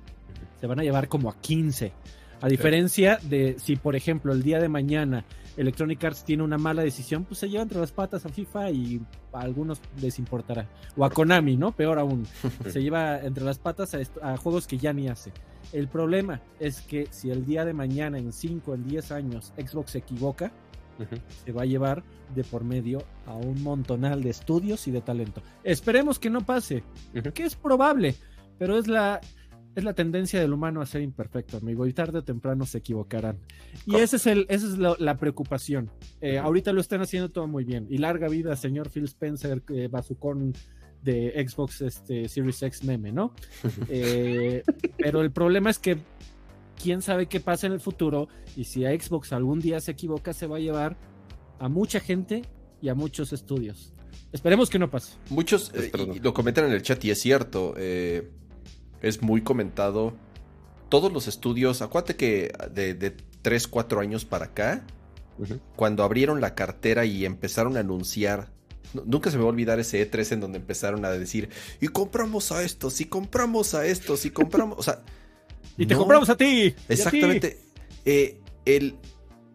Se 0.60 0.66
van 0.66 0.80
a 0.80 0.82
llevar 0.82 1.08
como 1.08 1.30
a 1.30 1.40
15 1.40 1.92
A 2.42 2.48
diferencia 2.48 3.18
de 3.22 3.56
si, 3.58 3.76
por 3.76 3.96
ejemplo, 3.96 4.32
el 4.32 4.42
día 4.42 4.60
de 4.60 4.68
mañana 4.68 5.24
Electronic 5.56 6.02
Arts 6.02 6.24
tiene 6.24 6.42
una 6.42 6.56
mala 6.56 6.82
decisión, 6.82 7.24
pues 7.24 7.40
se 7.40 7.48
lleva 7.48 7.62
entre 7.62 7.80
las 7.80 7.92
patas 7.92 8.24
a 8.24 8.30
FIFA 8.30 8.70
y 8.70 9.00
a 9.32 9.40
algunos 9.40 9.80
les 10.00 10.18
importará. 10.18 10.66
O 10.96 11.04
a 11.04 11.10
Konami, 11.10 11.56
¿no? 11.56 11.72
Peor 11.72 11.98
aún. 11.98 12.26
Se 12.70 12.80
lleva 12.80 13.18
entre 13.18 13.44
las 13.44 13.58
patas 13.58 13.94
a, 14.22 14.36
juegos 14.38 14.66
que 14.66 14.78
ya 14.78 14.92
ni 14.92 15.08
hace. 15.08 15.32
El 15.72 15.88
problema 15.88 16.40
es 16.58 16.80
que 16.80 17.08
si 17.10 17.30
el 17.30 17.44
día 17.44 17.64
de 17.64 17.74
mañana, 17.74 18.18
en 18.18 18.32
5, 18.32 18.74
en 18.74 18.84
10 18.84 19.12
años, 19.12 19.52
Xbox 19.56 19.92
se 19.92 19.98
equivoca, 19.98 20.50
se 21.44 21.52
va 21.52 21.62
a 21.62 21.66
llevar 21.66 22.02
de 22.34 22.44
por 22.44 22.64
medio 22.64 23.02
a 23.26 23.34
un 23.34 23.62
montonal 23.62 24.22
de 24.22 24.30
estudios 24.30 24.86
y 24.88 24.90
de 24.90 25.00
talento. 25.00 25.42
Esperemos 25.62 26.18
que 26.18 26.30
no 26.30 26.40
pase, 26.40 26.82
que 27.34 27.44
es 27.44 27.54
probable, 27.54 28.14
pero 28.58 28.78
es 28.78 28.86
la, 28.86 29.20
es 29.74 29.84
la 29.84 29.94
tendencia 29.94 30.40
del 30.40 30.52
humano 30.52 30.80
a 30.80 30.86
ser 30.86 31.02
imperfecto, 31.02 31.56
amigo, 31.56 31.86
y 31.86 31.92
tarde 31.92 32.18
o 32.18 32.24
temprano 32.24 32.66
se 32.66 32.78
equivocarán. 32.78 33.38
Y 33.86 33.96
ese 33.96 34.16
es 34.16 34.26
el, 34.26 34.46
esa 34.48 34.66
es 34.66 34.78
la, 34.78 35.16
preocupación. 35.16 35.90
Eh, 36.20 36.38
ahorita 36.38 36.72
lo 36.72 36.80
están 36.80 37.00
haciendo 37.00 37.30
todo 37.30 37.46
muy 37.46 37.64
bien. 37.64 37.86
Y 37.88 37.98
larga 37.98 38.28
vida, 38.28 38.56
señor 38.56 38.90
Phil 38.90 39.04
Spencer, 39.04 39.62
eh, 39.68 39.88
Bazucón 39.90 40.54
de 41.02 41.46
Xbox 41.48 41.80
este, 41.80 42.28
Series 42.28 42.62
X 42.62 42.84
meme, 42.84 43.12
¿no? 43.12 43.32
Eh, 43.88 44.62
pero 44.98 45.20
el 45.22 45.30
problema 45.30 45.70
es 45.70 45.78
que 45.78 45.98
quién 46.80 47.02
sabe 47.02 47.26
qué 47.26 47.40
pasa 47.40 47.66
en 47.66 47.72
el 47.72 47.80
futuro 47.80 48.28
y 48.56 48.64
si 48.64 48.84
a 48.84 48.90
Xbox 48.90 49.32
algún 49.32 49.60
día 49.60 49.80
se 49.80 49.92
equivoca, 49.92 50.32
se 50.32 50.46
va 50.46 50.56
a 50.56 50.60
llevar 50.60 50.96
a 51.58 51.68
mucha 51.68 52.00
gente 52.00 52.42
y 52.80 52.88
a 52.88 52.94
muchos 52.94 53.32
estudios. 53.32 53.92
Esperemos 54.32 54.70
que 54.70 54.78
no 54.78 54.90
pase. 54.90 55.14
Muchos 55.28 55.72
lo 56.22 56.32
comentan 56.32 56.66
en 56.66 56.72
el 56.72 56.82
chat 56.82 57.04
y 57.04 57.10
es 57.10 57.20
cierto. 57.20 57.74
Eh, 57.76 58.30
es 59.02 59.22
muy 59.22 59.42
comentado. 59.42 60.14
Todos 60.88 61.12
los 61.12 61.28
estudios, 61.28 61.82
acuérdate 61.82 62.16
que 62.16 62.52
de, 62.72 62.94
de 62.94 63.16
3, 63.42 63.68
4 63.68 64.00
años 64.00 64.24
para 64.24 64.46
acá, 64.46 64.84
cuando 65.76 66.04
abrieron 66.04 66.40
la 66.40 66.54
cartera 66.54 67.04
y 67.04 67.24
empezaron 67.24 67.76
a 67.76 67.80
anunciar, 67.80 68.52
nunca 69.06 69.30
se 69.30 69.36
me 69.36 69.42
va 69.42 69.48
a 69.48 69.52
olvidar 69.52 69.78
ese 69.80 70.08
E3 70.08 70.32
en 70.32 70.40
donde 70.40 70.58
empezaron 70.58 71.04
a 71.04 71.10
decir, 71.10 71.48
y 71.80 71.88
compramos 71.88 72.52
a 72.52 72.62
estos, 72.62 73.00
y 73.00 73.06
compramos 73.06 73.74
a 73.74 73.86
estos, 73.86 74.24
y 74.26 74.30
compramos, 74.30 74.78
o 74.78 74.82
sea... 74.82 75.02
y 75.76 75.86
te 75.86 75.96
compramos 75.96 76.28
a 76.28 76.36
ti. 76.36 76.74
Exactamente. 76.88 77.58
Eh, 78.04 78.40
el, 78.64 78.96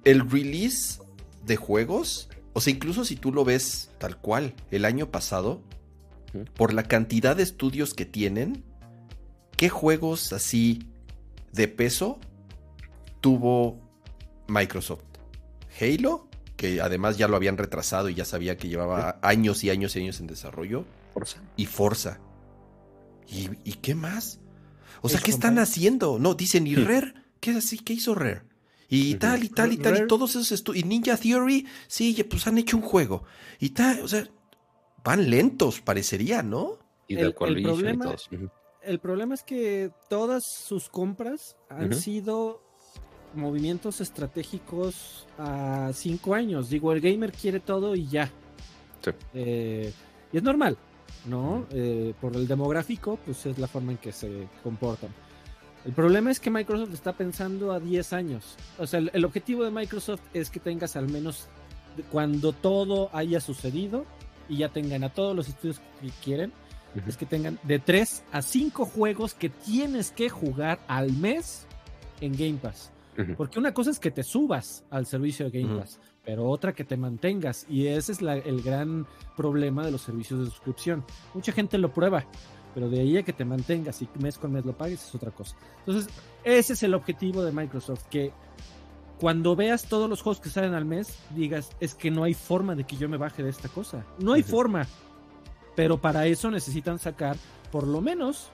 el 0.04 0.30
release 0.30 1.00
de 1.46 1.56
juegos, 1.56 2.30
o 2.54 2.62
sea, 2.62 2.74
incluso 2.74 3.06
si 3.06 3.16
tú 3.16 3.32
lo 3.32 3.44
ves 3.44 3.92
tal 3.98 4.18
cual, 4.18 4.54
el 4.72 4.86
año 4.86 5.12
pasado, 5.12 5.62
por 6.56 6.74
la 6.74 6.84
cantidad 6.84 7.36
de 7.36 7.44
estudios 7.44 7.94
que 7.94 8.06
tienen, 8.06 8.64
¿qué 9.58 9.70
juegos 9.70 10.34
así 10.34 10.84
de 11.52 11.68
peso 11.68 12.20
tuvo 13.22 13.80
Microsoft? 14.48 15.04
Halo, 15.80 16.28
que 16.56 16.82
además 16.82 17.18
ya 17.18 17.28
lo 17.28 17.36
habían 17.36 17.58
retrasado 17.58 18.10
y 18.10 18.16
ya 18.16 18.26
sabía 18.26 18.58
que 18.58 18.68
llevaba 18.68 19.20
años 19.22 19.64
y 19.64 19.70
años 19.70 19.96
y 19.96 20.00
años 20.00 20.20
en 20.20 20.28
desarrollo. 20.28 20.86
Forza. 21.14 21.42
Y 21.58 21.66
Forza. 21.66 22.20
¿Y, 23.28 23.74
qué 23.74 23.96
más? 23.96 24.40
O 25.02 25.10
sea, 25.10 25.20
¿qué 25.20 25.32
están 25.32 25.58
haciendo? 25.60 26.20
No, 26.20 26.36
dicen, 26.36 26.68
¿y 26.68 26.76
Rare? 26.76 27.14
¿Qué, 27.40 27.52
así? 27.52 27.80
¿Qué 27.80 27.94
hizo 27.94 28.16
Rare? 28.16 28.44
Y 28.88 29.16
tal, 29.16 29.44
y 29.44 29.50
tal, 29.50 29.74
y 29.74 29.78
tal, 29.78 30.04
y 30.04 30.08
todos 30.08 30.32
esos 30.32 30.52
estudios. 30.52 30.86
Y 30.86 30.88
Ninja 30.88 31.18
Theory, 31.18 31.66
sí, 31.88 32.24
pues 32.30 32.46
han 32.48 32.58
hecho 32.58 32.78
un 32.78 32.84
juego. 32.84 33.24
Y 33.60 33.70
tal, 33.70 34.02
o 34.02 34.08
sea, 34.08 34.28
van 35.04 35.30
lentos, 35.30 35.82
parecería, 35.82 36.44
¿no? 36.44 36.80
Y 37.08 37.16
del 37.16 37.34
cual 37.34 37.62
problema, 37.62 38.16
el 38.86 39.00
problema 39.00 39.34
es 39.34 39.44
que 39.44 39.92
todas 40.10 40.46
sus 40.46 40.90
compras 40.90 41.56
han 41.70 41.94
sido 41.94 42.62
movimientos 43.34 44.02
estratégicos 44.02 45.28
a 45.38 45.92
cinco 45.94 46.34
años. 46.34 46.70
Digo, 46.70 46.94
el 46.94 47.02
gamer 47.02 47.32
quiere 47.32 47.60
todo 47.60 47.96
y 47.96 48.08
ya. 48.08 48.32
Eh, 49.34 49.94
y 50.32 50.38
es 50.38 50.44
normal, 50.44 50.78
¿no? 51.26 51.66
Eh, 51.72 52.14
por 52.20 52.36
el 52.36 52.48
demográfico, 52.48 53.20
pues 53.26 53.46
es 53.46 53.60
la 53.60 53.68
forma 53.68 53.92
en 53.92 53.98
que 53.98 54.12
se 54.12 54.48
comportan. 54.64 55.12
El 55.86 55.94
problema 55.94 56.32
es 56.32 56.40
que 56.40 56.50
Microsoft 56.50 56.94
está 56.94 57.14
pensando 57.14 57.72
a 57.72 57.80
10 57.80 58.14
años. 58.14 58.56
O 58.80 58.88
sea, 58.88 59.00
el 59.00 59.26
objetivo 59.26 59.64
de 59.64 59.72
Microsoft 59.72 60.22
es 60.34 60.50
que 60.50 60.60
tengas 60.60 60.96
al 60.96 61.08
menos 61.08 61.48
cuando 62.12 62.54
todo 62.54 63.10
haya 63.14 63.40
sucedido 63.40 64.06
y 64.50 64.58
ya 64.58 64.70
tengan 64.70 65.04
a 65.04 65.10
todos 65.10 65.36
los 65.36 65.48
estudios 65.48 65.80
que 66.02 66.10
quieren, 66.24 66.52
es 67.08 67.18
que 67.18 67.26
tengan 67.26 67.60
de 67.64 67.80
3 67.80 68.24
a 68.32 68.42
5 68.42 68.86
juegos 68.86 69.34
que 69.34 69.50
tienes 69.50 70.12
que 70.12 70.30
jugar 70.30 70.80
al 70.88 71.12
mes 71.14 71.68
en 72.22 72.34
Game 72.34 72.60
Pass. 72.62 72.92
Porque 73.38 73.60
una 73.60 73.74
cosa 73.74 73.92
es 73.92 74.00
que 74.00 74.12
te 74.12 74.24
subas 74.24 74.84
al 74.90 75.06
servicio 75.06 75.50
de 75.50 75.62
Game 75.62 75.80
Pass, 75.80 76.00
pero 76.26 76.50
otra 76.50 76.74
que 76.74 76.84
te 76.84 76.98
mantengas. 76.98 77.66
Y 77.70 77.88
ese 77.88 78.12
es 78.12 78.22
el 78.22 78.62
gran 78.62 79.08
problema 79.38 79.86
de 79.86 79.92
los 79.92 80.02
servicios 80.02 80.42
de 80.42 80.46
suscripción. 80.48 81.06
Mucha 81.34 81.54
gente 81.54 81.78
lo 81.78 81.94
prueba, 81.94 82.26
pero 82.74 82.90
de 82.90 83.00
ahí 83.00 83.18
a 83.18 83.24
que 83.24 83.32
te 83.32 83.46
mantengas 83.46 84.02
y 84.02 84.10
mes 84.20 84.38
con 84.38 84.52
mes 84.52 84.66
lo 84.66 84.74
pagues 84.74 85.08
es 85.08 85.16
otra 85.16 85.32
cosa. 85.32 85.56
Entonces, 85.80 86.14
ese 86.44 86.74
es 86.74 86.84
el 86.84 86.94
objetivo 86.94 87.42
de 87.44 87.54
Microsoft, 87.54 88.04
que 88.10 88.34
cuando 89.18 89.56
veas 89.56 89.86
todos 89.86 90.10
los 90.10 90.22
juegos 90.22 90.42
que 90.42 90.50
salen 90.50 90.74
al 90.74 90.84
mes, 90.84 91.18
digas, 91.34 91.70
es 91.80 91.96
que 91.96 92.12
no 92.12 92.26
hay 92.26 92.34
forma 92.34 92.76
de 92.76 92.84
que 92.84 92.98
yo 92.98 93.08
me 93.08 93.16
baje 93.16 93.44
de 93.44 93.50
esta 93.50 93.70
cosa. 93.70 94.06
No 94.20 94.34
hay 94.34 94.44
forma. 94.44 94.88
Pero 95.76 96.00
para 96.00 96.26
eso 96.28 96.50
necesitan 96.50 97.00
sacar 97.00 97.38
por 97.72 97.86
lo 97.88 98.02
menos 98.02 98.50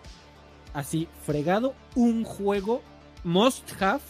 así 0.74 1.08
fregado 1.26 1.76
un 1.96 2.24
juego 2.24 2.82
must 3.24 3.70
have 3.82 4.02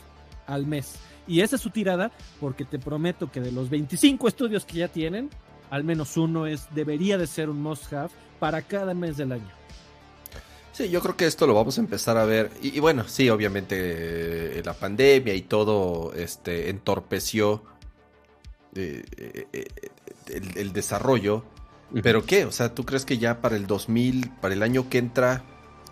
al 0.48 0.66
mes. 0.66 0.96
Y 1.28 1.42
esa 1.42 1.56
es 1.56 1.62
su 1.62 1.70
tirada 1.70 2.12
porque 2.40 2.66
te 2.66 2.80
prometo 2.80 3.32
que 3.32 3.42
de 3.42 3.52
los 3.52 3.70
25 3.70 4.28
estudios 4.28 4.66
que 4.66 4.80
ya 4.80 4.88
tienen, 4.88 5.30
al 5.70 5.84
menos 5.84 6.18
uno 6.18 6.48
es 6.48 6.68
debería 6.74 7.18
de 7.18 7.28
ser 7.28 7.50
un 7.50 7.62
must 7.62 7.92
have 7.94 8.10
para 8.40 8.62
cada 8.62 8.94
mes 8.94 9.18
del 9.18 9.32
año. 9.34 9.62
Sí, 10.74 10.90
yo 10.90 11.02
creo 11.02 11.18
que 11.18 11.26
esto 11.26 11.46
lo 11.48 11.54
vamos 11.54 11.78
a 11.78 11.82
empezar 11.82 12.18
a 12.18 12.26
ver. 12.26 12.50
Y, 12.62 12.80
bueno, 12.80 13.08
sí, 13.08 13.30
obviamente 13.30 13.76
eh, 14.60 14.62
la 14.64 14.74
pandemia 14.74 15.34
y 15.34 15.42
todo 15.42 16.14
este, 16.16 16.70
entorpeció 16.70 17.64
eh, 18.74 19.04
eh, 19.52 19.68
el, 20.28 20.72
desarrollo 20.72 21.44
¿Pero 22.02 22.26
qué? 22.26 22.46
O 22.46 22.52
sea, 22.52 22.74
¿tú 22.74 22.86
crees 22.86 23.06
que 23.06 23.18
ya 23.18 23.42
para 23.42 23.56
el 23.56 23.68
2000, 23.68 24.32
para 24.42 24.54
el 24.54 24.64
año 24.64 24.90
que 24.90 24.98
entra 24.98 25.44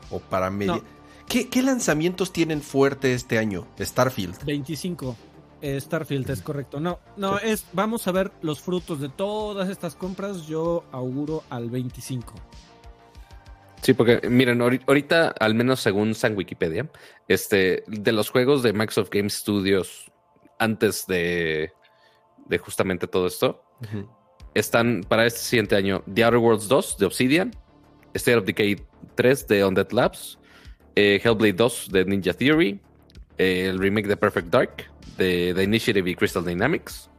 o 0.09 0.19
para 0.19 0.49
medio... 0.49 0.83
¿Qué, 1.27 1.61
lanzamientos 1.61 2.33
tienen 2.33 2.61
fuerte 2.61 3.13
este 3.13 3.37
año? 3.37 3.67
Starfield. 3.79 4.43
25. 4.45 5.15
Eh, 5.61 5.79
Starfield 5.79 6.27
es 6.31 6.41
correcto. 6.41 6.79
No, 6.79 6.99
no, 7.17 7.37
es 7.37 7.65
vamos 7.71 8.07
a 8.07 8.11
ver 8.11 8.31
los 8.41 8.61
frutos 8.61 8.99
de 8.99 9.09
todas 9.09 9.69
estas 9.69 9.95
compras. 9.95 10.47
Yo 10.47 10.85
auguro 10.91 11.43
al 11.51 11.69
25. 11.69 12.33
Sí, 13.83 13.93
porque 13.93 14.27
miren, 14.27 14.59
ahorita, 14.61 15.29
al 15.39 15.53
menos 15.53 15.81
según 15.81 16.15
San 16.15 16.35
Wikipedia, 16.35 16.89
este, 17.27 17.83
de 17.87 18.11
los 18.11 18.31
juegos 18.31 18.63
de 18.63 18.73
Microsoft 18.73 19.09
Game 19.11 19.29
Studios 19.29 20.11
antes 20.57 21.05
de, 21.05 21.71
de 22.47 22.57
justamente 22.57 23.07
todo 23.07 23.27
esto, 23.27 23.63
están 24.53 25.03
para 25.07 25.25
este 25.25 25.39
siguiente 25.39 25.75
año 25.75 26.03
The 26.11 26.23
Outer 26.23 26.39
Worlds 26.39 26.67
2 26.67 26.97
de 26.97 27.05
Obsidian, 27.05 27.55
State 28.13 28.37
of 28.37 28.45
Decay 28.45 28.81
3 29.15 29.47
de 29.47 29.65
Undead 29.65 29.91
Labs, 29.91 30.39
eh, 30.95 31.19
Hellblade 31.23 31.53
2 31.53 31.89
de 31.91 32.05
Ninja 32.05 32.33
Theory, 32.33 32.79
eh, 33.37 33.67
el 33.69 33.79
remake 33.79 34.07
de 34.07 34.17
Perfect 34.17 34.49
Dark 34.49 34.85
de 35.17 35.53
The 35.55 35.63
Initiative 35.63 36.09
y 36.09 36.15
Crystal 36.15 36.43
Dynamics, 36.43 37.09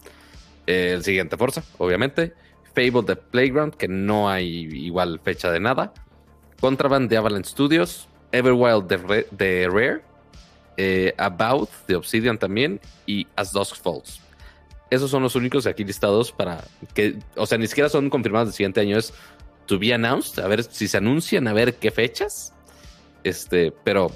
eh, 0.66 0.92
el 0.94 1.04
siguiente 1.04 1.36
Forza, 1.36 1.62
obviamente, 1.78 2.34
Fable 2.74 3.02
de 3.02 3.16
Playground, 3.16 3.74
que 3.74 3.88
no 3.88 4.28
hay 4.28 4.68
igual 4.72 5.20
fecha 5.22 5.50
de 5.50 5.60
nada, 5.60 5.92
Contraband 6.60 7.08
de 7.08 7.16
Avalanche 7.16 7.50
Studios, 7.50 8.08
Everwild 8.32 8.86
de, 8.86 9.68
Rare, 9.68 11.14
About 11.18 11.68
de 11.88 11.96
Obsidian 11.96 12.38
también 12.38 12.80
y 13.06 13.26
As 13.36 13.52
Dusk 13.52 13.76
Falls 13.76 14.20
esos 14.90 15.10
son 15.10 15.22
los 15.22 15.36
únicos 15.36 15.66
aquí 15.66 15.84
listados 15.84 16.32
para 16.32 16.64
que, 16.94 17.16
o 17.36 17.46
sea, 17.46 17.58
ni 17.58 17.66
siquiera 17.66 17.88
son 17.88 18.10
confirmados 18.10 18.48
del 18.48 18.54
siguiente 18.54 18.80
año, 18.80 18.98
es 18.98 19.14
to 19.66 19.78
be 19.78 19.94
announced, 19.94 20.42
a 20.42 20.48
ver 20.48 20.64
si 20.64 20.88
se 20.88 20.96
anuncian, 20.96 21.46
a 21.46 21.52
ver 21.52 21.76
qué 21.76 21.90
fechas. 21.90 22.52
Este, 23.22 23.72
pero, 23.84 24.10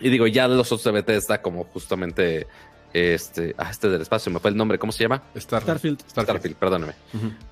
y 0.00 0.08
digo, 0.08 0.26
ya 0.26 0.48
los 0.48 0.72
otros 0.72 1.06
de 1.06 1.16
está 1.16 1.40
como 1.40 1.64
justamente 1.64 2.46
este, 2.92 3.54
ah, 3.56 3.70
este 3.70 3.88
del 3.88 4.02
espacio, 4.02 4.32
me 4.32 4.40
fue 4.40 4.50
el 4.50 4.56
nombre, 4.56 4.78
¿cómo 4.78 4.92
se 4.92 5.04
llama? 5.04 5.22
Starfield. 5.36 6.00
Starfield, 6.10 6.56
perdóname. 6.56 6.94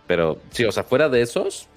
Pero 0.07 0.41
sí, 0.51 0.65
o 0.65 0.73
sea, 0.73 0.83
fuera 0.83 1.09
de 1.09 1.23
esos, 1.23 1.69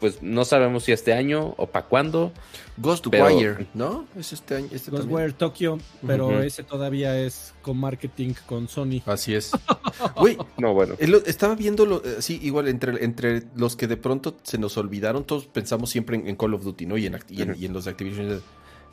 pues 0.00 0.22
no 0.22 0.44
sabemos 0.44 0.84
si 0.84 0.92
este 0.92 1.12
año 1.12 1.54
o 1.56 1.66
para 1.66 1.86
cuándo. 1.86 2.32
Ghostwire, 2.76 3.66
¿no? 3.72 4.06
Es 4.18 4.32
este 4.32 4.56
año. 4.56 4.68
Este 4.70 4.90
Ghostwire 4.90 5.32
Tokyo, 5.32 5.78
pero 6.06 6.42
ese 6.42 6.62
todavía 6.62 7.18
es 7.18 7.54
con 7.62 7.78
marketing 7.78 8.34
con 8.46 8.68
Sony. 8.68 9.02
Así 9.06 9.34
es. 9.34 9.52
Güey, 10.16 10.36
no, 10.58 10.74
bueno. 10.74 10.94
Estaba 10.98 11.54
viendo, 11.54 12.02
eh, 12.04 12.16
sí, 12.20 12.38
igual 12.42 12.68
entre, 12.68 13.02
entre 13.02 13.44
los 13.54 13.76
que 13.76 13.86
de 13.86 13.96
pronto 13.96 14.36
se 14.42 14.58
nos 14.58 14.76
olvidaron, 14.76 15.24
todos 15.24 15.46
pensamos 15.46 15.90
siempre 15.90 16.16
en, 16.16 16.36
Call 16.36 16.52
of 16.54 16.64
Duty, 16.64 16.86
¿no? 16.86 16.98
Y 16.98 17.06
en, 17.06 17.18
y 17.28 17.64
en, 17.64 17.72
los 17.72 17.86
de 17.86 17.92
Activision. 17.92 18.42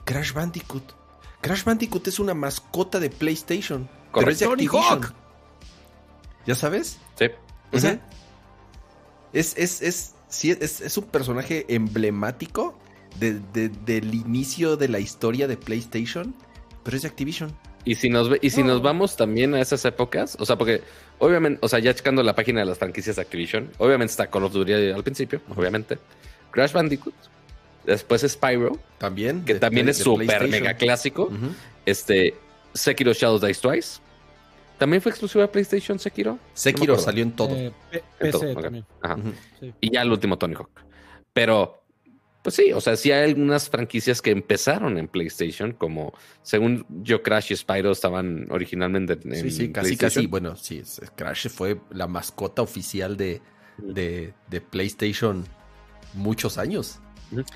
Crash 0.06 0.32
Bandicoot. 0.32 0.84
Crash 1.42 1.66
Bandicoot 1.66 2.08
es 2.08 2.20
una 2.20 2.34
mascota 2.34 3.00
de 3.00 3.10
PlayStation. 3.10 3.90
Pero 4.14 4.32
es 4.32 4.40
de 4.40 4.46
Correcto. 4.46 4.78
Activision. 4.80 5.04
Hawk. 5.04 5.14
¿Ya 6.46 6.56
sabes? 6.56 7.00
Sí. 7.18 7.26
O 7.74 7.80
sea, 7.80 8.00
es, 9.34 9.58
es, 9.58 9.82
es, 9.82 10.14
sí, 10.34 10.52
es, 10.52 10.82
es 10.82 10.98
un 10.98 11.06
personaje 11.06 11.66
emblemático 11.70 12.78
de- 13.20 13.40
de- 13.54 13.70
del 13.70 14.14
inicio 14.14 14.76
de 14.78 14.88
la 14.90 15.00
historia 15.00 15.48
de 15.48 15.58
PlayStation, 15.58 16.34
pero 16.84 16.96
es 16.98 17.04
de 17.04 17.10
Activision. 17.10 17.52
Y 17.86 17.96
si 17.96 18.10
nos 18.10 18.30
y 18.42 18.50
si 18.50 18.62
No. 18.64 18.70
nos 18.74 18.82
vamos 18.82 19.18
también 19.18 19.54
a 19.56 19.62
esas 19.62 19.84
épocas, 19.86 20.38
o 20.40 20.46
sea, 20.46 20.58
porque 20.58 20.82
obviamente, 21.20 21.60
o 21.62 21.68
sea, 21.68 21.80
ya 21.80 21.94
checando 21.94 22.24
la 22.24 22.34
página 22.34 22.62
de 22.62 22.66
las 22.66 22.78
franquicias 22.78 23.18
de 23.18 23.22
Activision, 23.22 23.70
obviamente 23.78 24.12
está 24.12 24.28
Call 24.28 24.44
of 24.46 24.54
Duty 24.54 24.74
al 24.92 25.04
principio, 25.04 25.42
obviamente. 25.56 25.98
Crash 26.52 26.72
Bandicoot, 26.72 27.14
después 27.86 28.22
Spyro, 28.28 28.78
También. 28.98 29.44
que 29.44 29.56
de- 29.56 29.60
también 29.60 29.86
de- 29.88 29.92
es 29.92 29.98
súper 29.98 30.48
mega 30.48 30.76
clásico. 30.76 31.30
Este, 31.86 32.36
Sekiro 32.74 33.14
Shadows 33.14 33.42
Dice 33.42 33.62
Twice. 33.62 34.00
¿También 34.78 35.02
fue 35.02 35.12
exclusiva 35.12 35.44
de 35.44 35.48
PlayStation 35.50 35.98
Sekiro? 36.00 36.40
Sekiro 36.54 36.98
salió 36.98 37.24
en 37.24 37.32
todo. 37.32 37.56
Eh, 37.56 37.72
En 37.92 38.02
PC 38.20 38.32
todo, 38.32 38.52
ok. 38.54 38.62
también. 38.62 38.86
Ajá. 39.02 39.18
Sí. 39.60 39.74
Y 39.82 39.92
ya 39.94 40.02
el 40.02 40.12
último 40.12 40.38
Tony 40.38 40.56
Hawk. 40.56 40.70
Pero, 41.34 41.84
pues 42.44 42.56
sí, 42.56 42.74
o 42.74 42.82
sea, 42.82 42.96
sí 42.96 43.12
hay 43.12 43.30
algunas 43.30 43.70
franquicias 43.70 44.22
que 44.22 44.32
empezaron 44.32 44.98
en 44.98 45.08
PlayStation, 45.08 45.72
como 45.74 46.14
según 46.42 46.86
yo, 47.04 47.24
Crash 47.24 47.52
y 47.54 47.56
Spyro 47.56 47.92
estaban 47.92 48.48
originalmente 48.52 49.14
en 49.24 49.36
Sí, 49.36 49.52
sí, 49.52 49.72
casi, 49.72 49.96
PlayStation. 49.96 50.10
casi. 50.24 50.28
Bueno, 50.28 50.56
sí, 50.56 50.84
Crash 51.16 51.48
fue 51.50 51.80
la 51.92 52.08
mascota 52.08 52.62
oficial 52.62 53.16
de, 53.18 53.42
de, 53.78 54.34
de 54.50 54.62
PlayStation 54.62 55.46
muchos 56.14 56.58
años. 56.58 57.00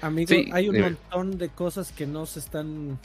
Amigo, 0.02 0.30
Sí, 0.30 0.50
hay 0.54 0.70
un 0.70 0.80
montón 0.80 1.38
de 1.38 1.50
cosas 1.50 1.92
que 1.92 2.08
no 2.08 2.26
se 2.26 2.40
están 2.40 2.98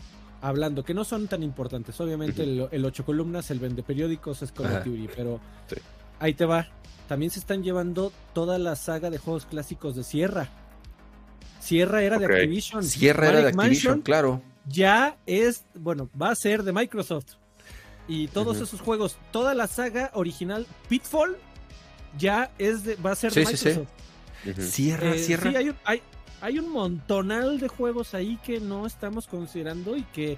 hablando, 0.43 0.85
que 0.85 0.93
no 0.93 1.05
son 1.05 1.27
tan 1.29 1.43
importantes. 1.43 1.99
Obviamente 2.01 2.43
el, 2.43 2.69
el 2.71 2.85
ocho 2.85 3.05
columnas, 3.07 3.51
el 3.51 3.59
vende 3.61 3.83
periódicos 3.83 4.43
es 4.43 4.53
Call 4.53 4.67
of. 4.77 4.85
Duty, 4.85 5.09
pero 5.17 5.41
Sí. 5.69 5.77
ahí 6.21 6.35
te 6.35 6.45
va. 6.45 6.69
También 7.09 7.31
se 7.31 7.39
están 7.41 7.63
llevando 7.63 8.13
toda 8.35 8.59
la 8.59 8.77
saga 8.77 9.09
de 9.11 9.19
juegos 9.19 9.47
clásicos 9.47 9.97
de 9.97 10.03
Sierra. 10.05 10.49
Sierra 11.61 12.03
era 12.03 12.19
de 12.19 12.27
Activision. 12.27 12.83
Sierra 12.83 13.29
era 13.29 13.41
de 13.41 13.49
Activision, 13.49 13.93
Mansion 13.95 14.01
claro. 14.03 14.43
ya 14.67 15.17
es, 15.27 15.65
bueno, 15.75 16.11
va 16.21 16.31
a 16.31 16.35
ser 16.35 16.63
de 16.65 16.73
Microsoft. 16.73 17.35
Y 18.09 18.27
todos 18.29 18.57
esos 18.61 18.81
juegos, 18.81 19.17
toda 19.31 19.55
la 19.55 19.69
saga 19.69 20.11
original 20.15 20.67
Pitfall 20.89 21.37
ya 22.19 22.51
es 22.59 22.83
de, 22.85 22.97
va 22.97 23.13
a 23.13 23.15
ser 23.17 23.33
Sí, 23.33 23.41
de 23.41 23.47
sí, 23.47 23.57
sí. 23.57 23.69
Microsoft. 23.69 23.93
Ujú. 24.45 24.63
Sierra, 24.63 25.15
Eh, 25.15 25.19
Sierra. 25.21 25.51
Sí, 25.51 25.57
hay 25.57 25.69
un, 25.69 25.77
hay, 25.85 26.03
hay 26.43 26.59
un 26.59 26.69
montonal 26.71 27.59
de 27.59 27.69
juegos 27.69 28.13
ahí 28.15 28.39
que 28.45 28.61
no 28.61 28.87
estamos 28.87 29.27
considerando 29.27 29.97
y 29.97 30.03
que 30.03 30.37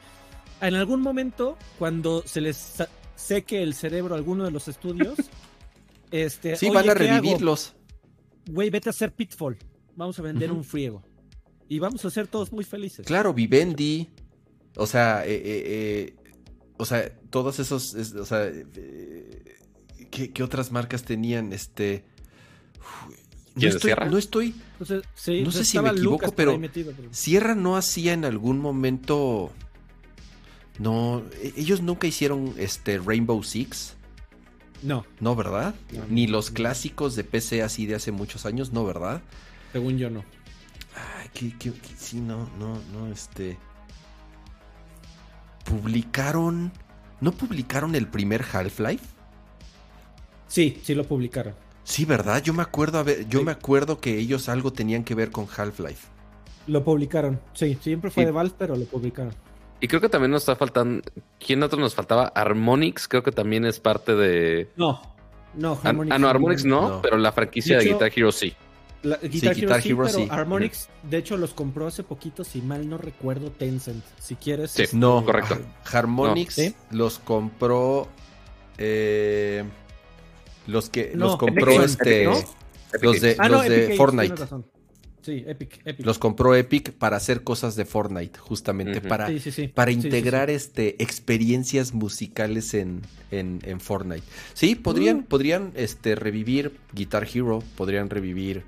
en 0.60 0.74
algún 0.76 1.00
momento, 1.00 1.58
cuando 1.78 2.22
se 2.26 2.40
les 2.40 2.76
seque 3.16 3.62
el 3.62 3.74
cerebro 3.74 4.14
a 4.14 4.18
alguno 4.18 4.44
de 4.44 4.50
los 4.52 4.68
estudios, 4.68 5.16
este, 6.12 6.54
sí, 6.56 6.66
"Oye, 6.66 6.74
van 6.76 6.90
a 6.90 6.94
revivirlos. 6.94 7.74
Güey, 8.46 8.70
vete 8.70 8.88
a 8.88 8.90
hacer 8.90 9.12
Pitfall. 9.12 9.56
Vamos 9.96 10.18
a 10.18 10.22
vender 10.22 10.52
un 10.52 10.62
friego. 10.64 11.02
Y 11.68 11.78
vamos 11.78 12.04
a 12.04 12.10
ser 12.10 12.26
todos 12.28 12.52
muy 12.52 12.64
felices. 12.64 13.06
Claro, 13.06 13.32
Vivendi. 13.32 14.10
O 14.76 14.86
sea, 14.86 15.24
eh, 15.26 15.34
eh, 15.34 15.42
eh, 15.66 16.16
o 16.76 16.84
sea, 16.84 17.10
todos 17.30 17.58
esos, 17.58 17.94
es- 17.94 18.12
o 18.14 18.26
sea, 18.26 18.44
eh, 18.46 19.56
¿qué, 20.10 20.32
qué 20.32 20.42
otras 20.42 20.70
marcas 20.72 21.04
tenían? 21.04 21.52
Este, 21.52 22.04
uf, 22.78 23.14
no 23.54 23.60
¿Quién, 23.60 23.72
estoy, 23.72 23.88
Sierra? 23.90 24.06
no 24.06 24.18
estoy, 24.18 24.54
Entonces, 24.72 25.04
sí, 25.14 25.42
No 25.42 25.50
sé 25.52 25.64
si 25.64 25.78
me 25.78 25.88
equivoco, 25.90 26.10
Lucas 26.12 26.32
pero- 26.36 26.52
ahí 26.52 26.58
metido, 26.58 26.92
pero- 26.96 27.08
Sierra 27.12 27.54
no 27.54 27.76
hacía 27.76 28.12
en 28.12 28.24
algún 28.24 28.58
momento, 28.58 29.52
no, 30.78 31.22
e- 31.40 31.52
ellos 31.56 31.80
nunca 31.80 32.06
hicieron 32.06 32.54
este 32.58 32.98
Rainbow 32.98 33.42
Six, 33.42 33.94
No, 34.82 35.06
no, 35.20 35.34
¿verdad? 35.36 35.74
No, 35.92 36.04
Ni 36.10 36.26
los 36.26 36.50
no. 36.50 36.54
clásicos 36.56 37.16
de 37.16 37.24
PC 37.24 37.62
así 37.62 37.86
de 37.86 37.94
hace 37.94 38.12
muchos 38.12 38.44
años, 38.44 38.72
no, 38.72 38.84
¿verdad? 38.84 39.22
según 39.72 39.96
yo 39.98 40.10
no. 40.10 40.24
Ay, 41.20 41.28
que, 41.32 41.56
que- 41.58 41.72
que- 41.72 41.96
sí, 41.96 42.20
no, 42.20 42.48
no, 42.58 42.78
no, 42.92 43.06
este. 43.12 43.56
Publicaron. 45.64 46.72
¿No 47.20 47.32
publicaron 47.32 47.94
el 47.94 48.06
primer 48.06 48.44
Half-Life? 48.52 49.04
Sí, 50.46 50.80
sí 50.84 50.94
lo 50.94 51.04
publicaron. 51.04 51.54
Sí, 51.84 52.04
¿verdad? 52.04 52.42
Yo 52.42 52.52
me 52.54 52.62
acuerdo, 52.62 52.98
a 52.98 53.02
ver, 53.02 53.28
yo 53.28 53.40
Sí. 53.40 53.44
me 53.44 53.52
acuerdo 53.52 54.00
que 54.00 54.18
ellos 54.18 54.48
algo 54.48 54.72
tenían 54.72 55.04
que 55.04 55.14
ver 55.14 55.30
con 55.30 55.46
Half-Life. 55.54 56.08
Lo 56.66 56.82
publicaron. 56.82 57.40
Sí, 57.52 57.78
siempre 57.80 58.10
fue 58.10 58.24
de 58.24 58.30
Valve, 58.32 58.54
pero 58.58 58.74
lo 58.74 58.84
publicaron. 58.86 59.34
Y 59.80 59.88
creo 59.88 60.00
que 60.00 60.08
también 60.08 60.30
nos 60.30 60.42
está 60.42 60.56
faltando. 60.56 61.02
¿Quién 61.38 61.62
otro 61.62 61.78
nos 61.78 61.94
faltaba? 61.94 62.28
Harmonix, 62.34 63.06
creo 63.06 63.22
que 63.22 63.32
también 63.32 63.66
es 63.66 63.80
parte 63.80 64.14
de. 64.14 64.70
No, 64.76 65.02
no, 65.54 65.78
Ah, 65.84 65.88
Harmonix. 65.90 66.14
ah, 66.14 66.18
no, 66.18 66.28
Harmonix 66.28 66.64
no, 66.64 66.88
no. 66.88 67.02
pero 67.02 67.18
la 67.18 67.32
franquicia 67.32 67.76
De 67.78 67.84
Guitar 67.84 68.10
Hero 68.16 68.32
sí. 68.32 68.54
La- 69.02 69.18
Guitar, 69.18 69.54
Guitar 69.54 69.80
Hero, 69.80 69.82
sí, 69.82 69.88
Hero 69.90 69.98
pero 70.04 70.08
sí. 70.08 70.28
Harmonix, 70.30 70.88
de 71.02 71.18
hecho, 71.18 71.36
los 71.36 71.52
compró 71.52 71.86
hace 71.86 72.02
poquito, 72.02 72.44
si 72.44 72.62
mal 72.62 72.88
no 72.88 72.96
recuerdo, 72.96 73.50
Tencent. 73.50 74.02
Si 74.18 74.36
quieres. 74.36 74.70
Sí. 74.70 74.84
este, 74.84 74.96
No, 74.96 75.22
correcto. 75.22 75.56
Har- 75.84 75.98
Harmonix 75.98 76.56
No. 76.56 76.64
¿Sí? 76.64 76.74
los 76.90 77.18
compró. 77.18 78.08
eh, 78.78 79.64
los 80.66 80.90
que 80.90 81.12
No, 81.14 81.26
los 81.26 81.36
compró 81.36 81.72
Epic, 81.72 81.84
este. 81.84 82.24
¿no? 82.24 82.34
Los 83.02 83.20
de, 83.20 83.36
Ah, 83.38 83.48
no, 83.48 83.56
los 83.56 83.68
de 83.68 83.74
Epic 83.76 83.84
Games, 83.86 83.96
Fortnite. 83.98 84.36
razón. 84.36 84.66
Sí, 85.22 85.42
Epic, 85.46 85.80
Epic. 85.86 86.04
Los 86.04 86.18
compró 86.18 86.54
Epic 86.54 86.92
para 86.92 87.16
hacer 87.16 87.42
cosas 87.42 87.76
de 87.76 87.86
Fortnite, 87.86 88.38
justamente. 88.38 89.00
Para, 89.00 89.26
Sí, 89.28 89.40
sí, 89.40 89.50
sí. 89.52 89.68
para 89.68 89.90
Sí, 89.90 90.00
sí, 90.02 90.06
integrar 90.08 90.50
este 90.50 91.02
experiencias 91.02 91.94
musicales 91.94 92.74
en, 92.74 93.00
en, 93.30 93.60
en 93.64 93.80
Fortnite. 93.80 94.22
Sí, 94.52 94.74
podrían, 94.74 95.18
Mm. 95.20 95.22
podrían 95.24 95.72
este, 95.76 96.14
revivir 96.14 96.72
Guitar 96.92 97.26
Hero, 97.32 97.62
podrían 97.76 98.10
revivir 98.10 98.64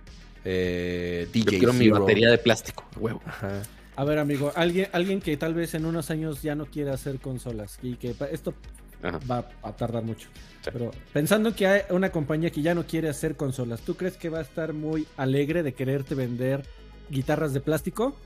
eh, 0.47 1.29
Yo 1.35 1.45
quiero 1.45 1.73
mi 1.73 1.91
batería 1.91 2.31
de 2.31 2.39
plástico, 2.39 2.85
huevo. 2.99 3.21
Ajá. 3.27 3.63
A 3.97 4.05
ver, 4.05 4.19
amigo, 4.19 4.53
alguien, 4.55 4.89
alguien 4.93 5.21
que 5.21 5.37
tal 5.37 5.55
vez 5.55 5.75
en 5.75 5.87
unos 5.87 6.11
años 6.11 6.43
ya 6.43 6.55
no 6.55 6.67
quiera 6.67 6.95
hacer 6.95 7.19
consolas 7.19 7.79
y 7.83 7.97
que 7.97 8.15
esto 8.31 8.55
Ajá. 9.03 9.21
va 9.31 9.49
a 9.63 9.73
tardar 9.73 10.03
mucho. 10.03 10.29
Sí. 10.63 10.71
Pero 10.73 10.91
pensando 11.13 11.55
que 11.55 11.67
hay 11.67 11.83
una 11.91 12.11
compañía 12.11 12.51
que 12.51 12.63
ya 12.63 12.75
no 12.75 12.87
quiere 12.87 13.09
hacer 13.09 13.37
consolas, 13.37 13.81
¿tú 13.83 13.95
crees 13.97 14.17
que 14.17 14.29
va 14.31 14.39
a 14.39 14.43
estar 14.43 14.73
muy 14.73 15.07
alegre 15.17 15.63
de 15.63 15.75
quererte 15.75 16.15
vender 16.15 16.65
guitarras 17.11 17.53
de 17.53 17.61
plástico? 17.61 18.17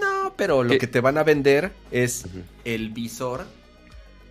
No, 0.00 0.34
pero 0.36 0.62
lo 0.62 0.70
¿Qué? 0.70 0.78
que 0.78 0.86
te 0.86 1.00
van 1.00 1.16
a 1.18 1.24
vender 1.24 1.72
es 1.90 2.24
el 2.64 2.90
visor 2.90 3.46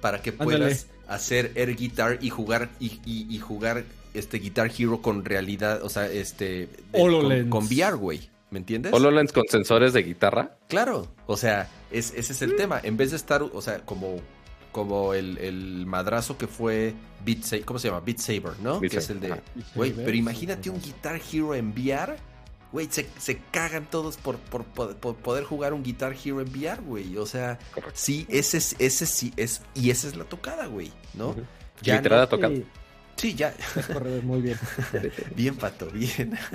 para 0.02 0.22
que 0.22 0.30
Ándale. 0.32 0.58
puedas 0.60 0.88
hacer 1.08 1.52
air 1.56 1.76
guitar 1.76 2.20
y 2.22 2.30
jugar 2.30 2.70
y, 2.80 3.00
y- 3.06 3.28
y 3.34 3.40
jugar 3.40 3.86
este 4.14 4.38
Guitar 4.40 4.72
Hero 4.78 5.02
con 5.02 5.26
realidad, 5.26 5.82
o 5.84 5.90
sea, 5.90 6.08
este 6.08 6.70
con, 6.92 7.50
con 7.50 7.66
VR, 7.66 7.96
güey. 7.96 8.30
¿Me 8.50 8.60
entiendes? 8.60 8.94
HoloLens 8.94 9.34
con 9.34 9.44
sensores 9.50 9.92
de 9.94 10.04
guitarra. 10.04 10.58
Claro, 10.70 11.08
o 11.26 11.36
sea, 11.38 11.68
es- 11.92 12.14
ese 12.16 12.32
es 12.34 12.42
el 12.42 12.56
tema. 12.56 12.80
En 12.82 12.96
vez 12.98 13.12
de 13.12 13.18
estar, 13.18 13.42
o 13.44 13.62
sea, 13.62 13.80
como, 13.80 14.18
como 14.72 15.14
el, 15.14 15.38
el 15.40 15.86
madrazo 15.86 16.38
que 16.38 16.48
fue 16.48 16.94
Beat 17.26 17.44
Saber, 17.44 17.66
¿cómo 17.66 17.80
se 17.80 17.88
llama? 17.88 18.02
Beat 18.02 18.20
Saber, 18.20 18.54
¿no? 18.62 18.80
Beat 18.80 18.92
que 18.94 18.98
es 19.00 19.10
el 19.10 19.20
de, 19.20 19.42
güey, 19.76 19.92
pero 19.94 20.14
imagínate 20.16 20.70
un 20.70 20.82
Guitar 20.82 21.20
Hero 21.32 21.56
en 21.56 21.72
VR, 21.72 22.16
güey, 22.72 22.88
se, 22.92 23.08
se 23.18 23.38
cagan 23.52 23.90
todos 23.90 24.18
por, 24.18 24.38
por, 24.38 24.64
por- 24.66 24.96
por 24.98 25.16
poder 25.16 25.44
jugar 25.46 25.74
un 25.74 25.84
Guitar 25.84 26.14
Hero 26.14 26.42
en 26.42 26.50
VR, 26.50 26.82
güey. 26.82 27.18
O 27.18 27.26
sea, 27.26 27.58
Correcto. 27.74 27.94
sí, 27.96 28.26
ese 28.30 28.58
es, 28.58 28.76
ese 28.80 29.06
sí 29.06 29.34
es, 29.38 29.62
y 29.74 29.90
esa 29.90 30.08
es 30.08 30.16
la 30.16 30.26
tocada, 30.26 30.68
güey, 30.68 30.92
¿no? 31.14 31.36
Ya 31.82 31.96
Literal 31.98 32.20
no- 32.20 32.24
a 32.24 32.30
tocar. 32.30 32.52
Sí, 32.52 32.66
Sí, 33.18 33.34
ya, 33.34 33.54
es 33.76 33.86
correcto, 33.88 34.26
muy 34.26 34.42
bien. 34.42 34.58
bien, 35.36 35.56
pato, 35.56 35.88
bien. 35.92 36.38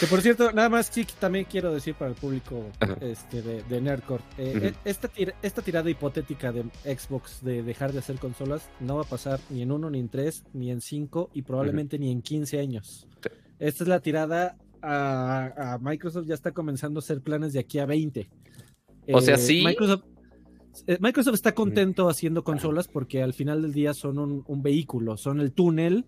Que 0.00 0.06
por 0.06 0.20
cierto, 0.20 0.52
nada 0.52 0.68
más, 0.68 0.90
Chic, 0.90 1.10
también 1.14 1.44
quiero 1.50 1.72
decir 1.72 1.94
para 1.94 2.10
el 2.10 2.16
público 2.16 2.70
Ajá. 2.80 2.96
este, 3.00 3.42
de, 3.42 3.62
de 3.62 3.80
Nerdcore, 3.80 4.22
eh, 4.38 4.60
eh, 4.62 4.74
esta, 4.84 5.08
tira- 5.08 5.34
esta 5.42 5.62
tirada 5.62 5.88
hipotética 5.90 6.52
de 6.52 6.64
Xbox 6.96 7.42
de 7.42 7.62
dejar 7.62 7.92
de 7.92 7.98
hacer 8.00 8.16
consolas 8.18 8.68
no 8.80 8.96
va 8.96 9.02
a 9.02 9.06
pasar 9.06 9.40
ni 9.50 9.62
en 9.62 9.72
uno, 9.72 9.90
ni 9.90 9.98
en 9.98 10.08
tres, 10.08 10.44
ni 10.52 10.70
en 10.70 10.80
cinco 10.80 11.30
y 11.32 11.42
probablemente 11.42 11.98
ni 11.98 12.12
en 12.12 12.22
15 12.22 12.60
años. 12.60 13.08
Sí. 13.22 13.28
Esta 13.58 13.84
es 13.84 13.88
la 13.88 14.00
tirada 14.00 14.56
a, 14.82 15.74
a 15.74 15.78
Microsoft, 15.78 16.26
ya 16.26 16.34
está 16.34 16.52
comenzando 16.52 16.98
a 16.98 17.02
hacer 17.02 17.20
planes 17.22 17.52
de 17.52 17.60
aquí 17.60 17.78
a 17.78 17.86
20. 17.86 18.28
O 19.12 19.20
sea, 19.20 19.36
sí. 19.38 19.62
Microsoft, 19.64 20.04
eh, 20.04 20.15
Microsoft 21.00 21.34
está 21.34 21.54
contento 21.54 22.08
haciendo 22.08 22.44
consolas 22.44 22.88
porque 22.88 23.22
al 23.22 23.32
final 23.32 23.62
del 23.62 23.72
día 23.72 23.94
son 23.94 24.18
un, 24.18 24.44
un 24.46 24.62
vehículo, 24.62 25.16
son 25.16 25.40
el 25.40 25.52
túnel 25.52 26.04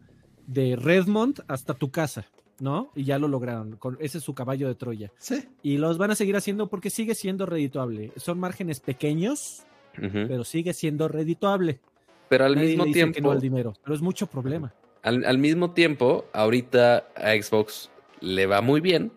de 0.47 0.77
Redmond 0.77 1.41
hasta 1.49 1.75
tu 1.75 1.91
casa, 1.91 2.27
¿no? 2.61 2.91
Y 2.95 3.05
ya 3.05 3.19
lo 3.19 3.29
lograron. 3.29 3.77
Con, 3.77 3.97
ese 4.01 4.19
es 4.19 4.25
su 4.25 4.35
caballo 4.35 4.69
de 4.69 4.75
Troya. 4.75 5.13
Sí. 5.19 5.45
Y 5.63 5.79
los 5.79 5.99
van 5.99 6.11
a 6.11 6.15
seguir 6.15 6.37
haciendo 6.37 6.69
porque 6.69 6.91
sigue 6.91 7.15
siendo 7.15 7.47
redituable. 7.47 8.13
Son 8.17 8.39
márgenes 8.39 8.81
pequeños, 8.81 9.63
pero 9.95 10.45
sigue 10.45 10.73
siendo 10.73 11.09
redituable. 11.09 11.81
Pero 12.29 12.45
al 12.45 12.55
Nadie 12.55 12.69
mismo 12.69 12.85
le 12.85 12.89
dice 12.89 13.01
que 13.01 13.13
tiempo, 13.13 13.29
no 13.29 13.33
al 13.33 13.41
dinero, 13.41 13.75
pero 13.83 13.95
es 13.95 14.03
mucho 14.03 14.27
problema. 14.27 14.75
al, 15.03 15.25
al 15.25 15.39
mismo 15.39 15.73
tiempo, 15.73 16.27
ahorita 16.33 17.09
a 17.17 17.33
Xbox 17.41 17.91
le 18.21 18.47
va 18.47 18.61
muy 18.61 18.81
bien 18.81 19.13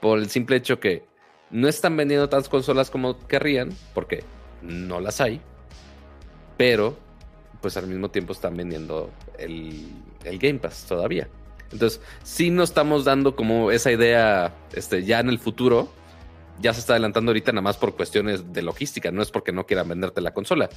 por 0.00 0.18
el 0.18 0.28
simple 0.28 0.56
hecho 0.56 0.80
que 0.80 1.04
no 1.50 1.68
están 1.68 1.96
vendiendo 1.96 2.28
tantas 2.28 2.48
consolas 2.48 2.90
como 2.90 3.18
querrían, 3.26 3.70
porque 3.92 4.24
no 4.62 5.00
las 5.00 5.20
hay, 5.20 5.40
pero 6.56 6.96
pues 7.60 7.76
al 7.76 7.86
mismo 7.86 8.10
tiempo 8.10 8.32
están 8.32 8.56
vendiendo 8.56 9.10
el, 9.38 9.86
el 10.24 10.38
Game 10.38 10.58
Pass 10.58 10.84
todavía. 10.88 11.28
Entonces, 11.72 12.00
sí 12.22 12.50
no 12.50 12.62
estamos 12.62 13.04
dando 13.04 13.36
como 13.36 13.70
esa 13.70 13.92
idea 13.92 14.54
este, 14.72 15.04
ya 15.04 15.20
en 15.20 15.28
el 15.28 15.38
futuro. 15.38 15.92
Ya 16.60 16.74
se 16.74 16.80
está 16.80 16.94
adelantando 16.94 17.30
ahorita 17.30 17.52
nada 17.52 17.62
más 17.62 17.76
por 17.76 17.94
cuestiones 17.96 18.52
de 18.52 18.62
logística, 18.62 19.10
no 19.10 19.22
es 19.22 19.30
porque 19.30 19.52
no 19.52 19.66
quieran 19.66 19.88
venderte 19.88 20.20
la 20.20 20.32
consola. 20.34 20.68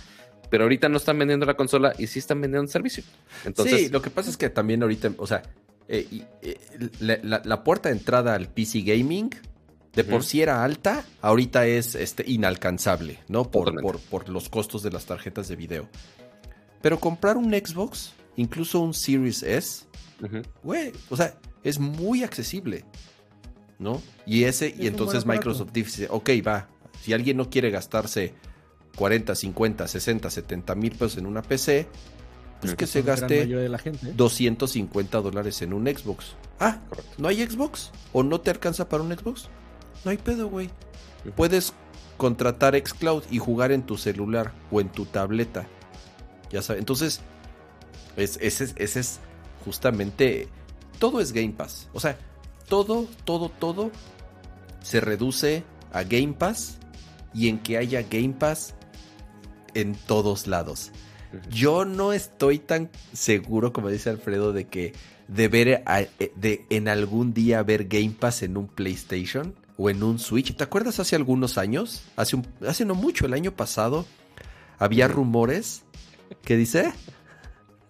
Pero 0.50 0.64
ahorita 0.64 0.88
no 0.90 0.98
están 0.98 1.18
vendiendo 1.18 1.46
la 1.46 1.56
consola 1.56 1.94
y 1.98 2.08
sí 2.08 2.20
están 2.20 2.40
vendiendo 2.42 2.64
el 2.64 2.70
servicio. 2.70 3.04
Entonces, 3.44 3.82
sí, 3.82 3.90
lo 3.90 4.02
que 4.02 4.10
pasa 4.10 4.30
es 4.30 4.38
que 4.38 4.50
también 4.50 4.82
ahorita, 4.84 5.12
o 5.18 5.26
sea, 5.28 5.42
eh, 5.88 6.08
eh, 6.42 6.58
la- 7.00 7.42
la 7.44 7.64
puerta 7.64 7.90
de 7.90 7.96
entrada 7.96 8.36
al 8.36 8.48
PC 8.48 8.82
Gaming 8.82 9.32
de 9.96 10.04
por 10.04 10.24
sí 10.24 10.42
era 10.42 10.64
alta, 10.64 11.06
ahorita 11.22 11.68
es 11.68 11.96
este, 11.96 12.24
inalcanzable, 12.28 13.20
¿no? 13.28 13.44
Por, 13.44 13.66
Totalmente. 13.66 14.00
por, 14.10 14.24
por 14.24 14.30
los 14.30 14.50
costos 14.50 14.82
de 14.82 14.92
las 14.92 15.06
tarjetas 15.06 15.48
de 15.48 15.56
video. 15.56 15.88
Pero 16.82 17.00
comprar 17.00 17.38
un 17.38 17.52
Xbox, 17.52 18.14
incluso 18.36 18.80
un 18.80 18.94
Series 18.94 19.44
S, 19.44 19.86
güey, 20.64 20.92
o 21.10 21.18
sea, 21.18 21.36
es 21.64 21.80
muy 21.80 22.24
accesible, 22.24 22.86
¿no? 23.80 24.02
Y 24.26 24.44
ese, 24.46 24.74
y 24.78 24.88
entonces. 24.88 25.26
Microsoft 25.26 25.72
dice, 25.72 26.08
ok, 26.10 26.30
va, 26.46 26.68
si 27.02 27.14
alguien 27.14 27.38
no 27.38 27.50
quiere 27.50 27.70
gastarse 27.70 28.34
40, 28.96 29.36
50, 29.36 29.88
60, 29.88 30.30
70 30.30 30.76
mil 30.76 30.92
pesos 30.92 31.18
en 31.18 31.26
una 31.26 31.42
PC, 31.42 31.88
pues 32.62 32.76
que 32.76 32.88
se 32.88 33.02
gaste 33.02 33.40
mayoría 33.40 33.60
de 33.60 33.70
la 33.70 33.78
gente. 33.78 34.14
250 34.14 35.22
dólares 35.22 35.62
en 35.62 35.74
un 35.74 35.86
Xbox. 35.86 36.36
Ah, 36.60 36.80
Correcto. 36.90 37.12
¿no 37.18 37.28
hay 37.28 37.46
Xbox? 37.46 37.92
¿O 38.14 38.24
no 38.24 38.40
te 38.40 38.52
alcanza 38.52 38.88
para 38.88 39.04
un 39.04 39.12
Xbox? 39.16 39.50
No 40.06 40.12
hay 40.12 40.18
pedo, 40.18 40.50
güey. 40.50 40.70
Puedes 41.36 41.74
contratar 42.18 42.76
Xcloud 42.76 43.24
y 43.32 43.40
jugar 43.40 43.72
en 43.72 43.84
tu 43.84 43.98
celular 43.98 44.52
o 44.72 44.82
en 44.82 44.90
tu 44.90 45.06
tableta. 45.06 45.68
Ya 46.52 46.62
sabes. 46.62 46.80
Entonces, 46.80 47.22
es- 48.18 48.38
ese, 48.42 48.66
es- 48.66 48.74
ese 48.78 49.00
es 49.00 49.20
justamente. 49.66 50.48
Todo 51.00 51.20
es 51.22 51.32
Game 51.34 51.54
Pass. 51.54 51.90
O 51.94 52.00
sea, 52.00 52.18
todo, 52.70 53.08
todo, 53.26 53.50
todo 53.50 53.92
se 54.82 55.00
reduce 55.02 55.64
a 55.92 56.04
Game 56.04 56.34
Pass 56.34 56.78
y 57.34 57.48
en 57.50 57.60
que 57.60 57.78
haya 57.78 58.04
Game 58.04 58.34
Pass 58.38 58.76
en 59.74 59.96
todos 59.96 60.48
lados. 60.48 60.92
Yo 61.50 61.84
no 61.84 62.14
estoy 62.14 62.60
tan 62.60 62.92
seguro, 63.12 63.74
como 63.74 63.90
dice 63.90 64.12
Alfredo, 64.12 64.54
de 64.54 64.68
que 64.68 64.94
de 65.28 65.48
ver 65.48 65.82
a- 65.88 66.02
eh, 66.02 66.32
de 66.36 66.66
en 66.70 66.88
algún 66.88 67.34
día 67.34 67.64
ver 67.64 67.86
Game 67.86 68.12
Pass 68.20 68.44
en 68.44 68.56
un 68.58 68.68
PlayStation 68.68 69.56
o 69.84 69.90
en 69.90 70.02
un 70.02 70.18
Switch. 70.18 70.56
¿Te 70.56 70.64
acuerdas 70.64 71.00
hace 71.00 71.16
algunos 71.18 71.58
años? 71.58 72.04
Hace, 72.16 72.38
un- 72.38 72.48
hace 72.66 72.86
no 72.86 72.96
mucho, 72.96 73.26
el 73.26 73.34
año 73.34 73.52
pasado, 73.52 74.06
había 74.80 75.08
rumores 75.10 75.84
que 76.46 76.56
dice. 76.56 76.94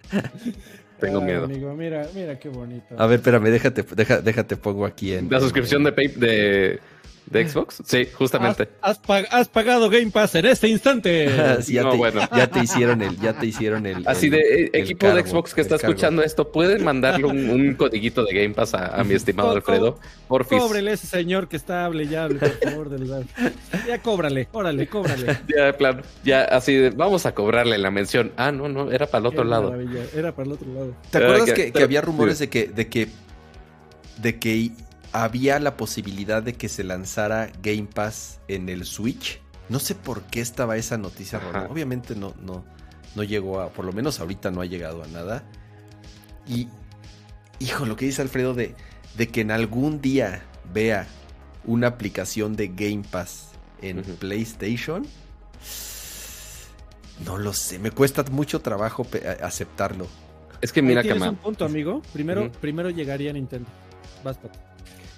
Tengo 1.00 1.20
Ay, 1.20 1.26
miedo. 1.26 1.44
Amigo, 1.46 1.74
mira, 1.76 2.08
mira 2.16 2.40
qué 2.40 2.50
bonito. 2.50 2.96
A 2.98 3.06
ver, 3.08 3.20
espérame, 3.20 3.50
déjate, 3.50 3.84
deja- 3.84 4.22
déjate 4.22 4.58
pongo 4.58 4.86
aquí 4.86 5.14
en. 5.14 5.30
La 5.30 5.40
suscripción 5.40 5.84
de, 5.84 5.92
Pay- 5.96 6.16
de, 6.16 6.80
de 7.26 7.48
Xbox. 7.48 7.82
Sí, 7.86 8.08
justamente. 8.14 8.70
Has, 8.82 8.98
has 8.98 9.02
pag- 9.02 9.28
has 9.32 9.48
pagado 9.50 9.90
Game 9.90 10.12
Pass 10.12 10.36
en 10.36 10.46
este 10.46 10.68
instante. 10.68 11.30
Sí, 11.64 11.74
ya, 11.74 11.84
No, 11.84 11.92
te, 11.92 11.98
bueno. 11.98 12.22
ya 12.36 12.48
te 12.48 12.60
hicieron 12.60 13.02
el, 13.02 13.18
ya 13.20 13.34
te 13.34 13.46
hicieron 13.46 13.86
el. 13.86 14.08
Así 14.08 14.26
el- 14.28 14.32
de 14.34 14.40
eh, 14.66 14.70
el 14.74 14.82
equipo 14.84 15.08
de 15.08 15.26
Xbox 15.26 15.54
que 15.54 15.62
está 15.62 15.78
cargo. 15.78 15.92
escuchando 15.92 16.22
esto, 16.24 16.52
¿pueden 16.52 16.84
mandarle 16.84 17.26
un, 17.26 17.50
un 17.50 17.74
codiguito 17.76 18.24
de 18.26 18.34
Game 18.34 18.54
Pass 18.54 18.74
a, 18.74 18.88
a 19.00 19.04
mi 19.04 19.14
estimado 19.14 19.50
Co- 19.50 19.56
Alfredo? 19.56 20.00
Porfis. 20.28 20.60
Cóbrele 20.60 20.94
ese 20.94 21.08
señor 21.08 21.48
que 21.48 21.56
está 21.58 21.86
hable 21.86 22.04
y 22.06 22.16
hable, 22.16 22.40
por 22.40 22.70
favor, 22.72 22.90
de 22.90 22.98
verdad. 22.98 23.24
Ya 23.88 24.00
cóbrale, 24.02 24.48
órale, 24.52 24.88
cóbrale. 24.88 25.38
Ya, 25.56 25.66
de 25.66 25.74
plan, 25.74 26.02
ya 26.24 26.44
así 26.44 26.74
de, 26.76 26.90
vamos 26.92 27.26
a 27.26 27.34
cobrarle 27.34 27.78
la 27.78 27.92
mención. 27.92 28.32
Ah, 28.38 28.52
no, 28.52 28.68
no, 28.70 28.92
era 28.92 29.08
para 29.08 29.20
el 29.22 29.26
otro 29.28 29.44
Qué 29.44 29.50
lado. 29.50 29.72
maravilla, 29.72 30.02
Era 30.16 30.32
para 30.34 30.46
el 30.48 30.52
otro 30.54 30.74
lado. 30.74 30.96
¿Te 31.10 31.18
acuerdas 31.20 31.52
que- 31.54 31.72
que, 31.72 31.84
había 31.84 32.02
rumores 32.02 32.40
de 32.40 32.50
que, 32.50 32.68
de 32.68 32.88
que 32.88 33.08
de 34.18 34.38
que 34.40 34.72
había 35.14 35.60
la 35.60 35.78
posibilidad 35.78 36.44
de 36.44 36.54
que 36.54 36.68
se 36.68 36.84
lanzara 36.84 37.52
Game 37.62 37.88
Pass 37.94 38.40
en 38.48 38.68
el 38.68 38.86
Switch? 38.86 39.40
No 39.70 39.80
sé 39.80 39.96
por 39.96 40.24
qué 40.24 40.42
estaba 40.42 40.76
esa 40.76 40.98
noticia. 40.98 41.40
Roland. 41.40 41.72
Obviamente 41.72 42.16
no, 42.16 42.34
no, 42.42 42.66
no 43.16 43.24
llegó 43.24 43.62
a, 43.62 43.70
por 43.70 43.86
lo 43.86 43.94
menos 43.94 44.20
ahorita 44.20 44.52
no 44.52 44.62
ha 44.62 44.66
llegado 44.66 45.04
a 45.04 45.08
nada. 45.08 45.44
Y, 46.48 46.68
hijo, 47.60 47.86
lo 47.86 47.96
que 47.96 48.06
dice 48.06 48.22
Alfredo 48.22 48.54
de, 48.54 48.76
de 49.16 49.28
que 49.30 49.42
en 49.42 49.52
algún 49.52 50.02
día 50.02 50.44
vea 50.74 51.08
una 51.66 51.88
aplicación 51.88 52.56
de 52.56 52.68
Game 52.68 53.04
Pass 53.10 53.52
en. 53.82 54.02
PlayStation. 54.04 55.06
No 57.26 57.38
lo 57.38 57.54
sé, 57.54 57.80
me 57.80 57.92
cuesta 57.92 58.24
mucho 58.32 58.62
trabajo 58.62 59.08
aceptarlo. 59.42 60.08
Es 60.62 60.74
que 60.74 60.80
Ahí 60.80 60.86
mira, 60.88 61.02
tienes 61.02 61.20
Cama. 61.20 61.32
un 61.32 61.38
punto, 61.38 61.64
amigo. 61.66 62.02
Primero, 62.12 62.52
primero 62.52 62.90
llegaría 62.90 63.32
Nintendo. 63.32 63.70
Pato. 64.24 64.50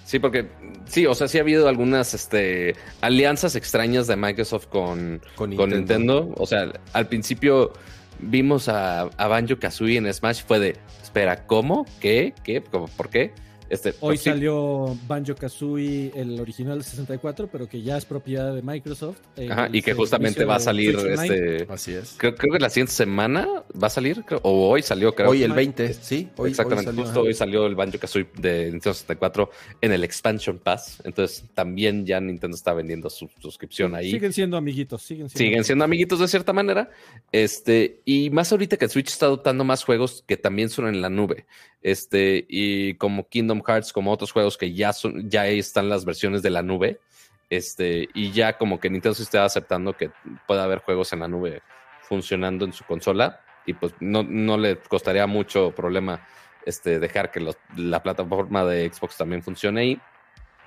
Sí, 0.06 0.20
porque 0.20 0.46
sí, 0.84 1.04
o 1.04 1.16
sea, 1.16 1.26
sí 1.26 1.38
ha 1.38 1.40
habido 1.40 1.68
algunas 1.68 2.14
este, 2.14 2.76
alianzas 3.00 3.56
extrañas 3.56 4.06
de 4.06 4.14
Microsoft 4.14 4.68
con, 4.68 5.20
Con. 5.34 5.50
Nintendo. 5.50 6.32
O 6.36 6.46
sea, 6.46 6.72
al 6.92 7.08
principio 7.08 7.72
vimos 8.20 8.68
a, 8.68 9.00
a 9.02 9.26
Banjo 9.26 9.58
Kazooie 9.58 9.96
en 9.96 10.14
Smash, 10.14 10.44
fue 10.46 10.60
de, 10.60 10.76
espera, 11.02 11.44
¿cómo? 11.46 11.86
¿Qué? 12.00 12.34
¿Qué? 12.44 12.62
¿Cómo? 12.62 12.86
¿Por 12.86 13.10
qué? 13.10 13.32
Este, 13.68 13.90
Hoy 13.90 13.96
pues 14.00 14.20
sí, 14.20 14.30
salió 14.30 14.96
Banjo 15.08 15.34
Kazooie, 15.34 16.12
el 16.14 16.38
original 16.40 16.78
de 16.78 16.84
64, 16.84 17.48
pero 17.50 17.68
que 17.68 17.82
ya 17.82 17.96
es 17.96 18.04
propiedad 18.04 18.54
de 18.54 18.62
Microsoft. 18.62 19.18
eh, 19.36 19.48
Ajá, 19.50 19.68
y 19.72 19.82
que 19.82 19.92
justamente 19.94 20.44
va 20.44 20.56
a 20.56 20.60
salir 20.60 20.96
este. 20.96 21.66
Así 21.68 21.92
es. 21.92 22.14
Creo, 22.16 22.34
creo 22.36 22.52
que 22.52 22.58
la 22.60 22.70
siguiente 22.70 22.92
semana 22.92 23.64
va 23.82 23.88
a 23.88 23.90
salir, 23.90 24.22
creo, 24.24 24.40
o 24.44 24.68
hoy 24.68 24.82
salió, 24.82 25.14
creo. 25.14 25.30
Hoy 25.30 25.42
el 25.42 25.48
Ma- 25.50 25.56
20, 25.56 25.94
sí. 25.94 26.28
Hoy, 26.36 26.50
Exactamente, 26.50 26.90
hoy 26.90 26.94
salió, 26.94 27.02
justo 27.04 27.20
ajá. 27.20 27.26
hoy 27.28 27.34
salió 27.34 27.66
el 27.66 27.74
Banjo 27.74 27.98
Kazooie 27.98 28.26
de 28.38 28.64
Nintendo 28.70 28.94
64 28.94 29.50
en 29.80 29.92
el 29.92 30.04
Expansion 30.04 30.58
Pass. 30.58 31.02
Entonces 31.04 31.44
también 31.54 32.06
ya 32.06 32.20
Nintendo 32.20 32.56
está 32.56 32.72
vendiendo 32.72 33.10
su 33.10 33.28
suscripción 33.40 33.94
ahí. 33.94 34.12
Siguen 34.12 34.32
siendo 34.32 34.56
amiguitos, 34.56 35.02
siguen 35.02 35.28
siendo. 35.28 35.38
siguen 35.38 35.64
siendo 35.64 35.84
amiguitos 35.84 36.20
de 36.20 36.28
cierta 36.28 36.52
manera. 36.52 36.90
Este, 37.32 38.00
y 38.04 38.30
más 38.30 38.52
ahorita 38.52 38.76
que 38.76 38.84
el 38.84 38.90
Switch 38.90 39.08
está 39.08 39.26
adoptando 39.26 39.64
más 39.64 39.82
juegos 39.84 40.22
que 40.26 40.36
también 40.36 40.68
son 40.68 40.86
en 40.88 41.00
la 41.02 41.10
nube. 41.10 41.46
Este, 41.82 42.44
y 42.48 42.94
como 42.94 43.28
Kingdom 43.28 43.55
Hearts, 43.66 43.92
como 43.92 44.12
otros 44.12 44.32
juegos 44.32 44.56
que 44.56 44.72
ya 44.72 44.92
son, 44.92 45.28
ya 45.30 45.46
están 45.46 45.88
las 45.88 46.04
versiones 46.04 46.42
de 46.42 46.50
la 46.50 46.62
nube. 46.62 47.00
Este, 47.48 48.08
y 48.14 48.32
ya 48.32 48.58
como 48.58 48.80
que 48.80 48.90
Nintendo 48.90 49.14
se 49.14 49.22
está 49.22 49.44
aceptando 49.44 49.96
que 49.96 50.10
pueda 50.46 50.64
haber 50.64 50.80
juegos 50.80 51.12
en 51.12 51.20
la 51.20 51.28
nube 51.28 51.62
funcionando 52.02 52.64
en 52.64 52.72
su 52.72 52.84
consola. 52.84 53.40
Y 53.66 53.74
pues 53.74 53.94
no, 54.00 54.22
no 54.22 54.56
le 54.56 54.78
costaría 54.78 55.26
mucho 55.26 55.72
problema 55.72 56.26
este, 56.66 56.98
dejar 56.98 57.30
que 57.30 57.40
la 57.76 58.02
plataforma 58.02 58.64
de 58.64 58.92
Xbox 58.92 59.16
también 59.16 59.42
funcione 59.42 59.80
ahí. 59.80 60.00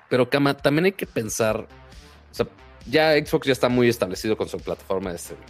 Pero 0.09 0.29
Kama, 0.29 0.55
también 0.55 0.85
hay 0.85 0.91
que 0.93 1.05
pensar, 1.05 1.67
ya 2.87 3.13
Xbox 3.13 3.45
ya 3.45 3.53
está 3.53 3.69
muy 3.69 3.89
establecido 3.89 4.35
con 4.35 4.49
su 4.49 4.57
plataforma 4.57 5.11
de 5.11 5.17
streaming. 5.17 5.45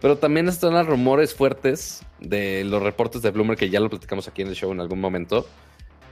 Pero 0.00 0.18
también 0.18 0.48
están 0.48 0.74
los 0.74 0.86
rumores 0.86 1.34
fuertes 1.34 2.02
de 2.20 2.62
los 2.64 2.82
reportes 2.82 3.22
de 3.22 3.30
Bloomer, 3.30 3.56
que 3.56 3.70
ya 3.70 3.80
lo 3.80 3.88
platicamos 3.88 4.28
aquí 4.28 4.42
en 4.42 4.48
el 4.48 4.54
show 4.54 4.70
en 4.70 4.80
algún 4.80 5.00
momento, 5.00 5.46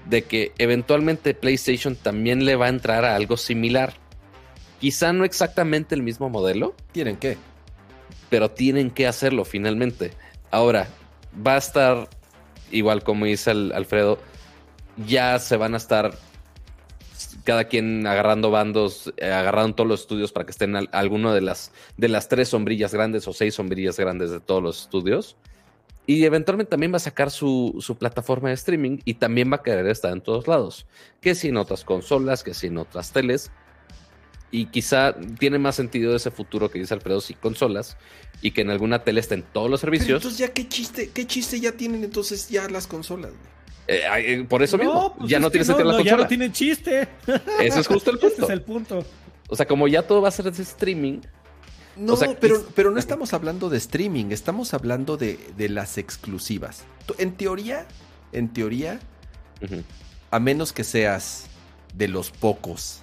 de 0.07 0.23
que 0.23 0.53
eventualmente 0.59 1.35
PlayStation 1.35 1.97
también 1.97 2.45
le 2.45 2.57
va 2.57 2.67
a 2.67 2.71
entrar 2.71 3.05
a 3.05 3.15
algo 3.17 3.37
similar. 3.37 3.95
Quizá 4.81 5.13
no 5.13 5.25
exactamente 5.25 5.95
el 5.95 6.03
mismo 6.03 6.29
modelo, 6.29 6.75
¿Tienen 6.93 7.17
qué? 7.17 7.37
pero 8.31 8.51
tienen 8.51 8.91
que 8.91 9.07
hacerlo 9.07 9.45
finalmente. 9.45 10.13
Ahora, 10.51 10.89
va 11.47 11.55
a 11.55 11.59
estar, 11.59 12.09
igual 12.71 13.03
como 13.05 13.27
dice 13.27 13.51
el 13.53 13.73
Alfredo, 13.73 14.19
ya 15.07 15.39
se 15.39 15.57
van 15.57 15.75
a 15.75 15.77
estar 15.77 16.15
cada 17.45 17.65
quien 17.65 18.07
agarrando 18.07 18.51
bandos, 18.51 19.13
eh, 19.17 19.31
agarrando 19.31 19.75
todos 19.75 19.89
los 19.89 20.01
estudios 20.01 20.33
para 20.33 20.45
que 20.47 20.51
estén 20.53 20.77
al- 20.77 20.89
alguno 20.93 21.33
de 21.35 21.41
las, 21.41 21.73
de 21.97 22.09
las 22.09 22.29
tres 22.29 22.49
sombrillas 22.49 22.93
grandes 22.95 23.27
o 23.29 23.33
seis 23.33 23.55
sombrillas 23.55 23.97
grandes 23.99 24.31
de 24.31 24.41
todos 24.41 24.63
los 24.63 24.83
estudios. 24.83 25.37
Y 26.07 26.25
eventualmente 26.25 26.71
también 26.71 26.93
va 26.93 26.97
a 26.97 27.01
sacar 27.01 27.31
su, 27.31 27.77
su 27.81 27.97
plataforma 27.97 28.49
de 28.49 28.55
streaming 28.55 28.99
y 29.05 29.15
también 29.15 29.53
va 29.53 29.57
a 29.57 29.63
querer 29.63 29.87
estar 29.87 30.13
en 30.13 30.21
todos 30.21 30.49
lados. 30.49 30.87
Que 31.21 31.35
si 31.35 31.49
en 31.49 31.57
otras 31.57 31.85
consolas, 31.85 32.43
que 32.43 32.55
si 32.55 32.67
en 32.67 32.79
otras 32.79 33.13
teles. 33.13 33.51
Y 34.51 34.67
quizá 34.67 35.15
tiene 35.39 35.59
más 35.59 35.77
sentido 35.77 36.15
ese 36.15 36.31
futuro 36.31 36.71
que 36.71 36.79
dice 36.79 36.93
Alfredo, 36.93 37.21
si 37.23 37.33
consolas, 37.35 37.97
y 38.43 38.51
que 38.51 38.61
en 38.61 38.71
alguna 38.71 39.03
tele 39.03 39.21
estén 39.21 39.43
todos 39.43 39.71
los 39.71 39.81
Pero 39.81 39.93
servicios. 39.93 40.17
entonces 40.19 40.39
ya 40.39 40.53
qué 40.53 40.69
chiste, 40.69 41.11
qué 41.15 41.27
chiste 41.27 41.59
ya 41.59 41.73
tienen 41.73 42.05
entonces 42.05 42.51
ya 42.51 42.69
las 42.69 42.87
consolas. 42.87 43.31
Eh, 43.89 44.03
eh, 44.19 44.45
por 44.47 44.63
eso 44.63 44.77
mismo, 44.77 45.15
pues 45.17 45.31
ya 45.31 45.39
es 45.39 45.43
no 45.43 45.51
tiene 45.51 45.65
sentido 45.65 45.91
la 45.91 45.99
no, 45.99 46.05
Ya 46.05 46.17
no 46.17 46.27
tienen 46.27 46.53
chiste. 46.53 47.09
Ese 47.61 47.81
es 47.81 47.87
justo 47.87 48.11
el 48.11 48.17
Ese 48.23 48.29
punto. 48.29 48.45
es 48.45 48.51
el 48.51 48.63
punto. 48.63 49.05
O 49.49 49.57
sea, 49.57 49.67
como 49.67 49.89
ya 49.89 50.03
todo 50.03 50.21
va 50.21 50.29
a 50.29 50.33
ser 50.33 50.53
de 50.53 50.63
streaming, 50.63 51.21
No, 51.97 52.15
O 52.15 52.17
sea, 52.17 52.35
pero, 52.41 52.57
es- 52.57 52.65
pero 52.75 52.91
no 52.91 52.99
estamos 52.99 53.35
hablando 53.35 53.69
de 53.69 53.77
streaming, 53.79 54.27
estamos 54.31 54.73
hablando 54.75 55.17
de, 55.17 55.39
de 55.57 55.69
las 55.69 55.99
exclusivas. 55.99 56.85
En 57.19 57.33
teoría, 57.37 57.87
en 58.33 58.53
teoría, 58.53 58.99
a 60.31 60.39
menos 60.41 60.73
que 60.73 60.85
seas 60.85 61.45
de 61.95 62.09
los 62.09 62.31
pocos 62.31 63.03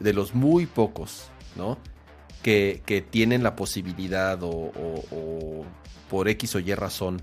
de 0.00 0.12
los 0.12 0.34
muy 0.34 0.66
pocos, 0.66 1.28
¿no? 1.56 1.78
Que, 2.42 2.82
que 2.84 3.00
tienen 3.02 3.42
la 3.42 3.56
posibilidad 3.56 4.42
o, 4.42 4.50
o- 4.50 5.04
o 5.10 5.64
por 6.10 6.28
X 6.28 6.54
o 6.56 6.58
Y 6.58 6.74
razón 6.74 7.22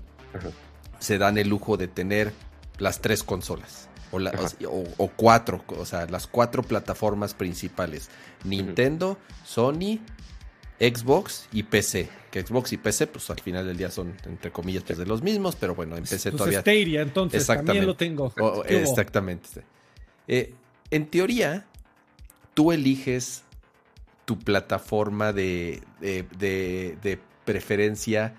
se 0.98 1.16
dan 1.18 1.38
el 1.38 1.48
lujo 1.48 1.76
de 1.76 1.86
tener 1.88 2.32
las 2.78 3.00
tres 3.00 3.22
consolas. 3.22 3.88
O, 4.12 4.18
la- 4.18 4.30
Ajá. 4.30 4.48
o- 4.68 4.84
o 4.96 5.08
cuatro, 5.14 5.64
o 5.68 5.84
sea, 5.86 6.06
las 6.06 6.26
cuatro 6.26 6.62
plataformas 6.64 7.34
principales. 7.34 8.08
Nintendo, 8.44 9.16
Sony, 9.44 10.00
Xbox 10.80 11.46
y 11.52 11.62
PC. 11.64 12.08
Que 12.30 12.42
Xbox 12.42 12.72
y 12.72 12.76
PC, 12.78 13.06
pues 13.08 13.28
al 13.30 13.38
final 13.40 13.66
del 13.66 13.76
día 13.76 13.90
son, 13.90 14.14
entre 14.24 14.50
comillas, 14.50 14.82
pues, 14.84 14.98
de 14.98 15.04
los 15.06 15.20
mismos, 15.22 15.56
pero 15.56 15.74
bueno, 15.74 15.96
en 15.96 16.04
PC 16.04 16.30
Pues 16.30 16.38
todavía... 16.38 16.60
Stadia, 16.62 17.02
entonces, 17.02 17.46
también 17.46 17.86
lo 17.86 17.96
tengo. 17.96 18.32
Exactamente. 18.64 19.48
Eh, 20.26 20.54
en 20.90 21.06
teoría, 21.06 21.66
tú 22.54 22.72
eliges 22.72 23.42
tu 24.24 24.38
plataforma 24.38 25.32
de, 25.32 25.82
de- 26.00 26.24
de- 26.38 26.96
de 27.02 27.18
preferencia 27.44 28.34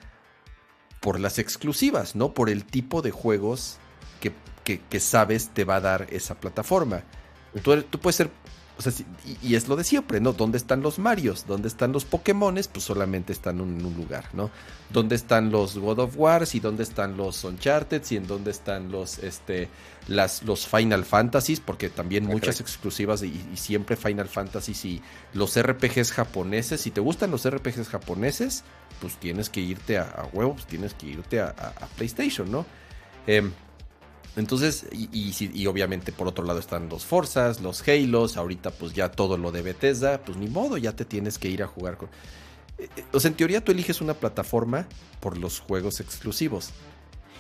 por 1.02 1.20
las 1.20 1.38
exclusivas, 1.38 2.16
¿no? 2.16 2.34
Por 2.34 2.50
el 2.50 2.64
tipo 2.64 3.02
de 3.02 3.12
juegos 3.12 3.78
que, 4.22 4.32
que- 4.64 4.80
que 4.80 5.00
sabes 5.00 5.50
te 5.50 5.64
va 5.66 5.76
a 5.76 5.82
dar 5.82 6.08
esa 6.12 6.40
plataforma. 6.40 7.04
Tú, 7.62 7.82
tú 7.84 8.00
puedes 8.00 8.16
ser... 8.16 8.30
o 8.86 8.92
sea, 8.92 9.06
y, 9.44 9.56
es 9.56 9.68
lo 9.68 9.76
de 9.76 9.84
siempre, 9.84 10.20
¿no? 10.20 10.34
¿Dónde 10.34 10.58
están 10.58 10.82
los 10.82 11.00
Marios? 11.00 11.46
¿Dónde 11.48 11.68
están 11.68 11.92
los 11.92 12.06
Pokémones? 12.06 12.68
Pues 12.68 12.84
solamente 12.86 13.32
están 13.34 13.60
en 13.60 13.86
un 13.86 13.94
lugar, 13.96 14.26
¿no? 14.34 14.50
¿Dónde 14.92 15.16
están 15.16 15.52
los 15.52 15.78
God 15.78 16.00
of 16.00 16.14
Wars? 16.18 16.56
¿Y 16.56 16.60
dónde 16.60 16.84
están 16.84 17.18
los 17.18 17.44
Uncharted? 17.44 18.02
¿Y 18.10 18.18
en 18.18 18.28
dónde 18.28 18.52
están 18.52 18.92
los, 18.92 19.20
este, 19.20 19.70
las, 20.08 20.44
los 20.44 20.68
Final 20.68 21.06
Fantasies? 21.06 21.60
Porque 21.60 21.90
también 21.90 22.26
muchas 22.26 22.60
exclusivas 22.62 23.24
y, 23.24 23.28
y 23.54 23.58
siempre 23.58 23.96
Final 23.96 24.28
Fantasies 24.28 24.84
y 24.86 25.02
los 25.34 25.58
RPGs 25.60 26.12
japoneses. 26.12 26.82
Si 26.82 26.92
te 26.92 27.02
gustan 27.02 27.32
los 27.32 27.48
RPGs 27.50 27.88
japoneses, 27.90 28.64
pues 29.00 29.18
tienes 29.18 29.50
que 29.50 29.62
irte 29.62 29.98
a, 29.98 30.04
a 30.04 30.26
huevo, 30.34 30.54
pues 30.54 30.66
tienes 30.66 30.94
que 30.94 31.08
irte 31.08 31.40
a, 31.40 31.46
a- 31.58 31.86
a 31.86 31.88
PlayStation, 31.96 32.52
¿no? 32.52 32.66
Em, 33.28 33.52
entonces, 34.36 34.86
y, 34.94 35.66
obviamente 35.68 36.12
por 36.12 36.28
otro 36.28 36.46
lado 36.46 36.60
están 36.60 36.88
los 36.88 37.06
Forzas, 37.06 37.62
los 37.62 37.86
Halos, 37.88 38.38
ahorita 38.38 38.72
pues 38.72 38.94
ya 38.94 39.12
todo 39.12 39.38
lo 39.38 39.52
de 39.52 39.62
Bethesda, 39.62 40.22
pues 40.24 40.38
ni 40.38 40.48
modo, 40.48 40.78
ya 40.78 40.96
te 40.96 41.04
tienes 41.04 41.38
que 41.38 41.50
ir 41.50 41.64
a 41.64 41.68
jugar 41.68 41.98
con... 41.98 42.10
Eh, 42.78 42.90
eh, 42.96 43.04
O 43.12 43.20
sea, 43.20 43.30
en 43.30 43.36
teoría 43.36 43.64
tú 43.64 43.72
eliges 43.72 44.00
una 44.00 44.14
plataforma 44.14 44.88
por 45.20 45.38
los 45.38 45.60
juegos 45.60 46.00
exclusivos. 46.00 46.70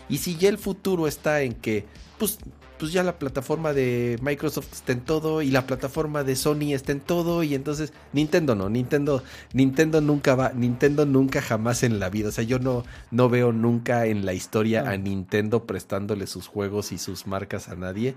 Y 0.09 0.17
si 0.17 0.35
ya 0.37 0.49
el 0.49 0.57
futuro 0.57 1.07
está 1.07 1.41
en 1.41 1.53
que, 1.53 1.85
pues, 2.17 2.37
pues 2.77 2.91
ya 2.91 3.03
la 3.03 3.19
plataforma 3.19 3.73
de 3.73 4.17
Microsoft 4.23 4.73
está 4.73 4.91
en 4.91 5.01
todo 5.01 5.41
y 5.43 5.51
la 5.51 5.67
plataforma 5.67 6.23
de 6.23 6.35
Sony 6.35 6.73
está 6.73 6.91
en 6.91 6.99
todo 6.99 7.43
y 7.43 7.53
entonces 7.53 7.93
Nintendo 8.11 8.55
no, 8.55 8.69
Nintendo, 8.69 9.23
Nintendo 9.53 10.01
nunca 10.01 10.33
va, 10.33 10.51
Nintendo 10.53 11.05
nunca 11.05 11.41
jamás 11.43 11.83
en 11.83 11.99
la 11.99 12.09
vida, 12.09 12.29
o 12.29 12.31
sea, 12.31 12.43
yo 12.43 12.57
no, 12.57 12.83
no 13.11 13.29
veo 13.29 13.51
nunca 13.51 14.07
en 14.07 14.25
la 14.25 14.33
historia 14.33 14.83
Ah. 14.87 14.91
a 14.93 14.97
Nintendo 14.97 15.65
prestándole 15.67 16.25
sus 16.25 16.47
juegos 16.47 16.91
y 16.91 16.97
sus 16.97 17.27
marcas 17.27 17.69
a 17.69 17.75
nadie. 17.75 18.15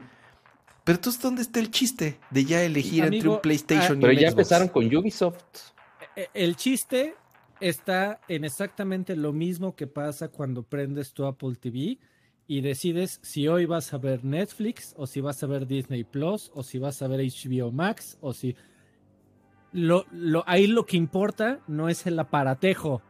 Pero 0.85 0.97
entonces, 0.97 1.21
¿dónde 1.23 1.43
está 1.43 1.61
el 1.61 1.71
chiste 1.71 2.19
de 2.31 2.45
ya 2.47 2.63
elegir 2.63 3.05
entre 3.05 3.19
Amigo, 3.21 3.35
un 3.35 3.41
PlayStation 3.43 3.99
ah, 3.99 4.01
y 4.01 4.01
Pero 4.01 4.13
un 4.13 4.19
ya 4.19 4.31
Xbox? 4.31 4.33
empezaron 4.33 4.69
con 4.69 4.85
Ubisoft. 4.97 5.37
Eh, 6.17 6.29
El 6.35 6.57
chiste 6.57 7.15
está 7.61 8.21
en 8.29 8.45
exactamente 8.45 9.17
lo 9.17 9.33
mismo 9.33 9.75
que 9.77 9.87
pasa 9.87 10.29
cuando 10.29 10.63
prendes 10.63 11.13
tu 11.13 11.25
Apple 11.27 11.55
TV 11.61 11.99
y 12.47 12.61
decides 12.61 13.21
si 13.23 13.49
hoy 13.49 13.65
vas 13.67 13.93
a 13.95 13.99
ver 13.99 14.25
Netflix 14.25 14.95
o 14.97 15.07
si 15.07 15.21
vas 15.21 15.43
a 15.43 15.47
ver 15.47 15.67
Disney 15.67 16.05
Plus 16.05 16.51
o 16.55 16.63
si 16.63 16.79
vas 16.79 17.01
a 17.03 17.09
ver 17.09 17.21
HBO 17.21 17.73
Max 17.73 18.19
o 18.21 18.33
si 18.35 18.55
lo, 19.73 20.05
lo 20.13 20.45
ahí 20.47 20.67
lo 20.67 20.87
que 20.87 20.97
importa 20.97 21.61
no 21.67 21.89
es 21.89 22.07
el 22.07 22.19
aparatejo. 22.19 23.03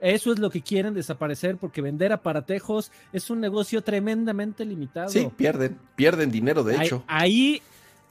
Eso 0.00 0.32
es 0.32 0.38
lo 0.38 0.50
que 0.50 0.60
quieren 0.60 0.92
desaparecer 0.92 1.56
porque 1.56 1.80
vender 1.80 2.12
aparatejos 2.12 2.92
es 3.12 3.30
un 3.30 3.40
negocio 3.40 3.82
tremendamente 3.82 4.64
limitado. 4.66 5.08
Sí, 5.08 5.28
pierden, 5.34 5.78
pierden 5.96 6.30
dinero, 6.30 6.62
de 6.62 6.76
Ahí- 6.76 6.86
hecho. 6.86 7.04
Ahí, 7.06 7.62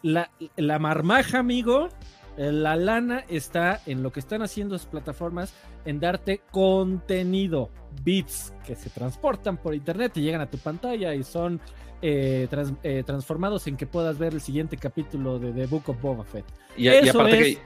la, 0.01 0.31
la 0.55 0.79
marmaja, 0.79 1.39
amigo, 1.39 1.89
la 2.37 2.75
lana 2.75 3.23
está 3.29 3.81
en 3.85 4.01
lo 4.03 4.11
que 4.11 4.19
están 4.19 4.41
haciendo 4.41 4.73
las 4.73 4.85
plataformas, 4.85 5.53
en 5.85 5.99
darte 5.99 6.41
contenido, 6.51 7.69
bits 8.03 8.53
que 8.65 8.75
se 8.75 8.89
transportan 8.89 9.57
por 9.57 9.75
internet 9.75 10.13
y 10.17 10.21
llegan 10.21 10.41
a 10.41 10.49
tu 10.49 10.57
pantalla 10.57 11.13
y 11.13 11.23
son 11.23 11.61
eh, 12.01 12.47
trans- 12.49 12.73
eh, 12.83 13.03
transformados 13.05 13.67
en 13.67 13.77
que 13.77 13.85
puedas 13.85 14.17
ver 14.17 14.33
el 14.33 14.41
siguiente 14.41 14.77
capítulo 14.77 15.39
de 15.39 15.51
The 15.53 15.67
Book 15.67 15.89
of 15.89 16.01
Boba 16.01 16.23
Fett. 16.25 16.45
Y, 16.75 16.85
y 16.85 16.87
Eso 16.89 17.21
aparte 17.21 17.49
es- 17.51 17.57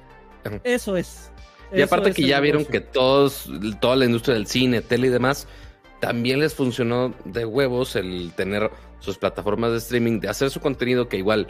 que 0.43 0.61
Eso 0.63 0.97
es. 0.97 1.31
Y 1.73 1.81
aparte 1.81 2.09
es 2.11 2.15
que 2.15 2.23
ya 2.27 2.39
vieron 2.39 2.63
que 2.65 2.79
todos, 2.79 3.49
toda 3.81 3.95
la 3.97 4.05
industria 4.05 4.35
del 4.35 4.47
cine, 4.47 4.81
tele 4.81 5.07
y 5.07 5.09
demás, 5.09 5.47
también 5.99 6.39
les 6.39 6.53
funcionó 6.53 7.13
de 7.25 7.45
huevos 7.45 7.95
el 7.95 8.31
tener 8.35 8.69
sus 8.99 9.17
plataformas 9.17 9.71
de 9.71 9.77
streaming, 9.79 10.19
de 10.19 10.29
hacer 10.29 10.49
su 10.49 10.59
contenido 10.61 11.09
que 11.09 11.17
igual, 11.17 11.47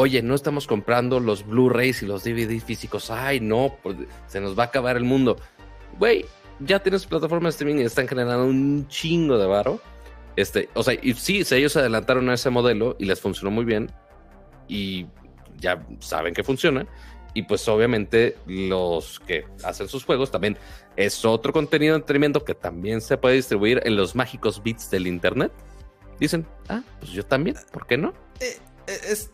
oye, 0.00 0.22
no 0.22 0.34
estamos 0.34 0.66
comprando 0.66 1.20
los 1.20 1.46
Blu-rays 1.46 2.02
y 2.02 2.06
los 2.06 2.24
DVD 2.24 2.58
físicos, 2.58 3.10
ay, 3.10 3.38
no, 3.38 3.76
pues, 3.82 3.96
se 4.26 4.40
nos 4.40 4.58
va 4.58 4.64
a 4.64 4.66
acabar 4.66 4.96
el 4.96 5.04
mundo. 5.04 5.36
Güey, 5.98 6.24
ya 6.60 6.82
tienes 6.82 7.04
plataformas 7.04 7.52
de 7.52 7.56
streaming 7.56 7.82
y 7.82 7.84
están 7.84 8.08
generando 8.08 8.46
un 8.46 8.88
chingo 8.88 9.36
de 9.36 9.46
varo. 9.46 9.78
Este, 10.36 10.70
o 10.72 10.82
sea, 10.82 10.94
y 10.94 11.12
sí, 11.14 11.44
ellos 11.50 11.72
se 11.72 11.80
adelantaron 11.80 12.30
a 12.30 12.34
ese 12.34 12.48
modelo 12.48 12.96
y 12.98 13.04
les 13.04 13.20
funcionó 13.20 13.50
muy 13.50 13.66
bien 13.66 13.92
y 14.68 15.06
ya 15.58 15.84
saben 15.98 16.32
que 16.32 16.44
funciona. 16.44 16.86
Y 17.34 17.42
pues 17.42 17.68
obviamente 17.68 18.36
los 18.46 19.20
que 19.20 19.44
hacen 19.62 19.86
sus 19.86 20.04
juegos 20.04 20.30
también 20.30 20.56
es 20.96 21.26
otro 21.26 21.52
contenido 21.52 21.92
de 21.92 21.98
entretenimiento 21.98 22.42
que 22.42 22.54
también 22.54 23.02
se 23.02 23.18
puede 23.18 23.36
distribuir 23.36 23.82
en 23.84 23.96
los 23.96 24.14
mágicos 24.14 24.62
bits 24.62 24.90
del 24.90 25.06
internet. 25.06 25.52
Dicen, 26.18 26.46
ah, 26.70 26.82
pues 26.98 27.12
yo 27.12 27.22
también, 27.22 27.56
¿por 27.70 27.86
qué 27.86 27.98
no? 27.98 28.14
Eh, 28.40 28.58
eh, 28.86 28.98
es, 29.10 29.30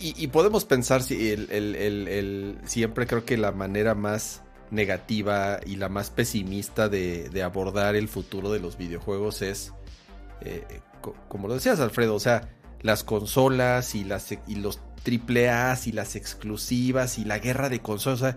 y, 0.00 0.26
podemos 0.28 0.64
pensar 0.64 1.02
si 1.02 1.30
el, 1.30 1.50
el- 1.50 1.74
el- 1.76 2.08
el- 2.08 2.58
siempre 2.66 3.06
creo 3.06 3.24
que 3.24 3.36
la 3.36 3.52
manera 3.52 3.94
más 3.94 4.42
negativa 4.70 5.60
y 5.66 5.76
la 5.76 5.88
más 5.88 6.10
pesimista 6.10 6.88
de, 6.88 7.28
de 7.28 7.42
abordar 7.42 7.96
el 7.96 8.08
futuro 8.08 8.50
de 8.52 8.60
los 8.60 8.76
videojuegos 8.76 9.42
es, 9.42 9.72
eh, 10.40 10.64
co- 11.00 11.16
como 11.28 11.48
lo 11.48 11.54
decías 11.54 11.80
Alfredo, 11.80 12.14
o 12.14 12.20
sea, 12.20 12.48
las 12.80 13.04
consolas 13.04 13.94
y, 13.94 14.04
las, 14.04 14.32
y 14.32 14.54
los 14.54 14.80
triple 15.02 15.50
A's 15.50 15.86
y 15.86 15.92
las 15.92 16.16
exclusivas 16.16 17.18
y 17.18 17.24
la 17.24 17.38
guerra 17.38 17.68
de 17.68 17.80
consolas, 17.80 18.22
o 18.22 18.24
sea, 18.26 18.36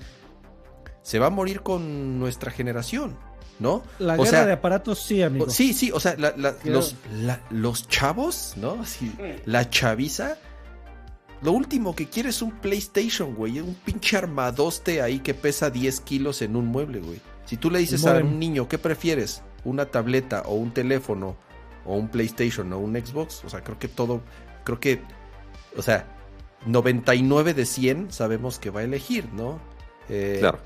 se 1.01 1.19
va 1.19 1.27
a 1.27 1.29
morir 1.29 1.61
con 1.61 2.19
nuestra 2.19 2.49
generación, 2.51 3.17
¿no? 3.59 3.83
La 3.99 4.13
o 4.15 4.17
guerra 4.23 4.29
sea, 4.29 4.45
de 4.45 4.53
aparatos, 4.53 4.99
sí, 4.99 5.21
amigo. 5.21 5.49
Sí, 5.49 5.73
sí, 5.73 5.91
o 5.91 5.99
sea, 5.99 6.15
la- 6.17 6.33
la- 6.35 6.55
Quiero- 6.57 6.77
los, 6.77 6.95
la- 7.21 7.41
los 7.51 7.87
chavos, 7.87 8.53
¿no? 8.57 8.81
Así, 8.81 9.11
la 9.45 9.69
chaviza, 9.69 10.37
lo 11.44 11.52
último 11.52 11.95
que 11.95 12.07
quiere 12.07 12.30
es 12.30 12.41
un 12.41 12.52
PlayStation, 12.52 13.36
güey. 13.36 13.60
Un 13.60 13.76
pinche 13.76 14.18
armadoste 14.18 15.02
ahí 15.02 15.20
que 15.20 15.34
pesa 15.34 15.70
10 15.70 15.99
kilos 16.02 16.41
en 16.41 16.56
un 16.56 16.68
mueble, 16.68 16.99
güey. 16.99 17.20
Si 17.45 17.57
tú 17.57 17.70
le 17.70 17.80
dices 17.80 18.06
a 18.06 18.14
un 18.18 18.40
niño, 18.40 18.68
¿qué 18.70 18.78
prefieres? 18.78 19.44
¿Una 19.65 19.86
tableta 19.88 20.44
o 20.45 20.56
un 20.56 20.74
teléfono 20.74 21.36
o 21.86 21.95
un 21.95 22.07
PlayStation 22.07 22.72
o 22.72 22.80
un 22.80 22.95
Xbox? 22.95 23.44
O 23.44 23.49
sea, 23.49 23.61
creo 23.64 23.78
que 23.78 23.88
todo, 23.90 24.22
creo 24.64 24.80
que, 24.80 25.02
o 25.78 25.82
sea, 25.82 26.07
99 26.65 27.53
de 27.53 27.65
100 27.65 28.11
sabemos 28.11 28.57
que 28.60 28.70
va 28.70 28.80
a 28.80 28.84
elegir, 28.84 29.28
¿no? 29.34 29.60
Eh, 30.10 30.38
Claro. 30.40 30.60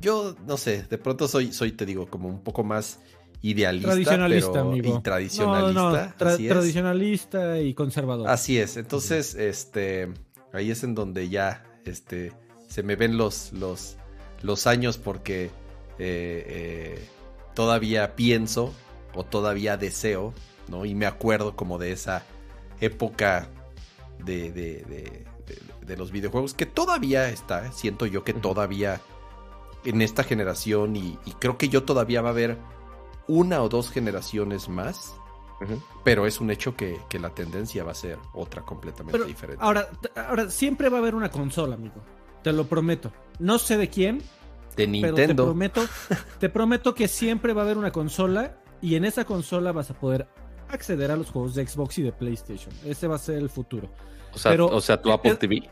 yo 0.00 0.34
no 0.46 0.56
sé, 0.56 0.82
de 0.84 0.98
pronto 0.98 1.26
soy, 1.28 1.52
soy, 1.52 1.72
te 1.72 1.86
digo, 1.86 2.06
como 2.06 2.28
un 2.28 2.40
poco 2.40 2.64
más 2.64 2.98
idealista. 3.42 3.90
Tradicionalista, 3.90 4.52
pero- 4.52 4.68
amigo. 4.70 4.98
Y 4.98 5.02
tradicionalista. 5.02 5.72
No, 5.82 5.90
no, 5.90 5.96
tra- 5.96 6.48
tradicionalista 6.48 7.60
y 7.60 7.74
conservador. 7.74 8.28
Así 8.28 8.58
es. 8.58 8.76
Entonces, 8.76 9.34
este, 9.34 10.08
ahí 10.52 10.70
es 10.70 10.82
en 10.84 10.94
donde 10.94 11.28
ya, 11.28 11.64
este, 11.84 12.32
se 12.68 12.82
me 12.82 12.96
ven 12.96 13.16
los, 13.16 13.52
los, 13.52 13.96
los 14.42 14.66
años 14.66 14.96
porque 14.98 15.46
eh, 15.46 15.50
eh, 15.98 17.08
todavía 17.54 18.14
pienso 18.16 18.72
o 19.14 19.24
todavía 19.24 19.76
deseo, 19.76 20.32
¿no? 20.68 20.84
Y 20.84 20.94
me 20.94 21.06
acuerdo 21.06 21.54
como 21.56 21.78
de 21.78 21.92
esa 21.92 22.22
época 22.80 23.48
de, 24.24 24.52
de, 24.52 24.82
de- 24.84 25.24
de- 25.86 25.96
los 25.96 26.10
videojuegos 26.12 26.54
que 26.54 26.64
todavía 26.64 27.28
está, 27.28 27.70
siento 27.72 28.06
yo 28.06 28.24
que 28.24 28.32
todavía 28.32 29.02
en 29.84 30.00
esta 30.00 30.24
generación 30.24 30.96
y, 30.96 31.18
y 31.26 31.32
creo 31.32 31.58
que 31.58 31.68
yo 31.68 31.82
todavía 31.82 32.22
va 32.22 32.28
a 32.28 32.32
haber 32.32 32.56
una 33.32 33.62
o 33.62 33.68
dos 33.68 33.90
generaciones 33.90 34.68
más, 34.68 35.14
pero 36.04 36.26
es 36.26 36.40
un 36.40 36.50
hecho 36.50 36.74
que, 36.76 37.00
que 37.08 37.18
la 37.18 37.30
tendencia 37.30 37.84
va 37.84 37.92
a 37.92 37.94
ser 37.94 38.18
otra 38.34 38.62
completamente 38.62 39.12
Pero 39.16 39.24
diferente. 39.24 39.62
ahora, 39.64 39.88
ahora, 40.28 40.50
siempre 40.50 40.88
va 40.88 40.98
a 40.98 41.00
haber 41.00 41.14
una 41.14 41.30
consola, 41.30 41.74
amigo. 41.76 42.02
Te 42.42 42.52
lo 42.52 42.66
prometo. 42.66 43.12
No 43.38 43.58
sé 43.58 43.76
de 43.76 43.88
quién, 43.88 44.18
de 44.18 44.24
pero 44.74 44.76
te 44.76 44.86
Nintendo, 44.88 45.44
prometo, 45.46 45.82
te 46.40 46.48
prometo 46.48 46.94
que 46.94 47.06
siempre 47.08 47.52
va 47.52 47.62
a 47.62 47.64
haber 47.64 47.78
una 47.78 47.92
consola 47.92 48.58
y 48.80 48.96
en 48.96 49.04
esa 49.04 49.24
consola 49.24 49.70
vas 49.72 49.90
a 49.90 49.94
poder 49.94 50.26
acceder 50.68 51.10
a 51.10 51.16
los 51.16 51.30
juegos 51.30 51.54
de 51.54 51.66
Xbox 51.66 51.98
y 51.98 52.02
de 52.02 52.12
PlayStation. 52.12 52.74
Ese 52.84 53.06
va 53.06 53.14
a 53.16 53.18
ser 53.18 53.36
el 53.36 53.48
futuro. 53.48 53.88
O 54.34 54.38
sea, 54.38 54.50
Pero- 54.52 54.66
o 54.66 54.80
sea 54.80 55.00
tu 55.00 55.12
Apple 55.12 55.36
TV. 55.36 55.70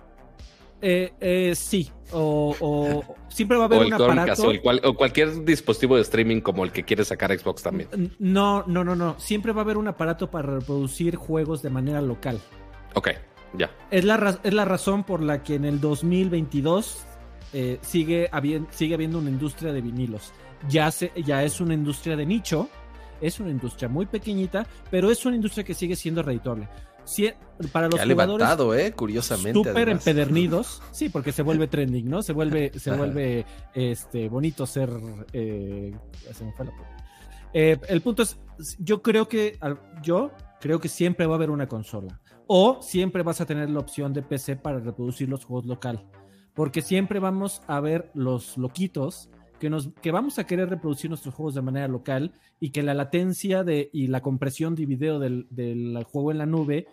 Eh, 0.83 1.13
eh, 1.21 1.53
sí, 1.55 1.91
o, 2.13 2.57
o 2.61 3.17
siempre 3.29 3.57
va 3.57 3.65
a 3.65 3.67
haber 3.67 3.79
O 3.81 3.83
el 3.83 3.93
un 3.93 3.99
Chromecast, 3.99 4.41
aparato. 4.41 4.49
o, 4.49 4.51
el 4.51 4.61
cual- 4.63 4.81
o 4.85 4.95
cualquier 4.95 5.45
dispositivo 5.45 5.97
de 5.97 6.03
streaming 6.03 6.41
como 6.41 6.65
el 6.65 6.73
que 6.73 6.85
quiere 6.85 7.05
sacar 7.05 7.39
Xbox 7.39 7.63
también. 7.63 7.89
No, 8.19 8.65
no, 8.67 8.83
no, 8.85 8.97
no. 8.97 9.19
Siempre 9.19 9.53
va 9.53 9.61
a 9.61 9.65
haber 9.65 9.77
un 9.77 9.89
aparato 9.89 10.31
para 10.31 10.55
reproducir 10.59 11.17
juegos 11.17 11.61
de 11.63 11.71
manera 11.71 12.01
local. 12.01 12.41
Ok, 12.95 13.11
ya. 13.55 13.71
Es 13.91 14.05
la, 14.05 14.41
es 14.43 14.55
la 14.55 14.65
razón 14.65 15.05
por 15.05 15.23
la 15.23 15.43
que 15.43 15.55
en 15.57 15.65
el 15.67 15.81
2022 15.81 17.05
eh, 17.53 17.79
sigue, 17.83 18.31
habi- 18.31 18.67
sigue 18.71 18.95
habiendo 18.95 19.19
una 19.19 19.31
industria 19.31 19.73
de 19.73 19.81
vinilos. 19.81 20.33
Ya, 20.69 20.91
se, 20.91 21.13
ya 21.25 21.43
es 21.43 21.61
una 21.61 21.75
industria 21.75 22.17
de 22.17 22.27
nicho, 22.27 22.69
es 23.21 23.39
una 23.41 23.51
industria 23.51 23.89
muy 23.89 24.07
pequeñita, 24.07 24.67
pero 24.91 25.11
es 25.11 25.25
una 25.27 25.37
industria 25.37 25.65
que 25.65 25.75
sigue 25.75 25.97
siendo 25.97 26.23
redituable. 26.23 26.69
Si- 27.11 27.31
para 27.73 27.87
los 27.89 27.97
Que 27.97 28.01
ha 28.03 28.05
jugadores 28.07 28.09
levantado, 28.39 28.75
¿eh? 28.75 28.93
Curiosamente. 28.93 29.53
súper 29.53 29.89
empedernidos, 29.89 30.81
sí, 30.93 31.09
porque 31.09 31.33
se 31.33 31.43
vuelve 31.43 31.67
trending, 31.69 32.09
¿no? 32.09 32.23
Se 32.23 32.33
vuelve, 32.33 32.73
se 32.79 32.91
vuelve 32.93 33.45
este, 33.75 34.29
bonito 34.29 34.67
ser. 34.67 34.89
eh, 35.33 35.93
ya 36.27 36.35
se 36.35 36.45
me 36.45 36.53
fue 36.53 36.67
la. 36.67 36.73
Eh, 37.53 37.79
el 37.89 38.01
punto 38.01 38.23
es, 38.23 38.39
yo 38.79 39.03
creo 39.03 39.29
que 39.29 39.59
yo 40.03 40.31
creo 40.61 40.79
que 40.81 40.89
siempre 40.89 41.27
va 41.27 41.35
a 41.35 41.37
haber 41.37 41.51
una 41.51 41.67
consola. 41.67 42.21
O 42.47 42.81
siempre 42.83 43.23
vas 43.23 43.41
a 43.41 43.47
tener 43.47 43.71
la 43.71 43.79
opción 43.81 44.13
de 44.13 44.23
PC 44.23 44.57
para 44.57 44.79
reproducir 44.81 45.29
los 45.29 45.45
juegos 45.45 45.67
local. 45.67 46.05
Porque 46.55 46.83
siempre 46.83 47.19
vamos 47.21 47.63
a 47.69 47.79
ver 47.81 48.11
los 48.15 48.57
loquitos 48.59 49.31
que, 49.61 49.71
nos, 49.71 49.91
que 50.03 50.11
vamos 50.11 50.39
a 50.39 50.45
querer 50.45 50.69
reproducir 50.69 51.11
nuestros 51.11 51.35
juegos 51.35 51.55
de 51.55 51.63
manera 51.63 51.87
local 51.87 52.33
y 52.59 52.71
que 52.71 52.83
la 52.83 52.95
latencia 52.95 53.63
de, 53.63 53.89
y 53.93 54.09
la 54.09 54.21
compresión 54.21 54.75
de 54.75 54.87
video 54.87 55.19
del, 55.21 55.47
del 55.51 56.03
juego 56.05 56.33
en 56.33 56.39
la 56.39 56.47
nube, 56.47 56.87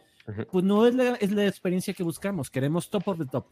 Pues 0.52 0.64
no 0.64 0.86
es 0.86 0.96
la, 0.96 1.16
es 1.16 1.32
la 1.32 1.46
experiencia 1.48 1.94
que 1.94 2.04
buscamos. 2.04 2.50
Queremos 2.50 2.90
top 2.90 3.08
of 3.08 3.18
the 3.18 3.26
top. 3.26 3.46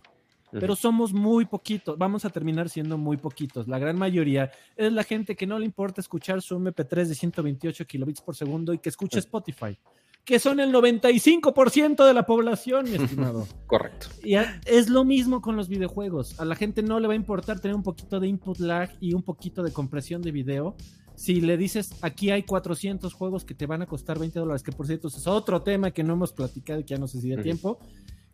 Pero 0.51 0.75
somos 0.75 1.13
muy 1.13 1.45
poquitos, 1.45 1.97
vamos 1.97 2.23
a 2.25 2.29
terminar 2.29 2.69
siendo 2.69 2.97
muy 2.97 3.17
poquitos. 3.17 3.67
La 3.67 3.79
gran 3.79 3.97
mayoría 3.97 4.51
es 4.75 4.91
la 4.91 5.03
gente 5.03 5.35
que 5.35 5.47
no 5.47 5.59
le 5.59 5.65
importa 5.65 6.01
escuchar 6.01 6.41
su 6.41 6.57
MP3 6.57 7.05
de 7.05 7.15
128 7.15 7.85
kilobits 7.85 8.21
por 8.21 8.35
segundo 8.35 8.73
y 8.73 8.79
que 8.79 8.89
escucha 8.89 9.19
Spotify, 9.19 9.77
que 10.23 10.39
son 10.39 10.59
el 10.59 10.71
95% 10.73 12.05
de 12.05 12.13
la 12.13 12.25
población, 12.25 12.89
mi 12.89 12.95
estimado. 12.95 13.47
Correcto. 13.67 14.07
Y 14.23 14.35
es 14.35 14.89
lo 14.89 15.03
mismo 15.03 15.41
con 15.41 15.55
los 15.55 15.67
videojuegos. 15.67 16.39
A 16.39 16.45
la 16.45 16.55
gente 16.55 16.83
no 16.83 16.99
le 16.99 17.07
va 17.07 17.13
a 17.13 17.17
importar 17.17 17.59
tener 17.59 17.75
un 17.75 17.83
poquito 17.83 18.19
de 18.19 18.27
input 18.27 18.59
lag 18.59 18.95
y 19.01 19.13
un 19.13 19.23
poquito 19.23 19.61
de 19.61 19.73
compresión 19.73 20.21
de 20.21 20.31
video. 20.31 20.75
Si 21.15 21.41
le 21.41 21.57
dices, 21.57 21.91
aquí 22.01 22.29
hay 22.31 22.43
400 22.43 23.13
juegos 23.13 23.45
que 23.45 23.53
te 23.55 23.65
van 23.65 23.81
a 23.81 23.85
costar 23.85 24.19
20 24.19 24.37
dólares, 24.39 24.63
que 24.63 24.71
por 24.71 24.85
cierto 24.87 25.07
es 25.07 25.25
otro 25.27 25.61
tema 25.61 25.91
que 25.91 26.03
no 26.03 26.13
hemos 26.13 26.33
platicado 26.33 26.79
y 26.79 26.83
que 26.83 26.95
ya 26.95 26.97
no 26.99 27.07
sé 27.07 27.21
si 27.21 27.29
de 27.29 27.41
tiempo, 27.41 27.79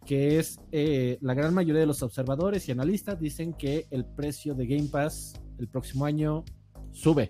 que 0.06 0.40
es 0.40 0.60
eh, 0.72 1.18
la 1.22 1.34
gran 1.36 1.54
mayoría 1.54 1.80
de 1.82 1.86
los 1.86 2.02
observadores 2.02 2.68
y 2.68 2.72
analistas 2.72 3.20
dicen 3.20 3.54
que 3.54 3.86
el 3.92 4.04
precio 4.06 4.56
de 4.56 4.66
Game 4.66 4.88
Pass 4.92 5.34
el 5.60 5.68
próximo 5.68 6.06
año 6.06 6.44
sube. 6.92 7.30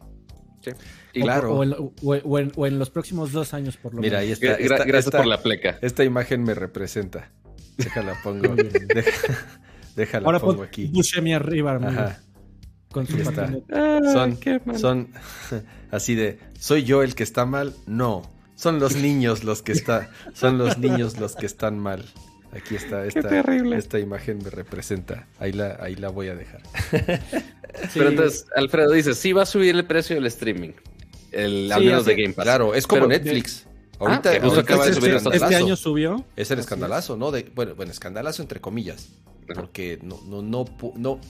Y 1.14 1.22
O- 1.22 1.24
Claro. 1.26 1.56
O, 1.56 1.64
en, 1.64 1.74
o- 1.74 1.94
o 2.02 2.40
en- 2.40 2.52
o 2.56 2.66
en 2.68 2.80
los 2.80 2.90
próximos 2.90 3.32
dos 3.34 3.54
años, 3.54 3.76
por 3.78 3.94
lo 3.94 4.02
Mira, 4.02 4.20
ahí 4.20 4.28
menos. 4.28 4.42
está. 4.44 4.58
gra- 4.58 4.86
gracias 4.86 5.06
esta- 5.08 5.18
por 5.18 5.28
la 5.28 5.42
pleca. 5.42 5.80
Esta 5.82 6.04
imagen 6.06 6.44
me 6.44 6.54
representa. 6.54 7.32
Déjala 7.78 8.16
pongo. 8.24 8.56
Deja- 8.96 9.38
déjala 9.96 10.26
Ahora 10.28 10.40
pongo 10.40 10.58
pon 10.58 10.66
aquí. 10.68 10.86
Buscemi 10.94 11.34
arriba, 11.34 11.74
amigo, 11.74 11.90
Ajá. 11.92 12.22
Con 12.92 13.08
su. 13.08 13.18
Son, 13.24 14.38
son 14.78 15.08
así 15.92 16.16
de, 16.16 16.40
¿soy 16.60 16.84
yo 16.84 17.04
el 17.04 17.16
que 17.16 17.24
está 17.24 17.46
mal? 17.46 17.74
No, 17.88 18.24
son 18.56 18.80
los 18.80 18.96
niños 18.96 19.44
los 19.44 19.62
que 19.62 19.72
está, 19.72 20.10
son 20.34 20.58
los 20.58 20.78
niños 20.78 21.18
los 21.20 21.36
que 21.36 21.46
están 21.46 21.80
mal. 21.80 22.06
Aquí 22.54 22.76
está, 22.76 23.06
esta, 23.06 23.30
terrible. 23.30 23.78
esta 23.78 23.98
imagen 23.98 24.40
me 24.44 24.50
representa. 24.50 25.26
Ahí 25.40 25.54
la, 25.54 25.78
ahí 25.80 25.96
la 25.96 26.10
voy 26.10 26.28
a 26.28 26.36
dejar. 26.36 26.62
Sí. 27.84 28.00
Pero 28.00 28.10
entonces, 28.10 28.48
Alfredo 28.54 28.92
dice, 28.92 29.14
sí 29.16 29.32
va 29.32 29.44
a 29.44 29.46
subir 29.46 29.74
el 29.78 29.86
precio 29.86 30.14
del 30.18 30.26
streaming. 30.26 30.72
El, 31.32 31.72
al 31.72 31.80
Sí, 31.80 31.86
menos 31.88 32.06
de 32.06 32.16
Game 32.22 32.34
Pass. 32.34 32.44
Claro, 32.44 32.76
es 32.76 32.86
como 32.86 33.08
Pero- 33.08 33.24
Netflix. 33.24 33.66
Ahorita, 33.98 34.32
que 34.34 34.40
justo 34.42 34.56
ahorita 34.56 34.62
acaba 34.74 34.86
de 34.88 34.94
subir 34.94 35.14
este, 35.14 35.36
este 35.38 35.56
año 35.56 35.76
subió. 35.78 36.26
Es 36.36 36.52
el 36.52 36.60
Así 36.60 36.66
escandalazo, 36.66 37.16
¿no? 37.16 37.32
De, 37.32 37.50
bueno, 37.56 37.74
bueno, 37.76 37.94
escandalazo 37.94 38.42
entre 38.42 38.60
comillas. 38.60 39.08
Ajá. 39.50 39.54
Porque 39.62 40.00
no, 40.04 40.20
no, 40.28 40.42
no, 40.42 40.66
no, 40.98 41.22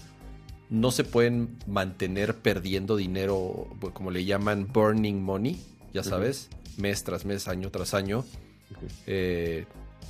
no 0.71 0.89
se 0.89 1.03
pueden 1.03 1.57
mantener 1.67 2.35
perdiendo 2.37 2.95
dinero, 2.95 3.67
bu- 3.79 3.93
como 3.93 4.09
le 4.09 4.25
llaman 4.25 4.67
burning 4.73 5.21
money, 5.21 5.61
ya 5.93 6.01
sabes, 6.03 6.49
mes 6.77 7.03
tras 7.03 7.23
mes, 7.25 7.47
año 7.47 7.69
tras 7.69 7.93
año. 7.93 8.25
Eh, 9.05 9.65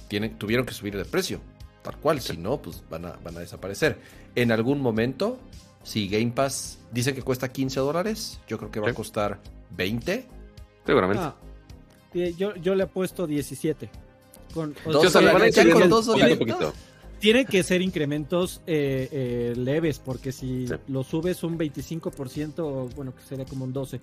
tienen, 0.07 0.37
tuvieron 0.37 0.65
que 0.65 0.73
subir 0.73 0.95
de 0.95 1.03
precio, 1.03 1.41
tal 1.81 1.97
cual, 1.97 2.21
si 2.21 2.37
no, 2.37 2.61
pues 2.61 2.83
van 2.89 3.05
a, 3.05 3.11
van 3.23 3.35
a 3.37 3.39
desaparecer. 3.41 3.97
En 4.35 4.51
algún 4.51 4.79
momento, 4.81 5.39
si 5.83 6.07
Game 6.07 6.31
Pass 6.31 6.77
dice 6.91 7.13
que 7.15 7.21
cuesta 7.23 7.51
15 7.51 7.79
dólares, 7.79 8.39
yo 8.47 8.57
creo 8.57 8.69
que 8.71 8.79
va 8.79 8.87
Sí. 8.87 8.91
a 8.91 8.93
costar 8.95 9.39
20. 9.71 10.27
Seguramente. 10.85 11.23
Ah, 11.23 11.35
eh, 12.13 12.33
yo, 12.37 12.55
yo 12.55 12.75
le 12.75 12.83
he 12.83 12.87
puesto 12.87 13.25
17. 13.25 13.89
Con, 14.53 14.75
o 14.85 15.09
sea, 15.09 15.33
con 15.33 15.89
dos. 15.89 16.07
Tienen 17.21 17.45
que 17.45 17.63
ser 17.63 17.81
incrementos 17.81 18.61
eh, 18.67 19.07
eh, 19.11 19.53
leves, 19.55 19.99
porque 19.99 20.31
si 20.31 20.67
Sí. 20.67 20.73
lo 20.87 21.03
subes 21.03 21.43
un 21.43 21.57
25%, 21.57 22.89
bueno, 22.95 23.15
que 23.15 23.21
sería 23.23 23.45
como 23.45 23.63
un 23.65 23.73
12%, 23.73 24.01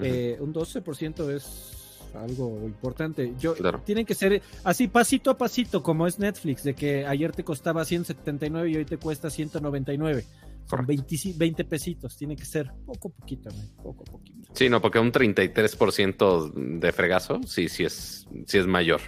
eh, 0.00 0.36
un 0.40 0.52
12% 0.52 1.30
es 1.34 1.82
algo 2.14 2.60
importante. 2.64 3.34
Yo, 3.38 3.54
Claro. 3.54 3.82
Tienen 3.84 4.04
que 4.04 4.14
ser 4.14 4.42
así 4.64 4.88
pasito 4.88 5.30
a 5.30 5.38
pasito, 5.38 5.82
como 5.82 6.06
es 6.06 6.18
Netflix, 6.18 6.62
de 6.64 6.74
que 6.74 7.06
ayer 7.06 7.32
te 7.32 7.44
costaba 7.44 7.84
179 7.84 8.70
y 8.70 8.76
hoy 8.76 8.84
te 8.84 8.96
cuesta 8.98 9.30
199. 9.30 10.22
Son 10.68 10.84
Correcto. 10.84 11.04
20, 11.08 11.32
20 11.38 11.64
pesitos, 11.64 12.16
tiene 12.16 12.34
que 12.34 12.44
ser 12.44 12.72
poco 12.84 13.08
a 13.08 13.20
poquito, 13.20 13.50
poco 13.82 14.02
poquito. 14.04 14.50
Sí, 14.54 14.68
no, 14.68 14.80
porque 14.82 14.98
un 14.98 15.12
33% 15.12 16.52
de 16.80 16.92
fregazo, 16.92 17.40
sí, 17.46 17.68
sí 17.68 17.84
es, 17.84 18.26
sí 18.46 18.58
es 18.58 18.66
mayor. 18.66 19.00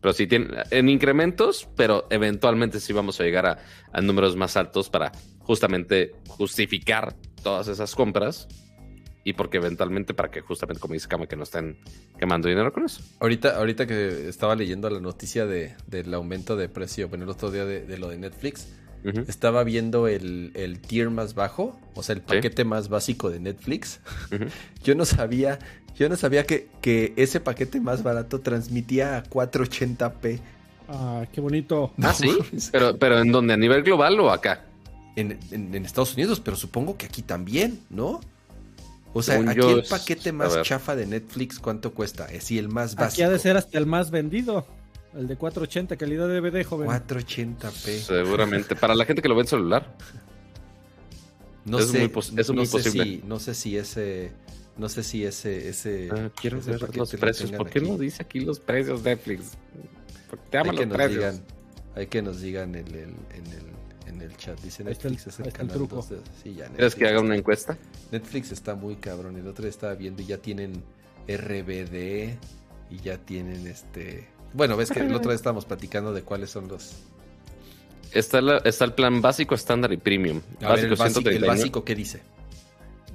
Pero 0.00 0.12
sí 0.12 0.26
tiene 0.26 0.48
en 0.70 0.88
incrementos, 0.88 1.68
pero 1.76 2.06
eventualmente 2.10 2.80
sí 2.80 2.92
vamos 2.92 3.20
a 3.20 3.24
llegar 3.24 3.46
a, 3.46 3.58
a 3.92 4.00
números 4.00 4.36
más 4.36 4.56
altos 4.56 4.88
para 4.90 5.12
justamente 5.40 6.12
justificar 6.28 7.14
todas 7.42 7.68
esas 7.68 7.94
compras 7.94 8.48
y 9.24 9.34
porque 9.34 9.58
eventualmente 9.58 10.14
para 10.14 10.30
que 10.30 10.40
justamente 10.40 10.80
como 10.80 10.94
dice 10.94 11.06
Kama 11.06 11.26
que 11.26 11.36
no 11.36 11.42
estén 11.42 11.78
quemando 12.18 12.48
dinero 12.48 12.72
con 12.72 12.84
eso. 12.84 13.02
Ahorita, 13.20 13.58
ahorita 13.58 13.86
que 13.86 14.28
estaba 14.28 14.54
leyendo 14.56 14.88
la 14.88 15.00
noticia 15.00 15.44
de, 15.44 15.74
del 15.86 16.14
aumento 16.14 16.56
de 16.56 16.68
precio, 16.68 17.08
bueno, 17.08 17.24
el 17.24 17.30
otro 17.30 17.50
día 17.50 17.66
de, 17.66 17.84
de 17.84 17.98
lo 17.98 18.08
de 18.08 18.16
Netflix, 18.16 18.68
Estaba 19.28 19.64
viendo 19.64 20.06
el, 20.08 20.50
el 20.54 20.80
tier 20.80 21.08
más 21.10 21.34
bajo, 21.34 21.78
o 21.94 22.02
sea, 22.02 22.14
el 22.14 22.20
paquete 22.22 22.64
más 22.64 22.88
básico 22.88 23.30
de 23.30 23.40
Netflix. 23.40 24.00
Yo 24.84 24.94
no 24.94 25.04
sabía, 25.04 25.58
yo 25.96 26.08
no 26.08 26.16
sabía 26.16 26.44
que, 26.44 26.68
que 26.82 27.12
ese 27.16 27.40
paquete 27.40 27.80
más 27.80 28.02
barato 28.02 28.40
transmitía 28.40 29.16
a 29.18 29.24
480p 29.24 30.40
Ah, 30.90 31.26
qué 31.32 31.40
bonito. 31.40 31.92
Ah, 32.02 32.14
sí, 32.14 32.30
pero, 32.72 32.96
pero 32.98 33.18
en 33.20 33.30
donde 33.30 33.52
a 33.54 33.56
nivel 33.56 33.82
global 33.82 34.18
o 34.20 34.30
acá. 34.30 34.64
en, 35.16 35.38
en- 35.50 35.74
en 35.74 35.84
Estados 35.84 36.14
Unidos, 36.14 36.40
pero 36.40 36.56
supongo 36.56 36.96
que 36.96 37.04
aquí 37.06 37.22
también, 37.22 37.80
¿no? 37.90 38.20
O 39.12 39.22
sea, 39.22 39.34
Según 39.36 39.48
aquí 39.50 39.58
yo 39.60 39.70
el 39.78 39.82
paquete 39.84 40.32
más 40.32 40.62
chafa 40.62 40.94
de 40.96 41.06
Netflix, 41.06 41.58
¿cuánto 41.58 41.92
cuesta? 41.94 42.26
Es 42.26 42.44
sí, 42.44 42.58
el 42.58 42.68
más 42.68 42.94
básico. 42.94 43.04
Aquí 43.14 43.22
ha 43.22 43.28
de 43.30 43.38
ser 43.38 43.56
hasta 43.56 43.76
el 43.78 43.86
más 43.86 44.10
vendido. 44.10 44.66
El 45.18 45.26
de 45.26 45.36
480, 45.36 45.96
calidad 45.96 46.28
de 46.28 46.40
DVD, 46.40 46.64
joven. 46.64 46.88
480p. 46.88 47.98
Seguramente. 48.00 48.76
Para 48.76 48.94
la 48.94 49.04
gente 49.04 49.20
que 49.20 49.28
lo 49.28 49.34
ve 49.34 49.42
en 49.42 49.46
celular. 49.48 49.96
No 51.64 51.78
Es 51.80 51.88
sé, 51.88 51.98
muy 51.98 52.08
pos- 52.08 52.32
es 52.36 52.48
no 52.48 52.54
muy 52.54 52.66
sé 52.66 52.72
posible. 52.72 53.04
Si, 53.04 53.22
no 53.26 53.38
sé 53.40 53.54
si 53.54 53.76
ese, 53.76 54.32
no 54.76 54.88
sé 54.88 55.02
si 55.02 55.24
ese, 55.24 55.68
ese. 55.68 56.08
Ah, 56.12 56.30
quiero 56.40 56.58
ese 56.58 56.70
ver 56.70 56.80
paquete 56.80 56.98
los 56.98 57.12
lo 57.12 57.18
precios. 57.18 57.50
¿Por 57.52 57.68
qué 57.68 57.80
aquí. 57.80 57.88
no 57.90 57.98
dice 57.98 58.22
aquí 58.22 58.40
los 58.40 58.60
precios 58.60 59.02
Netflix? 59.02 59.52
Porque 60.30 60.44
te 60.50 60.56
Hay 60.58 60.62
aman 60.62 60.76
que 60.76 60.82
los 60.82 60.88
nos 60.88 60.96
precios. 60.96 61.16
digan, 61.18 61.42
hay 61.96 62.06
que 62.06 62.22
nos 62.22 62.40
digan 62.40 62.74
en 62.74 62.86
el, 62.86 62.94
en 62.94 63.46
el, 63.52 64.08
en 64.14 64.22
el 64.22 64.36
chat. 64.36 64.58
Dice 64.60 64.82
está 64.88 65.08
Netflix 65.08 65.26
es 65.26 65.40
el 65.40 65.52
canal 65.52 65.74
truco. 65.74 65.96
dos 65.96 66.08
de- 66.10 66.20
sí, 66.42 66.54
ya, 66.54 66.68
¿Quieres 66.68 66.94
que 66.94 67.06
haga 67.08 67.18
una 67.20 67.34
está- 67.34 67.38
encuesta? 67.40 67.78
Netflix 68.12 68.52
está 68.52 68.74
muy 68.76 68.96
cabrón. 68.96 69.36
El 69.36 69.46
otro 69.48 69.62
día 69.64 69.70
estaba 69.70 69.94
viendo 69.94 70.22
y 70.22 70.26
ya 70.26 70.38
tienen 70.38 70.82
RBD 71.26 72.38
y 72.90 72.96
ya 73.02 73.18
tienen 73.18 73.66
este. 73.66 74.28
Bueno, 74.52 74.76
ves 74.76 74.90
que 74.90 75.00
el 75.00 75.14
otro 75.14 75.30
día 75.30 75.36
estábamos 75.36 75.64
platicando 75.64 76.12
de 76.12 76.22
cuáles 76.22 76.50
son 76.50 76.68
los. 76.68 76.96
Está, 78.12 78.40
la- 78.40 78.58
está 78.58 78.84
el 78.86 78.94
plan 78.94 79.20
básico, 79.20 79.54
estándar 79.54 79.92
y 79.92 79.98
premium. 79.98 80.40
A 80.62 80.74
ver, 80.74 80.88
básico, 80.88 80.88
el, 80.88 80.96
básico, 80.96 80.98
el 80.98 81.04
139. 81.44 81.46
básico, 81.46 81.84
¿qué 81.84 81.94
dice? 81.94 82.22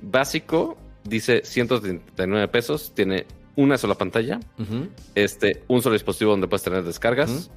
Básico 0.02 0.78
dice 1.04 1.42
139 1.44 2.48
pesos, 2.48 2.94
tiene 2.94 3.26
una 3.56 3.78
sola 3.78 3.96
pantalla, 3.96 4.40
este, 5.16 5.64
un 5.68 5.82
solo 5.82 5.94
dispositivo 5.94 6.32
donde 6.32 6.48
puedes 6.48 6.64
tener 6.64 6.84
descargas, 6.84 7.50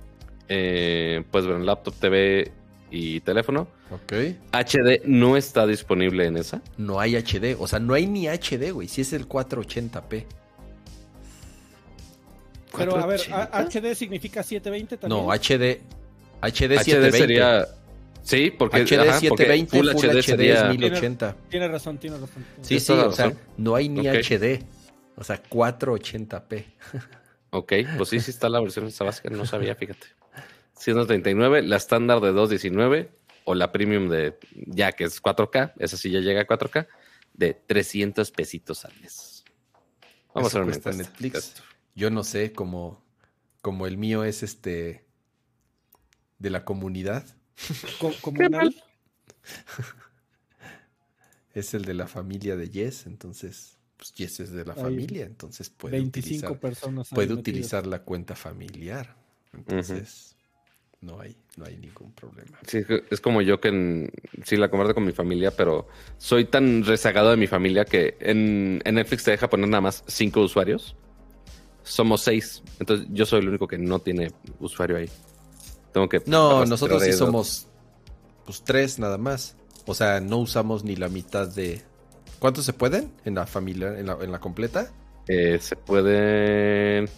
eh, 0.48 1.24
puedes 1.30 1.46
ver 1.48 1.56
en 1.56 1.66
laptop, 1.66 1.94
TV 1.94 2.52
y 2.90 3.20
teléfono. 3.20 3.68
Ok. 3.90 4.12
HD 4.52 5.02
no 5.04 5.36
está 5.36 5.66
disponible 5.66 6.26
en 6.26 6.36
esa. 6.36 6.62
No 6.76 7.00
hay 7.00 7.16
HD, 7.16 7.56
o 7.58 7.66
sea, 7.66 7.78
no 7.78 7.94
hay 7.94 8.06
ni 8.06 8.26
HD, 8.28 8.70
güey. 8.72 8.88
Si 8.88 9.00
es 9.00 9.12
el 9.12 9.28
480p. 9.28 10.24
Pero 12.78 12.96
a 12.96 13.06
ver, 13.06 13.20
480. 13.28 13.58
¿a- 13.58 13.62
¿HD 13.64 13.94
significa 13.94 14.42
720 14.42 14.96
también? 14.98 15.24
No, 15.26 15.32
HD. 15.32 15.80
HD 16.42 16.76
HD 16.76 16.84
720. 16.84 17.18
sería. 17.18 17.66
Sí, 18.22 18.50
porque. 18.56 18.78
HD 18.84 18.92
ajá, 19.08 19.20
porque 19.28 19.44
720, 19.46 19.76
Full, 19.76 19.88
HD, 19.88 20.22
sería- 20.22 20.70
es 20.70 20.78
1080. 20.78 21.36
Tiene 21.48 21.68
razón, 21.68 21.98
tiene 21.98 22.18
razón. 22.18 22.44
Sí, 22.62 22.80
sí, 22.80 22.92
o 22.92 23.12
sea, 23.12 23.32
no 23.56 23.74
hay 23.74 23.88
ni. 23.88 24.06
HD. 24.06 24.64
O 25.16 25.24
sea, 25.24 25.42
480p. 25.42 26.64
Ok, 27.50 27.72
pues 27.96 28.08
sí, 28.10 28.20
sí 28.20 28.30
está 28.30 28.48
la 28.48 28.60
versión 28.60 28.86
esta 28.86 29.04
básica, 29.04 29.30
no 29.30 29.46
sabía, 29.46 29.74
fíjate. 29.76 30.06
139, 30.78 31.62
la 31.62 31.76
estándar 31.76 32.20
de 32.20 32.32
219 32.32 33.10
o 33.44 33.54
la 33.54 33.72
premium 33.72 34.08
de 34.10 34.36
ya 34.66 34.92
que 34.92 35.04
es 35.04 35.22
4K, 35.22 35.72
esa 35.78 35.96
sí 35.96 36.10
ya 36.10 36.20
llega 36.20 36.42
a 36.42 36.46
4K, 36.46 36.86
de 37.32 37.54
300 37.54 38.30
pesitos 38.32 38.84
al 38.84 38.92
mes. 39.00 39.44
Vamos 40.34 40.50
Eso 40.52 40.58
a 40.60 40.64
ver. 40.64 40.96
Netflix. 40.96 41.62
Yo 41.97 42.10
no 42.10 42.23
sé, 42.23 42.52
como, 42.52 43.02
como 43.62 43.89
el 43.89 43.98
mío 43.98 44.23
es 44.23 44.44
este 44.44 45.05
de 46.39 46.51
la 46.51 46.64
comunidad, 46.64 47.27
Co- 47.98 48.14
comunal. 48.23 48.73
es 51.55 51.74
el 51.74 51.85
de 51.85 51.94
la 51.94 52.06
familia 52.06 52.56
de 52.56 52.68
Yes, 52.68 53.06
entonces, 53.06 53.78
pues 53.97 54.12
Yes 54.14 54.40
es 54.40 54.52
de 54.52 54.64
la 54.66 54.74
familia, 54.74 55.24
entonces 55.24 55.70
puede 55.70 55.98
25 56.01 56.52
utilizar, 56.52 56.60
personas. 56.60 57.09
puede 57.09 57.32
utilizar 57.32 57.86
la 57.86 58.02
cuenta 58.02 58.36
familiar. 58.36 59.16
Entonces, 59.55 60.36
no 61.01 61.18
hay, 61.18 61.35
no 61.56 61.64
hay 61.64 61.78
ningún 61.78 62.12
problema. 62.12 62.59
Sí, 62.66 62.82
es 63.10 63.20
como 63.23 63.40
yo 63.40 63.59
que 63.59 63.68
en- 63.68 64.12
sí 64.44 64.59
la 64.59 64.68
comparto 64.70 64.94
con 64.94 65.06
mi 65.06 65.12
familia, 65.12 65.51
pero 65.51 65.89
soy 66.18 66.44
tan 66.44 66.85
rezagado 66.85 67.31
de 67.31 67.39
mi 67.39 67.47
familia 67.47 67.86
que 67.86 68.18
en, 68.20 68.82
en 68.85 68.94
Netflix 68.97 69.24
te 69.24 69.31
deja 69.31 69.48
poner 69.48 69.68
nada 69.68 69.81
más 69.81 70.05
cinco 70.06 70.43
usuarios. 70.43 70.94
Somos 71.88 72.20
seis, 72.22 72.62
entonces 72.80 73.06
yo 73.10 73.24
soy 73.26 73.40
el 73.40 73.48
único 73.48 73.68
que 73.68 73.78
no 73.78 74.00
tiene 74.00 74.32
usuario 74.60 74.96
ahí. 74.96 75.08
Tengo 75.92 76.08
que 76.08 76.20
No, 76.26 76.64
nosotros 76.66 77.02
sí 77.02 77.12
somos 77.12 77.68
pues 78.44 78.62
tres 78.64 78.98
nada 78.98 79.18
más. 79.18 79.56
O 79.86 79.94
sea, 79.94 80.20
no 80.20 80.38
usamos 80.38 80.82
ni 80.84 80.96
la 80.96 81.08
mitad 81.08 81.46
de. 81.48 81.80
¿Cuántos 82.40 82.64
se 82.64 82.72
pueden 82.72 83.12
en 83.24 83.36
la 83.36 83.46
familia, 83.46 83.98
en 83.98 84.06
la, 84.06 84.18
en 84.20 84.32
la 84.32 84.40
completa? 84.40 84.90
Eh, 85.28 85.58
se 85.60 85.76
pueden 85.76 87.08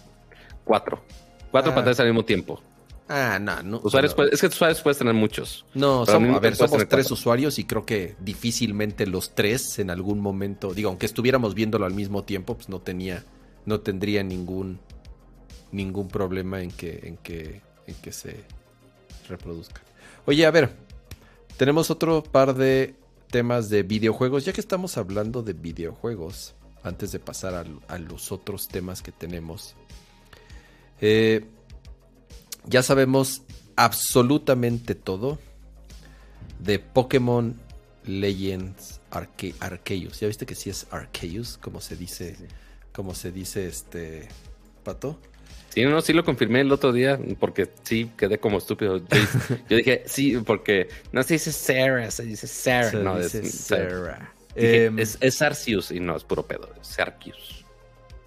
cuatro. 0.63 1.03
Cuatro 1.51 1.71
Ah. 1.71 1.75
pantallas 1.75 1.99
al 1.99 2.07
mismo 2.07 2.23
tiempo. 2.23 2.61
Ah, 3.07 3.39
no, 3.41 3.63
no. 3.63 3.81
Usuarios 3.83 4.11
no. 4.13 4.17
puede- 4.17 4.35
es 4.35 4.39
que 4.41 4.47
usuarios 4.47 4.81
puedes 4.81 4.99
tener 4.99 5.15
muchos. 5.15 5.65
No, 5.73 6.05
somos- 6.05 6.37
a 6.37 6.39
ver, 6.39 6.55
somos 6.55 6.77
tres 6.77 6.87
cuatro. 6.89 7.13
usuarios 7.15 7.57
y 7.57 7.65
creo 7.65 7.85
que 7.85 8.15
difícilmente 8.19 9.07
los 9.07 9.33
tres 9.33 9.79
en 9.79 9.89
algún 9.89 10.19
momento, 10.19 10.73
digo, 10.75 10.89
aunque 10.89 11.07
estuviéramos 11.07 11.55
viéndolo 11.55 11.85
al 11.87 11.93
mismo 11.95 12.23
tiempo, 12.23 12.53
pues 12.55 12.69
no 12.69 12.79
tenía, 12.81 13.23
no 13.69 13.81
tendría 13.81 14.23
ningún 14.23 14.79
ningún 15.71 16.07
problema 16.07 16.61
en 16.61 16.71
que, 16.71 16.99
en 17.03 17.17
que, 17.17 17.61
en 17.85 17.95
que 17.95 18.11
se 18.11 18.43
reproduzca. 19.27 19.81
Oye, 20.25 20.45
a 20.45 20.51
ver, 20.51 20.71
tenemos 21.57 21.91
otro 21.91 22.23
par 22.23 22.55
de 22.55 22.95
temas 23.29 23.69
de 23.69 23.83
videojuegos, 23.83 24.45
ya 24.45 24.53
que 24.53 24.61
estamos 24.61 24.97
hablando 24.97 25.43
de 25.43 25.53
videojuegos, 25.53 26.55
antes 26.81 27.11
de 27.11 27.19
pasar 27.19 27.67
a, 27.87 27.97
los 27.99 28.31
otros 28.31 28.67
temas 28.67 29.03
que 29.03 29.11
tenemos. 29.11 29.75
Eh, 31.01 31.45
ya 32.65 32.81
sabemos 32.81 33.43
absolutamente 33.75 34.95
todo 34.95 35.37
de 36.59 36.79
Pokémon 36.79 37.55
Legends 38.05 38.99
Arce 39.11 39.53
Arceus. 39.59 40.19
¿Ya 40.19 40.27
viste 40.27 40.45
que 40.45 40.55
sí 40.55 40.69
es 40.69 40.87
Arceus? 40.89 41.57
Como 41.57 41.79
se 41.79 41.95
dice, 41.95 42.35
como 42.93 43.13
se 43.15 43.31
dice 43.31 43.67
este 43.67 44.27
pato. 44.83 45.19
Sí, 45.69 45.83
no, 45.83 46.01
sí 46.01 46.13
lo 46.13 46.23
confirmé 46.25 46.61
el 46.61 46.71
otro 46.71 46.91
día 46.91 47.19
porque 47.39 47.69
sí 47.83 48.11
quedé 48.17 48.39
como 48.39 48.57
estúpido. 48.57 48.97
Yo, 49.69 49.77
dije, 49.77 50.03
sí, 50.07 50.37
porque 50.37 50.89
no 51.11 51.21
se 51.23 51.35
dice 51.35 51.51
Sarah, 51.51 52.09
se 52.11 52.23
dice 52.23 52.47
Sarah. 52.47 52.89
Se 52.89 52.97
no, 52.97 53.19
dice 53.19 53.39
es, 53.39 53.53
Sarah. 53.53 54.33
dije, 54.55 54.85
Em, 54.85 54.99
es, 54.99 55.17
es 55.21 55.41
Arceus 55.41 55.91
y 55.91 55.99
no, 55.99 56.15
es 56.17 56.23
puro 56.23 56.45
pedo, 56.47 56.69
es 56.81 56.99
Arceus. 56.99 57.65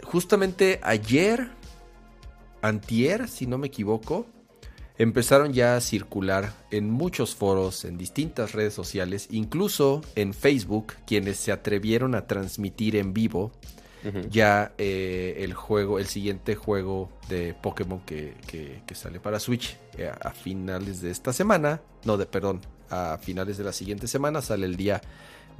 justamente 0.05 0.78
ayer, 0.82 1.48
antier, 2.62 3.28
si 3.28 3.47
no 3.47 3.59
me 3.59 3.66
equivoco, 3.66 4.26
empezaron 4.98 5.52
ya 5.52 5.76
a 5.76 5.80
circular 5.80 6.52
en 6.70 6.90
muchos 6.90 7.34
foros, 7.34 7.84
en 7.84 7.98
distintas 7.98 8.52
redes 8.52 8.72
sociales, 8.72 9.26
incluso 9.30 10.02
en 10.14 10.32
Facebook, 10.32 10.94
quienes 11.06 11.39
se 11.39 11.51
atrevieron 11.51 12.14
a 12.14 12.26
transmitir 12.26 12.94
en 12.97 13.12
vivo 13.12 13.52
Ya 14.31 14.73
eh, 14.79 15.37
el 15.39 15.55
juego, 15.55 15.99
el 15.99 16.07
siguiente 16.07 16.57
juego 16.57 17.09
de 17.29 17.55
Pokémon 17.55 18.01
que, 18.01 18.35
que- 18.47 18.83
sale 18.95 19.20
para 19.20 19.39
Switch 19.41 19.79
eh, 19.97 20.11
a 20.20 20.31
finales 20.33 21.01
de 21.01 21.11
esta 21.11 21.33
semana, 21.33 21.81
no, 22.05 22.16
de 22.16 22.27
perdón, 22.27 22.61
a 22.91 23.19
finales 23.23 23.57
de 23.59 23.65
la 23.65 23.73
siguiente 23.73 24.07
semana, 24.07 24.43
sale 24.43 24.66
el 24.66 24.77
día 24.77 25.01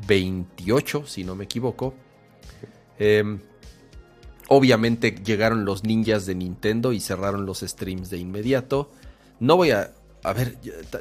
28, 0.06 1.06
si 1.06 1.24
no 1.24 1.35
me 1.35 1.44
equivoco. 1.44 1.94
Em, 2.98 3.40
obviamente 4.48 5.12
llegaron 5.24 5.64
los 5.64 5.85
ninjas 5.85 6.27
de 6.27 6.35
Nintendo 6.35 6.93
y 6.93 7.01
cerraron 7.01 7.47
los 7.47 7.60
streams 7.60 8.10
de 8.10 8.19
inmediato. 8.19 8.90
No 9.40 9.56
voy 9.56 9.70
a... 9.70 9.93
A 10.24 10.32
ver, 10.35 10.56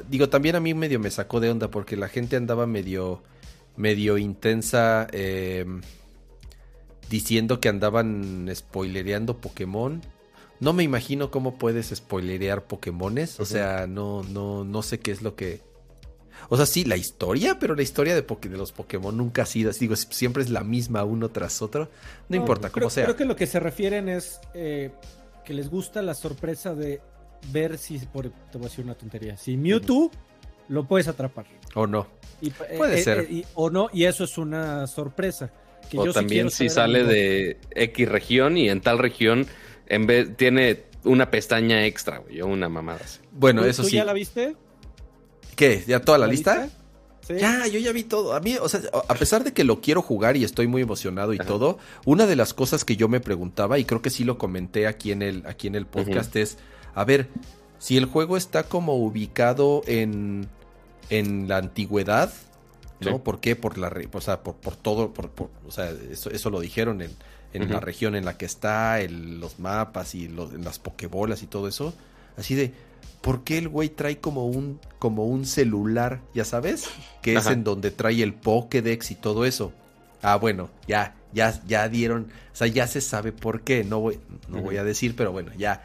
digo, 0.08 0.28
también 0.28 0.56
a 0.56 0.60
mí 0.60 0.74
medio 0.74 0.98
me 0.98 1.10
sacó 1.10 1.38
de 1.38 1.50
onda 1.50 1.70
porque 1.70 1.96
la 1.96 2.08
gente 2.08 2.34
andaba 2.34 2.66
medio, 2.66 3.22
medio 3.76 4.18
intensa 4.18 5.06
em, 5.12 5.80
diciendo 7.12 7.60
que 7.60 7.68
andaban 7.68 8.50
spoilereando 8.54 9.36
Pokémon. 9.36 10.00
No 10.60 10.72
me 10.72 10.82
imagino 10.82 11.30
cómo 11.30 11.58
puedes 11.58 11.92
spoilerear 11.94 12.64
Pokémones. 12.64 13.38
O 13.38 13.44
sea, 13.44 13.86
no, 13.86 14.22
no, 14.22 14.64
no 14.64 14.82
sé 14.82 14.98
qué 14.98 15.10
es 15.10 15.20
lo 15.20 15.36
que... 15.36 15.60
O 16.48 16.56
sea, 16.56 16.64
sí, 16.64 16.84
la 16.84 16.96
historia, 16.96 17.58
pero 17.58 17.74
la 17.76 17.82
historia 17.82 18.14
de, 18.14 18.22
de 18.22 18.56
los 18.56 18.72
Pokémon 18.72 19.14
nunca 19.14 19.42
ha 19.42 19.46
sido 19.46 19.70
así. 19.70 19.80
Digo, 19.80 19.94
siempre 19.96 20.42
es 20.42 20.48
la 20.48 20.64
misma 20.64 21.04
uno 21.04 21.28
tras 21.28 21.60
otro. 21.60 21.90
No, 22.30 22.36
importa, 22.36 22.70
creo, 22.70 22.84
como 22.84 22.90
sea. 22.90 23.04
Creo 23.04 23.16
que 23.16 23.24
lo 23.26 23.36
que 23.36 23.46
se 23.46 23.60
refieren 23.60 24.08
es 24.08 24.40
eh, 24.54 24.90
que 25.44 25.52
les 25.52 25.68
gusta 25.68 26.00
la 26.00 26.14
sorpresa 26.14 26.74
de 26.74 27.00
ver 27.52 27.76
si, 27.76 27.98
por, 27.98 28.30
te 28.30 28.56
voy 28.58 28.66
a 28.66 28.68
decir 28.70 28.84
una 28.84 28.94
tontería, 28.94 29.36
si 29.36 29.56
Mewtwo 29.56 30.10
lo 30.68 30.88
puedes 30.88 31.08
atrapar. 31.08 31.46
O 31.74 31.86
no. 31.86 32.06
Y, 32.40 32.50
Puede 32.50 33.00
eh, 33.00 33.02
ser. 33.04 33.18
eh, 33.20 33.26
y- 33.30 33.44
o 33.54 33.68
no, 33.68 33.88
y 33.92 34.04
eso 34.04 34.24
es 34.24 34.38
una 34.38 34.86
sorpresa. 34.86 35.52
Que 35.90 35.98
O 35.98 36.06
yo 36.06 36.12
sí 36.12 36.18
también 36.18 36.48
quiero 36.48 36.56
si 36.56 36.68
sale 36.68 37.00
algo. 37.00 37.12
de 37.12 37.58
X 37.74 38.08
región 38.08 38.56
y 38.56 38.68
en 38.70 38.80
tal 38.80 38.98
región 38.98 39.46
en 39.86 40.06
vez 40.06 40.36
tiene 40.36 40.84
una 41.04 41.30
pestaña 41.30 41.84
extra, 41.86 42.18
güey, 42.18 42.40
o 42.40 42.46
una 42.46 42.68
mamada 42.68 43.00
así. 43.04 43.20
Bueno, 43.32 43.62
¿Tú- 43.62 43.68
eso 43.68 43.82
¿Tú 43.82 43.88
sí. 43.90 43.96
ya 43.96 44.04
la 44.04 44.12
viste? 44.12 44.56
¿Qué? 45.56 45.82
¿Ya 45.86 46.00
toda 46.00 46.18
la, 46.18 46.26
lista? 46.26 46.68
Sí. 47.26 47.34
Ya, 47.38 47.66
yo 47.66 47.78
ya 47.78 47.92
vi 47.92 48.02
todo. 48.04 48.34
A 48.34 48.40
mí, 48.40 48.56
o 48.60 48.68
sea, 48.68 48.80
a 49.08 49.14
pesar 49.14 49.44
de 49.44 49.52
que 49.52 49.64
lo 49.64 49.80
quiero 49.80 50.02
jugar 50.02 50.36
y 50.36 50.44
estoy 50.44 50.66
muy 50.66 50.82
emocionado 50.82 51.34
y 51.34 51.38
Ajá. 51.38 51.46
todo, 51.46 51.78
una 52.04 52.26
de 52.26 52.34
las 52.36 52.52
cosas 52.54 52.84
que 52.84 52.96
yo 52.96 53.08
me 53.08 53.20
preguntaba, 53.20 53.78
y 53.78 53.84
creo 53.84 54.02
que 54.02 54.10
sí 54.10 54.24
lo 54.24 54.38
comenté 54.38 54.86
aquí 54.86 55.12
en 55.12 55.22
el, 55.22 55.44
aquí 55.46 55.66
en 55.68 55.74
el 55.74 55.86
podcast, 55.86 56.34
es, 56.36 56.58
a 56.94 57.04
ver, 57.04 57.28
si 57.78 57.96
el 57.96 58.06
juego 58.06 58.36
está 58.36 58.64
como 58.64 58.96
ubicado 58.96 59.82
en, 59.86 60.48
en 61.10 61.48
la 61.48 61.58
antigüedad, 61.58 62.32
¿no? 63.02 63.16
Sí. 63.16 63.22
¿Por 63.24 63.40
qué? 63.40 63.56
Por 63.56 63.78
la, 63.78 63.92
o 64.12 64.20
sea, 64.20 64.42
por, 64.42 64.54
por 64.56 64.76
todo, 64.76 65.12
por, 65.12 65.30
por- 65.30 65.50
o 65.66 65.70
sea, 65.70 65.90
eso, 66.10 66.30
eso 66.30 66.50
lo 66.50 66.60
dijeron 66.60 67.02
en, 67.02 67.10
en 67.52 67.70
la 67.70 67.80
región 67.80 68.14
en 68.14 68.24
la 68.24 68.36
que 68.38 68.44
está, 68.46 69.00
el- 69.00 69.40
los 69.40 69.58
mapas 69.58 70.14
y 70.14 70.28
los, 70.28 70.52
las 70.54 70.78
pokebolas 70.78 71.42
y 71.42 71.46
todo 71.46 71.68
eso, 71.68 71.94
así 72.36 72.54
de, 72.54 72.72
¿por 73.20 73.44
qué 73.44 73.58
el 73.58 73.68
güey 73.68 73.88
trae 73.90 74.18
como 74.18 74.46
un, 74.46 74.80
como 74.98 75.26
un 75.26 75.44
celular, 75.46 76.20
ya 76.34 76.44
sabes? 76.44 76.88
Que 77.20 77.34
es 77.34 77.46
en 77.52 77.64
donde 77.64 77.90
trae 77.90 78.22
el 78.22 78.34
Pokédex 78.34 79.10
y 79.10 79.14
todo 79.16 79.44
eso. 79.44 79.72
Ah, 80.22 80.36
bueno, 80.36 80.70
ya, 80.86 81.14
ya, 81.32 81.60
ya 81.66 81.88
dieron, 81.88 82.28
o 82.52 82.56
sea, 82.56 82.68
ya 82.68 82.86
se 82.86 83.00
sabe 83.00 83.32
por 83.32 83.62
qué, 83.62 83.82
no 83.84 84.00
voy, 84.00 84.18
no 84.48 84.62
voy 84.62 84.76
a 84.76 84.84
decir, 84.84 85.14
pero 85.16 85.32
bueno, 85.32 85.50
ya, 85.58 85.82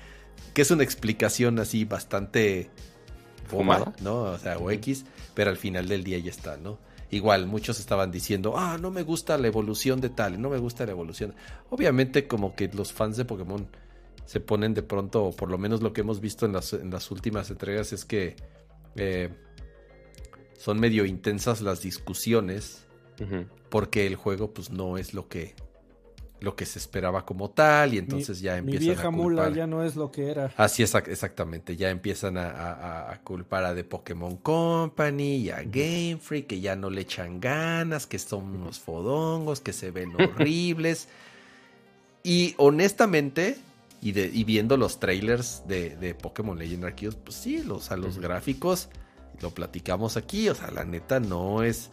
que 0.54 0.62
es 0.62 0.70
una 0.72 0.84
explicación 0.84 1.58
así 1.60 1.86
bastante 1.86 2.70
fumada, 3.48 3.94
¿no? 4.02 4.22
O 4.24 4.38
sea, 4.38 4.58
o 4.58 4.70
X, 4.72 5.06
pero 5.34 5.50
al 5.50 5.58
final 5.58 5.88
del 5.88 6.04
día 6.04 6.20
ya 6.20 6.30
está, 6.32 6.58
¿no? 6.58 6.78
Igual, 7.10 7.48
muchos 7.48 7.80
estaban 7.80 8.12
diciendo, 8.12 8.56
ah, 8.58 8.78
no 8.78 8.92
me 8.92 9.04
gusta 9.04 9.38
la 9.38 9.48
evolución 9.48 10.02
de 10.02 10.10
tal, 10.10 10.42
no 10.42 10.50
me 10.50 10.58
gusta 10.58 10.86
la 10.86 10.92
evolución. 10.92 11.34
Obviamente, 11.70 12.28
como 12.28 12.56
que 12.56 12.68
los 12.68 12.92
fans 12.92 13.16
de 13.16 13.26
Pokémon 13.26 13.68
se 14.26 14.42
ponen 14.42 14.74
de 14.74 14.84
pronto, 14.84 15.24
o 15.24 15.32
por 15.36 15.50
lo 15.50 15.58
menos 15.58 15.82
lo 15.82 15.94
que 15.94 16.02
hemos 16.02 16.20
visto 16.20 16.46
en 16.46 16.54
las, 16.54 16.74
en 16.74 16.92
las 16.92 17.10
últimas 17.12 17.50
entregas 17.50 17.94
es 17.94 18.04
que 18.04 18.36
eh, 18.96 19.30
son 20.58 20.80
medio 20.80 21.06
intensas 21.06 21.62
las 21.62 21.82
discusiones 21.82 22.84
porque 23.70 24.06
el 24.06 24.16
juego 24.16 24.54
pues 24.54 24.70
no 24.70 24.98
es 24.98 25.14
lo 25.14 25.28
que 25.28 25.56
lo 26.40 26.56
que 26.56 26.66
se 26.68 26.78
esperaba 26.78 27.26
como 27.26 27.50
tal 27.50 27.94
y 27.96 27.98
entonces 27.98 28.40
ya 28.42 28.54
Mi 28.54 28.60
empiezan 28.74 28.86
vieja 28.88 29.08
a 29.08 29.12
mula 29.12 29.44
culpar. 29.44 29.58
ya 29.58 29.66
no 29.68 29.84
es 29.84 29.96
lo 29.96 30.12
que 30.12 30.30
era. 30.30 30.52
Así 30.56 30.84
es, 30.84 30.94
exactamente, 30.94 31.76
ya 31.76 31.90
empiezan 31.90 32.38
a, 32.38 32.50
a- 32.52 32.74
a- 32.74 33.12
a 33.14 33.22
culpar 33.22 33.64
a 33.66 33.74
The 33.74 33.84
Pokémon 33.84 34.38
Company 34.38 35.38
y 35.38 35.50
a 35.50 35.64
Game 35.64 36.18
Freak, 36.22 36.48
que 36.48 36.60
ya 36.62 36.76
no 36.76 36.90
le 36.92 37.02
echan 37.02 37.40
ganas, 37.40 38.06
que 38.06 38.20
son 38.20 38.56
unos 38.56 38.80
fodongos, 38.80 39.62
que 39.62 39.74
se 39.74 39.90
ven 39.92 40.12
horribles. 40.16 41.08
y 42.24 42.54
honestamente, 42.58 43.58
Y, 44.00 44.12
de, 44.12 44.30
y 44.32 44.44
viendo 44.44 44.78
los 44.78 45.00
trailers 45.00 45.64
de, 45.68 45.96
de 45.96 46.14
Pokémon 46.14 46.58
Legend 46.58 46.86
Arceus, 46.86 47.16
pues 47.16 47.36
sí, 47.36 47.64
los, 47.64 47.90
a 47.92 47.98
los 47.98 48.20
gráficos, 48.20 48.90
lo 49.42 49.50
platicamos 49.52 50.18
aquí, 50.18 50.50
o 50.50 50.56
sea, 50.56 50.70
la 50.72 50.86
neta 50.86 51.20
no 51.20 51.64
es... 51.64 51.90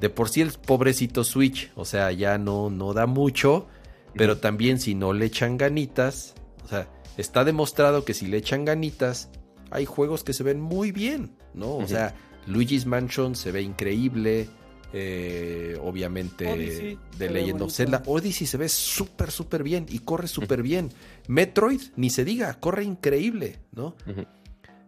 De 0.00 0.10
por 0.10 0.28
sí 0.28 0.40
el 0.40 0.50
pobrecito 0.50 1.22
Switch, 1.22 1.70
o 1.76 1.84
sea, 1.84 2.10
ya 2.10 2.36
no, 2.38 2.68
no 2.70 2.92
da 2.92 3.06
mucho, 3.06 3.68
pero 4.14 4.38
también 4.38 4.78
si 4.78 4.94
no 4.94 5.12
le 5.12 5.26
echan 5.26 5.56
ganitas, 5.56 6.34
o 6.64 6.68
sea, 6.68 6.88
está 7.16 7.44
demostrado 7.44 8.04
que 8.04 8.14
si 8.14 8.26
le 8.26 8.38
echan 8.38 8.64
ganitas, 8.64 9.30
hay 9.70 9.84
juegos 9.84 10.24
que 10.24 10.32
se 10.32 10.42
ven 10.42 10.60
muy 10.60 10.92
bien, 10.92 11.36
¿no? 11.52 11.76
O 11.76 11.86
sea, 11.86 12.14
Luigi's 12.46 12.86
Mansion 12.86 13.34
se 13.34 13.50
ve 13.52 13.62
increíble, 13.62 14.48
eh, 14.92 15.78
obviamente 15.82 16.50
Odyssey, 16.52 16.98
se 17.12 17.18
de 17.18 17.30
Legend 17.30 17.62
of. 17.62 17.72
Zelda. 17.72 18.02
Odyssey 18.06 18.46
se 18.46 18.56
ve 18.56 18.68
súper, 18.68 19.30
súper 19.30 19.62
bien 19.62 19.86
y 19.88 20.00
corre 20.00 20.28
súper 20.28 20.62
bien. 20.62 20.90
Metroid, 21.26 21.80
ni 21.96 22.10
se 22.10 22.24
diga, 22.24 22.54
corre 22.54 22.84
increíble, 22.84 23.58
¿no? 23.72 23.96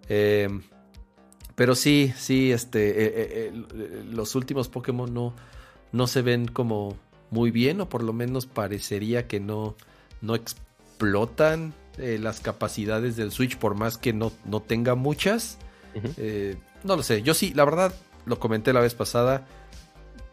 Eh, 0.08 0.48
pero 1.56 1.74
sí, 1.74 2.12
sí, 2.16 2.52
este, 2.52 2.90
eh, 2.90 3.12
eh, 3.16 4.04
los 4.12 4.34
últimos 4.34 4.68
Pokémon 4.68 5.12
no, 5.12 5.34
no 5.90 6.06
se 6.06 6.20
ven 6.20 6.46
como 6.46 6.96
muy 7.30 7.50
bien, 7.50 7.80
o 7.80 7.88
por 7.88 8.02
lo 8.02 8.12
menos 8.12 8.46
parecería 8.46 9.26
que 9.26 9.40
no, 9.40 9.74
no 10.20 10.34
explotan 10.34 11.74
eh, 11.98 12.18
las 12.20 12.40
capacidades 12.40 13.16
del 13.16 13.32
Switch, 13.32 13.56
por 13.58 13.74
más 13.74 13.96
que 13.98 14.12
no, 14.12 14.32
no 14.44 14.60
tenga 14.60 14.94
muchas. 14.94 15.58
Eh, 16.16 16.56
no 16.84 16.96
lo 16.96 17.02
sé, 17.02 17.22
yo 17.22 17.32
sí, 17.34 17.52
la 17.54 17.64
verdad, 17.64 17.94
lo 18.26 18.38
comenté 18.38 18.72
la 18.72 18.80
vez 18.80 18.94
pasada, 18.94 19.46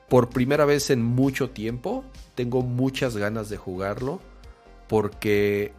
por 0.09 0.29
primera 0.29 0.65
vez 0.65 0.89
en 0.89 1.01
mucho 1.03 1.49
tiempo, 1.49 2.03
tengo 2.35 2.61
muchas 2.61 3.15
ganas 3.17 3.49
de 3.49 3.57
jugarlo, 3.57 4.19
porque 4.87 5.73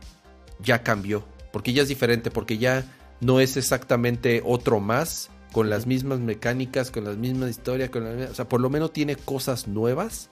ya 0.60 0.82
cambió, 0.82 1.24
porque 1.52 1.72
ya 1.72 1.82
es 1.82 1.88
diferente, 1.88 2.30
porque 2.30 2.58
ya 2.58 2.84
no 3.20 3.40
es 3.40 3.56
exactamente 3.56 4.42
otro 4.44 4.80
más, 4.80 5.30
con 5.52 5.70
las 5.70 5.86
mismas 5.86 6.18
mecánicas, 6.18 6.90
con 6.90 7.04
las 7.04 7.16
mismas 7.16 7.50
historias, 7.50 7.90
con 7.90 8.04
la- 8.04 8.30
o 8.30 8.34
sea, 8.34 8.48
por 8.48 8.60
lo 8.60 8.70
menos 8.70 8.92
tiene 8.92 9.14
cosas 9.16 9.68
nuevas 9.68 10.30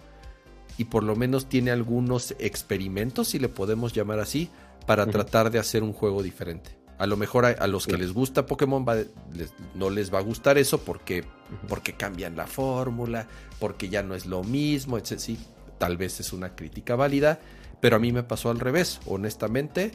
y 0.78 0.84
por 0.84 1.02
lo 1.04 1.16
menos 1.16 1.48
tiene 1.48 1.70
algunos 1.70 2.34
experimentos, 2.38 3.28
si 3.28 3.38
le 3.38 3.48
podemos 3.48 3.92
llamar 3.92 4.18
así, 4.20 4.48
para 4.86 5.06
tratar 5.06 5.50
de 5.50 5.58
hacer 5.58 5.82
un 5.82 5.92
juego 5.92 6.22
diferente. 6.22 6.76
A 6.98 7.06
lo 7.06 7.16
mejor 7.16 7.44
a, 7.46 7.48
a 7.48 7.66
los 7.66 7.86
que 7.86 7.96
les 7.96 8.12
gusta 8.12 8.46
Pokémon 8.46 8.84
va- 8.88 8.96
les- 9.34 9.52
no 9.74 9.90
les 9.90 10.12
va 10.12 10.18
a 10.18 10.22
gustar 10.22 10.56
eso 10.58 10.78
porque, 10.82 11.24
porque 11.68 11.94
cambian 11.94 12.36
la 12.36 12.46
fórmula, 12.46 13.26
porque 13.58 13.88
ya 13.88 14.02
no 14.02 14.14
es 14.14 14.26
lo 14.26 14.42
mismo, 14.44 14.98
etc. 14.98 15.18
Sí, 15.18 15.38
tal 15.78 15.96
vez 15.96 16.20
es 16.20 16.32
una 16.32 16.54
crítica 16.54 16.94
válida, 16.96 17.40
pero 17.80 17.96
a 17.96 17.98
mí 17.98 18.12
me 18.12 18.22
pasó 18.22 18.50
al 18.50 18.60
revés. 18.60 19.00
Honestamente, 19.06 19.90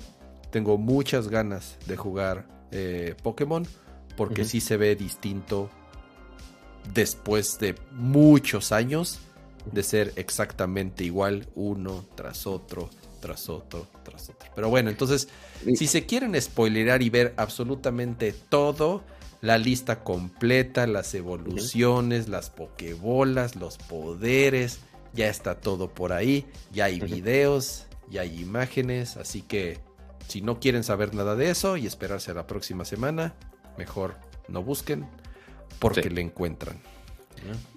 tengo 0.52 0.78
muchas 0.78 1.28
ganas 1.30 1.78
de 1.86 1.96
jugar 1.98 2.46
eh, 2.72 3.16
Pokémon 3.24 3.66
porque 4.18 4.44
sí 4.46 4.60
se 4.62 4.76
ve 4.78 4.96
distinto 4.96 5.70
después 6.94 7.60
de 7.60 7.76
muchos 7.92 8.72
años 8.72 9.20
de 9.72 9.84
ser 9.84 10.14
exactamente 10.16 11.04
igual 11.04 11.48
uno 11.56 12.06
tras 12.16 12.48
otro, 12.48 12.90
tras 13.20 13.50
otro, 13.50 13.88
tras 14.04 14.30
otro. 14.30 14.50
Pero 14.56 14.70
bueno, 14.70 14.90
entonces, 14.90 15.28
si 15.76 15.88
se 15.88 16.06
quieren 16.06 16.40
spoilerar 16.42 17.02
y 17.02 17.10
ver 17.10 17.34
absolutamente 17.38 18.34
todo, 18.34 19.04
la 19.42 19.58
lista 19.58 20.04
completa, 20.04 20.88
las 20.88 21.14
evoluciones, 21.14 22.28
las 22.28 22.50
pokebolas, 22.50 23.56
los 23.56 23.78
poderes, 23.78 24.80
ya 25.14 25.28
está 25.30 25.60
todo 25.60 25.90
por 25.90 26.14
ahí, 26.14 26.46
ya 26.72 26.86
hay 26.86 27.00
videos, 27.00 27.86
ya 28.10 28.22
hay 28.22 28.40
imágenes, 28.42 29.18
así 29.18 29.42
que 29.42 29.80
si 30.28 30.42
no 30.42 30.60
quieren 30.60 30.84
saber 30.84 31.14
nada 31.14 31.36
de 31.36 31.50
eso 31.50 31.78
y 31.78 31.86
esperarse 31.88 32.32
a 32.32 32.34
la 32.34 32.48
próxima 32.48 32.84
semana, 32.86 33.34
mejor 33.78 34.16
no 34.48 34.64
busquen 34.64 35.08
porque 35.80 36.04
Sí. 36.04 36.10
le 36.10 36.22
encuentran. 36.22 36.80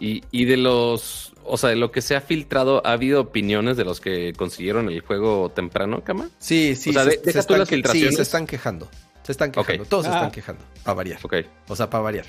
Y, 0.01 0.25
y 0.31 0.47
de 0.47 0.57
los, 0.57 1.35
o 1.51 1.57
sea, 1.57 1.71
de 1.71 1.77
lo 1.77 1.91
que 1.93 2.01
se 2.03 2.17
ha 2.17 2.21
filtrado, 2.21 2.85
¿ha 2.87 2.93
habido 2.93 3.21
opiniones 3.21 3.77
de 3.77 3.85
los 3.85 4.01
que 4.01 4.33
consiguieron 4.37 4.89
el 4.89 5.01
juego 5.01 5.51
temprano, 5.51 6.03
Cama? 6.05 6.31
Sí, 6.39 6.75
sí, 6.77 6.91
O 6.91 6.93
sea, 6.93 7.05
se, 7.05 7.11
de- 7.11 7.17
se 7.17 7.21
deja 7.23 7.33
tú 7.33 7.39
están, 7.41 7.59
las 7.59 7.69
que- 7.69 7.75
sí, 7.75 7.83
filtraciones. 7.83 8.17
se 8.17 8.23
están 8.23 8.47
quejando. 8.47 8.89
Se 9.23 9.33
están 9.33 9.53
quejando, 9.53 9.85
todos 9.85 10.05
se 10.07 10.11
Ah. 10.11 10.15
están 10.15 10.31
quejando, 10.31 10.65
para 10.83 10.95
variar. 10.95 11.21
Ok. 11.23 11.35
O 11.69 11.77
sea, 11.77 11.89
para 11.91 12.03
variar. 12.03 12.25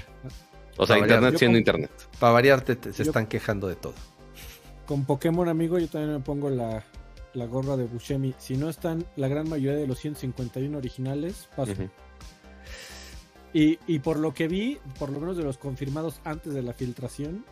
O 0.78 0.86
sea, 0.86 0.98
internet 0.98 1.38
siendo 1.38 1.58
internet. 1.58 1.92
Para 2.20 2.34
variar 2.34 2.62
te- 2.62 2.76
te- 2.76 2.92
se 2.94 3.04
Yo- 3.04 3.10
están 3.12 3.28
quejando 3.28 3.68
de 3.68 3.76
todo. 3.76 3.94
Con 4.86 5.06
Pokémon, 5.06 5.48
amigo, 5.48 5.80
yo 5.80 5.88
también 5.88 6.14
me 6.14 6.20
pongo 6.20 6.50
la, 6.50 6.84
la 7.34 7.46
gorra 7.46 7.78
de 7.78 7.86
Bushemi. 7.86 8.34
Si 8.38 8.58
no 8.58 8.70
están 8.70 9.06
la 9.16 9.28
gran 9.30 9.48
mayoría 9.48 9.80
de 9.80 9.88
los 9.88 10.00
151 10.00 10.78
originales, 10.78 11.48
paso. 11.56 11.72
Y 13.54 14.00
por 14.00 14.18
lo 14.18 14.34
que 14.34 14.48
vi, 14.48 14.78
por 14.98 15.10
lo 15.10 15.20
menos 15.20 15.36
de 15.38 15.44
los 15.44 15.58
confirmados 15.58 16.22
antes 16.24 16.54
de 16.54 16.62
la 16.62 16.74
filtración, 16.74 17.46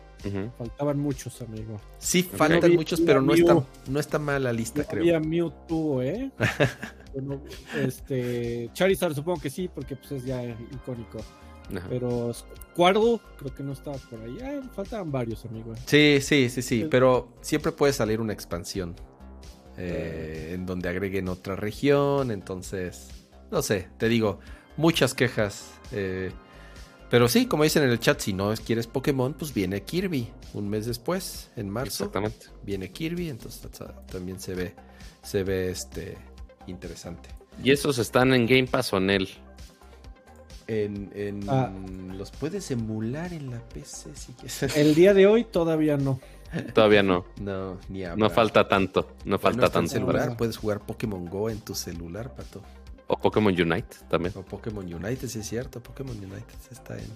Faltaban 0.58 0.98
muchos, 0.98 1.40
amigo. 1.42 1.80
Sí, 1.98 2.22
faltan 2.22 2.74
muchos, 2.74 3.00
pero 3.00 3.20
no 3.22 3.32
Mew. 3.32 3.36
está, 3.36 3.64
no 3.90 4.00
está 4.00 4.18
mal 4.18 4.42
la 4.44 4.52
lista, 4.52 4.82
No 4.82 4.88
creo. 4.88 5.02
había 5.02 5.20
Mewtwo, 5.20 6.02
¿eh? 6.02 6.30
Bueno, 7.12 7.42
este, 7.76 8.70
Charizard 8.72 9.14
supongo 9.14 9.40
que 9.40 9.50
sí, 9.50 9.68
porque 9.68 9.96
pues 9.96 10.12
es 10.12 10.24
ya 10.24 10.44
icónico. 10.44 11.18
Ajá. 11.76 11.86
Pero 11.88 12.32
Squirtle 12.32 13.20
creo 13.36 13.54
que 13.54 13.62
no 13.64 13.72
estaba 13.72 13.96
por 13.96 14.20
ahí. 14.22 14.38
Ah, 14.42 14.60
faltaban 14.74 15.10
varios, 15.10 15.44
amigo. 15.44 15.74
Sí, 15.86 16.18
sí, 16.20 16.48
sí, 16.48 16.62
sí, 16.62 16.82
Sí. 16.82 16.88
pero 16.90 17.32
siempre 17.40 17.72
puede 17.72 17.92
salir 17.92 18.20
una 18.20 18.32
expansión 18.32 18.94
eh, 19.76 20.52
en 20.54 20.66
donde 20.66 20.88
agreguen 20.88 21.28
otra 21.28 21.56
región, 21.56 22.30
entonces, 22.30 23.08
no 23.50 23.62
sé, 23.62 23.88
te 23.98 24.08
digo, 24.08 24.38
muchas 24.76 25.14
quejas, 25.14 25.72
eh, 25.92 26.30
pero 27.10 27.28
sí, 27.28 27.46
como 27.46 27.64
dicen 27.64 27.82
en 27.82 27.90
el 27.90 27.98
chat, 28.00 28.20
si 28.20 28.32
no 28.32 28.54
quieres 28.64 28.86
Pokémon, 28.86 29.34
pues 29.34 29.52
viene 29.52 29.82
Kirby, 29.82 30.28
un 30.54 30.68
mes 30.68 30.86
después, 30.86 31.50
en 31.56 31.68
marzo, 31.68 32.04
Exactamente. 32.04 32.46
viene 32.62 32.90
Kirby, 32.92 33.28
entonces 33.28 33.68
también 34.10 34.40
se 34.40 34.54
ve, 34.54 34.74
se 35.22 35.42
ve 35.44 35.70
este 35.70 36.16
interesante. 36.66 37.28
Y 37.62 37.72
esos 37.72 37.98
están 37.98 38.32
en 38.32 38.46
Game 38.46 38.66
Pass 38.66 38.92
o 38.92 38.96
en 38.98 39.10
él. 39.10 39.28
En, 40.66 41.10
en- 41.14 41.48
Ah. 41.50 41.70
los 42.16 42.30
puedes 42.30 42.70
emular 42.70 43.32
en 43.32 43.50
la 43.50 43.58
PC 43.68 44.14
si 44.14 44.32
quieres. 44.34 44.76
El 44.76 44.94
día 44.94 45.12
de 45.14 45.26
hoy 45.26 45.44
todavía 45.44 45.96
no. 45.96 46.20
Todavía 46.74 47.02
no. 47.02 47.24
No, 47.40 47.78
ni 47.88 48.02
No 48.16 48.30
falta 48.30 48.68
tanto. 48.68 49.02
No 49.24 49.38
Bueno, 49.38 49.38
falta 49.38 49.66
está 49.66 49.78
en 49.80 49.84
tanto. 49.86 49.92
celular, 50.00 50.24
para- 50.26 50.36
puedes 50.36 50.56
jugar 50.56 50.80
Pokémon 50.80 51.24
Go 51.26 51.50
en 51.50 51.60
tu 51.60 51.74
celular, 51.74 52.34
pato. 52.34 52.62
O 53.12 53.16
Pokémon 53.18 53.52
Unite 53.52 53.96
también. 54.08 54.32
O 54.36 54.42
Pokémon 54.42 54.84
United, 54.84 55.28
sí 55.28 55.40
es 55.40 55.48
cierto, 55.48 55.82
Pokémon 55.82 56.16
United 56.16 56.54
está 56.70 56.96
en. 56.96 57.08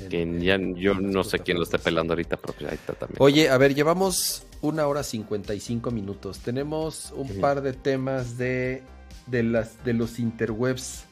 en- 0.00 0.08
Que 0.08 0.22
en- 0.22 0.40
ya 0.40 0.56
yo 0.58 0.92
en 0.92 1.10
no 1.12 1.22
sé 1.22 1.38
quién 1.38 1.56
lo 1.56 1.62
esté 1.62 1.78
plataformas. 1.78 1.84
pelando 1.84 2.12
ahorita, 2.14 2.36
pero 2.36 2.52
pues 2.54 2.68
ahí 2.70 2.74
está 2.74 2.94
también. 2.94 3.16
Oye, 3.20 3.48
a 3.48 3.56
ver, 3.58 3.74
llevamos 3.76 4.42
una 4.60 4.86
hora 4.88 5.02
55 5.04 5.90
minutos. 5.92 6.40
Tenemos 6.40 7.12
un 7.16 7.28
par 7.40 7.62
de 7.62 7.72
temas 7.74 8.36
de, 8.36 8.82
de, 9.28 9.42
las, 9.44 9.84
de 9.84 9.92
los 9.94 10.18
interwebs. 10.18 11.04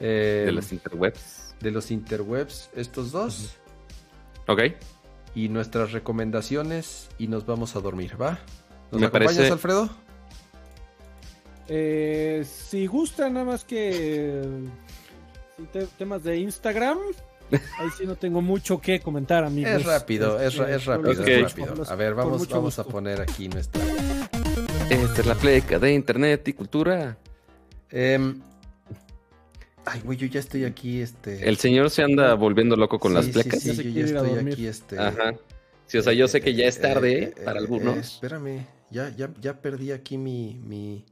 eh, 0.00 0.44
de 0.46 0.52
las 0.52 0.72
interwebs. 0.72 1.54
de 1.60 1.70
los 1.70 1.90
interwebs, 1.90 2.70
estos 2.74 3.12
dos. 3.12 3.54
Ok. 4.48 4.62
Y 5.34 5.48
nuestras 5.48 5.92
recomendaciones. 5.92 7.08
Y 7.18 7.28
nos 7.28 7.44
vamos 7.46 7.76
a 7.76 7.80
dormir, 7.80 8.20
¿va? 8.20 8.38
¿Nos 8.90 9.00
Me 9.00 9.06
acompañas, 9.08 9.34
parece- 9.36 9.52
Alfredo? 9.52 9.90
Eh, 11.74 12.44
si 12.44 12.86
gustan 12.86 13.32
nada 13.32 13.46
más 13.46 13.64
que 13.64 14.42
si 15.56 15.62
te- 15.72 15.86
temas 15.96 16.22
de 16.22 16.36
Instagram, 16.36 16.98
ahí 17.78 17.88
sí 17.96 18.04
no 18.04 18.14
tengo 18.16 18.42
mucho 18.42 18.78
que 18.78 19.00
comentar, 19.00 19.42
amigos. 19.42 19.72
Es 19.72 19.84
rápido, 19.86 20.38
es, 20.38 20.54
Este, 20.54 20.74
es 20.74 20.84
rápido, 20.84 21.12
es 21.12 21.42
rápido. 21.56 21.84
A 21.88 21.94
ver, 21.94 22.14
vamos, 22.14 22.46
vamos 22.48 22.78
a 22.78 22.84
poner 22.84 23.22
aquí 23.22 23.48
nuestra. 23.48 23.82
Esta 24.90 25.20
es 25.20 25.26
la 25.26 25.34
pleca 25.34 25.78
de 25.78 25.94
internet 25.94 26.46
y 26.48 26.52
cultura. 26.52 27.16
Em, 27.90 28.42
ay, 29.86 30.00
güey, 30.04 30.18
yo 30.18 30.26
ya 30.26 30.40
estoy 30.40 30.64
aquí, 30.64 31.00
este. 31.00 31.48
El 31.48 31.56
señor 31.56 31.88
se 31.88 32.02
anda 32.02 32.34
volviendo 32.34 32.76
loco 32.76 32.98
con 32.98 33.12
Sí, 33.12 33.16
las 33.16 33.24
sí, 33.26 33.32
plecas. 33.32 33.60
Sí, 33.62 33.74
se 33.74 33.82
yo 33.84 33.90
ya 33.90 34.04
estoy 34.20 34.52
aquí, 34.52 34.66
este. 34.66 34.98
Ajá. 34.98 35.32
Sí, 35.86 35.96
o 35.96 36.02
sea, 36.02 36.12
yo 36.12 36.28
sé 36.28 36.42
que 36.42 36.54
ya 36.54 36.66
es 36.66 36.76
eh, 36.76 36.80
tarde 36.80 37.22
eh, 37.22 37.34
para 37.44 37.58
eh, 37.58 37.62
algunos. 37.62 37.96
eh, 37.96 38.00
espérame, 38.00 38.66
ya, 38.90 39.08
ya, 39.16 39.30
ya 39.40 39.60
perdí 39.62 39.92
aquí 39.92 40.18
mi. 40.18 40.60
mi, 40.66 41.06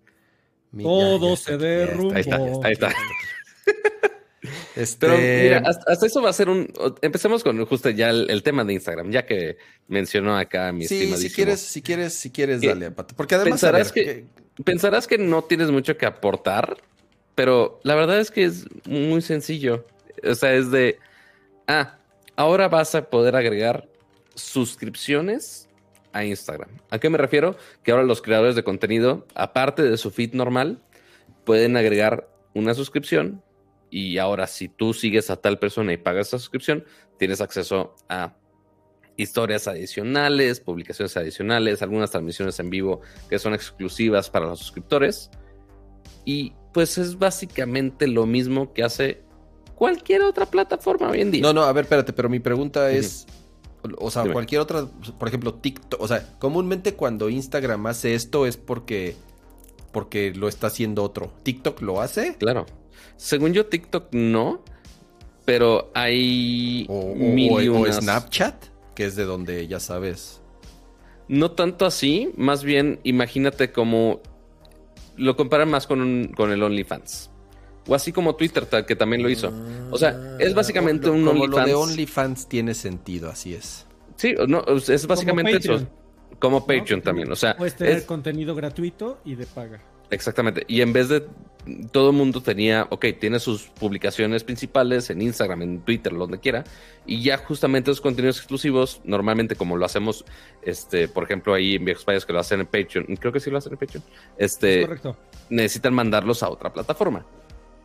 mi- 0.73 0.85
Todo 0.85 1.31
ya 1.31 1.37
se 1.37 1.51
ya 1.53 1.57
derrumbó. 1.59 2.15
Ahí 2.15 2.21
está, 2.21 2.37
ahí 2.37 2.73
está. 2.73 2.95
Este, 4.75 5.07
Pero 5.07 5.19
mira, 5.19 5.63
hasta, 5.67 5.93
hasta 5.93 6.07
eso 6.07 6.23
va 6.23 6.31
a 6.31 6.33
ser 6.33 6.49
un. 6.49 6.73
Empecemos 7.03 7.45
con 7.45 7.63
justo 7.67 7.91
ya 7.91 8.09
el, 8.09 8.31
el 8.31 8.43
tema 8.43 8.65
de 8.65 8.73
Instagram, 8.73 9.11
ya 9.11 9.27
que 9.27 9.59
mencionó 9.89 10.35
acá 10.39 10.73
mi 10.73 10.87
sí, 10.87 10.95
estimadísimo. 10.95 11.29
si 11.29 11.35
quieres, 11.35 11.61
si 11.61 11.83
quieres, 11.83 12.15
si 12.15 12.31
quieres, 12.31 12.61
dale, 12.63 12.91
Pato. 12.91 13.15
Porque 13.15 13.35
además, 13.35 13.61
pensarás 13.61 13.93
ver, 13.93 14.05
que- 14.07 14.25
Pensarás 14.65 15.07
que 15.07 15.19
no 15.19 15.43
tienes 15.45 15.71
mucho 15.71 15.97
que 15.99 16.07
aportar, 16.07 16.79
pero 17.35 17.81
la 17.83 17.95
verdad 17.95 18.19
es 18.19 18.31
que 18.31 18.45
es 18.45 18.65
muy 18.87 19.21
sencillo. 19.21 19.85
O 20.25 20.35
sea, 20.35 20.55
es 20.55 20.71
de. 20.71 20.99
Ah, 21.67 21.99
ahora 22.37 22.69
vas 22.69 22.95
a 22.95 23.11
poder 23.11 23.37
agregar 23.37 23.89
suscripciones 24.35 25.69
a 26.13 26.25
Instagram. 26.25 26.71
¿A 26.91 26.99
qué 26.99 27.11
me 27.11 27.19
refiero? 27.19 27.57
Que 27.83 27.93
ahora 27.93 28.05
los 28.05 28.23
creadores 28.23 28.55
de 28.55 28.65
contenido, 28.65 29.27
aparte 29.35 29.83
de 29.83 29.97
su 29.97 30.11
feed 30.11 30.35
normal, 30.35 30.83
pueden 31.45 31.77
agregar 31.77 32.29
una 32.55 32.75
suscripción 32.75 33.43
y 33.91 34.19
ahora 34.19 34.47
si 34.47 34.69
tú 34.69 34.95
sigues 34.95 35.31
a 35.31 35.37
tal 35.37 35.59
persona 35.59 35.93
y 35.93 35.97
pagas 35.97 36.29
esa 36.29 36.39
suscripción, 36.39 36.85
tienes 37.19 37.41
acceso 37.41 37.97
a 38.09 38.35
historias 39.17 39.69
adicionales, 39.69 40.61
publicaciones 40.61 41.17
adicionales, 41.17 41.83
algunas 41.83 42.11
transmisiones 42.11 42.59
en 42.61 42.71
vivo 42.71 43.01
que 43.29 43.39
son 43.39 43.55
exclusivas 43.55 44.31
para 44.31 44.47
los 44.47 44.59
suscriptores. 44.59 45.31
Y 46.25 46.55
pues 46.73 46.99
es 46.99 47.19
básicamente 47.19 48.07
lo 48.07 48.27
mismo 48.27 48.73
que 48.73 48.83
hace 48.83 49.23
cualquier 49.75 50.23
otra 50.23 50.47
plataforma 50.47 51.11
hoy 51.11 51.21
en 51.21 51.31
día. 51.31 51.43
No, 51.43 51.53
no, 51.53 51.63
a 51.63 51.73
ver, 51.73 51.85
espérate, 51.85 52.13
pero 52.13 52.29
mi 52.29 52.39
pregunta 52.39 52.91
es, 52.91 53.27
o 53.99 54.11
sea, 54.11 54.25
cualquier 54.33 54.61
otra, 54.61 54.87
por 55.19 55.29
ejemplo, 55.29 55.55
TikTok, 55.55 56.01
o 56.01 56.09
sea, 56.09 56.35
comúnmente 56.39 56.95
cuando 56.95 57.29
Instagram 57.29 57.87
hace 57.87 58.15
esto 58.15 58.47
es 58.47 58.57
porque 58.57 59.17
porque 59.93 60.33
lo 60.35 60.49
está 60.49 60.69
haciendo 60.69 61.03
otro. 61.03 61.33
¿TikTok 61.43 61.81
lo 61.83 62.01
hace? 62.01 62.37
Claro. 62.37 62.67
Según 63.17 63.53
yo, 63.53 63.67
TikTok 63.67 64.13
no, 64.13 64.63
pero 65.45 65.91
hay 65.95 66.87
o, 66.89 67.15
o 67.17 67.93
Snapchat 67.93 68.71
que 68.95 69.07
es 69.07 69.17
de 69.17 69.25
donde 69.25 69.67
ya 69.67 69.81
sabes. 69.81 70.41
No 71.27 71.53
tanto 71.53 71.87
así, 71.87 72.31
más 72.37 72.65
bien 72.65 73.01
imagínate 73.03 73.73
como 73.73 74.21
lo 75.17 75.37
comparan 75.37 75.71
más 75.71 75.87
con, 75.87 76.33
con 76.37 76.53
el 76.53 76.63
OnlyFans. 76.63 77.31
O 77.91 77.95
así 77.97 78.13
como 78.13 78.37
Twitter, 78.37 78.69
que 78.87 78.95
también 78.95 79.21
lo 79.21 79.29
hizo. 79.29 79.53
O 79.91 79.99
sea, 79.99 80.37
es 80.39 80.55
básicamente 80.55 81.11
un 81.11 81.25
como 81.25 81.43
OnlyFans. 81.43 81.57
Lo 81.57 81.67
de 81.67 81.75
OnlyFans 81.75 82.49
tiene 82.49 82.73
sentido, 82.73 83.29
así 83.29 83.53
es. 83.53 83.85
Sí, 84.15 84.33
no, 84.47 84.63
es 84.65 85.07
básicamente 85.09 85.57
eso. 85.57 85.89
Como 86.39 86.65
Patreon 86.65 87.03
también. 87.03 87.33
O 87.33 87.35
sea, 87.35 87.57
puedes 87.57 87.75
tener 87.75 88.07
contenido 88.07 88.55
gratuito 88.55 89.19
y 89.25 89.35
de 89.35 89.45
paga. 89.45 89.83
Exactamente. 90.09 90.65
Y 90.69 90.83
en 90.83 90.93
vez 90.93 91.09
de 91.09 91.27
todo 91.91 92.11
el 92.11 92.17
mundo 92.17 92.41
tenía, 92.41 92.87
ok, 92.91 93.07
tiene 93.19 93.41
sus 93.41 93.65
publicaciones 93.65 94.45
principales 94.45 95.11
en 95.11 95.21
Instagram, 95.21 95.63
en 95.63 95.81
Twitter, 95.81 96.13
donde 96.13 96.39
quiera, 96.39 96.63
y 97.07 97.25
ya 97.25 97.39
justamente 97.39 97.91
esos 97.91 98.01
contenidos 98.01 98.39
exclusivos, 98.39 99.01
normalmente 99.03 99.57
como 99.57 99.77
lo 99.77 99.85
hacemos, 99.85 100.25
este, 100.63 101.09
por 101.09 101.25
ejemplo, 101.25 101.55
ahí 101.55 101.75
en 101.75 101.85
Viejos 101.85 102.05
Payos 102.05 102.25
que 102.25 102.33
lo 102.33 102.39
hacen 102.39 102.61
en 102.61 102.67
Patreon, 102.67 103.17
creo 103.17 103.33
que 103.33 103.41
sí 103.41 103.51
lo 103.51 103.59
hacen 103.59 103.73
en 103.73 103.79
Patreon, 103.79 104.05
este, 104.39 104.89
necesitan 105.49 105.93
mandarlos 105.93 106.45
a 106.45 106.51
otra 106.51 106.73
plataforma. 106.73 107.27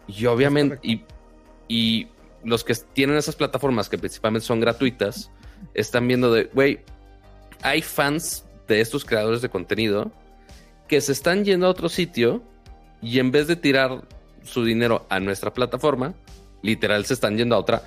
Y 0.08 0.26
obviamente, 0.26 0.80
y, 0.84 1.02
y 1.68 2.08
los 2.44 2.64
que 2.64 2.76
tienen 2.94 3.18
esas 3.18 3.36
plataformas 3.36 3.90
que 3.90 3.98
principalmente 3.98 4.46
son 4.46 4.60
gratuitas, 4.60 5.32
están 5.74 6.08
viendo 6.08 6.32
de, 6.32 6.46
güey, 6.54 6.80
hay 7.62 7.82
fans 7.82 8.46
de 8.68 8.82
estos 8.82 9.06
creadores 9.06 9.42
de 9.42 9.50
contenido 9.50 10.12
que 10.88 11.02
se 11.02 11.12
están 11.12 11.44
yendo 11.46 11.68
a 11.68 11.70
otro 11.70 11.90
sitio 11.90 12.44
y 13.02 13.20
en 13.20 13.32
vez 13.32 13.48
de 13.48 13.56
tirar 13.56 14.04
su 14.44 14.64
dinero 14.64 15.06
a 15.10 15.20
nuestra 15.20 15.54
plataforma, 15.54 16.14
literal 16.62 17.06
se 17.06 17.16
están 17.16 17.38
yendo 17.38 17.56
a 17.56 17.60
otra 17.60 17.84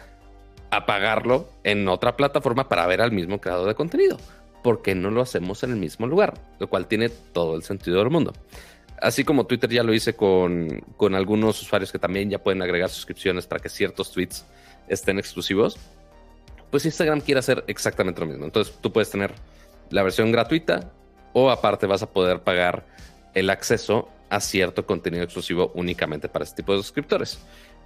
a 0.70 0.84
pagarlo 0.84 1.48
en 1.64 1.88
otra 1.88 2.16
plataforma 2.16 2.68
para 2.68 2.86
ver 2.86 3.00
al 3.00 3.12
mismo 3.12 3.40
creador 3.40 3.68
de 3.68 3.74
contenido. 3.74 4.18
porque 4.62 4.94
no 4.94 5.10
lo 5.10 5.22
hacemos 5.22 5.62
en 5.62 5.70
el 5.70 5.76
mismo 5.76 6.06
lugar? 6.06 6.34
Lo 6.58 6.68
cual 6.68 6.88
tiene 6.88 7.08
todo 7.08 7.54
el 7.56 7.62
sentido 7.62 7.98
del 7.98 8.10
mundo. 8.10 8.32
Así 9.00 9.24
como 9.24 9.46
Twitter 9.46 9.70
ya 9.70 9.82
lo 9.82 9.94
hice 9.94 10.14
con, 10.14 10.80
con 10.96 11.14
algunos 11.14 11.60
usuarios 11.62 11.92
que 11.92 11.98
también 11.98 12.30
ya 12.30 12.42
pueden 12.42 12.62
agregar 12.62 12.90
suscripciones 12.90 13.46
para 13.46 13.60
que 13.60 13.68
ciertos 13.68 14.12
tweets 14.12 14.44
estén 14.88 15.18
exclusivos, 15.18 15.78
pues 16.70 16.84
Instagram 16.84 17.20
quiere 17.20 17.40
hacer 17.40 17.64
exactamente 17.66 18.20
lo 18.20 18.26
mismo. 18.26 18.44
Entonces 18.44 18.74
tú 18.80 18.92
puedes 18.92 19.10
tener 19.10 19.32
la 19.90 20.02
versión 20.02 20.32
gratuita 20.32 20.92
o 21.32 21.50
aparte 21.50 21.86
vas 21.86 22.02
a 22.02 22.10
poder 22.10 22.40
pagar 22.40 22.86
el 23.34 23.50
acceso 23.50 24.08
a 24.30 24.40
cierto 24.40 24.86
contenido 24.86 25.24
exclusivo 25.24 25.72
únicamente 25.74 26.28
para 26.28 26.44
este 26.44 26.62
tipo 26.62 26.72
de 26.72 26.78
suscriptores. 26.78 27.38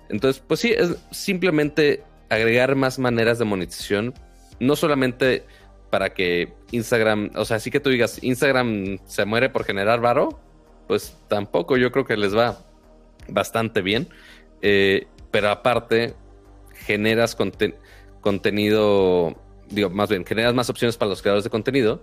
Entonces, 0.09 0.43
pues 0.47 0.61
sí, 0.61 0.73
es 0.73 0.97
simplemente 1.11 2.03
agregar 2.29 2.75
más 2.75 2.99
maneras 2.99 3.39
de 3.39 3.45
monetización, 3.45 4.15
no 4.59 4.77
solamente 4.77 5.45
para 5.91 6.15
que 6.15 6.53
Instagram, 6.71 7.31
o 7.35 7.45
sea, 7.45 7.61
sí 7.61 7.71
que 7.71 7.81
tú 7.81 7.91
digas, 7.91 8.23
Instagram 8.23 8.99
se 9.07 9.25
muere 9.25 9.51
por 9.51 9.65
generar 9.65 10.01
varo, 10.01 10.41
pues 10.87 11.17
tampoco, 11.29 11.77
yo 11.77 11.93
creo 11.93 12.05
que 12.05 12.17
les 12.17 12.37
va 12.37 12.59
bastante 13.29 13.83
bien, 13.83 14.09
eh, 14.61 15.07
pero 15.31 15.51
aparte 15.51 16.15
generas 16.75 17.37
contenido, 18.21 19.37
digo, 19.69 19.91
más 19.91 20.09
bien, 20.09 20.25
generas 20.25 20.55
más 20.55 20.69
opciones 20.71 20.97
para 20.97 21.11
los 21.11 21.23
creadores 21.23 21.45
de 21.45 21.51
contenido 21.51 22.03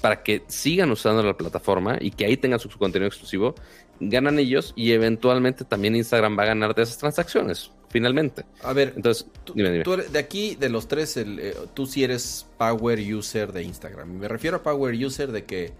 para 0.00 0.22
que 0.22 0.42
sigan 0.46 0.90
usando 0.90 1.22
la 1.22 1.36
plataforma 1.36 1.98
y 2.00 2.10
que 2.10 2.24
ahí 2.24 2.36
tengan 2.36 2.60
su, 2.60 2.68
contenido 2.70 3.08
exclusivo, 3.08 3.54
ganan 4.00 4.38
ellos 4.38 4.72
y 4.76 4.92
eventualmente 4.92 5.64
también 5.64 5.96
Instagram 5.96 6.38
va 6.38 6.44
a 6.44 6.46
ganar 6.46 6.74
de 6.74 6.82
esas 6.82 6.98
transacciones, 6.98 7.70
finalmente. 7.88 8.44
A 8.62 8.72
ver, 8.72 8.92
entonces, 8.96 9.26
tú, 9.44 9.54
de 9.54 10.18
aquí, 10.18 10.54
de 10.54 10.68
los 10.68 10.86
tres, 10.88 11.16
eh, 11.16 11.54
tú 11.74 11.86
sí 11.86 12.04
eres 12.04 12.46
power 12.56 13.00
user 13.12 13.52
de 13.52 13.64
Instagram. 13.64 14.18
Me 14.18 14.28
refiero 14.28 14.58
a 14.58 14.62
power 14.62 14.94
user 14.94 15.32
de 15.32 15.44
que 15.44 15.72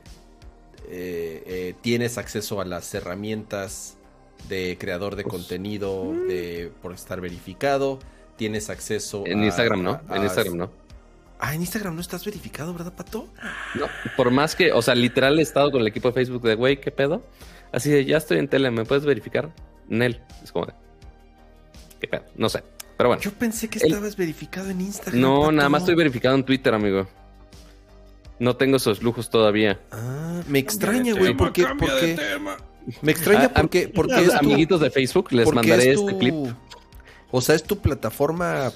eh, 0.89 1.43
eh, 1.47 1.75
tienes 1.81 2.19
acceso 2.19 2.61
a 2.61 2.65
las 2.65 2.95
herramientas 2.95 3.97
de 4.49 4.77
creador 4.79 5.17
de 5.17 5.25
pues, 5.25 5.35
contenido, 5.35 6.05
mm. 6.05 6.29
de, 6.29 6.73
por 6.81 6.93
estar 6.93 7.21
verificado, 7.21 7.99
tienes 8.37 8.71
acceso 8.71 9.25
en 9.27 9.45
Instagram, 9.45 9.83
¿no? 9.83 10.01
en 10.11 10.23
Instagram, 10.23 10.57
¿no? 10.57 10.71
Ah, 11.41 11.55
en 11.55 11.61
Instagram 11.61 11.95
no 11.95 12.01
estás 12.01 12.25
verificado, 12.25 12.73
¿verdad, 12.73 12.93
Pato? 12.93 13.29
No, 13.75 13.87
por 14.17 14.31
más 14.31 14.57
que, 14.57 14.73
o 14.73 14.83
sea, 14.83 14.95
literal 14.95 15.39
he 15.39 15.43
estado 15.43 15.71
con 15.71 15.81
el 15.81 15.87
equipo 15.87 16.09
de 16.09 16.15
Facebook 16.15 16.43
de, 16.43 16.55
güey, 16.55 16.81
¿qué 16.81 16.91
pedo? 16.91 17.23
Así 17.71 17.91
de, 17.91 18.05
ya 18.05 18.17
estoy 18.17 18.39
en 18.39 18.49
tele, 18.49 18.71
¿me 18.71 18.85
puedes 18.85 19.05
verificar? 19.05 19.53
Nel, 19.89 20.21
es 20.43 20.51
como 20.51 20.67
de, 20.67 20.73
¿qué 22.01 22.09
pedo? 22.09 22.25
No 22.37 22.49
sé, 22.49 22.65
pero 22.97 23.11
bueno. 23.11 23.23
Yo 23.23 23.33
pensé 23.33 23.69
que 23.69 23.79
estabas 23.79 24.17
verificado 24.17 24.71
en 24.71 24.81
Instagram. 24.81 25.21
No, 25.21 25.53
nada 25.53 25.69
más 25.69 25.83
estoy 25.83 25.95
verificado 25.95 26.35
en 26.35 26.45
Twitter, 26.45 26.75
amigo. 26.75 27.07
No 28.39 28.56
tengo 28.56 28.77
esos 28.77 29.02
lujos 29.02 29.31
todavía. 29.31 29.81
Ah, 29.90 30.43
me 30.47 30.59
extraña, 30.59 31.15
güey, 31.15 31.36
porque, 31.36 31.66
porque... 31.78 32.16
Me 33.02 33.12
extraña 33.12 33.51
ah, 33.55 33.60
porque, 33.62 33.89
porque 33.89 34.20
es 34.20 34.35
amiguitos 34.35 34.81
de 34.81 34.90
Facebook 34.90 35.32
les 35.32 35.52
mandaré 35.52 35.93
este 35.93 36.16
clip. 36.16 36.35
O 37.31 37.40
sea, 37.40 37.55
es 37.55 37.62
tu 37.62 37.78
plataforma 37.78 38.73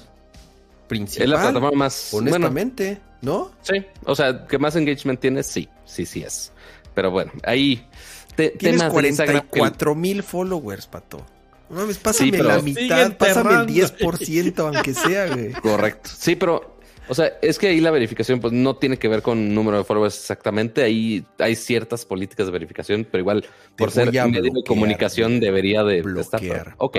principal. 0.87 1.23
Es 1.23 1.29
la 1.29 1.41
plataforma 1.41 1.77
más. 1.77 2.13
Honestamente, 2.13 2.99
¿no? 3.21 3.51
Sí, 3.61 3.83
o 4.05 4.15
sea, 4.15 4.45
que 4.45 4.59
más 4.59 4.75
engagement 4.75 5.19
tienes, 5.19 5.47
sí, 5.47 5.67
sí, 5.85 6.05
sí 6.05 6.21
es. 6.21 6.51
Pero 6.93 7.11
bueno, 7.11 7.31
ahí. 7.43 7.87
Te, 8.35 8.49
Tienes 8.49 8.83
44 8.83 9.95
mil 9.95 10.23
followers, 10.23 10.87
pato. 10.87 11.23
No 11.69 11.81
mames, 11.81 11.97
pásame 11.97 12.31
la 12.31 12.59
mitad, 12.59 13.15
pásame 13.17 13.53
el 13.53 13.67
10%, 13.67 14.59
aunque 14.59 14.93
sea, 14.93 15.27
güey. 15.27 15.51
Correcto. 15.61 16.09
Sí, 16.15 16.35
pero, 16.35 16.72
o 17.07 17.15
sea, 17.15 17.33
es 17.41 17.59
que 17.59 17.67
ahí 17.67 17.81
la 17.81 17.91
verificación, 17.91 18.39
pues 18.39 18.53
no 18.53 18.75
tiene 18.75 18.97
que 18.97 19.07
ver 19.07 19.21
con 19.21 19.53
número 19.53 19.77
de 19.77 19.83
followers 19.83 20.15
exactamente. 20.15 20.83
Ahí 20.83 21.25
hay 21.39 21.55
ciertas 21.55 22.05
políticas 22.05 22.45
de 22.45 22.51
verificación, 22.51 23.07
pero 23.09 23.21
igual, 23.21 23.45
por 23.77 23.91
ser 23.91 24.11
medio 24.11 24.41
de 24.41 24.63
comunicación, 24.65 25.39
debería 25.39 25.83
de, 25.83 26.01
bloquear, 26.01 26.43
estar. 26.43 26.75
Ok. 26.77 26.97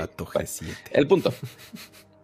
El 0.92 1.06
punto. 1.06 1.32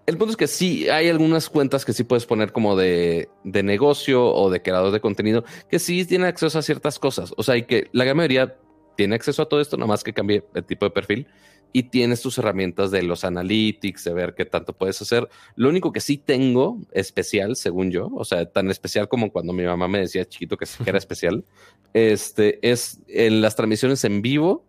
El 0.07 0.19
punto 0.19 0.33
es 0.33 0.37
que 0.37 0.49
sí, 0.49 0.89
hay 0.89 1.09
algunas 1.09 1.49
cuentas 1.49 1.85
que 1.85 1.93
sí 1.93 2.03
puedes 2.03 2.27
poner 2.27 2.51
como 2.51 2.75
de, 2.75 3.29
negocio 3.45 4.27
o 4.27 4.51
de 4.51 4.61
creador 4.61 4.91
de 4.91 5.01
contenido 5.01 5.45
que 5.71 5.79
sí 5.79 6.05
tienen 6.05 6.27
acceso 6.27 6.59
a 6.59 6.63
ciertas 6.63 6.99
cosas. 6.99 7.33
O 7.37 7.45
sea, 7.45 7.57
y 7.57 7.63
que 7.63 7.89
la 7.93 8.05
gran 8.05 8.17
mayoría 8.17 8.57
tiene 9.01 9.15
acceso 9.15 9.41
a 9.41 9.49
todo 9.49 9.63
esto, 9.63 9.79
nada 9.79 9.87
más 9.89 10.05
que 10.05 10.13
cambie 10.13 10.45
el 10.53 10.63
tipo 10.63 10.85
de 10.85 10.91
perfil 10.91 11.27
y 11.73 11.85
tienes 11.85 12.21
tus 12.21 12.37
herramientas 12.37 12.91
de 12.91 13.03
los 13.03 13.25
analytics, 13.25 14.05
de 14.05 14.13
ver 14.13 14.35
qué 14.35 14.45
tanto 14.45 14.75
puedes 14.75 15.01
hacer. 15.01 15.27
Lo 15.57 15.71
único 15.71 15.91
que 15.91 16.01
sí 16.01 16.19
tengo 16.19 16.77
especial, 16.93 17.57
según 17.57 17.91
yo, 17.91 18.11
o 18.15 18.27
sea, 18.27 18.45
tan 18.45 18.71
especial 18.71 19.09
como 19.09 19.33
cuando 19.33 19.55
mi 19.55 19.63
mamá 19.63 19.89
me 19.89 20.01
decía 20.01 20.29
chiquito 20.29 20.59
que 20.59 20.67
era 20.85 20.99
especial, 20.99 21.47
este 21.95 22.59
es 22.61 23.01
en 23.09 23.41
las 23.41 23.57
transmisiones 23.57 24.05
en 24.05 24.21
vivo 24.21 24.67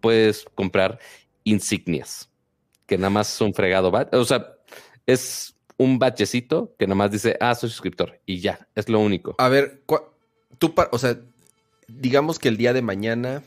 puedes 0.00 0.44
comprar 0.54 1.00
insignias 1.42 2.30
que 2.86 2.98
nada 2.98 3.10
más 3.10 3.26
son 3.26 3.52
fregado. 3.52 3.90
O 4.12 4.24
sea, 4.24 4.54
es 5.06 5.56
un 5.76 5.98
bachecito 5.98 6.72
que 6.78 6.86
nomás 6.86 7.10
dice, 7.10 7.36
ah, 7.40 7.52
soy 7.56 7.70
suscriptor 7.70 8.20
y 8.26 8.38
ya, 8.38 8.68
es 8.76 8.88
lo 8.88 9.00
único. 9.00 9.34
A 9.38 9.48
ver, 9.48 9.82
tú, 10.58 10.72
o 10.92 10.98
sea, 10.98 11.18
digamos 11.88 12.38
que 12.38 12.46
el 12.46 12.56
día 12.56 12.72
de 12.72 12.82
mañana 12.82 13.42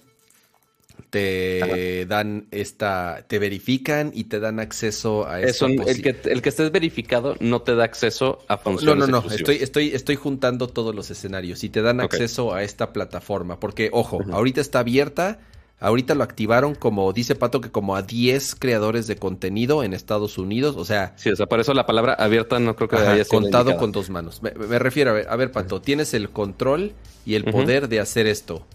te 1.10 2.06
dan 2.06 2.48
esta, 2.52 3.26
te 3.28 3.40
verifican 3.40 4.12
y 4.14 4.26
te 4.26 4.40
dan 4.40 4.60
acceso 4.60 5.28
a 5.28 5.42
eso. 5.42 5.68
El 5.68 6.02
que, 6.02 6.16
el 6.26 6.42
que 6.42 6.50
estés 6.50 6.72
verificado 6.72 7.36
no 7.40 7.62
te 7.62 7.76
da 7.76 7.84
acceso 7.84 8.40
a 8.48 8.58
funciones. 8.58 9.08
No, 9.08 9.22
no, 9.22 9.22
no, 9.22 9.32
estoy, 9.32 9.58
estoy, 9.58 9.90
estoy 9.90 10.16
juntando 10.16 10.68
todos 10.68 10.96
los 10.96 11.12
escenarios 11.12 11.64
y 11.64 11.70
te 11.70 11.82
dan 11.82 12.00
acceso 12.00 12.54
a 12.54 12.64
esta 12.64 12.94
plataforma, 12.94 13.60
porque, 13.60 13.90
ojo, 13.92 14.20
ahorita 14.32 14.62
está 14.62 14.80
abierta 14.80 15.40
Ahorita 15.82 16.14
lo 16.14 16.24
activaron 16.24 16.76
como, 16.76 17.14
dice 17.14 17.36
Pato, 17.36 17.62
que 17.62 17.72
como 17.72 17.96
a 17.96 18.02
10 18.02 18.56
creadores 18.56 19.08
de 19.08 19.16
contenido 19.16 19.84
en 19.84 19.94
Estados 19.94 20.38
Unidos. 20.38 20.76
O 20.78 20.84
sea. 20.84 21.14
Sí, 21.16 21.30
o 21.30 21.36
sea, 21.36 21.46
por 21.46 21.62
eso 21.62 21.74
la 21.74 21.86
palabra 21.86 22.14
abierta 22.16 22.60
no 22.60 22.76
creo 22.76 22.90
que 22.90 22.98
haya 22.98 23.24
sido 23.24 23.40
contado 23.40 23.78
con 23.78 23.94
dos 23.94 24.10
manos. 24.10 24.42
Me, 24.42 24.80
refiero 24.80 25.12
a 25.12 25.14
ver, 25.14 25.28
a 25.30 25.36
ver, 25.38 25.52
Pato, 25.52 25.82
tienes 25.82 26.14
el 26.14 26.30
control 26.30 26.94
y 27.26 27.36
el 27.36 27.46
poder 27.46 27.88
de 27.88 28.02
hacer 28.02 28.28
esto. 28.28 28.66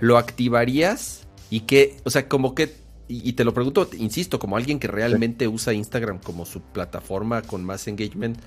¿Lo 0.00 0.16
activarías? 0.16 1.27
Y 1.50 1.60
que, 1.60 1.96
o 2.04 2.10
sea, 2.10 2.28
como 2.28 2.54
que 2.54 2.74
y, 3.08 3.32
te 3.32 3.44
lo 3.44 3.54
pregunto, 3.54 3.88
insisto, 3.96 4.38
como 4.38 4.56
alguien 4.56 4.78
que 4.78 4.86
realmente 4.86 5.48
usa 5.48 5.72
Instagram 5.72 6.18
como 6.18 6.44
su 6.44 6.60
plataforma 6.60 7.40
con 7.40 7.64
más 7.64 7.88
engagement, 7.88 8.38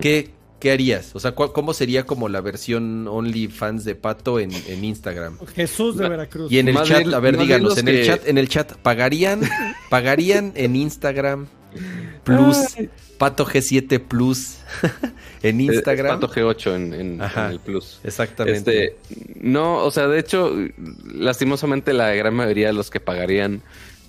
¿qué, 0.00 0.30
¿qué 0.58 0.72
harías? 0.72 1.14
O 1.14 1.20
sea, 1.20 1.34
¿cómo 1.34 1.74
sería 1.74 2.04
como 2.04 2.30
la 2.30 2.40
versión 2.40 3.06
OnlyFans 3.06 3.84
de 3.84 3.94
Pato 3.94 4.40
en, 4.40 4.50
Instagram? 4.82 5.38
Jesús 5.54 5.98
de 5.98 6.08
Veracruz. 6.08 6.50
Y 6.50 6.58
en 6.58 6.68
el 6.68 6.82
chat, 6.82 7.06
a 7.06 7.20
ver, 7.20 7.36
díganos, 7.36 7.76
en 7.76 7.88
el 7.88 8.06
chat, 8.06 8.26
en 8.26 8.38
el 8.38 8.48
chat, 8.48 8.72
¿pagarían, 8.78 9.42
pagarían 9.90 10.52
en 10.56 10.74
Instagram 10.76 11.46
Plus, 12.24 12.76
Pato 13.18 13.44
G7 13.44 14.00
Plus 14.00 14.58
en 15.42 15.60
Instagram? 15.60 16.20
Pato 16.20 16.32
G8 16.32 16.74
en, 16.74 17.20
el 17.20 17.60
Plus. 17.60 18.00
Exactamente. 18.04 18.84
Este, 18.84 18.96
no, 19.40 19.84
o 19.84 19.90
sea, 19.90 20.06
de 20.06 20.20
hecho, 20.20 20.54
lastimosamente 21.04 21.92
la 21.92 22.14
gran 22.14 22.34
mayoría 22.34 22.68
de 22.68 22.72
los 22.72 22.90
que 22.90 23.00
pagarían 23.00 23.62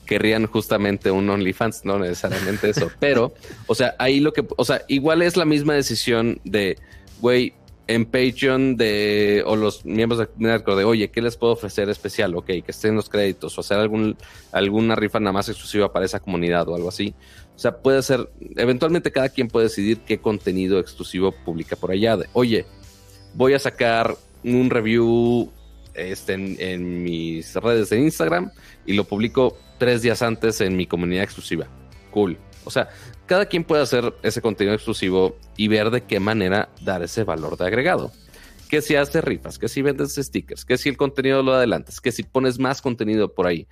querrían 0.06 0.48
justamente 0.48 1.11
un 1.11 1.30
OnlyFans, 1.30 1.86
no 1.86 1.99
necesariamente 1.99 2.69
eso, 2.69 2.90
pero, 2.99 3.31
o 3.68 3.76
sea, 3.76 3.95
ahí 3.99 4.19
lo 4.19 4.34
que, 4.34 4.44
o 4.57 4.65
sea, 4.65 4.81
igual 4.88 5.22
es 5.22 5.38
la 5.38 5.45
misma 5.45 5.76
decisión 5.76 6.40
de, 6.44 6.77
güey, 7.22 7.53
en 7.86 8.06
Patreon 8.06 8.76
de, 8.76 9.44
o 9.45 9.56
los 9.56 9.86
miembros 9.86 10.19
de 10.19 10.27
Nerco 10.38 10.76
de, 10.76 10.84
oye, 10.84 11.10
¿qué 11.10 11.22
les 11.22 11.38
puedo 11.38 11.53
ofrecer 11.53 11.90
especial? 11.90 12.36
Ok, 12.36 12.45
que 12.45 12.64
estén 12.68 12.95
los 12.95 13.10
créditos 13.10 13.57
o 13.57 13.61
hacer 13.61 13.77
algún, 13.77 14.15
alguna 14.52 14.95
rifa 14.95 15.19
nada 15.19 15.34
más 15.34 15.49
exclusiva 15.49 15.91
para 15.91 16.06
esa 16.06 16.19
comunidad 16.19 16.68
o 16.69 16.76
algo 16.76 16.90
así. 16.90 17.15
O 17.60 17.61
sea, 17.61 17.76
puede 17.76 18.02
ser, 18.03 18.30
eventualmente 18.56 19.11
cada 19.11 19.27
quien 19.27 19.49
puede 19.49 19.65
decidir 19.65 19.99
qué 19.99 20.18
contenido 20.18 20.80
exclusivo 20.80 21.34
publica 21.34 21.76
por 21.76 21.91
allá. 21.91 22.15
De, 22.15 22.26
oye, 22.31 22.65
voy 23.34 23.53
a 23.53 23.60
sacar 23.60 24.15
un 24.45 24.69
review 24.69 25.52
este, 25.94 26.36
en, 26.36 27.03
mis 27.03 27.53
redes 27.56 27.90
de 27.90 27.99
Instagram 27.99 28.49
y 28.86 28.94
lo 28.94 29.03
publico 29.03 29.57
tres 29.77 30.02
días 30.02 30.22
antes 30.22 30.61
en 30.61 30.77
mi 30.77 30.88
comunidad 30.88 31.26
exclusiva. 31.26 31.68
Cool. 32.11 32.38
O 32.64 32.72
sea, 32.72 32.91
cada 33.26 33.45
quien 33.45 33.65
puede 33.65 33.84
hacer 33.84 34.14
ese 34.23 34.41
contenido 34.41 34.73
exclusivo 34.73 35.36
y 35.57 35.68
ver 35.68 35.90
de 35.90 36.06
qué 36.06 36.22
manera 36.22 36.69
dar 36.80 37.03
ese 37.03 37.26
valor 37.26 37.57
de 37.57 37.65
agregado. 37.68 38.10
Que 38.69 38.81
si 38.81 38.95
haces 38.95 39.22
rifas, 39.22 39.60
que 39.60 39.68
si 39.68 39.81
vendes 39.81 40.15
stickers, 40.15 40.64
que 40.64 40.77
si 40.77 40.88
el 40.88 40.95
contenido 40.95 41.44
lo 41.44 41.56
adelantas, 41.56 41.99
que 41.99 42.14
si 42.14 42.23
pones 42.23 42.57
más 42.57 42.81
contenido 42.81 43.34
por 43.34 43.48
ahí. 43.48 43.68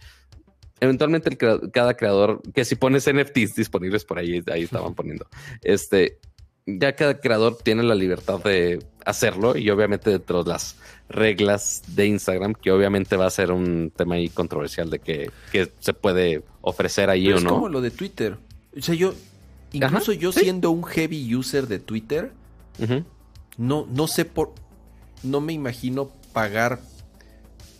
Eventualmente 0.80 1.36
cada 1.38 1.96
creador, 1.96 2.42
que 2.54 2.66
si 2.66 2.76
pones 2.76 3.12
NFTs 3.12 3.56
disponibles 3.56 4.06
por 4.06 4.20
ahí, 4.20 4.44
ahí 4.52 4.64
estaban 4.64 4.94
poniendo, 4.96 5.28
este, 5.64 6.20
ya 6.68 6.96
cada 6.96 7.20
creador 7.20 7.58
tiene 7.58 7.82
la 7.84 7.96
libertad 7.96 8.44
de 8.44 8.86
hacerlo 9.06 9.58
y 9.58 9.70
obviamente 9.70 10.10
dentro 10.10 10.44
de 10.44 10.52
las 10.52 10.76
reglas 11.08 11.82
de 11.88 12.08
Instagram, 12.08 12.54
que 12.54 12.72
obviamente 12.72 13.16
va 13.16 13.26
a 13.26 13.30
ser 13.30 13.52
un 13.52 13.92
tema 13.96 14.16
ahí 14.16 14.28
controversial 14.28 14.90
de 14.90 15.00
que, 15.00 15.32
se 15.80 15.94
puede 15.94 16.44
ofrecer 16.62 17.10
ahí 17.10 17.32
o 17.32 17.36
no. 17.36 17.38
Es 17.38 17.46
como 17.46 17.70
lo 17.70 17.82
de 17.82 17.92
Twitter. 17.92 18.38
O 18.78 18.82
sea, 18.82 18.94
yo, 18.96 19.14
incluso 19.72 20.12
yo 20.12 20.34
siendo 20.34 20.72
un 20.72 20.84
heavy 20.84 21.34
user 21.34 21.68
de 21.68 21.80
Twitter, 21.80 22.32
no, 23.58 23.88
no 23.90 24.08
sé 24.08 24.26
por, 24.26 24.54
no 25.24 25.40
me 25.40 25.54
imagino 25.54 26.12
pagar 26.34 26.82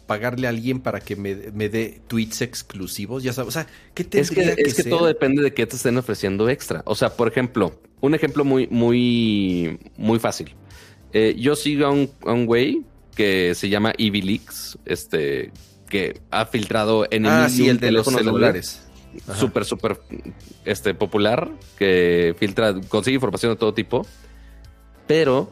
pagarle 0.08 0.48
a 0.48 0.50
alguien 0.50 0.80
para 0.80 1.02
que 1.02 1.16
me, 1.16 1.36
dé 1.36 2.02
tweets 2.08 2.42
exclusivos, 2.42 3.24
ya 3.24 3.34
sabes, 3.34 3.50
o 3.50 3.52
sea, 3.52 3.68
¿qué 3.94 4.04
tendría 4.04 4.52
es 4.52 4.56
que, 4.56 4.62
es 4.64 4.74
que 4.74 4.84
todo 4.84 5.06
depende 5.06 5.44
de 5.44 5.54
qué 5.54 5.68
te 5.68 5.76
estén 5.76 5.98
ofreciendo 5.98 6.50
extra. 6.50 6.82
O 6.86 6.96
sea, 6.96 7.10
por 7.10 7.28
ejemplo, 7.28 7.80
un 8.00 8.16
ejemplo 8.16 8.46
muy, 8.46 8.68
muy, 8.68 9.78
muy 9.98 10.18
fácil. 10.20 10.56
Eh, 11.14 11.36
yo 11.38 11.56
sigo 11.56 11.86
a 11.86 11.92
un, 11.92 12.10
a 12.26 12.32
un 12.32 12.46
güey 12.46 12.84
que 13.16 13.54
se 13.56 13.70
llama 13.70 13.94
Evilix, 13.98 14.78
este, 14.86 15.52
que 15.90 16.22
ha 16.32 16.46
filtrado 16.46 17.06
en 17.10 17.26
ah, 17.26 17.50
sí, 17.50 17.68
el 17.68 17.80
de 17.80 17.92
los 17.92 18.06
celulares. 18.06 18.84
Súper, 19.36 19.66
súper 19.66 20.00
este, 20.64 20.94
popular, 20.94 21.50
que 21.78 22.36
filtra, 22.38 22.76
consigue 22.88 23.16
información 23.16 23.54
de 23.54 23.56
todo 23.58 23.74
tipo. 23.74 24.06
Pero 25.08 25.50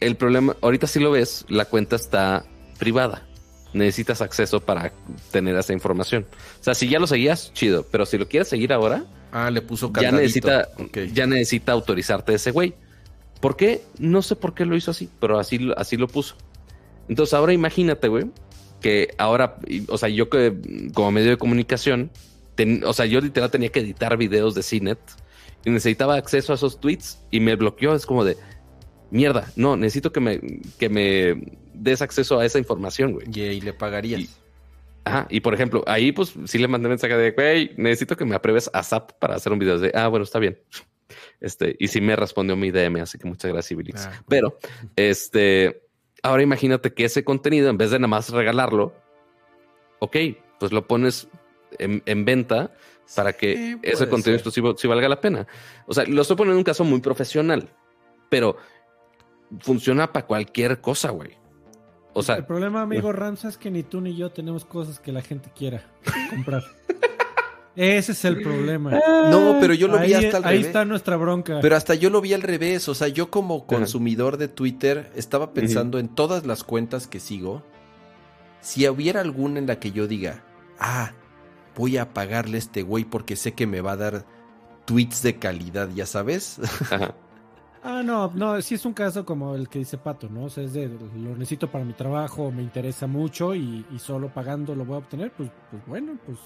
el 0.00 0.16
problema, 0.16 0.56
ahorita 0.62 0.86
sí 0.86 1.00
lo 1.00 1.10
ves, 1.10 1.44
la 1.48 1.66
cuenta 1.66 1.96
está 1.96 2.46
privada. 2.78 3.26
Necesitas 3.74 4.22
acceso 4.22 4.60
para 4.60 4.92
tener 5.30 5.56
esa 5.56 5.72
información. 5.72 6.26
O 6.60 6.64
sea, 6.64 6.74
si 6.74 6.88
ya 6.88 6.98
lo 6.98 7.06
seguías, 7.06 7.52
chido. 7.52 7.84
Pero 7.90 8.06
si 8.06 8.16
lo 8.16 8.28
quieres 8.28 8.48
seguir 8.48 8.72
ahora, 8.72 9.04
ah, 9.32 9.50
le 9.50 9.60
puso 9.60 9.92
ya 10.00 10.12
necesita, 10.12 10.68
ya 11.12 11.26
necesita 11.26 11.72
autorizarte 11.72 12.34
ese 12.34 12.52
güey. 12.52 12.74
¿Por 13.40 13.56
qué? 13.56 13.82
No 13.98 14.22
sé 14.22 14.36
por 14.36 14.54
qué 14.54 14.64
lo 14.64 14.76
hizo 14.76 14.92
así, 14.92 15.10
pero 15.20 15.38
así, 15.38 15.70
así 15.76 15.96
lo 15.96 16.08
puso. 16.08 16.36
Entonces 17.08 17.34
ahora 17.34 17.52
imagínate, 17.52 18.08
güey, 18.08 18.26
que 18.80 19.14
ahora, 19.18 19.56
o 19.88 19.98
sea, 19.98 20.08
yo 20.08 20.30
que 20.30 20.54
como 20.94 21.10
medio 21.10 21.30
de 21.30 21.36
comunicación, 21.36 22.10
o 22.84 22.92
sea, 22.92 23.06
yo 23.06 23.20
literal 23.20 23.50
tenía 23.50 23.70
que 23.70 23.80
editar 23.80 24.16
videos 24.16 24.54
de 24.54 24.62
CNET 24.62 24.98
y 25.64 25.70
necesitaba 25.70 26.14
acceso 26.14 26.52
a 26.52 26.56
esos 26.56 26.80
tweets 26.80 27.18
y 27.30 27.40
me 27.40 27.56
bloqueó. 27.56 27.94
Es 27.94 28.06
como 28.06 28.24
de, 28.24 28.36
mierda, 29.10 29.50
no, 29.56 29.76
necesito 29.76 30.12
que 30.12 30.20
me, 30.20 30.40
que 30.78 30.88
me 30.88 31.58
des 31.74 32.02
acceso 32.02 32.38
a 32.38 32.46
esa 32.46 32.58
información, 32.58 33.12
güey. 33.12 33.26
Y, 33.34 33.60
le 33.60 33.72
pagarías. 33.72 34.40
ajá, 35.04 35.26
y 35.30 35.40
por 35.40 35.54
ejemplo, 35.54 35.84
ahí 35.86 36.12
pues 36.12 36.34
sí 36.46 36.58
le 36.58 36.68
mandé 36.68 36.88
mensaje 36.88 37.16
de, 37.16 37.32
güey, 37.32 37.72
necesito 37.76 38.16
que 38.16 38.24
me 38.24 38.34
apruebes 38.34 38.70
a 38.72 38.82
SAP 38.82 39.12
para 39.18 39.34
hacer 39.36 39.52
un 39.52 39.58
video 39.58 39.78
de, 39.78 39.92
ah, 39.94 40.08
bueno, 40.08 40.24
está 40.24 40.38
bien. 40.38 40.58
Este, 41.38 41.76
y 41.78 41.88
sí 41.88 42.00
me 42.00 42.16
respondió 42.16 42.56
mi 42.56 42.70
DM, 42.70 43.02
así 43.02 43.18
que 43.18 43.28
muchas 43.28 43.52
gracias, 43.52 43.76
Bilix. 43.76 44.06
Ah, 44.06 44.22
Pero, 44.26 44.58
este, 44.96 45.84
Ahora 46.24 46.42
imagínate 46.42 46.94
que 46.94 47.04
ese 47.04 47.22
contenido, 47.22 47.68
en 47.68 47.76
vez 47.76 47.90
de 47.90 47.98
nada 47.98 48.08
más 48.08 48.30
regalarlo, 48.30 48.94
ok, 49.98 50.16
pues 50.58 50.72
lo 50.72 50.86
pones 50.86 51.28
en, 51.78 52.24
venta 52.24 52.72
para 53.14 53.34
que 53.34 53.76
ese 53.82 54.08
contenido 54.08 54.36
exclusivo 54.36 54.74
sí 54.74 54.88
valga 54.88 55.06
la 55.06 55.20
pena. 55.20 55.46
O 55.86 55.92
sea, 55.92 56.06
lo 56.06 56.22
estoy 56.22 56.38
poniendo 56.38 56.54
en 56.54 56.58
un 56.60 56.64
caso 56.64 56.82
muy 56.82 57.00
profesional, 57.02 57.68
pero 58.30 58.56
funciona 59.60 60.14
para 60.14 60.26
cualquier 60.26 60.80
cosa, 60.80 61.10
güey. 61.10 61.36
O 62.14 62.22
sea, 62.22 62.36
el 62.36 62.44
problema, 62.44 62.82
amigo 62.82 63.12
Ranza, 63.12 63.48
es 63.48 63.58
que 63.58 63.70
ni 63.70 63.82
tú 63.82 64.00
ni 64.00 64.16
yo 64.16 64.30
tenemos 64.30 64.64
cosas 64.64 65.00
que 65.00 65.12
la 65.12 65.20
gente 65.20 65.50
quiera 65.54 65.84
comprar. 66.30 66.62
Ese 67.76 68.12
es 68.12 68.24
el 68.24 68.40
problema. 68.40 68.92
No, 69.30 69.56
pero 69.60 69.74
yo 69.74 69.88
lo 69.88 69.98
vi 69.98 70.14
hasta 70.14 70.36
al 70.36 70.44
revés. 70.44 70.60
Ahí 70.60 70.66
está 70.66 70.84
nuestra 70.84 71.16
bronca. 71.16 71.58
Pero 71.60 71.76
hasta 71.76 71.94
yo 71.94 72.08
lo 72.08 72.20
vi 72.20 72.32
al 72.32 72.42
revés. 72.42 72.88
O 72.88 72.94
sea, 72.94 73.08
yo 73.08 73.30
como 73.30 73.66
consumidor 73.66 74.36
de 74.36 74.46
Twitter 74.46 75.10
estaba 75.16 75.52
pensando 75.52 75.98
en 75.98 76.08
todas 76.08 76.46
las 76.46 76.62
cuentas 76.62 77.08
que 77.08 77.18
sigo. 77.18 77.64
Si 78.60 78.88
hubiera 78.88 79.20
alguna 79.20 79.58
en 79.58 79.66
la 79.66 79.80
que 79.80 79.90
yo 79.90 80.06
diga, 80.06 80.44
ah, 80.78 81.12
voy 81.74 81.98
a 81.98 82.14
pagarle 82.14 82.56
a 82.56 82.58
este 82.58 82.82
güey 82.82 83.04
porque 83.04 83.34
sé 83.34 83.54
que 83.54 83.66
me 83.66 83.80
va 83.80 83.92
a 83.92 83.96
dar 83.96 84.24
tweets 84.84 85.22
de 85.22 85.38
calidad, 85.38 85.90
ya 85.94 86.06
sabes. 86.06 86.60
Ah, 87.86 88.02
no, 88.02 88.32
no, 88.34 88.60
sí 88.62 88.76
es 88.76 88.86
un 88.86 88.94
caso 88.94 89.26
como 89.26 89.54
el 89.54 89.68
que 89.68 89.80
dice 89.80 89.98
Pato, 89.98 90.26
¿no? 90.30 90.44
O 90.44 90.48
sea, 90.48 90.64
es 90.64 90.72
de 90.72 90.88
lo 90.88 91.36
necesito 91.36 91.70
para 91.70 91.84
mi 91.84 91.92
trabajo, 91.92 92.50
me 92.50 92.62
interesa 92.62 93.06
mucho 93.06 93.54
y, 93.54 93.84
solo 93.98 94.28
pagando 94.32 94.74
lo 94.74 94.86
voy 94.86 94.94
a 94.94 94.98
obtener, 94.98 95.30
pues, 95.32 95.50
pues 95.70 95.86
bueno, 95.86 96.16
pues. 96.24 96.38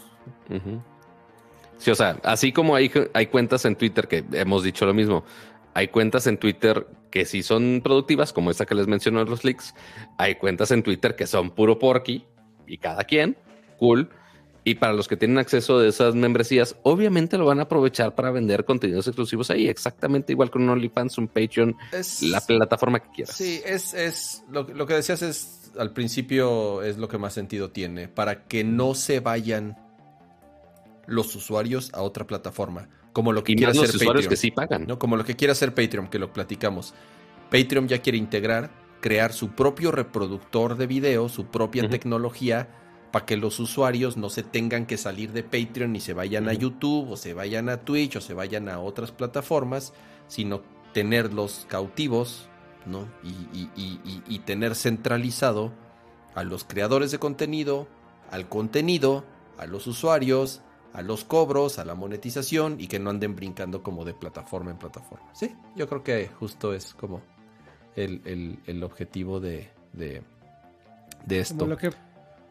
Sí, 1.78 1.92
o 1.92 1.94
sea, 1.94 2.18
así 2.24 2.50
como 2.50 2.74
hay, 2.74 2.90
hay 3.14 3.26
cuentas 3.28 3.64
en 3.66 3.76
Twitter 3.76 4.08
que 4.08 4.24
hemos 4.32 4.64
dicho 4.64 4.84
lo 4.84 4.92
mismo, 4.92 5.22
hay 5.74 5.86
cuentas 5.86 6.26
en 6.26 6.38
Twitter 6.38 6.88
que 7.08 7.24
sí 7.24 7.44
son 7.44 7.82
productivas, 7.84 8.32
como 8.32 8.50
esta 8.50 8.66
que 8.66 8.74
les 8.74 8.88
mencionó 8.88 9.22
en 9.22 9.30
los 9.30 9.44
leaks. 9.44 9.76
Hay 10.16 10.34
cuentas 10.34 10.72
en 10.72 10.82
Twitter 10.82 11.14
que 11.14 11.28
son 11.28 11.50
puro 11.50 11.78
porky 11.78 12.24
y 12.66 12.78
cada 12.78 13.04
quien, 13.04 13.36
cool. 13.78 14.10
Y 14.64 14.74
para 14.74 14.92
los 14.92 15.08
que 15.08 15.16
tienen 15.16 15.38
acceso 15.38 15.78
de 15.78 15.88
esas 15.88 16.14
membresías, 16.14 16.76
obviamente 16.82 17.38
lo 17.38 17.46
van 17.46 17.58
a 17.60 17.62
aprovechar 17.62 18.14
para 18.14 18.30
vender 18.30 18.64
contenidos 18.64 19.06
exclusivos 19.06 19.50
ahí, 19.50 19.68
exactamente 19.68 20.32
igual 20.32 20.50
con 20.50 20.62
un 20.62 20.70
OnlyFans, 20.70 21.16
un 21.18 21.28
Patreon, 21.28 21.74
la 22.22 22.40
plataforma 22.40 23.00
que 23.00 23.08
quieras. 23.10 23.34
Sí, 23.34 23.60
es, 23.64 23.94
es 23.94 24.44
lo, 24.50 24.64
lo 24.64 24.86
que 24.86 24.94
decías 24.94 25.22
es 25.22 25.58
al 25.78 25.92
principio 25.92 26.82
es 26.82 26.98
lo 26.98 27.08
que 27.08 27.18
más 27.18 27.32
sentido 27.32 27.70
tiene, 27.70 28.08
para 28.08 28.44
que 28.46 28.64
no 28.64 28.94
se 28.94 29.20
vayan 29.20 29.76
los 31.06 31.34
usuarios 31.34 31.90
a 31.94 32.02
otra 32.02 32.26
plataforma. 32.26 32.88
Como 33.12 33.32
lo 33.32 33.42
que 33.42 33.54
quiere 33.56 33.72
hacer 33.72 33.90
Patreon. 33.92 34.28
que 34.28 34.36
sí 34.36 34.50
pagan. 34.50 34.86
¿no? 34.86 34.98
Como 34.98 35.16
lo 35.16 35.24
que 35.24 35.34
quiere 35.34 35.52
hacer 35.52 35.74
Patreon, 35.74 36.08
que 36.08 36.18
lo 36.18 36.32
platicamos. 36.32 36.94
Patreon 37.50 37.88
ya 37.88 38.02
quiere 38.02 38.18
integrar, 38.18 38.70
crear 39.00 39.32
su 39.32 39.50
propio 39.50 39.90
reproductor 39.90 40.76
de 40.76 40.86
video, 40.86 41.28
su 41.28 41.46
propia 41.46 41.88
tecnología, 41.88 42.68
para 43.10 43.26
que 43.26 43.36
los 43.36 43.58
usuarios 43.60 44.16
no 44.16 44.30
se 44.30 44.42
tengan 44.42 44.86
que 44.86 44.96
salir 44.96 45.32
de 45.32 45.42
Patreon 45.42 45.96
y 45.96 46.00
se 46.00 46.12
vayan 46.12 46.48
a 46.48 46.52
YouTube 46.52 47.10
o 47.10 47.16
se 47.16 47.34
vayan 47.34 47.68
a 47.68 47.78
Twitch 47.78 48.16
o 48.16 48.20
se 48.20 48.34
vayan 48.34 48.68
a 48.68 48.80
otras 48.80 49.12
plataformas, 49.12 49.92
sino 50.26 50.62
tenerlos 50.92 51.66
cautivos 51.68 52.48
¿no? 52.86 53.08
y, 53.22 53.68
y 54.26 54.38
tener 54.40 54.74
centralizado 54.74 55.72
a 56.34 56.44
los 56.44 56.64
creadores 56.64 57.10
de 57.10 57.18
contenido, 57.18 57.88
al 58.30 58.48
contenido, 58.48 59.24
a 59.58 59.66
los 59.66 59.86
usuarios, 59.86 60.62
a 60.92 61.02
los 61.02 61.24
cobros, 61.24 61.78
a 61.78 61.84
la 61.84 61.94
monetización 61.94 62.76
y 62.80 62.88
que 62.88 62.98
no 62.98 63.10
anden 63.10 63.36
brincando 63.36 63.82
como 63.82 64.04
de 64.04 64.14
plataforma 64.14 64.70
en 64.70 64.78
plataforma. 64.78 65.26
Sí, 65.34 65.54
yo 65.76 65.88
creo 65.88 66.02
que 66.02 66.28
justo 66.28 66.72
es 66.72 66.94
como 66.94 67.22
el, 67.94 68.82
objetivo 68.82 69.40
de, 69.40 69.68
de, 69.92 70.22
esto. 71.28 71.58
Como 71.58 71.70
lo, 71.70 71.76
que, 71.76 71.90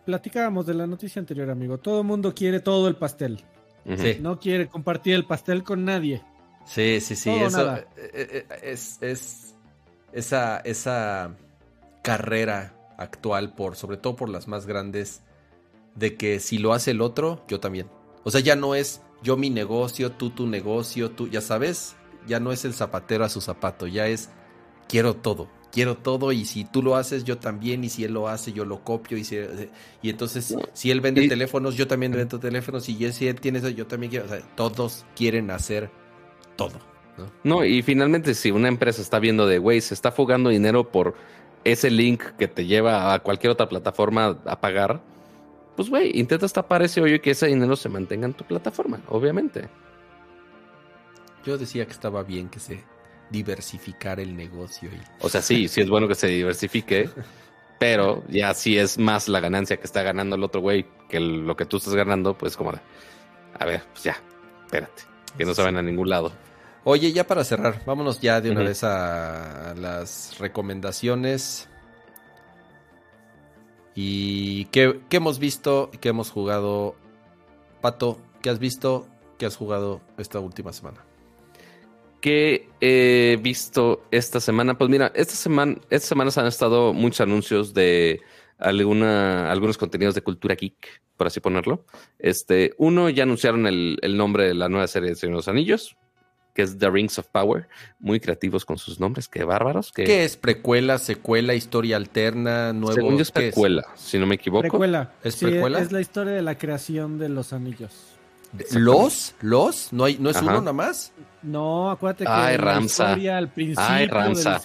platicábamos 0.08 0.66
de 0.66 0.74
la 0.74 0.88
noticia 0.88 1.20
anterior, 1.20 1.50
amigo. 1.50 1.80
Todo 1.80 2.00
el 2.00 2.08
mundo 2.08 2.34
quiere 2.34 2.62
todo 2.62 2.88
el 2.88 2.96
pastel. 2.96 3.44
Sí. 3.98 4.20
No 4.22 4.40
quiere 4.40 4.70
compartir 4.70 5.16
el 5.16 5.26
pastel 5.26 5.64
con 5.64 5.84
nadie. 5.84 6.24
Sí, 6.66 7.02
sí, 7.02 7.14
sí. 7.14 7.30
Todo 7.30 7.48
Eso 7.48 7.58
nada. 7.58 7.80
eh, 7.98 8.12
eh, 8.14 8.46
eh, 8.50 8.60
es, 8.64 8.98
es 9.02 9.56
esa, 10.14 10.60
esa 10.60 11.36
carrera 12.04 12.74
actual, 12.98 13.54
por, 13.54 13.76
sobre 13.76 13.98
todo 13.98 14.16
por 14.16 14.30
las 14.30 14.48
más 14.48 14.66
grandes, 14.66 15.24
de 15.96 16.16
que 16.16 16.40
si 16.40 16.58
lo 16.58 16.72
hace 16.72 16.92
el 16.92 17.02
otro, 17.02 17.44
yo 17.50 17.60
también. 17.60 17.90
O 18.24 18.32
sea, 18.32 18.40
ya 18.40 18.56
no 18.56 18.76
es 18.76 19.02
yo 19.24 19.36
mi 19.36 19.50
negocio, 19.50 20.14
tú 20.14 20.30
tu 20.30 20.48
negocio, 20.48 21.12
tú, 21.12 21.28
ya 21.28 21.42
sabes, 21.42 21.98
ya 22.28 22.40
no 22.40 22.54
es 22.54 22.64
el 22.64 22.74
zapatero 22.74 23.26
a 23.26 23.30
su 23.30 23.42
zapato, 23.42 23.88
ya 23.88 24.08
es 24.08 24.30
quiero 24.88 25.18
todo. 25.18 25.50
Quiero 25.78 25.96
todo 25.96 26.32
y 26.32 26.44
si 26.46 26.66
tú 26.66 26.82
lo 26.82 26.96
haces 26.96 27.24
yo 27.24 27.38
también 27.38 27.84
y 27.84 27.90
si 27.90 28.04
él 28.04 28.14
lo 28.14 28.28
hace 28.28 28.52
yo 28.52 28.66
lo 28.66 28.84
copio 28.84 29.16
y, 29.16 29.24
si, 29.24 29.38
y 30.02 30.10
entonces 30.10 30.56
si 30.74 30.90
él 30.90 31.02
vende 31.02 31.24
Y- 31.26 31.30
teléfonos 31.30 31.76
yo 31.76 31.86
también 31.86 32.14
vendo 32.14 32.40
teléfonos 32.40 32.90
y 32.90 33.12
si 33.12 33.28
él 33.28 33.40
tiene 33.40 33.60
eso 33.60 33.70
yo 33.70 33.86
también 33.86 34.10
quiero, 34.10 34.26
o 34.26 34.28
sea, 34.30 34.40
todos 34.56 35.06
quieren 35.16 35.52
hacer 35.52 35.92
todo. 36.56 36.80
¿no? 37.16 37.32
No, 37.44 37.64
y 37.64 37.84
finalmente 37.84 38.34
si 38.34 38.50
una 38.50 38.70
empresa 38.70 39.04
está 39.04 39.20
viendo 39.20 39.46
de, 39.46 39.60
güey, 39.60 39.80
se 39.82 39.94
está 39.94 40.12
fugando 40.12 40.50
dinero 40.50 40.92
por 40.92 41.14
ese 41.64 41.92
link 41.92 42.24
que 42.40 42.48
te 42.48 42.66
lleva 42.66 43.14
a 43.14 43.20
cualquier 43.20 43.52
otra 43.52 43.70
plataforma 43.70 44.40
a 44.46 44.60
pagar, 44.60 45.00
pues, 45.76 45.92
güey, 45.92 46.20
intentas 46.20 46.54
tapar 46.54 46.82
ese 46.82 47.02
hoyo 47.02 47.14
y 47.16 47.20
que 47.20 47.30
ese 47.32 47.46
dinero 47.46 47.76
se 47.76 47.88
mantenga 47.88 48.26
en 48.26 48.34
tu 48.34 48.44
plataforma, 48.46 49.00
obviamente. 49.10 49.70
Yo 51.46 51.56
decía 51.58 51.86
que 51.86 51.92
estaba 51.92 52.24
bien 52.24 52.50
que 52.50 52.60
se 52.60 52.84
diversificara 53.30 54.22
el 54.22 54.36
negocio 54.36 54.90
y 54.90 55.00
O 55.22 55.30
sea, 55.30 55.42
sí, 55.42 55.68
sí 55.68 55.82
es 55.82 55.90
bueno 55.90 56.08
que 56.08 56.16
se 56.16 56.28
diversifique, 56.28 57.10
pero 57.80 58.24
ya 58.30 58.54
si 58.54 58.78
es 58.78 58.98
más 58.98 59.28
la 59.28 59.40
ganancia 59.40 59.78
que 59.78 59.84
está 59.84 60.02
ganando 60.04 60.36
el 60.36 60.44
otro 60.44 60.62
güey 60.62 60.86
que 61.10 61.18
el- 61.18 61.46
lo 61.46 61.56
que 61.56 61.66
tú 61.66 61.78
estás 61.78 61.94
ganando, 61.96 62.38
pues 62.38 62.56
como 62.58 62.72
de, 62.72 62.80
a 63.60 63.66
ver, 63.66 63.84
pues 63.92 64.04
ya, 64.04 64.18
espérate, 64.66 65.04
que 65.38 65.46
no 65.46 65.54
se 65.54 65.62
van 65.64 65.78
a 65.78 65.82
ningún 65.82 66.10
lado. 66.10 66.32
Oye, 66.84 67.12
ya 67.12 67.28
para 67.28 67.44
cerrar, 67.44 67.82
vámonos 67.86 68.22
ya 68.22 68.40
de 68.40 68.50
una 68.52 68.62
vez 68.62 68.84
a, 68.86 69.74
las 69.76 70.38
recomendaciones. 70.40 71.68
¿Y 73.94 74.66
qué, 74.66 75.02
qué 75.10 75.18
hemos 75.18 75.40
visto 75.40 75.90
y 75.92 75.98
qué 75.98 76.10
hemos 76.10 76.30
jugado? 76.30 76.96
Pato, 77.82 78.20
¿qué 78.42 78.50
has 78.50 78.60
visto? 78.60 79.08
¿Qué 79.38 79.46
has 79.46 79.58
jugado 79.58 80.02
esta 80.18 80.40
última 80.40 80.72
semana? 80.72 81.04
Que 82.22 82.68
he 82.82 83.38
visto 83.42 84.04
esta 84.12 84.40
semana? 84.40 84.78
Pues 84.78 84.90
mira, 84.90 85.12
esta 85.16 85.36
semana, 85.36 85.76
estas 85.90 86.10
semanas 86.10 86.38
han 86.38 86.48
estado 86.48 86.94
muchos 86.94 87.22
anuncios 87.22 87.74
de 87.74 88.22
alguna, 88.58 89.52
algunos 89.52 89.78
contenidos 89.78 90.16
de 90.16 90.22
cultura 90.22 90.56
geek, 90.56 91.02
por 91.16 91.28
así 91.28 91.40
ponerlo. 91.40 91.86
Este, 92.20 92.74
uno 92.78 93.10
ya 93.10 93.24
anunciaron 93.24 93.68
el, 93.68 93.98
el 94.02 94.18
nombre 94.18 94.48
de 94.48 94.54
la 94.54 94.70
nueva 94.70 94.88
serie 94.88 95.10
de 95.10 95.16
Señor 95.16 95.34
de 95.34 95.38
los 95.38 95.48
Anillos, 95.48 95.98
que 96.54 96.64
es 96.64 96.78
The 96.78 96.90
Rings 96.90 97.20
of 97.20 97.28
Power. 97.28 97.68
Muy 98.00 98.20
creativos 98.20 98.66
con 98.66 98.80
sus 98.80 99.00
nombres, 99.00 99.28
qué 99.28 99.44
bárbaros. 99.44 99.92
Que, 99.92 100.06
¿Qué 100.06 100.26
es? 100.26 100.38
¿Precuela, 100.38 100.98
secuela, 100.98 101.54
historia 101.54 101.98
alterna, 101.98 102.74
nuevo? 102.74 102.94
según 102.94 103.16
yo 103.16 103.22
es 103.22 103.32
¿qué 103.32 103.42
precuela, 103.42 103.86
si 103.96 104.18
no 104.18 104.26
me 104.26 104.36
equivoco. 104.36 104.62
Precuela. 104.62 105.14
¿Es 105.24 105.36
Sí, 105.36 105.46
precuela? 105.46 105.80
es 105.80 105.92
la 105.92 106.02
historia 106.02 106.34
de 106.34 106.42
la 106.42 106.58
creación 106.58 107.20
de 107.20 107.30
los 107.30 107.54
anillos. 107.54 108.17
¿Los? 108.72 109.34
¿Los? 109.42 109.92
¿No, 109.94 110.06
hay, 110.06 110.18
no 110.20 110.30
es 110.30 110.38
Ajá. 110.38 110.46
uno 110.46 110.60
nada 110.62 110.74
más? 110.74 111.12
No, 111.44 111.92
acuérdate 111.92 112.26
que 112.26 112.30
Ay, 112.32 112.58
la 112.58 112.82
historia 112.82 113.38
al 113.38 113.50
principio 113.50 113.84
Ay, 113.88 114.08
Ramsa. 114.08 114.60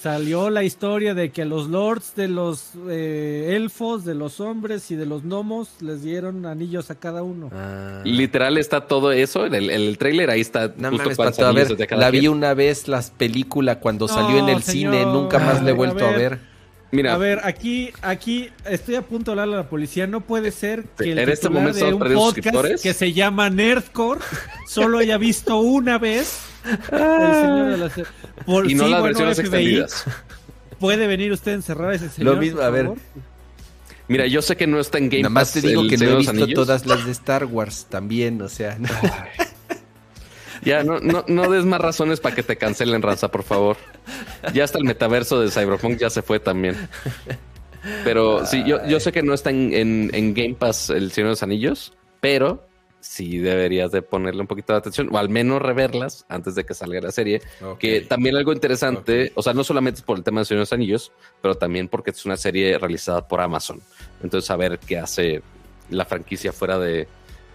salió 0.00 0.48
la 0.48 0.62
historia 0.62 1.12
de 1.14 1.32
que 1.32 1.44
los 1.44 1.68
lords 1.68 2.14
de 2.14 2.28
los 2.28 2.70
eh, 2.88 3.54
elfos, 3.56 4.04
de 4.04 4.14
los 4.14 4.38
hombres 4.40 4.90
y 4.92 4.94
de 4.96 5.06
los 5.06 5.24
gnomos 5.24 5.70
les 5.80 6.02
dieron 6.02 6.46
anillos 6.46 6.90
a 6.90 6.94
cada 6.94 7.22
uno. 7.24 7.50
Ah. 7.52 8.00
Literal 8.04 8.58
está 8.58 8.82
todo 8.86 9.10
eso, 9.10 9.44
en 9.46 9.54
el, 9.54 9.70
en 9.70 9.80
el 9.82 9.98
trailer 9.98 10.30
ahí 10.30 10.40
está 10.40 10.72
No 10.76 10.90
justo 10.92 11.10
Pato, 11.16 11.44
a 11.46 11.52
ver, 11.52 11.76
de 11.76 11.86
cada 11.88 12.00
la 12.00 12.10
vi 12.10 12.28
una 12.28 12.54
vez 12.54 12.86
las 12.86 13.10
películas 13.10 13.78
cuando 13.78 14.06
No, 14.06 14.14
salió 14.14 14.38
en 14.38 14.48
el 14.48 14.62
señor. 14.62 14.94
cine, 14.94 15.04
nunca 15.06 15.38
más 15.40 15.62
le 15.62 15.70
he 15.70 15.74
vuelto 15.74 16.06
a 16.06 16.10
ver. 16.10 16.18
ver. 16.38 16.47
Mira, 16.90 17.14
A 17.14 17.18
ver, 17.18 17.40
aquí, 17.44 17.92
aquí 18.00 18.50
estoy 18.64 18.94
a 18.94 19.02
punto 19.02 19.30
de 19.30 19.32
hablarle 19.32 19.54
a 19.54 19.58
la 19.58 19.68
policía. 19.68 20.06
No 20.06 20.22
puede 20.22 20.50
ser 20.50 20.84
que 20.96 21.12
el 21.12 21.18
En 21.18 21.28
este 21.28 21.50
momento 21.50 21.84
de 21.84 21.92
un 21.92 22.14
podcast 22.14 22.82
que 22.82 22.94
se 22.94 23.12
llama 23.12 23.50
Nerdcore 23.50 24.20
solo 24.66 24.98
haya 24.98 25.18
visto 25.18 25.58
una 25.58 25.98
vez 25.98 26.40
el 26.64 26.78
señor 26.80 27.70
de 27.70 27.76
la 27.76 27.90
Por 28.46 28.70
y 28.70 28.74
no 28.74 28.84
sí, 28.84 28.90
las 28.90 29.00
bueno, 29.00 29.02
versiones 29.02 29.36
FBI, 29.36 29.46
extendidas. 29.46 30.04
¿Puede 30.80 31.06
venir 31.06 31.32
usted 31.32 31.52
a 31.52 31.54
encerrar 31.56 31.90
a 31.90 31.94
ese 31.94 32.08
señor? 32.08 32.34
Lo 32.34 32.40
mismo, 32.40 32.60
a 32.60 32.70
ver. 32.70 32.90
Mira, 34.06 34.26
yo 34.26 34.40
sé 34.40 34.56
que 34.56 34.66
no 34.66 34.80
está 34.80 34.96
en 34.96 35.10
Game 35.10 35.22
Nada 35.24 35.30
más 35.30 35.52
Pass 35.52 35.60
te 35.60 35.68
digo 35.68 35.82
el 35.82 35.90
que 35.90 35.98
no 35.98 36.04
he 36.04 36.16
visto 36.16 36.30
Anillos. 36.30 36.54
todas 36.54 36.86
las 36.86 37.04
de 37.04 37.12
Star 37.12 37.44
Wars 37.44 37.86
también, 37.90 38.40
o 38.40 38.48
sea. 38.48 38.78
no. 38.78 38.88
Ya, 40.62 40.82
no, 40.84 40.98
no, 41.00 41.24
no 41.28 41.50
des 41.50 41.64
más 41.64 41.80
razones 41.80 42.20
para 42.20 42.34
que 42.34 42.42
te 42.42 42.56
cancelen, 42.56 43.02
raza, 43.02 43.30
por 43.30 43.42
favor. 43.42 43.76
Ya 44.54 44.64
hasta 44.64 44.78
el 44.78 44.84
metaverso 44.84 45.40
de 45.40 45.50
Cyberpunk 45.50 45.98
ya 45.98 46.10
se 46.10 46.22
fue 46.22 46.40
también. 46.40 46.76
Pero 48.04 48.44
sí, 48.44 48.64
yo, 48.66 48.84
yo 48.86 49.00
sé 49.00 49.12
que 49.12 49.22
no 49.22 49.34
está 49.34 49.50
en, 49.50 49.72
en- 49.72 50.10
en 50.12 50.34
Game 50.34 50.54
Pass 50.54 50.90
el 50.90 51.12
Señor 51.12 51.28
de 51.28 51.32
los 51.32 51.42
Anillos, 51.42 51.92
pero 52.20 52.66
sí 53.00 53.38
deberías 53.38 53.92
de 53.92 54.02
ponerle 54.02 54.40
un 54.40 54.48
poquito 54.48 54.72
de 54.72 54.80
atención, 54.80 55.08
o 55.12 55.18
al 55.18 55.28
menos 55.28 55.62
reverlas 55.62 56.26
antes 56.28 56.56
de 56.56 56.64
que 56.64 56.74
salga 56.74 57.00
la 57.00 57.12
serie. 57.12 57.40
Que 57.78 58.00
también 58.02 58.36
algo 58.36 58.52
interesante, 58.52 59.32
o 59.36 59.42
sea, 59.42 59.54
no 59.54 59.62
solamente 59.62 59.98
es 60.00 60.04
por 60.04 60.18
el 60.18 60.24
tema 60.24 60.40
de 60.40 60.46
Señor 60.46 60.58
de 60.58 60.62
los 60.62 60.72
Anillos, 60.72 61.12
pero 61.40 61.54
también 61.54 61.86
porque 61.88 62.10
es 62.10 62.26
una 62.26 62.36
serie 62.36 62.76
realizada 62.76 63.26
por 63.26 63.40
Amazon. 63.40 63.80
Entonces, 64.22 64.50
a 64.50 64.56
ver 64.56 64.78
qué 64.80 64.98
hace 64.98 65.40
la 65.90 66.04
franquicia 66.04 66.52
fuera 66.52 66.78
de, 66.78 67.06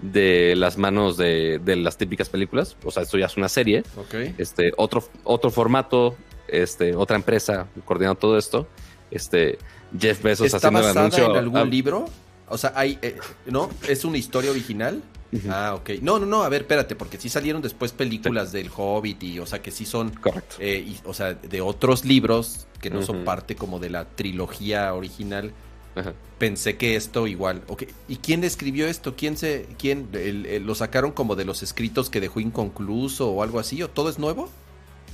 de 0.04 0.56
las 0.58 0.78
manos 0.78 1.16
de, 1.18 1.60
de 1.64 1.76
las 1.78 1.98
típicas 1.98 2.30
películas. 2.30 2.76
O 2.84 2.92
sea, 2.92 3.04
esto 3.04 3.18
ya 3.18 3.26
es 3.28 3.38
una 3.38 3.50
serie, 3.50 3.84
Ok. 3.96 4.16
este, 4.38 4.74
otro, 4.78 5.04
otro 5.24 5.50
formato, 5.50 6.16
este, 6.48 6.94
otra 6.96 7.16
empresa 7.16 7.68
coordinando 7.86 8.20
todo 8.20 8.38
esto. 8.38 8.68
Este, 9.10 9.58
Jeff 9.98 10.22
Bezos 10.22 10.48
¿Está 10.48 10.58
haciendo 10.58 10.80
el 10.90 10.98
anuncio. 10.98 11.32
en 11.32 11.38
algún 11.38 11.58
ah, 11.58 11.66
libro? 11.66 12.06
O 12.50 12.58
sea, 12.58 12.74
hay, 12.76 13.00
eh, 13.02 13.16
¿no? 13.46 13.70
¿Es 13.88 14.04
una 14.06 14.18
historia 14.18 14.52
original? 14.52 15.02
Ah, 15.50 15.74
ok. 15.76 15.92
No, 16.02 16.20
no, 16.20 16.28
no, 16.28 16.44
a 16.44 16.50
ver, 16.50 16.62
espérate, 16.62 16.96
porque 16.96 17.18
sí 17.20 17.28
salieron 17.28 17.62
después 17.62 17.92
películas 17.92 18.52
del 18.52 18.70
Hobbit 18.76 19.24
y, 19.24 19.40
o 19.40 19.48
sea, 19.48 19.62
que 19.64 19.72
sí 19.72 19.86
son, 19.86 20.12
Correcto. 20.12 20.58
eh, 20.60 20.84
y- 20.86 21.00
o 21.06 21.14
sea, 21.14 21.34
de 21.34 21.62
otros 21.62 22.06
libros 22.06 22.68
que 22.80 22.92
no 22.92 23.02
son 23.02 23.24
parte 23.24 23.56
como 23.56 23.80
de 23.80 23.90
la 23.90 24.06
trilogía 24.06 24.94
original. 24.94 25.52
Ajá. 25.96 26.14
Pensé 26.40 26.76
que 26.78 26.96
esto 26.96 27.28
igual. 27.28 27.62
Ok. 27.68 27.84
¿Y 28.08 28.18
quién 28.18 28.44
escribió 28.44 28.88
esto? 28.88 29.16
¿Quién 29.16 29.38
se, 29.38 29.68
quién 29.78 30.10
el- 30.14 30.46
el- 30.48 30.64
lo 30.66 30.74
sacaron 30.76 31.12
como 31.12 31.36
de 31.36 31.46
los 31.46 31.62
escritos 31.64 32.10
que 32.10 32.20
dejó 32.20 32.40
inconcluso 32.40 33.30
o 33.30 33.44
algo 33.44 33.60
así? 33.60 33.82
¿O 33.84 33.90
todo 33.90 34.10
es 34.10 34.18
nuevo? 34.20 34.50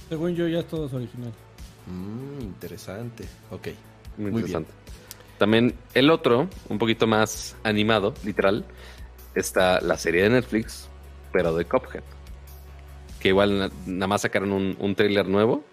Según 0.07 0.35
yo, 0.35 0.47
ya 0.47 0.63
todo 0.63 0.87
es 0.87 0.93
original. 0.93 1.33
Mm, 1.87 2.41
interesante. 2.41 3.25
Ok. 3.51 3.67
Muy, 4.17 4.31
Muy 4.31 4.41
interesante. 4.41 4.71
También 5.37 5.73
el 5.93 6.09
otro, 6.09 6.49
un 6.67 6.77
poquito 6.79 7.07
más 7.07 7.55
animado, 7.63 8.13
literal, 8.23 8.65
está 9.35 9.79
la 9.81 9.97
serie 9.97 10.23
de 10.23 10.29
Netflix, 10.29 10.87
pero 11.31 11.55
de 11.55 11.65
Cuphead. 11.65 12.03
Que 13.19 13.29
igual 13.29 13.57
na- 13.59 13.71
nada 13.85 14.07
más 14.07 14.21
sacaron 14.21 14.51
un, 14.51 14.75
un 14.79 14.95
tráiler 14.95 15.27
nuevo. 15.27 15.63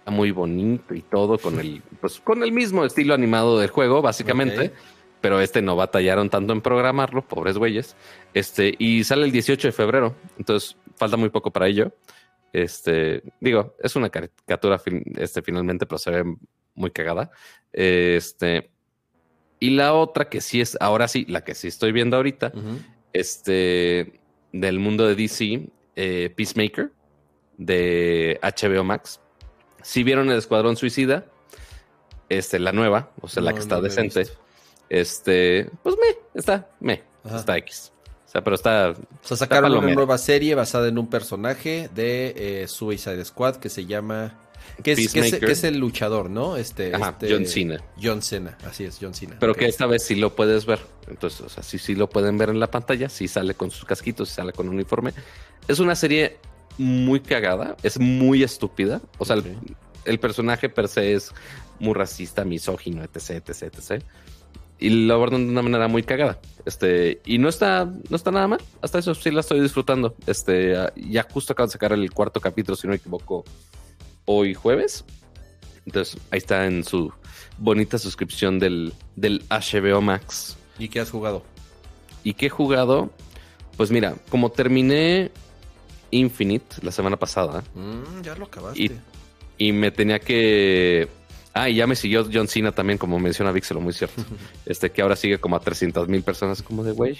Está 0.00 0.10
muy 0.10 0.30
bonito 0.30 0.94
y 0.94 1.02
todo, 1.02 1.38
con 1.38 1.60
el, 1.60 1.82
pues, 2.00 2.20
con 2.20 2.42
el 2.42 2.52
mismo 2.52 2.84
estilo 2.84 3.14
animado 3.14 3.58
del 3.58 3.70
juego, 3.70 4.02
básicamente. 4.02 4.72
Pero 5.20 5.40
este 5.40 5.60
no 5.60 5.76
batallaron 5.76 6.30
tanto 6.30 6.52
en 6.52 6.62
programarlo, 6.62 7.22
pobres 7.22 7.58
güeyes. 7.58 7.94
Este, 8.32 8.74
y 8.78 9.04
sale 9.04 9.26
el 9.26 9.32
18 9.32 9.68
de 9.68 9.72
febrero. 9.72 10.14
Entonces, 10.38 10.76
falta 10.96 11.16
muy 11.16 11.28
poco 11.28 11.50
para 11.50 11.68
ello. 11.68 11.92
Este, 12.52 13.22
digo, 13.40 13.74
es 13.78 13.94
una 13.96 14.10
caricatura 14.10 14.80
este, 15.16 15.42
finalmente, 15.42 15.86
pero 15.86 15.98
se 15.98 16.10
ve 16.10 16.36
muy 16.74 16.90
cagada. 16.90 17.30
Este, 17.72 18.70
y 19.58 19.70
la 19.70 19.94
otra 19.94 20.28
que 20.28 20.40
sí 20.40 20.60
es, 20.60 20.76
ahora 20.80 21.06
sí, 21.06 21.26
la 21.28 21.44
que 21.44 21.54
sí 21.54 21.68
estoy 21.68 21.92
viendo 21.92 22.16
ahorita, 22.16 22.52
este, 23.12 24.20
del 24.52 24.78
mundo 24.78 25.06
de 25.06 25.14
DC, 25.14 25.68
eh, 25.96 26.32
Peacemaker, 26.34 26.90
de 27.58 28.40
HBO 28.42 28.84
Max. 28.84 29.20
Si 29.82 30.02
vieron 30.04 30.30
el 30.30 30.38
Escuadrón 30.38 30.76
Suicida, 30.76 31.26
este, 32.28 32.58
la 32.58 32.72
nueva, 32.72 33.10
o 33.20 33.28
sea, 33.28 33.42
la 33.42 33.52
que 33.52 33.60
está 33.60 33.76
no 33.76 33.82
decente. 33.82 34.26
Este, 34.88 35.68
pues 35.82 35.96
me, 35.96 36.38
está, 36.38 36.68
me, 36.80 37.02
Ajá. 37.24 37.38
está 37.38 37.56
X. 37.58 37.92
O 38.26 38.30
sea, 38.30 38.44
pero 38.44 38.54
está, 38.54 38.90
O 38.90 39.26
sea, 39.26 39.36
sacaron 39.36 39.72
una 39.76 39.92
nueva 39.92 40.16
serie 40.18 40.54
basada 40.54 40.86
en 40.88 40.98
un 40.98 41.08
personaje 41.08 41.90
de 41.94 42.62
eh, 42.62 42.68
Suicide 42.68 43.24
Squad 43.24 43.56
que 43.56 43.68
se 43.68 43.86
llama. 43.86 44.38
Que 44.84 44.92
es, 44.92 44.98
que 44.98 45.04
es- 45.04 45.12
Peacemaker. 45.12 45.46
que 45.46 45.52
es 45.52 45.64
el 45.64 45.78
luchador, 45.78 46.30
¿no? 46.30 46.56
Este, 46.56 46.94
Ajá, 46.94 47.10
este- 47.10 47.32
John 47.32 47.46
Cena. 47.46 47.82
John 48.00 48.22
Cena, 48.22 48.56
así 48.64 48.84
es, 48.84 48.98
John 49.00 49.14
Cena. 49.14 49.36
pero 49.40 49.54
que 49.54 49.66
esta 49.66 49.86
vez 49.86 50.04
sí 50.04 50.14
lo 50.14 50.34
puedes 50.36 50.64
ver. 50.64 50.78
Entonces, 51.08 51.40
o 51.40 51.48
sea, 51.48 51.62
sí, 51.64 51.78
sí 51.78 51.96
lo 51.96 52.08
pueden 52.08 52.38
ver 52.38 52.50
en 52.50 52.60
la 52.60 52.70
pantalla, 52.70 53.08
sí 53.08 53.26
sale 53.26 53.54
con 53.54 53.70
sus 53.72 53.84
casquitos, 53.84 54.28
sí 54.28 54.36
sale 54.36 54.52
con 54.52 54.68
uniforme. 54.68 55.12
Es 55.66 55.80
una 55.80 55.96
serie 55.96 56.38
muy 56.80 57.20
cagada, 57.20 57.76
es 57.82 57.98
muy 58.00 58.42
estúpida. 58.42 59.00
O 59.18 59.24
sea, 59.24 59.36
el- 60.04 60.18
personaje 60.18 60.68
per 60.68 60.88
se 60.88 61.12
es 61.14 61.32
muy 61.78 61.94
racista, 61.94 62.44
misógino, 62.44 63.02
etc, 63.04 63.30
etc, 63.46 63.62
etc. 63.74 64.02
y 64.78 64.88
lo 65.06 65.14
abordan 65.14 65.44
de 65.46 65.52
una 65.52 65.62
manera 65.62 65.88
muy 65.88 66.02
cagada. 66.02 66.40
Este, 66.64 67.20
y 67.26 67.38
no 67.38 67.48
está, 67.48 67.84
no 67.84 68.16
está 68.16 68.30
nada 68.30 68.48
mal. 68.48 68.60
Hasta 68.82 68.98
eso 68.98 69.14
sí 69.14 69.30
la 69.30 69.40
estoy 69.40 69.60
disfrutando. 69.60 70.16
Este, 70.26 70.74
ya 70.96 71.26
justo 71.30 71.52
acaban 71.52 71.68
de 71.68 71.72
sacar 71.72 71.92
el 71.92 72.10
cuarto 72.12 72.40
capítulo, 72.40 72.76
si 72.76 72.86
no 72.86 72.92
me 72.92 72.96
equivoco, 72.96 73.44
hoy 74.24 74.54
jueves. 74.54 75.04
Entonces, 75.86 76.16
ahí 76.30 76.38
está 76.38 76.66
en 76.66 76.84
su 76.84 77.12
bonita 77.58 77.98
suscripción 77.98 78.58
del, 78.58 78.92
del 79.16 79.42
HBO 79.50 80.00
Max. 80.00 80.56
¿Y 80.78 80.88
qué 80.88 81.00
has 81.00 81.10
jugado? 81.10 81.42
¿Y 82.24 82.34
qué 82.34 82.46
he 82.46 82.50
jugado? 82.50 83.10
Pues 83.76 83.90
mira, 83.90 84.14
como 84.30 84.50
terminé 84.50 85.30
Infinite 86.10 86.76
la 86.82 86.90
semana 86.92 87.16
pasada 87.16 87.62
Mm, 87.74 88.22
ya 88.22 88.34
lo 88.34 88.46
acabaste. 88.46 88.82
Y- 88.82 88.92
y 89.58 89.72
me 89.72 89.90
tenía 89.90 90.18
que... 90.18 91.08
Ah, 91.52 91.68
y 91.68 91.74
ya 91.74 91.86
me 91.86 91.96
siguió 91.96 92.26
John 92.32 92.48
Cena 92.48 92.72
también, 92.72 92.96
como 92.98 93.18
menciona 93.18 93.52
Vixelo, 93.52 93.80
muy 93.80 93.92
cierto. 93.92 94.22
Este, 94.66 94.90
que 94.90 95.02
ahora 95.02 95.16
sigue 95.16 95.38
como 95.38 95.56
a 95.56 95.60
300 95.60 96.08
mil 96.08 96.22
personas, 96.22 96.62
como 96.62 96.82
de, 96.84 96.92
güey, 96.92 97.18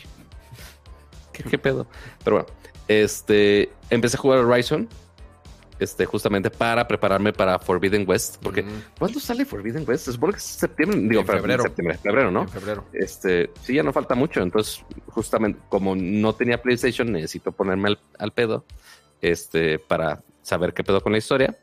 ¿qué, 1.33 1.43
qué 1.45 1.59
pedo? 1.59 1.87
Pero 2.25 2.37
bueno, 2.37 2.49
este, 2.89 3.71
empecé 3.91 4.17
a 4.17 4.21
jugar 4.21 4.39
Horizon, 4.39 4.89
este, 5.81 6.05
justamente 6.07 6.51
para 6.51 6.87
prepararme 6.87 7.33
para 7.33 7.59
Forbidden 7.59 8.05
West, 8.09 8.37
porque 8.43 8.63
Mm, 8.63 8.83
¿cuándo 8.99 9.19
sale 9.19 9.45
Forbidden 9.45 9.85
West? 9.89 10.05
Se 10.05 10.13
supone 10.13 10.35
que 10.35 10.39
es 10.39 10.45
septiembre, 10.45 10.99
digo, 11.01 11.23
En 11.23 11.27
febrero. 11.27 11.63
septiembre, 11.63 11.99
febrero, 11.99 12.31
¿no? 12.31 12.43
En 12.43 12.49
febrero. 12.49 12.85
Este, 12.93 13.51
sí, 13.63 13.75
ya 13.75 13.83
no 13.83 13.93
falta 13.93 14.15
mucho. 14.15 14.41
Entonces, 14.43 14.85
justamente 15.07 15.59
como 15.69 15.97
no 15.97 16.35
tenía 16.35 16.61
PlayStation, 16.63 17.11
necesito 17.11 17.51
ponerme 17.51 17.89
al, 17.89 17.99
al 18.19 18.33
pedo 18.33 18.65
este, 19.23 19.79
para 19.79 20.23
saber 20.43 20.73
qué 20.75 20.85
pedo 20.85 21.01
con 21.03 21.13
la 21.13 21.19
historia. 21.19 21.57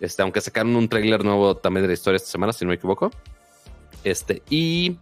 Este, 0.00 0.22
aunque 0.22 0.40
sacaron 0.40 0.74
un 0.76 0.88
tráiler 0.88 1.24
nuevo 1.24 1.56
también 1.56 1.82
de 1.82 1.88
la 1.88 1.94
historia 1.94 2.16
esta 2.16 2.30
semana, 2.30 2.52
si 2.52 2.64
no 2.64 2.68
me 2.70 2.74
equivoco. 2.76 3.10
Este, 4.04 4.42
y, 4.50 4.96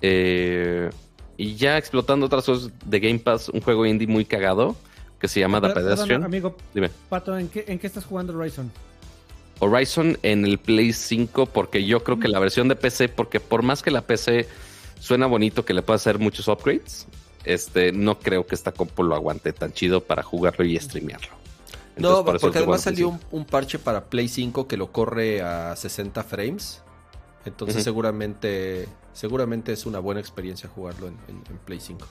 eh, 0.00 0.90
y 1.36 1.54
ya 1.56 1.76
explotando 1.78 2.26
otras 2.26 2.44
cosas 2.46 2.70
de 2.84 3.00
Game 3.00 3.18
Pass, 3.18 3.48
un 3.48 3.60
juego 3.60 3.84
indie 3.86 4.06
muy 4.08 4.24
cagado 4.24 4.74
que 5.22 5.28
se 5.28 5.38
llama 5.40 5.60
The 5.60 5.68
Perdón, 5.68 5.84
Pedestrian. 5.84 6.24
amigo 6.24 6.56
Dime. 6.74 6.90
Pato, 7.08 7.38
¿en 7.38 7.48
qué, 7.48 7.64
¿en 7.68 7.78
qué 7.78 7.86
estás 7.86 8.04
jugando 8.04 8.36
Horizon? 8.36 8.70
Horizon 9.60 10.18
en 10.22 10.44
el 10.44 10.58
Play 10.58 10.92
5 10.92 11.46
porque 11.46 11.84
yo 11.86 12.02
creo 12.02 12.18
que 12.18 12.26
la 12.28 12.40
versión 12.40 12.66
de 12.68 12.74
PC, 12.76 13.08
porque 13.08 13.38
por 13.38 13.62
más 13.62 13.82
que 13.82 13.92
la 13.92 14.02
PC 14.02 14.48
suena 14.98 15.26
bonito 15.26 15.64
que 15.64 15.72
le 15.74 15.82
pueda 15.82 15.96
hacer 15.96 16.18
muchos 16.18 16.48
upgrades, 16.48 17.06
este, 17.44 17.92
no 17.92 18.18
creo 18.18 18.44
que 18.46 18.54
esta 18.56 18.72
compu 18.72 19.04
lo 19.04 19.14
aguante 19.14 19.52
tan 19.52 19.72
chido 19.72 20.00
para 20.02 20.22
jugarlo 20.24 20.64
y 20.64 20.76
streamearlo. 20.78 21.28
Entonces, 21.96 22.18
No, 22.18 22.24
por 22.24 22.40
porque 22.40 22.58
además 22.58 22.80
salió 22.82 23.08
un, 23.10 23.20
un 23.30 23.44
parche 23.44 23.78
para 23.78 24.04
Play 24.06 24.26
5 24.28 24.66
que 24.66 24.76
lo 24.76 24.90
corre 24.90 25.42
a 25.42 25.76
60 25.76 26.24
frames. 26.24 26.82
Entonces 27.44 27.82
seguramente 27.84 28.88
seguramente 29.12 29.72
es 29.72 29.84
una 29.86 29.98
buena 30.00 30.20
experiencia 30.20 30.68
jugarlo 30.68 31.06
en, 31.08 31.14
en- 31.28 31.42
en 31.48 31.58
Play 31.58 31.78
5. 31.80 32.04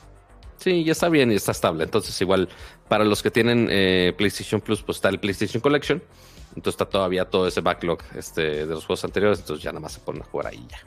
Sí, 0.61 0.83
ya 0.83 0.91
está 0.91 1.09
bien 1.09 1.31
y 1.31 1.35
está 1.35 1.53
estable. 1.53 1.83
Entonces, 1.83 2.21
igual, 2.21 2.47
para 2.87 3.03
los 3.03 3.23
que 3.23 3.31
tienen 3.31 3.67
eh, 3.71 4.13
PlayStation 4.15 4.61
Plus, 4.61 4.83
pues 4.83 4.99
está 4.99 5.09
el 5.09 5.19
PlayStation 5.19 5.59
Collection. 5.59 6.03
Entonces 6.49 6.73
está 6.73 6.85
todavía 6.85 7.25
todo 7.25 7.47
ese 7.47 7.61
backlog 7.61 7.99
este, 8.15 8.41
de 8.41 8.67
los 8.67 8.85
juegos 8.85 9.03
anteriores. 9.03 9.39
Entonces 9.39 9.63
ya 9.63 9.71
nada 9.71 9.79
más 9.79 9.93
se 9.93 10.01
ponen 10.01 10.21
a 10.21 10.25
jugar 10.25 10.47
ahí 10.47 10.63
ya. 10.69 10.77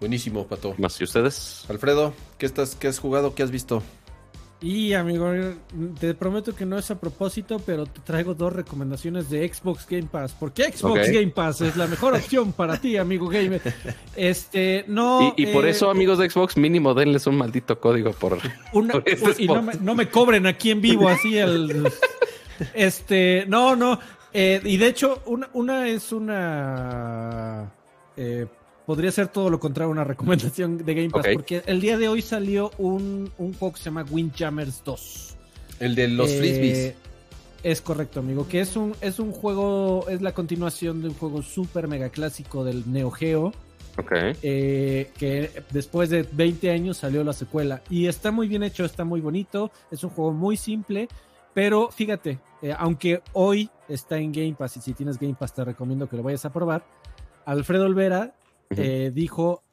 Buenísimo, 0.00 0.44
Pato. 0.46 0.74
¿Más 0.78 0.96
que 0.96 1.04
ustedes? 1.04 1.66
Alfredo, 1.68 2.12
¿qué, 2.38 2.46
estás, 2.46 2.74
¿qué 2.74 2.88
has 2.88 2.98
jugado? 2.98 3.34
¿Qué 3.34 3.44
has 3.44 3.50
visto? 3.52 3.82
Y 4.60 4.92
amigo, 4.92 5.32
te 6.00 6.14
prometo 6.14 6.52
que 6.52 6.66
no 6.66 6.76
es 6.78 6.90
a 6.90 6.98
propósito, 6.98 7.60
pero 7.64 7.86
te 7.86 8.00
traigo 8.00 8.34
dos 8.34 8.52
recomendaciones 8.52 9.30
de 9.30 9.46
Xbox 9.52 9.86
Game 9.88 10.08
Pass. 10.10 10.34
Porque 10.38 10.64
Xbox. 10.72 11.12
Game 11.12 11.28
Pass 11.28 11.60
es 11.60 11.76
la 11.76 11.86
mejor 11.86 12.14
opción 12.14 12.52
para 12.52 12.76
ti, 12.80 12.96
amigo 12.96 13.28
gamer. 13.28 13.62
Este, 14.16 14.84
no. 14.88 15.32
y 15.36 15.44
y 15.44 15.46
por 15.46 15.64
eh, 15.64 15.70
eso, 15.70 15.88
amigos 15.90 16.18
de 16.18 16.28
Xbox, 16.28 16.56
mínimo 16.56 16.92
denles 16.92 17.28
un 17.28 17.36
maldito 17.36 17.78
código 17.78 18.10
por... 18.12 18.38
una- 18.72 18.94
por 18.94 19.08
este 19.08 19.42
y 19.44 19.46
no 19.46 19.62
me, 19.62 19.74
no 19.74 19.94
me 19.94 20.08
cobren 20.08 20.44
aquí 20.48 20.72
en 20.72 20.80
vivo 20.80 21.08
así 21.08 21.38
el. 21.38 21.88
Este, 22.74 23.44
no, 23.46 23.76
no. 23.76 24.00
eh, 24.32 24.60
y 24.64 24.76
de 24.76 24.88
hecho, 24.88 25.22
una, 25.26 25.48
una 25.52 25.86
es 25.86 26.10
una. 26.10 27.70
eh, 28.16 28.46
podría 28.88 29.12
ser 29.12 29.28
todo 29.28 29.50
lo 29.50 29.60
contrario, 29.60 29.90
una 29.90 30.02
recomendación 30.14 30.78
de 30.78 30.94
Game 30.94 31.10
Pass. 31.10 31.26
Ok. 31.26 31.32
Porque 31.34 31.62
el 31.66 31.78
día 31.82 31.98
de 31.98 32.08
hoy 32.08 32.22
salió 32.22 32.70
un, 32.78 33.30
un 33.36 33.52
juego 33.52 33.74
que 33.74 33.78
se 33.80 33.84
llama 33.84 34.06
Windjammers 34.10 34.82
2. 34.82 35.36
El 35.80 35.94
de 35.94 36.08
los 36.08 36.30
Eh, 36.30 36.38
frisbees. 36.38 36.94
Es 37.62 37.82
correcto, 37.82 38.20
amigo. 38.20 38.48
Que 38.48 38.60
es 38.60 38.76
un, 38.76 38.94
es 39.02 39.18
un 39.18 39.30
juego, 39.32 40.06
es 40.08 40.22
la 40.22 40.32
continuación 40.32 41.02
de 41.02 41.08
un 41.08 41.14
juego 41.14 41.42
súper 41.42 41.86
mega 41.86 42.08
clásico 42.08 42.64
del 42.64 42.90
Neo 42.90 43.10
Geo. 43.10 43.52
Ok. 43.98 44.12
eh, 44.42 45.10
que 45.18 45.50
después 45.70 46.08
de 46.08 46.22
20 46.32 46.70
años 46.70 46.96
salió 46.96 47.22
la 47.24 47.32
secuela. 47.34 47.82
Y 47.90 48.06
está 48.06 48.30
muy 48.30 48.48
bien 48.48 48.62
hecho, 48.62 48.84
está 48.86 49.04
muy 49.04 49.20
bonito. 49.20 49.70
Es 49.90 50.02
un 50.02 50.10
juego 50.10 50.32
muy 50.32 50.56
simple. 50.56 51.08
Pero 51.52 51.90
fíjate, 51.90 52.38
eh, 52.62 52.74
aunque 52.78 53.20
hoy 53.34 53.68
está 53.88 54.16
en 54.18 54.32
Game 54.32 54.54
Pass 54.54 54.76
y 54.78 54.80
si 54.80 54.94
tienes 54.94 55.18
Game 55.18 55.34
Pass 55.34 55.52
te 55.52 55.64
recomiendo 55.64 56.08
que 56.08 56.16
lo 56.16 56.22
vayas 56.22 56.44
a 56.46 56.52
probar. 56.52 56.86
Alfredo 57.44 57.84
Olvera 57.86 58.34
Eh, 58.70 59.10
dijo, 59.14 59.64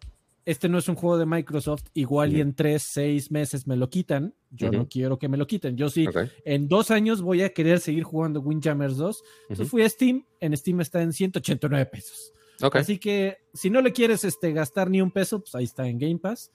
este 0.45 0.69
no 0.69 0.77
es 0.77 0.88
un 0.88 0.95
juego 0.95 1.17
de 1.17 1.26
Microsoft, 1.26 1.85
igual 1.93 2.34
y 2.35 2.41
en 2.41 2.53
tres, 2.53 2.84
seis 2.84 3.31
meses 3.31 3.67
me 3.67 3.76
lo 3.76 3.89
quitan. 3.89 4.34
Yo 4.51 4.72
no 4.72 4.88
quiero 4.88 5.17
que 5.19 5.27
me 5.27 5.38
lo 5.38 5.47
quiten. 5.47 5.76
Yo 5.76 5.89
sí, 5.89 6.05
en 6.45 6.67
dos 6.67 6.91
años 6.91 7.22
voy 7.22 7.41
a 7.41 7.49
querer 7.53 7.80
seguir 7.80 8.03
jugando 8.03 8.39
Windjammers 8.41 8.95
2. 8.97 9.23
Entonces 9.49 9.69
fui 9.69 9.81
a 9.84 9.89
Steam, 9.89 10.26
en 10.39 10.55
Steam 10.55 10.81
está 10.81 11.01
en 11.01 11.11
189 11.13 11.85
pesos. 11.88 12.31
Así 12.80 12.99
que 12.99 13.38
si 13.53 13.69
no 13.69 13.81
le 13.81 13.91
quieres 13.91 14.23
este, 14.23 14.53
gastar 14.53 14.89
ni 14.89 15.01
un 15.01 15.11
peso, 15.11 15.39
pues 15.41 15.53
ahí 15.55 15.65
está 15.65 15.88
en 15.88 15.97
Game 15.99 16.19
Pass. 16.19 16.51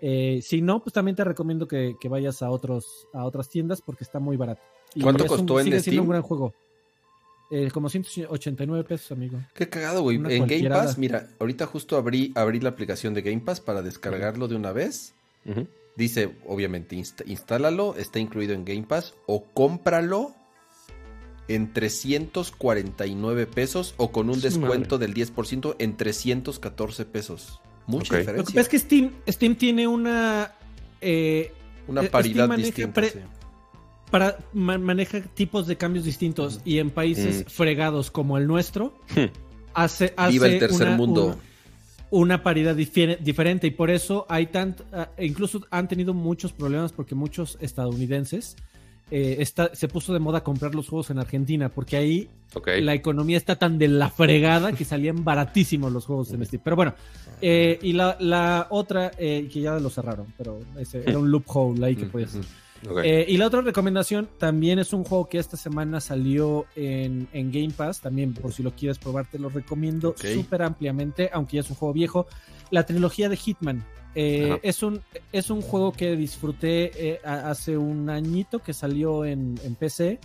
Eh, 0.00 0.40
si 0.42 0.62
no, 0.62 0.80
pues 0.82 0.92
también 0.92 1.16
te 1.16 1.24
recomiendo 1.24 1.66
que, 1.66 1.94
que 2.00 2.08
vayas 2.08 2.42
a, 2.42 2.50
otros, 2.50 3.08
a 3.12 3.24
otras 3.24 3.48
tiendas 3.48 3.80
porque 3.82 4.04
está 4.04 4.20
muy 4.20 4.36
barato. 4.36 4.62
Y 4.94 5.00
¿Cuánto 5.02 5.24
es 5.24 5.30
un- 5.30 5.36
costó 5.38 5.58
en 5.60 5.64
sigue 5.64 5.80
siendo 5.80 6.02
Steam? 6.02 6.04
un 6.04 6.10
gran 6.10 6.22
juego. 6.22 6.54
Eh, 7.50 7.68
como 7.72 7.88
189 7.88 8.84
pesos, 8.84 9.10
amigo. 9.12 9.38
Qué 9.54 9.68
cagado, 9.68 10.02
güey. 10.02 10.16
En 10.16 10.46
Game. 10.46 10.68
Pass, 10.70 10.98
mira, 10.98 11.26
ahorita 11.40 11.66
justo 11.66 11.96
abrí, 11.96 12.32
abrí 12.36 12.60
la 12.60 12.68
aplicación 12.70 13.12
de 13.12 13.22
Game 13.22 13.40
Pass 13.40 13.60
para 13.60 13.82
descargarlo 13.82 14.46
de 14.48 14.54
una 14.56 14.72
vez. 14.72 15.14
Dice, 15.96 16.36
obviamente, 16.46 16.94
instálalo, 17.26 17.96
está 17.96 18.20
incluido 18.20 18.54
en 18.54 18.64
Game 18.64 18.84
Pass, 18.84 19.14
o 19.26 19.44
cómpralo 19.52 20.32
en 21.48 21.72
349 21.72 23.46
pesos 23.46 23.94
o 23.96 24.12
con 24.12 24.30
un 24.30 24.40
descuento 24.40 24.98
del 24.98 25.14
10% 25.14 25.74
en 25.78 25.96
314 25.96 27.04
pesos. 27.06 27.60
Mucha 27.86 28.02
Ok. 28.04 28.10
Lo 28.12 28.16
que 28.16 28.20
diferencia. 28.20 28.54
pasa 28.54 28.60
es 28.60 28.68
que 28.68 28.78
Steam, 28.78 29.10
Steam 29.28 29.56
tiene 29.56 29.88
una... 29.88 30.52
eh, 31.00 31.52
Una 31.88 32.02
eh, 32.02 32.08
paridad 32.10 32.48
distinta. 32.56 32.92
pre- 33.00 33.10
sí. 33.10 33.18
Para 34.10 34.38
ma- 34.52 34.78
maneja 34.78 35.20
tipos 35.20 35.66
de 35.66 35.76
cambios 35.76 36.04
distintos 36.04 36.60
y 36.64 36.78
en 36.78 36.90
países 36.90 37.44
Mm. 37.46 37.50
fregados 37.50 38.10
como 38.10 38.38
el 38.38 38.46
nuestro 38.46 38.94
Hmm. 39.14 39.26
hace, 39.74 40.12
hace 40.16 40.32
Viva 40.32 40.46
el 40.48 40.58
tercer 40.58 40.88
una- 40.88 40.96
mundo. 40.96 41.24
una- 41.26 41.36
una 42.12 42.42
paridad 42.42 42.74
diferente 42.74 43.68
y 43.68 43.70
por 43.70 43.88
eso 43.88 44.26
hay 44.28 44.46
tant 44.46 44.80
ah, 44.92 45.10
e 45.16 45.26
incluso 45.26 45.60
han 45.70 45.86
tenido 45.86 46.12
muchos 46.12 46.52
problemas 46.52 46.90
porque 46.92 47.14
muchos 47.14 47.56
estadounidenses 47.60 48.56
eh, 49.12 49.36
está, 49.40 49.74
se 49.74 49.88
puso 49.88 50.12
de 50.12 50.18
moda 50.20 50.42
comprar 50.44 50.72
los 50.74 50.88
juegos 50.88 51.10
en 51.10 51.18
Argentina 51.18 51.68
porque 51.68 51.96
ahí 51.96 52.28
la 52.80 52.94
economía 52.94 53.36
está 53.36 53.56
tan 53.56 53.76
de 53.78 53.88
la 53.88 54.08
fregada 54.10 54.72
que 54.72 54.84
salían 54.84 55.24
baratísimos 55.24 55.92
los 55.92 56.04
juegos 56.06 56.32
en 56.32 56.44
Steam. 56.46 56.60
Pero 56.64 56.74
bueno, 56.76 56.94
eh, 57.40 57.78
y 57.82 57.92
la, 57.92 58.16
la 58.20 58.66
otra, 58.70 59.10
eh, 59.18 59.48
que 59.52 59.60
ya 59.60 59.78
lo 59.80 59.88
cerraron, 59.90 60.26
pero 60.36 60.60
ese 60.78 61.02
era 61.06 61.18
un 61.18 61.28
loophole 61.30 61.84
ahí 61.86 61.96
que 61.96 62.06
podías 62.06 62.36
Eh, 63.04 63.26
y 63.28 63.36
la 63.36 63.46
otra 63.46 63.60
recomendación 63.60 64.28
también 64.38 64.78
es 64.78 64.92
un 64.92 65.04
juego 65.04 65.28
que 65.28 65.38
esta 65.38 65.56
semana 65.56 66.00
salió 66.00 66.64
en, 66.74 67.28
en 67.32 67.52
Game 67.52 67.70
Pass. 67.76 68.00
También, 68.00 68.32
por 68.34 68.52
si 68.52 68.62
lo 68.62 68.72
quieres 68.74 68.98
probar, 68.98 69.26
te 69.30 69.38
lo 69.38 69.48
recomiendo 69.50 70.10
Ok. 70.10 70.24
súper 70.34 70.62
ampliamente, 70.62 71.28
aunque 71.32 71.56
ya 71.56 71.60
es 71.60 71.70
un 71.70 71.76
juego 71.76 71.92
viejo. 71.92 72.26
La 72.70 72.86
trilogía 72.86 73.28
de 73.28 73.36
Hitman. 73.36 73.84
Eh, 74.14 74.58
es, 74.62 74.82
un, 74.82 75.00
es 75.30 75.50
un 75.50 75.60
juego 75.62 75.92
que 75.92 76.16
disfruté 76.16 76.90
eh, 77.12 77.20
hace 77.24 77.76
un 77.76 78.10
añito 78.10 78.58
que 78.60 78.72
salió 78.72 79.24
en, 79.24 79.58
en 79.62 79.74
PC. 79.74 80.18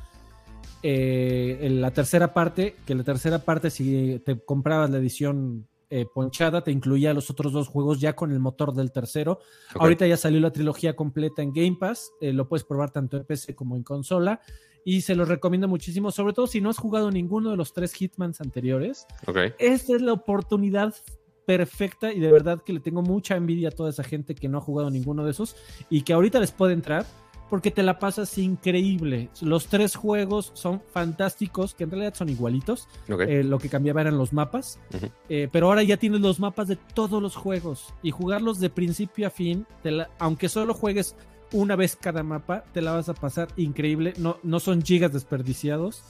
En 0.87 1.81
la 1.81 1.91
tercera 1.91 2.31
parte, 2.33 2.75
que 2.85 2.93
la 2.93 3.03
tercera 3.03 3.39
parte, 3.39 3.69
si 3.71 4.21
te 4.23 4.39
comprabas 4.39 4.89
la 4.91 4.97
edición 4.99 5.67
eh, 5.89 6.05
ponchada, 6.13 6.63
te 6.63 6.71
incluía 6.71 7.13
los 7.13 7.29
otros 7.29 7.53
dos 7.53 7.67
juegos 7.67 7.99
ya 7.99 8.13
con 8.15 8.31
el 8.31 8.39
motor 8.39 8.73
del 8.73 8.91
tercero. 8.91 9.39
Ok. 9.75 9.81
Ahorita 9.81 10.07
ya 10.07 10.17
salió 10.17 10.39
la 10.39 10.51
trilogía 10.51 10.95
completa 10.95 11.41
en 11.41 11.53
Game 11.53 11.77
Pass. 11.79 12.11
eh, 12.21 12.33
lo 12.33 12.47
puedes 12.47 12.63
probar 12.63 12.91
tanto 12.91 13.17
en 13.17 13.25
PC 13.25 13.55
como 13.55 13.75
en 13.75 13.83
consola. 13.83 14.41
Y 14.87 15.01
se 15.01 15.15
los 15.15 15.27
recomiendo 15.27 15.67
muchísimo, 15.67 16.11
sobre 16.11 16.33
todo 16.33 16.45
si 16.45 16.61
no 16.61 16.69
has 16.69 16.77
jugado 16.77 17.09
ninguno 17.09 17.49
de 17.49 17.57
los 17.57 17.73
tres 17.73 17.93
Hitmans 17.93 18.39
anteriores. 18.39 19.07
Ok. 19.25 19.37
Esta 19.57 19.95
es 19.95 20.01
la 20.01 20.13
oportunidad 20.13 20.93
perfecta 21.45 22.11
y 22.11 22.19
de 22.19 22.31
verdad 22.31 22.61
que 22.63 22.73
le 22.73 22.79
tengo 22.79 23.01
mucha 23.01 23.35
envidia 23.35 23.69
a 23.69 23.71
toda 23.71 23.89
esa 23.89 24.03
gente 24.03 24.35
que 24.35 24.47
no 24.49 24.57
ha 24.57 24.61
jugado 24.61 24.89
ninguno 24.89 25.23
de 25.23 25.31
esos 25.31 25.55
y 25.89 26.01
que 26.01 26.13
ahorita 26.13 26.39
les 26.39 26.51
puede 26.51 26.73
entrar 26.73 27.05
porque 27.49 27.71
te 27.71 27.83
la 27.83 27.99
pasas 27.99 28.37
increíble. 28.37 29.29
Los 29.41 29.67
tres 29.67 29.95
juegos 29.95 30.51
son 30.55 30.81
fantásticos, 30.91 31.75
que 31.75 31.83
en 31.85 31.91
realidad 31.91 32.13
son 32.15 32.29
igualitos. 32.29 32.87
Eh, 33.29 33.43
lo 33.43 33.59
que 33.59 33.69
cambiaba 33.69 34.01
eran 34.01 34.17
los 34.17 34.33
mapas. 34.33 34.79
Eh, 35.29 35.47
pero 35.51 35.67
ahora 35.67 35.83
ya 35.83 35.97
tienes 35.97 36.21
los 36.21 36.39
mapas 36.39 36.67
de 36.67 36.75
todos 36.75 37.21
los 37.21 37.35
juegos. 37.35 37.93
Y 38.01 38.11
jugarlos 38.11 38.59
de 38.59 38.69
principio 38.69 39.27
a 39.27 39.29
fin, 39.29 39.65
te 39.83 39.91
la- 39.91 40.09
aunque 40.19 40.49
solo 40.49 40.73
juegues 40.73 41.15
una 41.51 41.75
vez 41.75 41.95
cada 41.95 42.23
mapa, 42.23 42.63
te 42.73 42.81
la 42.81 42.91
vas 42.93 43.07
a 43.09 43.13
pasar 43.13 43.47
increíble. 43.55 44.13
No, 44.17 44.37
no 44.43 44.59
son 44.59 44.81
gigas 44.81 45.13
desperdiciados. 45.13 46.03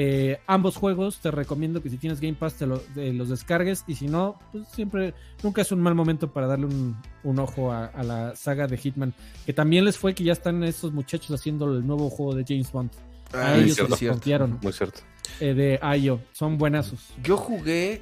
Eh, 0.00 0.38
ambos 0.46 0.76
juegos 0.76 1.18
te 1.18 1.32
recomiendo 1.32 1.82
que 1.82 1.90
si 1.90 1.96
tienes 1.96 2.20
Game 2.20 2.34
Pass 2.34 2.54
te, 2.54 2.66
lo- 2.66 2.78
te 2.78 3.12
los 3.12 3.30
descargues. 3.30 3.82
Y 3.88 3.96
si 3.96 4.06
no, 4.06 4.38
pues 4.52 4.68
siempre, 4.68 5.12
nunca 5.42 5.62
es 5.62 5.72
un 5.72 5.80
mal 5.80 5.96
momento 5.96 6.32
para 6.32 6.46
darle 6.46 6.66
un, 6.66 6.96
un 7.24 7.38
ojo 7.40 7.72
a, 7.72 7.86
a 7.86 8.02
la 8.04 8.36
saga 8.36 8.68
de 8.68 8.76
Hitman. 8.76 9.12
Que 9.44 9.52
también 9.52 9.84
les 9.84 9.98
fue 9.98 10.14
que 10.14 10.22
ya 10.22 10.32
están 10.32 10.62
estos 10.62 10.92
muchachos 10.92 11.30
haciendo 11.32 11.64
el 11.72 11.84
nuevo 11.84 12.10
juego 12.10 12.34
de 12.36 12.44
James 12.46 12.70
Bond. 12.70 12.90
A 13.32 13.38
Ah, 13.54 13.56
ellos 13.56 13.70
sí, 13.70 13.74
cierto. 13.74 13.90
les 13.90 13.98
cierto. 13.98 14.14
confiaron 14.18 14.58
Muy 14.62 14.72
cierto. 14.72 15.00
eh, 15.40 15.54
de 15.54 15.80
IO. 15.98 16.20
Son 16.32 16.58
buenazos. 16.58 17.00
Yo 17.24 17.36
jugué 17.36 18.00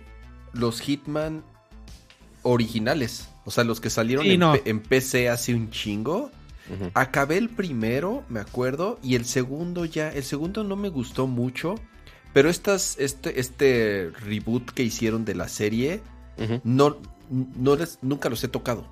los 0.52 0.80
Hitman 0.82 1.42
originales, 2.42 3.28
o 3.44 3.50
sea, 3.50 3.64
los 3.64 3.80
que 3.80 3.90
salieron 3.90 4.24
Sí, 4.24 4.32
en, 4.32 4.40
no. 4.40 4.52
P- 4.52 4.62
en 4.70 4.80
PC 4.80 5.28
hace 5.28 5.54
un 5.54 5.70
chingo. 5.70 6.30
Acabé 6.94 7.38
el 7.38 7.48
primero, 7.48 8.24
me 8.28 8.40
acuerdo, 8.40 8.98
y 9.02 9.14
el 9.14 9.24
segundo 9.24 9.84
ya, 9.84 10.10
el 10.10 10.22
segundo 10.24 10.64
no 10.64 10.74
me 10.76 10.88
gustó 10.88 11.26
mucho, 11.26 11.76
pero 12.32 12.48
estas, 12.50 12.96
este, 12.98 13.38
este 13.40 14.10
reboot 14.24 14.70
que 14.70 14.82
hicieron 14.82 15.24
de 15.24 15.34
la 15.34 15.48
serie, 15.48 16.00
no, 16.64 16.96
no 17.30 17.76
les, 17.76 17.98
nunca 18.02 18.28
los 18.28 18.42
he 18.44 18.48
tocado. 18.48 18.86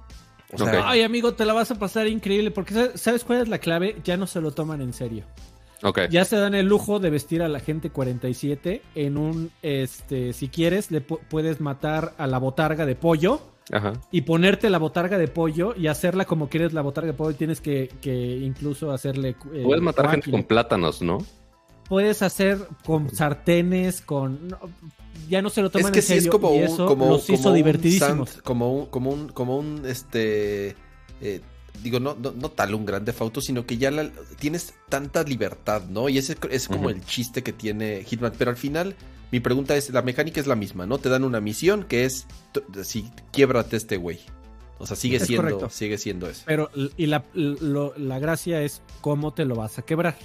O 0.53 0.59
sea, 0.59 0.67
Ok. 0.81 0.85
Ay, 0.87 1.03
amigo, 1.03 1.35
te 1.35 1.45
la 1.45 1.53
vas 1.53 1.71
a 1.73 1.79
pasar 1.79 2.07
increíble 2.07 2.51
porque 2.53 2.75
¿sabes- 2.75 3.01
¿sabes 3.01 3.25
cuál 3.25 3.43
es 3.43 3.49
la 3.49 3.59
clave? 3.59 3.97
Ya 4.05 4.17
no 4.17 4.27
se 4.27 4.41
lo 4.41 4.53
toman 4.53 4.81
en 4.81 4.93
serio. 4.93 5.25
Ya 6.11 6.25
se 6.25 6.37
dan 6.37 6.55
el 6.55 6.67
lujo 6.67 7.01
de 7.01 7.11
vestir 7.11 7.43
a 7.43 7.49
la 7.49 7.61
gente 7.61 7.91
47 7.91 8.81
en 8.95 9.19
un, 9.19 9.51
este, 9.63 10.33
si 10.33 10.49
quieres, 10.49 10.91
le 10.91 11.07
pu- 11.07 11.19
puedes 11.29 11.61
matar 11.61 12.15
a 12.17 12.27
la 12.27 12.39
botarga 12.39 12.87
de 12.87 12.95
pollo 12.95 13.43
Ajá. 13.73 13.95
y 14.11 14.21
ponerte 14.23 14.69
la 14.69 14.79
botarga 14.79 15.17
de 15.17 15.27
pollo 15.29 15.75
y 15.75 15.87
hacerla 15.87 16.27
como 16.27 16.49
quieres 16.49 16.73
la 16.75 16.83
botarga 16.83 17.13
de 17.13 17.17
pollo. 17.17 17.37
Tienes 17.37 17.61
que, 17.61 17.89
que 18.01 18.13
incluso 18.15 18.91
hacerle... 18.93 19.37
eh, 19.55 19.63
Puedes 19.65 19.83
matar 19.83 20.11
gente 20.11 20.31
con 20.31 20.45
plátanos, 20.45 21.01
¿no? 21.03 21.19
Puedes 21.89 22.23
hacer 22.23 22.59
con 22.85 23.15
sartenes, 23.15 24.01
con... 24.01 24.49
no, 24.49 24.59
ya 25.29 25.41
no 25.43 25.49
se 25.51 25.63
lo 25.63 25.71
toman 25.71 25.87
es 25.87 25.93
que 25.93 25.99
en 26.01 26.03
sí 26.03 26.09
serio 26.15 26.23
es 26.25 26.29
como 26.31 26.55
y 26.55 26.59
un, 26.59 26.65
eso 26.65 26.87
como, 26.87 27.09
los 27.09 27.29
hizo 27.31 27.37
como 27.39 27.49
un 27.51 27.55
divertidísimos. 27.57 28.43
como 28.43 28.73
un, 28.75 28.87
como 28.87 29.11
un, 29.11 29.29
como 29.29 29.57
un, 29.59 29.83
este, 29.87 30.77
eh, 31.23 31.41
digo, 31.83 32.01
no, 32.01 32.15
no, 32.15 32.33
no 32.33 32.51
tal 32.51 32.75
un 32.75 32.85
grande 32.85 33.13
fauto, 33.13 33.41
sino 33.41 33.65
que 33.67 33.77
ya 33.79 33.91
la- 33.91 34.11
tienes 34.39 34.75
tanta 34.89 35.23
libertad, 35.23 35.83
¿no? 35.89 36.09
Y 36.09 36.19
ese 36.19 36.37
es 36.51 36.69
como 36.69 36.91
el 36.91 37.05
chiste 37.05 37.43
que 37.43 37.53
tiene 37.53 38.05
Hitman. 38.05 38.33
Pero 38.37 38.51
al 38.51 38.57
final, 38.57 38.95
mi 39.33 39.41
pregunta 39.41 39.77
es, 39.77 39.91
la 39.91 40.03
mecánica 40.03 40.41
es 40.41 40.47
la 40.47 40.55
misma, 40.57 40.87
¿no? 40.87 40.99
Te 40.99 41.09
dan 41.09 41.25
una 41.25 41.41
misión 41.41 41.85
que 41.85 42.05
es, 42.05 42.27
si 42.85 43.11
quiebrate 43.33 43.77
este 43.77 43.97
güey. 43.97 44.21
O 44.79 44.87
sea, 44.87 44.97
sigue 44.97 45.17
Es 45.19 45.27
siendo, 45.27 45.43
correcto. 45.43 45.71
sigue 45.71 45.99
siendo 45.99 46.29
eso. 46.29 46.43
Pero 46.47 46.69
y 46.97 47.07
la, 47.07 47.25
lo- 47.35 47.95
la 47.97 48.19
gracia 48.19 48.63
es 48.63 48.83
cómo 49.01 49.33
te 49.33 49.45
lo 49.45 49.55
vas 49.55 49.79
a 49.79 49.83
quebrar. 49.83 50.17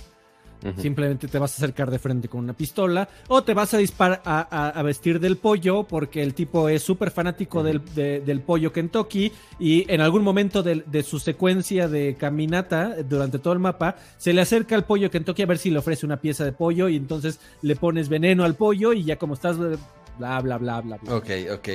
Simplemente 0.77 1.27
te 1.30 1.40
vas 1.40 1.53
a 1.53 1.56
acercar 1.56 1.90
de 1.90 1.99
frente 1.99 2.27
con 2.27 2.41
una 2.41 2.52
pistola 2.53 3.07
o 3.30 3.41
te 3.44 3.53
vas 3.53 3.73
a 3.73 3.77
disparar 3.77 4.22
a, 4.26 4.40
a- 4.52 4.69
a 4.69 4.84
vestir 4.84 5.19
del 5.22 5.38
pollo 5.38 5.84
porque 5.84 6.22
el 6.22 6.34
tipo 6.34 6.68
es 6.68 6.84
súper 6.84 7.11
fanático 7.11 7.64
del, 7.64 7.81
de- 7.95 8.19
del 8.19 8.41
pollo 8.41 8.73
Kentucky 8.73 9.31
y 9.57 9.90
en 9.90 10.02
algún 10.02 10.22
momento 10.22 10.61
de, 10.61 10.84
de 10.86 11.03
su 11.03 11.18
secuencia 11.19 11.88
de 11.88 12.15
caminata 12.19 12.95
durante 13.03 13.40
todo 13.40 13.53
el 13.53 13.60
mapa 13.60 13.95
se 14.18 14.34
le 14.34 14.41
acerca 14.41 14.76
al 14.76 14.84
pollo 14.84 15.10
Kentucky 15.10 15.44
a 15.44 15.45
ver 15.45 15.57
si 15.60 15.69
le 15.69 15.80
ofrece 15.80 16.06
una 16.06 16.18
pieza 16.18 16.44
de 16.44 16.52
pollo 16.52 16.90
y 16.90 16.98
entonces 16.98 17.40
le 17.61 17.77
pones 17.77 18.10
veneno 18.10 18.44
al 18.44 18.56
pollo 18.56 18.91
y 18.91 19.06
ya 19.06 19.18
como 19.18 19.36
estás 19.36 19.57
bla 19.57 20.41
bla 20.41 20.57
bla 20.57 20.81
bla 20.81 20.98
bla. 20.98 21.15
Ok, 21.15 21.30
ok. 21.53 21.68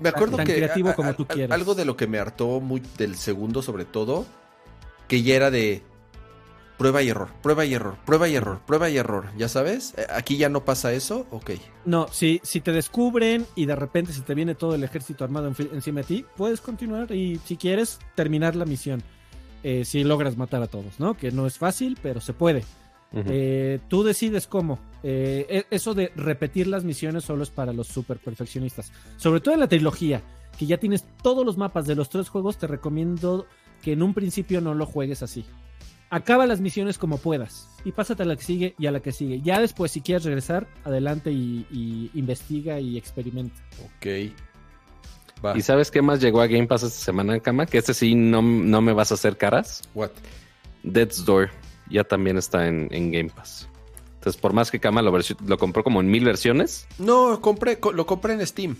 Me 0.00 0.08
acuerdo 0.08 0.36
tan 0.38 0.46
que 0.46 0.56
creativo 0.56 0.88
a- 0.90 0.94
tú 1.14 1.26
algo 1.54 1.76
de 1.76 1.84
lo 1.84 1.96
que 1.96 2.08
me 2.08 2.18
hartó 2.18 2.60
muy 2.60 2.82
del 2.98 3.14
segundo 3.14 3.62
sobre 3.62 3.84
todo, 3.84 4.26
que 5.06 5.22
ya 5.22 5.36
era 5.36 5.50
de 5.52 5.82
prueba 6.78 7.02
y 7.02 7.08
error, 7.10 7.28
prueba 7.42 7.64
y 7.64 7.74
error, 7.74 7.96
prueba 8.04 8.28
y 8.28 8.34
error, 8.34 8.60
prueba 8.66 8.90
y 8.90 8.96
error, 8.96 9.26
¿ya 9.36 9.48
sabes? 9.48 9.94
Eh, 9.96 10.06
Aquí 10.10 10.36
ya 10.36 10.48
no 10.48 10.64
pasa 10.64 10.92
eso, 10.92 11.26
ok. 11.30 11.50
No, 11.84 12.08
si, 12.10 12.40
si 12.42 12.60
te 12.60 12.72
descubren 12.72 13.46
y 13.54 13.66
de 13.66 13.76
repente 13.76 14.12
si 14.12 14.22
te 14.22 14.34
viene 14.34 14.54
todo 14.54 14.74
el 14.74 14.82
ejército 14.84 15.22
armado 15.24 15.50
enfi- 15.50 15.70
encima 15.72 16.00
de 16.00 16.06
ti, 16.06 16.24
puedes 16.36 16.60
continuar 16.60 17.12
y 17.12 17.38
si 17.44 17.56
quieres 17.56 17.98
terminar 18.14 18.56
la 18.56 18.64
misión. 18.64 19.02
Eh, 19.64 19.84
si 19.84 20.02
logras 20.02 20.36
matar 20.36 20.60
a 20.62 20.66
todos, 20.66 20.98
¿no? 20.98 21.14
Que 21.16 21.30
no 21.30 21.46
es 21.46 21.56
fácil, 21.56 21.96
pero 22.02 22.20
se 22.20 22.32
puede. 22.32 22.64
Eh, 23.14 23.78
tú 23.88 24.02
decides 24.02 24.46
cómo. 24.46 24.78
Eh, 25.02 25.46
e- 25.48 25.66
eso 25.70 25.94
de 25.94 26.10
repetir 26.16 26.66
las 26.66 26.82
misiones 26.82 27.24
solo 27.24 27.42
es 27.42 27.50
para 27.50 27.72
los 27.72 27.86
super 27.86 28.18
perfeccionistas. 28.18 28.90
Sobre 29.18 29.40
todo 29.40 29.54
en 29.54 29.60
la 29.60 29.68
trilogía, 29.68 30.22
que 30.58 30.66
ya 30.66 30.78
tienes 30.78 31.04
todos 31.22 31.44
los 31.46 31.58
mapas 31.58 31.86
de 31.86 31.94
los 31.94 32.08
tres 32.08 32.28
juegos, 32.28 32.56
te 32.56 32.66
recomiendo 32.66 33.46
que 33.82 33.92
en 33.92 34.02
un 34.02 34.14
principio 34.14 34.60
no 34.60 34.74
lo 34.74 34.86
juegues 34.86 35.22
así. 35.22 35.44
Acaba 36.14 36.46
las 36.46 36.60
misiones 36.60 36.98
como 36.98 37.16
puedas 37.16 37.68
y 37.86 37.92
pásate 37.92 38.22
a 38.22 38.26
la 38.26 38.36
que 38.36 38.42
sigue 38.42 38.74
y 38.78 38.86
a 38.86 38.92
la 38.92 39.00
que 39.00 39.12
sigue. 39.12 39.40
Ya 39.40 39.58
después, 39.60 39.90
si 39.90 40.02
quieres 40.02 40.24
regresar, 40.24 40.66
adelante 40.84 41.32
y, 41.32 41.66
y 41.70 42.10
investiga 42.14 42.78
y 42.78 42.98
experimenta. 42.98 43.56
Ok. 43.84 44.06
Va. 45.44 45.56
¿Y 45.56 45.62
sabes 45.62 45.90
qué 45.90 46.02
más 46.02 46.20
llegó 46.20 46.40
a 46.42 46.46
Game 46.46 46.66
Pass 46.66 46.82
esta 46.82 46.98
semana, 47.02 47.40
Cama? 47.40 47.64
Que 47.66 47.78
este 47.78 47.94
sí 47.94 48.14
no, 48.14 48.42
no 48.42 48.80
me 48.82 48.92
vas 48.92 49.10
a 49.10 49.14
hacer 49.14 49.36
caras. 49.38 49.82
What? 49.94 50.10
Death's 50.82 51.24
Door 51.24 51.50
ya 51.90 52.04
también 52.04 52.36
está 52.36 52.68
en, 52.68 52.88
en 52.92 53.10
Game 53.10 53.30
Pass. 53.34 53.68
Entonces, 54.14 54.40
por 54.40 54.52
más 54.52 54.70
que 54.70 54.78
Kama 54.78 55.02
lo, 55.02 55.12
lo 55.46 55.58
compró 55.58 55.82
como 55.82 56.00
en 56.00 56.08
mil 56.10 56.24
versiones. 56.24 56.86
No, 56.98 57.40
compré, 57.40 57.80
co- 57.80 57.92
lo 57.92 58.06
compré 58.06 58.34
en 58.34 58.46
Steam. 58.46 58.76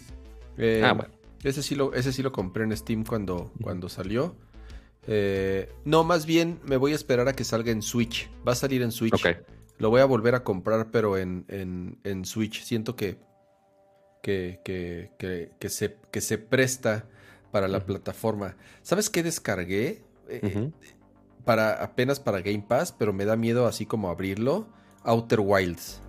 Eh, 0.59 0.83
Ah, 0.85 0.93
bueno. 0.93 1.11
Ese 1.43 1.63
sí 1.65 1.75
lo, 1.75 1.93
ese 1.95 2.13
sí 2.13 2.23
lo 2.23 2.31
compré 2.31 2.63
en 2.63 2.77
Steam 2.77 3.05
cuando, 3.05 3.51
cuando 3.61 3.89
salió. 3.89 4.37
Eh, 5.07 5.69
no, 5.85 6.05
más 6.05 6.27
bien 6.27 6.61
me 6.65 6.77
voy 6.77 6.93
a 6.93 6.95
esperar 6.95 7.29
a 7.29 7.33
que 7.33 7.45
salga 7.45 7.71
en 7.73 7.83
Switch. 7.83 8.31
Va 8.47 8.53
a 8.53 8.57
salir 8.57 8.83
en 8.83 8.93
Switch. 8.93 9.25
Lo 9.79 9.91
voy 9.91 10.01
a 10.01 10.05
volver 10.05 10.35
a 10.35 10.45
comprar, 10.45 10.91
pero 10.91 11.19
en, 11.19 11.45
en, 11.49 11.99
en 12.05 12.25
Switch. 12.25 12.63
Siento 12.63 12.95
que, 12.95 13.19
que, 14.23 14.61
que, 14.65 15.11
que, 15.19 15.51
que 15.59 15.69
se, 15.69 15.97
que 16.11 16.21
se 16.21 16.39
presta 16.39 17.09
para 17.51 17.69
la 17.69 17.85
plataforma. 17.85 18.57
¿Sabes 18.83 19.11
qué 19.11 19.23
descargué? 19.23 20.05
Eh, 20.29 20.71
para, 21.45 21.83
apenas 21.83 22.21
para 22.21 22.41
Game 22.41 22.65
Pass, 22.67 22.93
pero 22.93 23.13
me 23.13 23.25
da 23.25 23.37
miedo 23.37 23.67
así 23.67 23.87
como 23.87 24.09
abrirlo. 24.09 24.69
Outer 25.03 25.41
Wilds. 25.41 26.01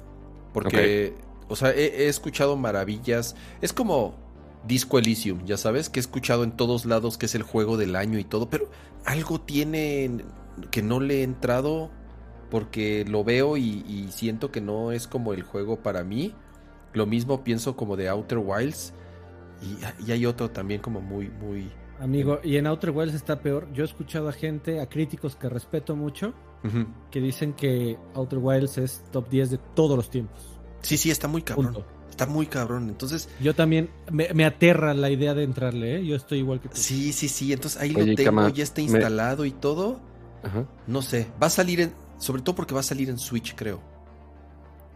Porque, 0.54 1.16
o 1.48 1.56
sea, 1.56 1.72
he, 1.72 2.04
he 2.04 2.08
escuchado 2.08 2.56
maravillas. 2.56 3.36
Es 3.60 3.74
como 3.74 4.23
Disco 4.66 4.98
Elysium, 4.98 5.46
ya 5.46 5.58
sabes, 5.58 5.90
que 5.90 6.00
he 6.00 6.02
escuchado 6.02 6.44
en 6.44 6.52
todos 6.52 6.86
lados 6.86 7.18
que 7.18 7.26
es 7.26 7.36
el 7.36 7.44
juego 7.44 7.78
del 7.78 7.96
año 7.96 8.20
y 8.20 8.24
todo, 8.24 8.50
pero 8.50 8.70
algo 9.06 9.42
tiene 9.42 10.24
que 10.72 10.82
no 10.82 11.00
le 11.00 11.20
he 11.20 11.24
entrado 11.24 11.92
porque 12.50 13.04
lo 13.08 13.24
veo 13.24 13.58
y, 13.58 13.84
y 13.88 14.10
siento 14.12 14.52
que 14.52 14.62
no 14.62 14.92
es 14.92 15.08
como 15.08 15.34
el 15.34 15.42
juego 15.42 15.82
para 15.82 16.04
mí. 16.04 16.36
Lo 16.94 17.08
mismo 17.08 17.44
pienso 17.44 17.76
como 17.76 17.98
de 17.98 18.08
Outer 18.10 18.38
Wilds. 18.38 18.94
Y, 19.62 20.08
y 20.08 20.12
hay 20.12 20.26
otro 20.26 20.52
también 20.52 20.80
como 20.80 21.02
muy, 21.02 21.30
muy... 21.30 21.72
Amigo, 22.00 22.40
y 22.44 22.58
en 22.58 22.68
Outer 22.68 22.92
Wilds 22.92 23.16
está 23.16 23.40
peor. 23.40 23.68
Yo 23.74 23.84
he 23.84 23.88
escuchado 23.88 24.30
a 24.30 24.34
gente, 24.34 24.82
a 24.82 24.88
críticos 24.88 25.36
que 25.36 25.50
respeto 25.50 25.96
mucho, 25.96 26.34
que 27.10 27.20
dicen 27.20 27.54
que 27.54 27.98
Outer 28.14 28.40
Wilds 28.40 28.78
es 28.78 29.04
top 29.12 29.30
10 29.30 29.50
de 29.52 29.58
todos 29.74 29.98
los 29.98 30.10
tiempos. 30.10 30.60
Sí, 30.82 30.98
sí, 30.98 31.10
está 31.10 31.28
muy 31.28 31.42
cabrón. 31.42 31.74
Punto. 31.74 31.88
Está 32.14 32.28
muy 32.28 32.46
cabrón. 32.46 32.90
Entonces, 32.90 33.28
Yo 33.40 33.56
también 33.56 33.90
me, 34.12 34.30
me 34.36 34.46
aterra 34.46 34.94
la 34.94 35.10
idea 35.10 35.34
de 35.34 35.42
entrarle, 35.44 35.96
¿eh? 35.96 36.06
Yo 36.06 36.16
estoy 36.16 36.38
igual 36.40 36.60
que 36.62 36.70
tú. 36.70 36.76
sí, 36.78 37.12
sí, 37.12 37.28
sí. 37.28 37.52
Entonces 37.52 37.82
ahí 37.82 37.92
Oye, 37.96 38.06
lo 38.12 38.16
tengo, 38.16 38.26
Cama, 38.28 38.50
ya 38.50 38.64
está 38.64 38.82
me- 38.82 38.84
instalado 38.84 39.46
y 39.46 39.52
todo. 39.52 40.00
Ajá. 40.44 40.66
No 40.86 41.02
sé. 41.02 41.28
Va 41.42 41.48
a 41.48 41.50
salir 41.50 41.82
en. 41.82 41.94
Sobre 42.20 42.44
todo 42.44 42.54
porque 42.54 42.76
va 42.76 42.82
a 42.82 42.84
salir 42.84 43.10
en 43.10 43.18
Switch, 43.18 43.56
creo. 43.56 43.82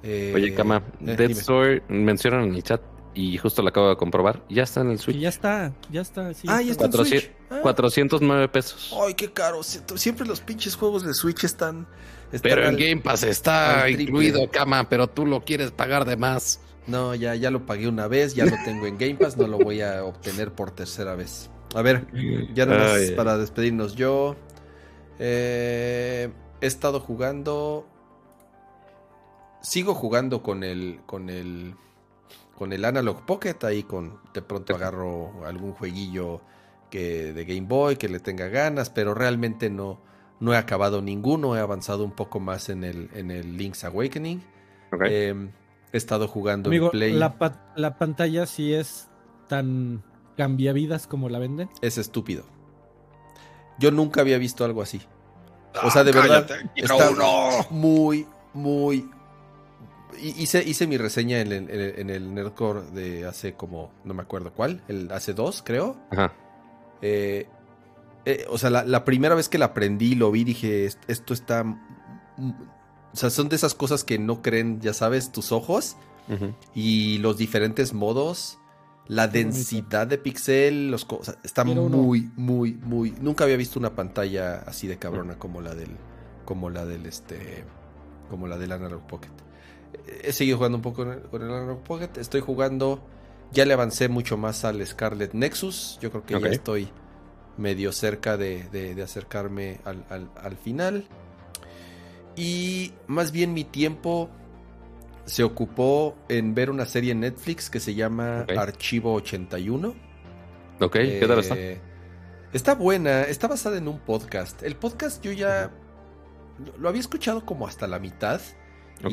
Eh, 0.04 0.32
Oye, 0.36 0.54
Kama, 0.54 0.84
eh, 1.06 1.16
dime. 1.18 1.32
Store 1.34 1.82
mencionan 1.90 2.44
en 2.44 2.56
el 2.56 2.62
chat 2.64 2.82
y 3.16 3.36
justo 3.40 3.64
lo 3.64 3.70
acabo 3.70 3.90
de 3.90 3.96
comprobar. 3.98 4.44
Ya 4.48 4.62
está 4.62 4.82
en 4.82 4.92
el 4.92 5.00
Switch. 5.00 5.18
ya 5.18 5.30
está, 5.30 5.74
ya 5.90 6.02
está. 6.02 6.34
sí, 6.36 6.48
Ah, 6.48 6.62
ya 6.62 6.72
está 6.72 6.86
en 6.86 6.92
400, 6.92 7.08
Switch. 7.24 7.32
Ah. 7.50 7.60
409 7.64 8.48
pesos. 8.50 8.96
Ay, 9.04 9.16
qué 9.16 9.32
caro. 9.34 9.62
Sie- 9.64 9.82
Siempre 9.98 10.28
los 10.28 10.40
pinches 10.42 10.76
juegos 10.76 11.04
de 11.04 11.16
Switch 11.16 11.44
están. 11.44 11.88
están 12.32 12.42
Pero 12.44 12.62
en 12.62 12.68
al- 12.70 12.76
Game 12.78 12.98
Pass 13.02 13.24
está 13.24 13.90
incluido, 13.90 14.50
Kama, 14.52 14.88
pero 14.88 15.08
tú 15.08 15.26
lo 15.26 15.44
quieres 15.44 15.72
pagar 15.72 16.06
de 16.06 16.16
más. 16.16 16.60
No, 16.88 17.14
ya, 17.16 17.36
ya 17.36 17.52
lo 17.52 17.66
pagué 17.66 17.88
una 17.88 18.08
vez, 18.08 18.34
ya 18.34 18.46
lo 18.46 18.56
tengo 18.64 18.88
en 18.88 18.98
Game 18.98 19.16
Pass, 19.16 19.38
no 19.38 19.48
lo 19.48 19.58
voy 19.58 19.82
a 19.82 20.04
obtener 20.06 20.54
por 20.54 20.72
tercera 20.72 21.16
vez. 21.16 21.50
A 21.76 21.82
ver, 21.82 22.08
ya 22.54 22.66
nada 22.66 22.80
más 22.80 22.92
Ay, 22.94 23.08
ay. 23.10 23.16
para 23.16 23.38
despedirnos. 23.38 23.96
Yo 23.96 24.36
eh, 25.20 26.30
he 26.62 26.66
estado 26.66 27.00
jugando. 27.00 27.86
Sigo 29.62 29.94
jugando 29.94 30.42
con 30.42 30.64
el. 30.64 31.02
con 31.06 31.30
el. 31.30 31.76
con 32.56 32.72
el 32.72 32.86
Analog 32.86 33.26
Pocket. 33.26 33.58
Ahí 33.64 33.84
con. 33.84 34.20
De 34.34 34.42
pronto 34.42 34.76
agarro 34.76 35.46
algún 35.46 35.74
jueguillo 35.74 36.42
que. 36.90 37.34
de 37.34 37.44
Game 37.44 37.68
Boy 37.68 37.98
que 37.98 38.08
le 38.08 38.22
tenga 38.22 38.48
ganas. 38.48 38.90
Pero 38.90 39.14
realmente 39.14 39.70
no. 39.70 40.00
no 40.40 40.54
he 40.54 40.58
acabado 40.58 41.02
ninguno, 41.02 41.58
he 41.58 41.60
avanzado 41.60 42.06
un 42.06 42.12
poco 42.12 42.40
más 42.40 42.70
en 42.70 42.86
el, 42.86 43.10
en 43.14 43.30
el 43.30 43.58
Link's 43.58 43.84
Awakening. 43.84 44.42
Ok. 44.94 45.02
Eh, 45.06 45.50
he 45.92 45.98
estado 45.98 46.28
jugando 46.28 46.70
Amigo, 46.70 46.86
en 46.88 46.92
Play. 46.92 47.14
la, 47.14 47.38
pa- 47.38 47.72
la 47.76 47.98
pantalla 47.98 48.46
sí 48.46 48.74
es 48.74 49.10
tan 49.48 50.04
cambiavidas 50.36 51.08
como 51.08 51.30
la 51.30 51.40
venden. 51.40 51.70
Es 51.82 51.98
estúpido. 51.98 52.44
Yo 53.80 53.92
nunca 53.92 54.22
había 54.22 54.38
visto 54.38 54.66
algo 54.66 54.82
así. 54.82 55.02
O 55.76 55.88
Ah, 55.88 55.92
sea, 55.92 56.04
de 56.04 56.12
verdad, 56.12 56.48
Cállate, 56.48 56.70
está 56.76 57.10
uno. 57.12 57.52
muy, 57.70 58.26
muy... 58.54 59.10
hi- 60.20 60.34
Hice, 60.38 60.64
hice 60.64 60.88
mi 60.88 60.98
reseña 60.98 61.40
en 61.40 61.52
el, 61.52 61.70
en 61.70 62.10
el- 62.10 62.34
Nerdcore 62.34 62.82
de 62.92 63.26
hace 63.28 63.54
como, 63.54 63.92
no 64.04 64.14
me 64.14 64.24
acuerdo 64.24 64.52
cuál, 64.54 64.82
el 64.88 65.12
hace 65.12 65.34
dos, 65.34 65.62
creo. 65.64 65.96
Ajá. 66.12 66.34
Eh, 67.02 67.48
eh, 68.26 68.46
o 68.50 68.58
sea, 68.58 68.70
la, 68.72 68.84
la 68.84 69.06
primera 69.06 69.36
vez 69.36 69.48
que 69.50 69.58
la 69.60 69.66
aprendí, 69.68 70.16
lo 70.16 70.32
vi, 70.32 70.44
dije, 70.44 70.86
"Est- 70.86 71.04
esto 71.08 71.34
está... 71.34 71.64
mm", 73.12 73.14
O 73.14 73.18
sea, 73.18 73.30
son 73.30 73.50
de 73.50 73.56
esas 73.56 73.74
cosas 73.74 74.04
que 74.04 74.20
no 74.20 74.42
creen, 74.42 74.80
ya 74.82 74.94
sabes, 74.94 75.32
tus 75.32 75.52
ojos 75.52 75.96
y 76.76 77.20
los 77.20 77.38
diferentes 77.38 77.94
modos, 77.94 78.58
la 79.08 79.28
densidad 79.30 80.08
de 80.08 80.18
pixel, 80.18 80.92
los 80.92 81.06
o 81.10 81.24
sea, 81.24 81.36
está 81.44 81.64
muy, 81.90 82.30
muy, 82.36 82.74
muy. 82.74 83.12
Nunca 83.22 83.46
había 83.46 83.56
visto 83.56 83.80
una 83.80 83.96
pantalla 83.96 84.58
así 84.68 84.88
de 84.88 84.98
cabrona 84.98 85.40
como 85.40 85.62
la 85.62 85.74
del, 85.74 85.92
como 86.44 86.70
la 86.70 86.86
del 86.86 87.06
este, 87.06 87.64
como 88.30 88.48
la 88.48 88.58
del 88.58 88.74
Analog 88.74 89.08
Pocket. 89.08 89.30
Eh, 90.06 90.22
He 90.26 90.34
seguido 90.34 90.58
jugando 90.58 90.76
un 90.78 90.82
poco 90.82 91.06
con 91.32 91.42
el, 91.42 91.50
Analog 91.50 91.82
Pocket. 91.84 92.10
Estoy 92.18 92.42
jugando, 92.42 93.00
ya 93.54 93.66
le 93.66 93.74
avancé 93.74 94.10
mucho 94.10 94.36
más 94.36 94.66
al 94.66 94.86
Scarlet 94.86 95.34
Nexus. 95.34 95.98
Yo 96.02 96.12
creo 96.12 96.26
que 96.26 96.34
ya 96.34 96.40
estoy 96.56 96.90
medio 97.58 97.94
cerca 97.94 98.36
de, 98.36 98.68
de- 98.74 98.94
de 98.96 99.02
acercarme 99.02 99.80
al, 99.86 100.04
al- 100.10 100.30
al 100.36 100.58
final. 100.58 101.08
Y 102.38 102.94
más 103.08 103.32
bien 103.32 103.54
mi 103.54 103.64
tiempo 103.64 104.30
se 105.26 105.44
ocupó 105.44 106.16
en 106.30 106.54
ver 106.56 106.70
una 106.70 106.86
serie 106.86 107.12
en 107.12 107.20
Netflix 107.22 107.70
que 107.70 107.80
se 107.80 107.96
llama. 107.96 108.46
Archivo 108.58 109.14
81. 109.14 109.94
Ok, 110.80 110.94
¿qué 110.94 111.26
tal 111.28 111.40
está? 111.40 111.56
Eh, 111.58 111.82
Está 112.54 112.76
buena, 112.76 113.24
está 113.24 113.48
basada 113.48 113.78
en 113.78 113.88
un 113.90 114.00
podcast. 114.00 114.64
El 114.64 114.76
podcast 114.78 115.22
yo 115.22 115.32
ya 115.34 115.70
lo- 116.80 116.88
había 116.88 117.02
escuchado 117.02 117.46
como 117.46 117.68
hasta 117.68 117.88
la 117.88 118.00
mitad 118.00 118.40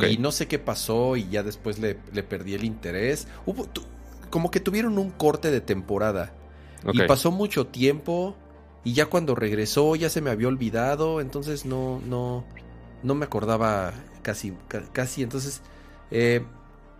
y 0.09 0.19
no 0.19 0.31
sé 0.31 0.47
qué 0.47 0.59
pasó 0.61 1.17
y 1.17 1.29
ya 1.31 1.43
después 1.43 1.79
le, 1.81 1.99
le 2.13 2.23
perdí 2.23 2.55
el 2.55 2.65
interés. 2.65 3.27
Hubo, 3.45 3.65
tu- 3.67 3.83
como 4.31 4.51
que 4.53 4.61
tuvieron 4.61 4.99
un 4.99 5.11
corte 5.11 5.51
de 5.51 5.61
temporada 5.61 6.33
Ok. 6.87 6.95
y 6.95 7.03
pasó 7.09 7.33
mucho 7.33 7.67
tiempo 7.67 8.37
y 8.85 8.93
ya 8.93 9.07
cuando 9.07 9.35
regresó 9.35 9.97
ya 9.97 10.09
se 10.11 10.21
me 10.21 10.31
había 10.31 10.47
olvidado, 10.49 11.21
entonces 11.21 11.67
no, 11.67 12.01
no, 12.07 12.45
no 13.05 13.15
me 13.15 13.25
acordaba 13.27 13.93
casi, 14.23 14.53
ca- 14.69 14.83
casi, 14.93 15.23
entonces 15.23 15.63
eh, 16.11 16.45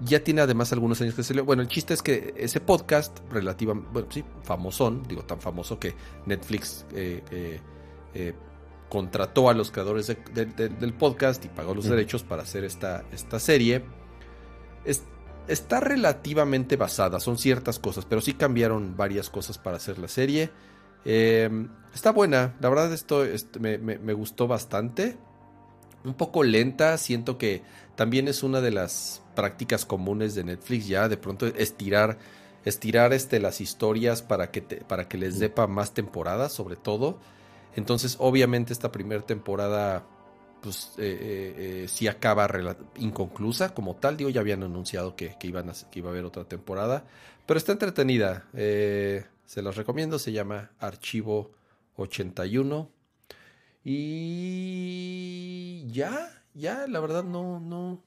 ya 0.01 0.23
tiene 0.23 0.41
además 0.43 0.73
algunos 0.73 1.01
años 1.01 1.15
que 1.15 1.23
se 1.23 1.35
le... 1.35 1.41
Bueno, 1.41 1.63
el 1.63 1.69
chiste 1.69 1.95
es 1.95 2.03
que 2.03 2.35
ese 2.37 2.61
podcast 2.61 3.19
relativamente, 3.31 3.91
bueno, 3.93 4.09
sí, 4.11 4.25
famosón, 4.43 5.03
digo 5.09 5.23
tan 5.25 5.41
famoso 5.41 5.79
que 5.81 5.95
Netflix 6.27 6.85
eh, 6.93 7.61
eh, 8.15 8.35
contrató 8.89 9.49
a 9.49 9.55
los 9.55 9.71
creadores 9.71 10.07
de- 10.07 10.19
de- 10.35 10.47
de- 10.47 10.69
del 10.69 10.93
podcast 10.95 11.45
y 11.45 11.49
pagó 11.49 11.75
los 11.75 11.87
derechos 11.97 12.23
para 12.23 12.43
hacer 12.43 12.65
esta, 12.65 13.05
esta 13.13 13.41
serie. 13.41 13.83
Es- 14.85 15.05
está 15.49 15.81
relativamente 15.81 16.77
basada, 16.77 17.19
son 17.21 17.39
ciertas 17.39 17.79
cosas, 17.79 18.05
pero 18.05 18.21
sí 18.21 18.35
cambiaron 18.35 18.97
varias 18.97 19.31
cosas 19.31 19.59
para 19.59 19.79
hacer 19.79 19.99
la 19.99 20.09
serie. 20.09 20.51
Está 21.05 22.13
buena, 22.13 22.57
la 22.61 22.69
verdad 22.69 22.93
esto, 22.93 23.25
me, 23.61 23.79
me- 23.79 23.99
me 23.99 24.13
gustó 24.13 24.47
bastante. 24.49 25.17
Un 26.05 26.15
poco 26.15 26.43
lenta, 26.45 26.99
siento 26.99 27.39
que 27.39 27.63
también 27.97 28.29
es 28.29 28.43
una 28.43 28.61
de 28.61 28.71
las 28.71 29.23
prácticas 29.35 29.87
comunes 29.87 30.35
de 30.35 30.45
Netflix 30.45 30.87
ya, 30.87 31.09
de 31.09 31.17
pronto 31.17 31.47
estirar, 31.47 32.19
estirar 32.65 33.13
este, 33.15 33.41
las 33.41 33.61
historias 33.61 34.21
para 34.23 34.51
que, 34.51 34.61
te- 34.61 34.77
para 34.85 35.09
que 35.09 35.17
les 35.19 35.39
depa 35.39 35.67
más 35.67 35.95
temporadas, 35.95 36.53
sobre 36.53 36.77
todo. 36.77 37.19
Entonces, 37.75 38.17
obviamente, 38.21 38.73
esta 38.73 38.93
primera 38.93 39.23
temporada, 39.25 40.07
pues, 40.61 40.93
eh, 40.99 41.19
eh, 41.21 41.55
eh, 41.85 41.89
sí 41.89 42.07
acaba 42.07 42.49
inconclusa 42.97 43.75
como 43.75 43.97
tal. 43.97 44.17
Digo, 44.19 44.31
ya 44.31 44.41
habían 44.41 44.63
anunciado 44.63 45.17
que, 45.17 45.37
que 45.39 45.47
iban 45.49 45.71
a, 45.71 45.73
que 45.91 45.99
iba 46.01 46.09
a 46.11 46.13
haber 46.13 46.25
otra 46.25 46.45
temporada. 46.45 47.05
Pero 47.47 47.59
está 47.59 47.73
entretenida. 47.73 48.47
se 48.53 49.63
los 49.63 49.77
recomiendo. 49.77 50.19
Se 50.19 50.33
llama 50.33 50.71
Archivo 50.81 51.51
81. 51.97 52.91
Y 53.85 55.87
ya, 55.93 56.31
ya, 56.55 56.87
la 56.87 57.01
verdad 57.01 57.25
no, 57.25 57.61
no, 57.61 58.03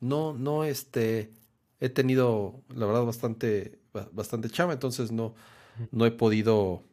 no, 0.00 0.32
no, 0.34 0.64
este, 0.64 1.32
he 1.80 1.88
tenido, 1.90 2.62
la 2.74 2.86
verdad, 2.86 3.04
bastante, 3.04 3.80
ba- 3.92 4.08
bastante 4.12 4.48
chama, 4.50 4.72
entonces 4.74 5.12
no, 5.12 5.34
no 5.92 6.06
he 6.06 6.12
podido 6.12 6.84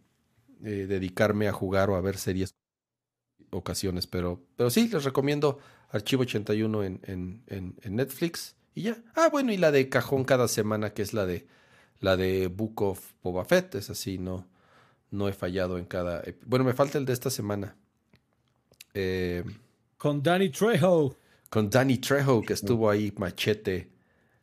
eh, 0.63 0.87
dedicarme 0.87 1.47
a 1.49 1.53
jugar 1.53 1.89
o 1.91 1.95
a 1.97 2.01
ver 2.01 2.17
series 2.17 2.55
ocasiones, 3.51 4.07
pero, 4.07 4.41
pero 4.55 4.69
sí, 4.69 4.87
les 4.89 5.03
recomiendo 5.03 5.59
Archivo 5.89 6.23
81 6.23 6.83
en, 6.83 6.99
en, 7.03 7.43
en, 7.47 7.75
en 7.81 7.95
Netflix 7.95 8.55
y 8.75 8.83
ya. 8.83 8.97
Ah, 9.15 9.29
bueno, 9.31 9.51
y 9.53 9.57
la 9.57 9.71
de 9.71 9.89
cajón 9.89 10.25
cada 10.25 10.47
semana, 10.47 10.93
que 10.93 11.01
es 11.01 11.13
la 11.13 11.25
de, 11.25 11.47
la 11.99 12.17
de 12.17 12.47
Book 12.47 12.81
of 12.81 13.13
Boba 13.23 13.45
Fett, 13.45 13.75
es 13.75 13.89
así, 13.89 14.17
no, 14.17 14.47
no 15.11 15.27
he 15.29 15.33
fallado 15.33 15.77
en 15.77 15.85
cada, 15.85 16.23
bueno, 16.45 16.65
me 16.65 16.73
falta 16.73 16.97
el 16.97 17.05
de 17.05 17.13
esta 17.13 17.29
semana. 17.31 17.75
Eh, 18.93 19.43
Con 19.97 20.21
Danny 20.23 20.49
Trejo. 20.49 21.15
con 21.49 21.69
Danny 21.69 21.97
Trejo, 21.97 22.41
que 22.41 22.53
estuvo 22.53 22.89
ahí 22.89 23.13
machete. 23.17 23.89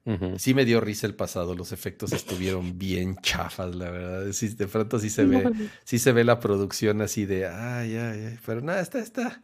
Ujú. 0.06 0.38
Sí 0.38 0.52
me 0.52 0.64
dio 0.66 0.80
risa 0.80 1.06
el 1.06 1.14
pasado, 1.14 1.54
los 1.54 1.72
efectos 1.72 2.12
estuvieron 2.12 2.76
bien 2.78 3.16
chafas, 3.22 3.74
la 3.74 3.90
verdad. 3.90 4.32
Sí, 4.32 4.48
de 4.48 4.66
pronto 4.66 4.98
sí 4.98 5.08
se 5.08 5.24
ve, 5.24 5.50
sí 5.84 5.98
se 5.98 6.12
ve 6.12 6.24
la 6.24 6.40
producción 6.40 7.00
así 7.00 7.24
de 7.24 7.46
ay, 7.46 7.96
ay, 7.96 8.20
ay. 8.26 8.38
Pero 8.44 8.60
nada, 8.60 8.80
está, 8.82 8.98
está 8.98 9.40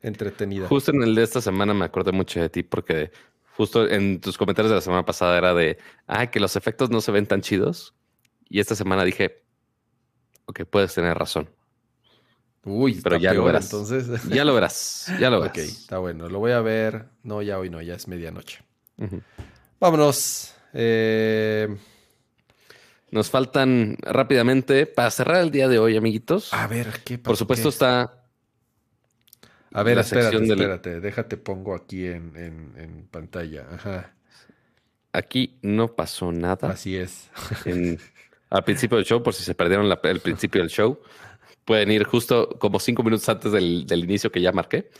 entretenida. 0.00 0.66
Justo 0.68 0.92
en 0.92 1.02
el 1.02 1.14
de 1.14 1.22
esta 1.24 1.40
semana 1.42 1.74
me 1.74 1.84
acordé 1.84 2.12
mucho 2.12 2.40
de 2.40 2.48
ti 2.48 2.62
porque 2.62 3.10
justo 3.54 3.86
en 3.88 4.20
tus 4.20 4.38
comentarios 4.38 4.70
de 4.70 4.76
la 4.76 4.80
semana 4.80 5.04
pasada 5.04 5.36
era 5.36 5.52
de, 5.52 5.76
ah, 6.06 6.30
que 6.30 6.40
los 6.40 6.56
efectos 6.56 6.88
no 6.90 7.00
se 7.02 7.12
ven 7.12 7.26
tan 7.26 7.42
chidos. 7.42 7.94
Y 8.48 8.60
esta 8.60 8.74
semana 8.74 9.04
dije, 9.04 9.42
ok, 10.46 10.62
puedes 10.64 10.94
tener 10.94 11.18
razón. 11.18 11.50
Uy, 12.64 13.00
pero 13.02 13.16
está 13.16 13.28
ya 13.28 13.34
lo 13.34 13.44
verás. 13.44 13.64
entonces. 13.64 14.06
Ya 14.28 14.44
lo 14.44 14.54
verás, 14.54 15.06
ya 15.20 15.30
lo 15.30 15.40
verás. 15.40 15.56
ok, 15.56 15.58
está 15.64 15.98
bueno, 15.98 16.28
lo 16.28 16.38
voy 16.38 16.52
a 16.52 16.60
ver. 16.60 17.06
No, 17.22 17.40
ya 17.42 17.58
hoy 17.58 17.70
no, 17.70 17.80
ya 17.80 17.94
es 17.94 18.08
medianoche. 18.08 18.60
Vámonos. 19.80 20.54
Eh, 20.74 21.68
Nos 23.10 23.30
faltan 23.30 23.96
rápidamente, 24.02 24.84
para 24.86 25.10
cerrar 25.10 25.40
el 25.42 25.50
día 25.50 25.66
de 25.68 25.78
hoy, 25.78 25.96
amiguitos. 25.96 26.52
a 26.52 26.66
ver, 26.66 27.00
¿qué 27.04 27.16
por 27.16 27.36
supuesto 27.38 27.68
¿Qué? 27.68 27.72
está 27.72 28.22
A 29.72 29.82
ver, 29.82 29.98
espérate, 29.98 30.38
del- 30.40 30.50
espérate. 30.50 31.00
Déjate, 31.00 31.36
pongo 31.38 31.74
aquí 31.74 32.04
en, 32.06 32.36
en- 32.36 32.72
en 32.76 33.06
pantalla. 33.10 33.66
Ajá, 33.72 34.12
aquí 35.12 35.58
no 35.62 35.88
pasó 35.94 36.32
nada. 36.32 36.68
así 36.70 36.96
es. 36.96 37.30
en- 37.64 37.98
al 38.50 38.64
principio 38.64 38.96
del 38.98 39.06
show, 39.06 39.22
por 39.22 39.32
si 39.32 39.42
se 39.42 39.54
perdieron 39.54 39.88
la- 39.88 40.00
el 40.02 40.20
principio 40.20 40.60
del 40.60 40.70
show, 40.70 40.98
pueden 41.68 41.90
ir 41.90 42.04
justo 42.04 42.48
como 42.58 42.80
cinco 42.80 43.02
minutos 43.02 43.28
antes 43.28 43.52
del, 43.52 43.84
del 43.86 44.04
inicio 44.04 44.32
que 44.32 44.40
ya 44.40 44.52
marqué. 44.52 44.90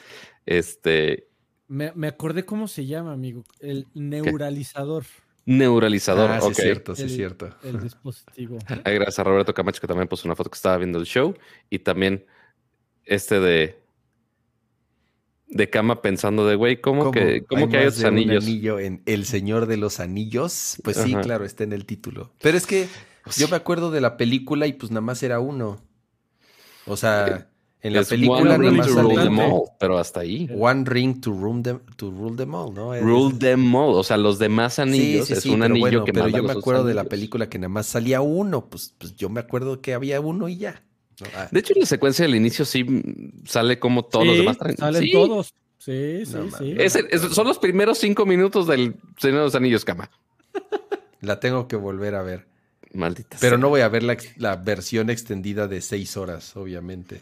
Este 0.44 1.26
Me, 1.66 1.92
me 1.94 2.08
acordé 2.08 2.44
cómo 2.44 2.68
se 2.68 2.84
llama, 2.84 3.14
amigo. 3.14 3.42
El 3.58 3.86
neuralizador. 3.94 5.04
neuralizador. 5.46 6.30
Ah, 6.30 6.40
sí, 6.42 6.46
ok. 6.46 6.50
es 6.50 6.56
cierto, 6.58 6.94
sí, 6.94 7.02
es 7.04 7.10
El- 7.10 7.16
cierto. 7.16 7.48
El 7.64 7.80
dispositivo. 7.80 8.58
Ay, 8.84 8.94
gracias 8.96 9.18
a 9.18 9.24
Roberto 9.24 9.54
Camacho 9.54 9.80
que 9.80 9.86
también 9.86 10.08
puso 10.08 10.28
una 10.28 10.36
foto 10.36 10.50
que 10.50 10.56
estaba 10.56 10.76
viendo 10.76 10.98
el 10.98 11.06
show. 11.06 11.34
Y 11.70 11.78
también 11.78 12.26
este 13.04 13.40
de 13.40 13.78
de 15.50 15.70
cama 15.70 16.02
pensando 16.02 16.46
de 16.46 16.56
güey, 16.56 16.82
¿cómo, 16.82 17.10
que, 17.10 17.44
cómo 17.48 17.70
que 17.70 17.78
hay 17.78 17.84
más 17.86 17.94
otros 17.94 18.02
de 18.02 18.08
un 18.10 18.14
anillos? 18.14 18.44
anillo 18.44 18.78
en 18.78 19.02
El 19.06 19.24
Señor 19.24 19.64
de 19.64 19.78
los 19.78 19.98
Anillos? 20.00 20.76
Pues 20.84 20.98
sí, 20.98 21.14
Ajá. 21.14 21.22
claro, 21.22 21.46
está 21.46 21.64
en 21.64 21.72
el 21.72 21.86
título. 21.86 22.30
Pero 22.42 22.58
es 22.58 22.66
que 22.66 22.86
yo 23.36 23.48
me 23.48 23.56
acuerdo 23.56 23.90
de 23.90 24.02
la 24.02 24.18
película 24.18 24.66
y 24.66 24.74
pues 24.74 24.90
nada 24.90 25.00
más 25.00 25.22
era 25.22 25.40
uno. 25.40 25.82
O 26.88 26.96
sea, 26.96 27.48
en 27.80 27.92
la 27.92 28.00
Es 28.00 28.08
película 28.08 28.40
one 28.40 28.48
nada 28.50 28.58
ring 28.58 28.76
más 28.76 28.86
to 28.88 28.94
sale 28.94 29.08
rule 29.08 29.22
them 29.22 29.38
uno. 29.38 29.54
all, 29.56 29.62
pero 29.78 29.98
hasta 29.98 30.20
ahí. 30.20 30.48
One 30.52 30.84
ring 30.84 31.20
to 31.20 31.30
rule 31.32 31.62
them, 31.62 31.80
to 31.96 32.10
rule 32.10 32.36
them 32.36 32.54
all, 32.54 32.74
¿no? 32.74 32.94
Es- 32.94 33.02
Rule 33.02 33.36
them 33.38 33.74
all. 33.74 33.94
O 33.94 34.02
sea, 34.02 34.16
los 34.16 34.38
demás 34.38 34.74
Sí, 34.74 34.80
anillos 34.82 35.26
sí, 35.28 35.32
es 35.34 35.40
sí, 35.42 35.48
un 35.50 35.56
pero 35.60 35.64
anillo 35.66 35.80
bueno, 35.80 36.04
que 36.04 36.12
pero 36.12 36.28
yo 36.28 36.42
me 36.42 36.52
acuerdo 36.52 36.84
de 36.84 36.94
la 36.94 37.04
película 37.04 37.48
que 37.48 37.58
nada 37.58 37.68
más 37.68 37.86
salía 37.86 38.20
uno, 38.20 38.66
pues, 38.66 38.94
pues 38.98 39.14
yo 39.16 39.28
me 39.28 39.40
acuerdo 39.40 39.80
que 39.80 39.94
había 39.94 40.20
uno 40.20 40.48
y 40.48 40.56
ya. 40.56 40.82
¿no? 41.20 41.26
Ah, 41.36 41.48
De 41.50 41.60
hecho, 41.60 41.72
en 41.74 41.80
la 41.80 41.86
secuencia 41.86 42.24
del 42.24 42.34
inicio 42.36 42.64
sí 42.64 42.84
sale 43.44 43.78
como 43.78 44.04
todos 44.04 44.26
los 44.26 44.34
Sí, 44.36 44.40
demás. 44.40 44.56
Salen 44.76 45.02
Sí. 45.02 45.12
todos. 45.12 45.54
Sí, 45.78 46.24
sí, 46.26 46.32
No 46.34 46.44
sí. 46.44 46.50
mames. 46.50 46.76
Es 46.78 46.96
el- 46.96 47.06
es- 47.10 47.20
son 47.22 47.46
los 47.46 47.58
primeros 47.58 47.98
cinco 47.98 48.26
minutos 48.26 48.66
del 48.66 48.96
Señor 49.18 49.38
de 49.38 49.44
los 49.44 49.54
Anillos, 49.54 49.84
cama. 49.84 50.10
la 51.20 51.40
tengo 51.40 51.66
que 51.68 51.76
volver 51.76 52.14
a 52.14 52.22
ver. 52.22 52.46
Maldita 52.94 53.36
Pero 53.40 53.56
sea. 53.56 53.58
no 53.58 53.68
voy 53.68 53.80
a 53.82 53.88
ver 53.88 54.02
la, 54.02 54.56
versión 54.56 55.10
extendida 55.10 55.68
de 55.68 55.80
seis 55.80 56.16
horas, 56.16 56.56
obviamente. 56.56 57.20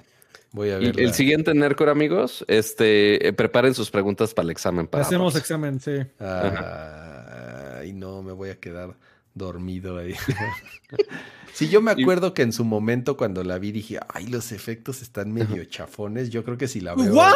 Voy 0.53 0.71
a 0.71 0.79
Y 0.81 0.87
ver. 0.93 1.01
el 1.01 1.13
siguiente 1.13 1.53
Nercor, 1.55 1.89
amigos, 1.89 2.45
este, 2.49 3.27
eh, 3.29 3.33
preparen 3.33 3.75
sus 3.75 3.91
preguntas 3.91 4.33
para 4.33 4.45
el 4.47 4.51
examen. 4.51 4.87
Para 4.87 5.05
Hacemos 5.05 5.35
examen, 5.37 5.81
sí. 5.81 5.93
Ay, 6.19 7.93
no, 7.93 8.23
me 8.23 8.33
voy 8.33 8.51
a 8.51 8.59
quedar 8.59 8.95
dormido 9.35 9.99
ahí. 9.99 10.15
Si 11.53 11.71
yo 11.71 11.81
me 11.81 11.91
acuerdo 11.91 12.35
que 12.35 12.43
en 12.43 12.53
su 12.53 12.67
momento 12.67 13.17
cuando 13.17 13.43
la 13.43 13.59
vi 13.59 13.73
dije, 13.73 13.99
ay, 14.13 14.27
los 14.27 14.53
efectos 14.53 15.01
están 15.01 15.33
medio 15.33 15.65
chafones. 15.65 16.29
Yo 16.29 16.45
creo 16.45 16.59
que 16.59 16.69
si 16.69 16.81
la 16.83 16.95
veo. 16.95 17.15
¿What? 17.15 17.33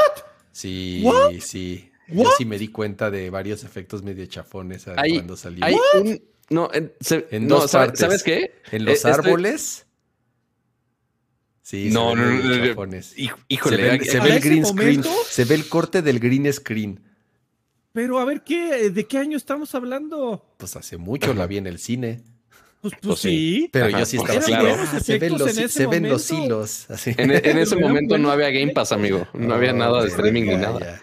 Sí, 0.52 1.00
What? 1.02 1.32
sí. 1.40 1.90
Yo 2.06 2.24
sí 2.36 2.44
me 2.44 2.58
di 2.58 2.68
cuenta 2.68 3.10
de 3.10 3.30
varios 3.30 3.64
efectos 3.64 4.02
medio 4.02 4.26
chafones 4.26 4.86
ah, 4.88 4.94
Hay- 4.98 5.14
cuando 5.14 5.38
salió. 5.38 5.64
Hay 5.64 5.74
un. 5.98 6.20
No, 6.50 6.68
en, 6.72 6.92
se- 7.00 7.26
En 7.30 7.46
no, 7.46 7.60
dos 7.60 7.70
¿sabe- 7.70 7.86
partes. 7.86 8.00
¿sabes 8.00 8.22
qué? 8.22 8.60
En 8.72 8.84
los 8.84 8.92
Eh, 8.92 8.96
estoy- 8.96 9.12
árboles. 9.12 9.86
Sí, 11.62 11.90
No, 11.92 12.10
se 12.10 12.16
no, 12.16 12.22
ven 12.26 12.36
no. 12.38 12.54
Hij- 12.84 13.02
Se 13.02 13.30
Híjole, 13.48 13.76
ve, 13.98 14.04
se 14.04 14.18
¿A 14.18 14.22
ve 14.24 14.30
el 14.36 14.40
green 14.40 14.66
screen. 14.66 15.00
momento? 15.00 15.10
Se 15.28 15.44
ve 15.44 15.54
el 15.54 15.68
corte 15.68 16.02
del 16.02 16.18
green 16.18 16.52
screen. 16.52 17.00
Pero 17.92 18.18
a 18.18 18.24
ver, 18.24 18.42
¿qué, 18.42 18.90
¿de 18.90 19.06
qué 19.06 19.18
año 19.18 19.36
estamos 19.36 19.74
hablando? 19.74 20.54
Pues 20.56 20.74
hace 20.76 20.96
mucho 20.96 21.32
la 21.34 21.46
vi 21.46 21.58
en 21.58 21.66
el 21.68 21.78
cine. 21.78 22.22
Pues, 22.80 22.94
pues 22.94 23.00
Pues 23.02 23.18
sí. 23.20 23.28
sí. 23.28 23.68
Pero 23.72 23.86
Ajá, 23.86 23.98
yo 24.00 24.06
sí 24.06 24.16
porque 24.16 24.36
estaba 24.38 24.60
claro. 24.62 24.76
"Ah, 24.80 25.00
se 25.00 25.18
ven, 25.18 25.32
los, 25.38 25.52
se 25.52 25.86
ven 25.86 26.08
los 26.08 26.30
momento". 26.32 26.46
hilos. 26.46 26.86
Así. 26.90 27.14
En, 27.16 27.30
en 27.30 27.58
ese 27.58 27.76
momento 27.76 28.16
no 28.18 28.30
había 28.30 28.50
Game 28.50 28.72
Pass, 28.72 28.92
amigo. 28.92 29.28
No 29.34 29.54
había 29.54 29.72
nada 29.72 30.02
de 30.02 30.08
streaming 30.08 30.44
ni 30.44 30.56
nada. 30.56 30.80
ya, 30.80 31.02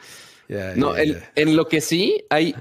No, 0.75 0.95
el- 0.95 1.21
en 1.35 1.55
lo 1.55 1.67
que 1.67 1.81
sí 1.81 2.23
hay, 2.29 2.55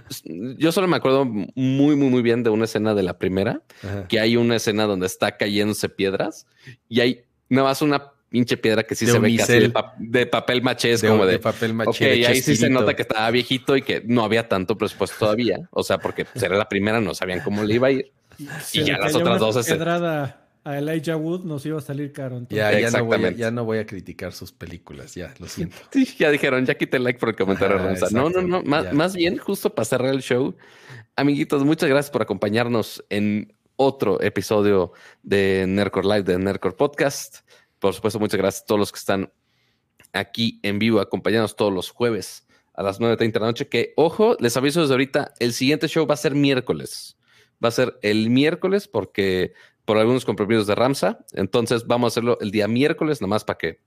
yo 0.58 0.72
solo 0.72 0.88
me 0.88 0.96
acuerdo 0.96 1.24
muy, 1.24 1.96
muy, 1.96 2.08
muy 2.10 2.22
bien 2.22 2.42
de 2.42 2.50
una 2.50 2.64
escena 2.64 2.94
de 2.94 3.02
la 3.02 3.18
primera, 3.18 3.62
Ajá. 3.82 4.08
que 4.08 4.18
hay 4.20 4.36
una 4.36 4.56
escena 4.56 4.84
donde 4.84 5.06
está 5.06 5.36
cayéndose 5.36 5.88
piedras 5.88 6.46
y 6.88 7.00
hay 7.00 7.22
nada 7.48 7.68
más 7.68 7.82
una 7.82 8.12
pinche 8.28 8.56
piedra 8.56 8.82
que 8.82 8.96
sí 8.96 9.06
De 9.06 9.12
se 9.12 9.18
ve 9.20 9.36
casi 9.36 9.52
de, 9.60 9.70
pa- 9.70 9.94
de 9.98 10.26
papel 10.26 10.60
maché, 10.62 10.92
es 10.92 11.00
De, 11.00 11.08
como 11.08 11.26
de 11.26 11.32
de, 11.32 11.38
papel 11.38 11.74
maché. 11.74 12.22
ok, 12.22 12.28
ahí 12.28 12.42
sí 12.42 12.56
se 12.56 12.68
nota 12.68 12.94
que 12.94 13.02
estaba 13.02 13.30
viejito 13.30 13.76
y 13.76 13.82
que 13.82 14.02
no 14.04 14.24
había 14.24 14.48
tanto 14.48 14.76
presupuesto 14.76 15.16
todavía, 15.20 15.60
o 15.70 15.84
sea, 15.84 15.98
porque 15.98 16.24
pues, 16.24 16.42
era 16.42 16.56
la 16.56 16.68
primera, 16.68 17.00
no 17.00 17.14
sabían 17.14 17.40
cómo 17.40 17.62
le 17.62 17.74
iba 17.74 17.86
a 17.86 17.92
ir. 17.92 18.10
Se 18.62 18.80
Y 18.80 18.84
ya 18.84 18.98
las 18.98 19.14
otras 19.14 19.38
dos, 19.38 19.64
pedrada 19.64 20.45
a 20.66 20.78
Elijah 20.78 21.16
Wood 21.16 21.44
nos 21.44 21.64
iba 21.64 21.78
a 21.78 21.80
salir 21.80 22.12
caro. 22.12 22.36
entonces. 22.36 22.58
Ya, 22.58 22.72
ya, 22.72 22.90
no 22.90 23.04
voy 23.04 23.14
a, 23.14 23.16
Exactamente. 23.16 23.38
ya 23.40 23.50
no 23.52 23.64
voy 23.64 23.78
a 23.78 23.86
criticar 23.86 24.32
sus 24.32 24.50
películas, 24.50 25.14
ya, 25.14 25.32
lo 25.38 25.46
siento. 25.46 25.76
Sí, 25.92 26.04
ya 26.18 26.30
dijeron, 26.30 26.66
ya 26.66 26.74
quité 26.74 26.98
like 26.98 27.20
por 27.20 27.28
el 27.28 27.36
comentario, 27.36 27.76
Ah, 27.78 27.82
Ramsa. 27.84 28.08
No, 28.10 28.30
no, 28.30 28.42
no, 28.42 28.62
más, 28.64 28.92
más 28.92 29.14
bien, 29.14 29.38
justo 29.38 29.72
para 29.74 29.84
cerrar 29.84 30.12
el 30.12 30.22
show, 30.22 30.56
amiguitos, 31.14 31.64
muchas 31.64 31.88
gracias 31.88 32.10
por 32.10 32.22
acompañarnos 32.22 33.04
en 33.10 33.54
otro 33.76 34.20
episodio 34.20 34.92
de 35.22 35.66
Nerdcore 35.68 36.06
Live, 36.08 36.22
de 36.24 36.38
Nerdcore 36.38 36.74
Podcast. 36.74 37.48
Por 37.78 37.94
supuesto, 37.94 38.18
muchas 38.18 38.38
gracias 38.38 38.62
a 38.64 38.66
todos 38.66 38.78
los 38.80 38.90
que 38.90 38.98
están 38.98 39.32
aquí 40.12 40.58
en 40.64 40.78
vivo, 40.80 40.98
acompañándonos 41.00 41.54
todos 41.54 41.72
los 41.72 41.90
jueves 41.90 42.46
a 42.74 42.82
las 42.82 43.00
9.30 43.00 43.32
de 43.32 43.40
la 43.40 43.46
noche. 43.46 43.68
Que, 43.68 43.92
ojo, 43.96 44.36
les 44.40 44.56
aviso 44.56 44.80
desde 44.80 44.94
ahorita, 44.94 45.32
el 45.38 45.52
siguiente 45.52 45.86
show 45.88 46.06
va 46.06 46.14
a 46.14 46.16
ser 46.16 46.34
miércoles. 46.34 47.16
Va 47.64 47.68
a 47.68 47.72
ser 47.72 47.98
el 48.02 48.30
miércoles 48.30 48.88
porque 48.88 49.52
por 49.86 49.96
algunos 49.96 50.26
compromisos 50.26 50.66
de 50.66 50.74
Ramsa. 50.74 51.24
Entonces 51.32 51.86
vamos 51.86 52.08
a 52.08 52.12
hacerlo 52.12 52.36
el 52.42 52.50
día 52.50 52.68
miércoles, 52.68 53.22
nomás 53.22 53.44
para 53.44 53.56
que 53.56 53.80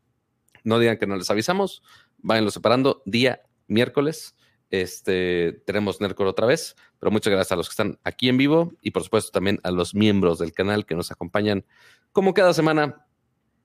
no 0.64 0.80
digan 0.80 0.98
que 0.98 1.06
no 1.06 1.16
les 1.16 1.30
avisamos. 1.30 1.84
Váyanlo 2.18 2.50
separando. 2.50 3.04
Día 3.06 3.42
miércoles. 3.68 4.36
Este, 4.72 5.62
tenemos 5.66 6.00
Nerdcore 6.00 6.30
otra 6.30 6.46
vez, 6.46 6.76
pero 7.00 7.12
muchas 7.12 7.32
gracias 7.32 7.52
a 7.52 7.56
los 7.56 7.68
que 7.68 7.74
están 7.74 8.00
aquí 8.04 8.30
en 8.30 8.38
vivo 8.38 8.72
y 8.82 8.92
por 8.92 9.04
supuesto 9.04 9.32
también 9.32 9.60
a 9.64 9.72
los 9.72 9.96
miembros 9.96 10.38
del 10.38 10.54
canal 10.54 10.86
que 10.86 10.94
nos 10.96 11.12
acompañan 11.12 11.66
como 12.12 12.34
cada 12.34 12.54
semana. 12.54 13.06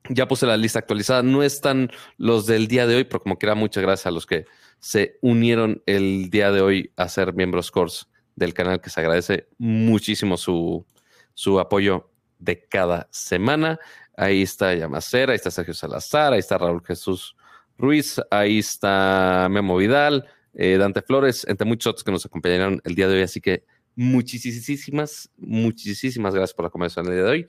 Ya 0.09 0.27
puse 0.27 0.45
la 0.45 0.57
lista 0.57 0.79
actualizada, 0.79 1.23
no 1.23 1.41
están 1.41 1.89
los 2.17 2.45
del 2.45 2.67
día 2.67 2.85
de 2.85 2.95
hoy, 2.95 3.03
pero 3.05 3.21
como 3.21 3.37
quiera, 3.39 3.55
muchas 3.55 3.81
gracias 3.81 4.07
a 4.07 4.11
los 4.11 4.25
que 4.25 4.45
se 4.79 5.17
unieron 5.21 5.81
el 5.85 6.29
día 6.29 6.51
de 6.51 6.61
hoy 6.61 6.91
a 6.95 7.07
ser 7.07 7.33
miembros 7.33 7.71
Cores 7.71 8.07
del 8.35 8.53
canal, 8.53 8.81
que 8.81 8.89
se 8.89 8.99
agradece 8.99 9.47
muchísimo 9.57 10.37
su, 10.37 10.85
su 11.33 11.59
apoyo 11.59 12.11
de 12.45 12.65
cada 12.67 13.09
semana. 13.11 13.79
Ahí 14.15 14.43
está 14.43 14.73
Yamacera, 14.73 15.33
ahí 15.33 15.35
está 15.35 15.51
Sergio 15.51 15.73
Salazar, 15.73 16.31
ahí 16.31 16.39
está 16.39 16.57
Raúl 16.57 16.81
Jesús 16.85 17.35
Ruiz, 17.77 18.21
ahí 18.31 18.59
está 18.59 19.47
Memo 19.51 19.75
Vidal, 19.75 20.25
eh, 20.53 20.77
Dante 20.77 21.01
Flores, 21.01 21.45
entre 21.49 21.67
muchos 21.67 21.91
otros 21.91 22.03
que 22.03 22.11
nos 22.11 22.25
acompañaron 22.25 22.79
el 22.85 22.95
día 22.95 23.09
de 23.09 23.15
hoy. 23.15 23.23
Así 23.23 23.41
que 23.41 23.65
muchísimas, 23.95 25.29
muchísimas 25.37 26.33
gracias 26.33 26.53
por 26.53 26.65
la 26.65 26.69
conversación 26.69 27.07
el 27.07 27.13
día 27.13 27.23
de 27.23 27.29
hoy. 27.29 27.47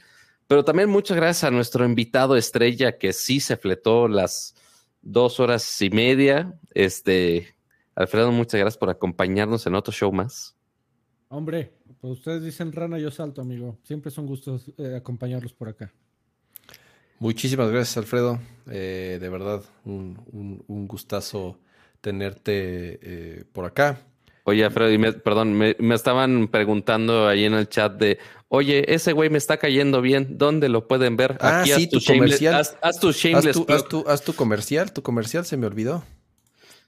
Pero 0.49 0.65
también 0.65 0.89
muchas 0.89 1.17
gracias 1.17 1.45
a 1.45 1.51
nuestro 1.51 1.85
invitado 1.85 2.37
estrella 2.37 2.99
que 2.99 3.13
sí 3.13 3.41
se 3.41 3.57
fletó 3.57 4.09
las 4.09 4.55
dos 5.03 5.39
horas 5.41 5.81
y 5.83 5.91
media. 5.91 6.59
Este, 6.73 7.57
Alfredo, 7.95 8.33
muchas 8.33 8.61
gracias 8.61 8.79
por 8.79 8.91
acompañarnos 8.91 9.67
en 9.67 9.75
otro 9.75 9.93
show 9.93 10.13
más. 10.13 10.56
Hombre, 11.37 11.71
pues 12.01 12.15
ustedes 12.15 12.43
dicen 12.43 12.73
rana, 12.73 12.99
yo 12.99 13.11
salto, 13.11 13.43
amigo. 13.43 13.77
Siempre 13.83 14.11
son 14.11 14.27
gustos 14.27 14.71
eh, 14.79 14.95
acompañarlos 14.97 15.53
por 15.53 15.69
acá. 15.69 15.93
Muchísimas 17.19 17.71
gracias, 17.71 17.99
Alfredo. 17.99 18.39
Eh, 18.71 19.19
de 19.21 19.29
verdad, 19.29 19.63
un, 19.85 20.19
un- 20.33 20.65
un 20.67 20.89
gustazo 20.89 21.59
tenerte 22.01 22.99
eh, 23.03 23.45
por 23.53 23.67
acá. 23.67 23.99
Oye, 24.45 24.65
Alfredo, 24.65 24.91
y 24.91 24.97
me- 24.97 25.13
perdón, 25.13 25.53
me, 25.53 25.77
me 25.79 25.95
estaban 25.95 26.49
preguntando 26.49 27.29
ahí 27.29 27.45
en 27.45 27.53
el 27.53 27.69
chat 27.69 27.93
de, 27.99 28.19
oye, 28.49 28.95
ese 28.95 29.13
güey 29.13 29.29
me 29.29 29.37
está 29.37 29.59
cayendo 29.59 30.01
bien, 30.01 30.39
¿dónde 30.39 30.71
lo 30.71 30.89
pueden 30.89 31.19
ver? 31.19 31.37
Ah, 31.43 31.61
haz 31.63 31.69
sí, 31.69 31.87
tu 31.87 31.99
shameless- 31.99 32.15
comercial. 32.17 32.55
Haz, 32.55 32.79
haz 32.81 32.99
tu 32.99 33.09
Haz 33.11 33.17
shameless 33.17 33.57
tu, 33.57 33.67
plug. 33.67 33.77
haz 33.77 33.89
tu- 33.89 34.05
haz 34.09 34.23
tu 34.25 34.33
comercial, 34.35 34.91
tu 34.93 35.03
comercial 35.03 35.45
se 35.45 35.59
me 35.59 35.67
olvidó. 35.67 36.03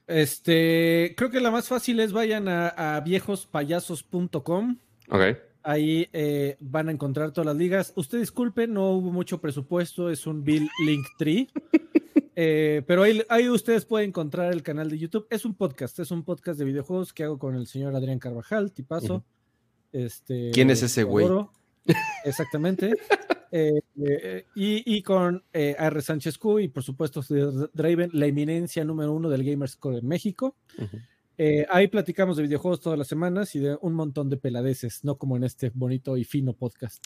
Este, 0.09 1.13
creo 1.15 1.29
que 1.29 1.39
la 1.39 1.51
más 1.51 1.67
fácil 1.67 1.99
es 1.99 2.11
vayan 2.11 2.47
a, 2.47 2.69
a 2.69 2.99
viejospayasos.com. 3.01 4.77
Ok. 5.09 5.21
Ahí 5.61 6.09
eh, 6.13 6.57
van 6.59 6.89
a 6.89 6.91
encontrar 6.91 7.31
todas 7.31 7.45
las 7.45 7.55
ligas. 7.55 7.93
Usted 7.95 8.19
disculpe, 8.19 8.65
no 8.65 8.89
hubo 8.89 9.11
mucho 9.11 9.39
presupuesto, 9.39 10.09
es 10.09 10.25
un 10.25 10.43
Bill 10.43 10.67
Link 10.85 11.05
Tree. 11.17 11.47
Eh, 12.41 12.83
pero 12.87 13.03
ahí, 13.03 13.21
ahí 13.27 13.49
ustedes 13.49 13.83
pueden 13.83 14.11
encontrar 14.11 14.53
el 14.53 14.63
canal 14.63 14.89
de 14.89 14.97
YouTube. 14.97 15.27
Es 15.29 15.43
un 15.43 15.55
podcast, 15.55 15.99
es 15.99 16.09
un 16.09 16.23
podcast 16.23 16.57
de 16.57 16.63
videojuegos 16.63 17.11
que 17.11 17.25
hago 17.25 17.37
con 17.37 17.53
el 17.53 17.67
señor 17.67 17.93
Adrián 17.93 18.17
Carvajal, 18.17 18.71
tipazo. 18.71 19.25
Este, 19.91 20.49
¿Quién 20.53 20.69
es 20.69 20.81
ese 20.81 21.03
güey? 21.03 21.27
Exactamente. 22.23 22.93
Eh, 23.51 23.81
eh, 24.05 24.45
y, 24.55 24.95
y 24.97 25.01
con 25.01 25.43
eh, 25.53 25.75
R. 25.77 26.01
Sánchez 26.01 26.37
Q 26.37 26.59
y 26.59 26.67
por 26.67 26.83
supuesto 26.83 27.21
Draven, 27.73 28.11
la 28.13 28.25
eminencia 28.27 28.83
número 28.83 29.11
uno 29.13 29.29
del 29.29 29.43
Gamerscore 29.43 29.97
en 29.99 30.07
México. 30.07 30.55
Eh, 31.37 31.65
ahí 31.69 31.87
platicamos 31.87 32.37
de 32.37 32.43
videojuegos 32.43 32.81
todas 32.81 32.99
las 32.99 33.07
semanas 33.07 33.55
y 33.55 33.59
de 33.59 33.77
un 33.81 33.93
montón 33.93 34.29
de 34.29 34.37
peladeces, 34.37 35.03
no 35.03 35.17
como 35.17 35.37
en 35.37 35.43
este 35.45 35.71
bonito 35.73 36.17
y 36.17 36.23
fino 36.25 36.53
podcast. 36.53 37.03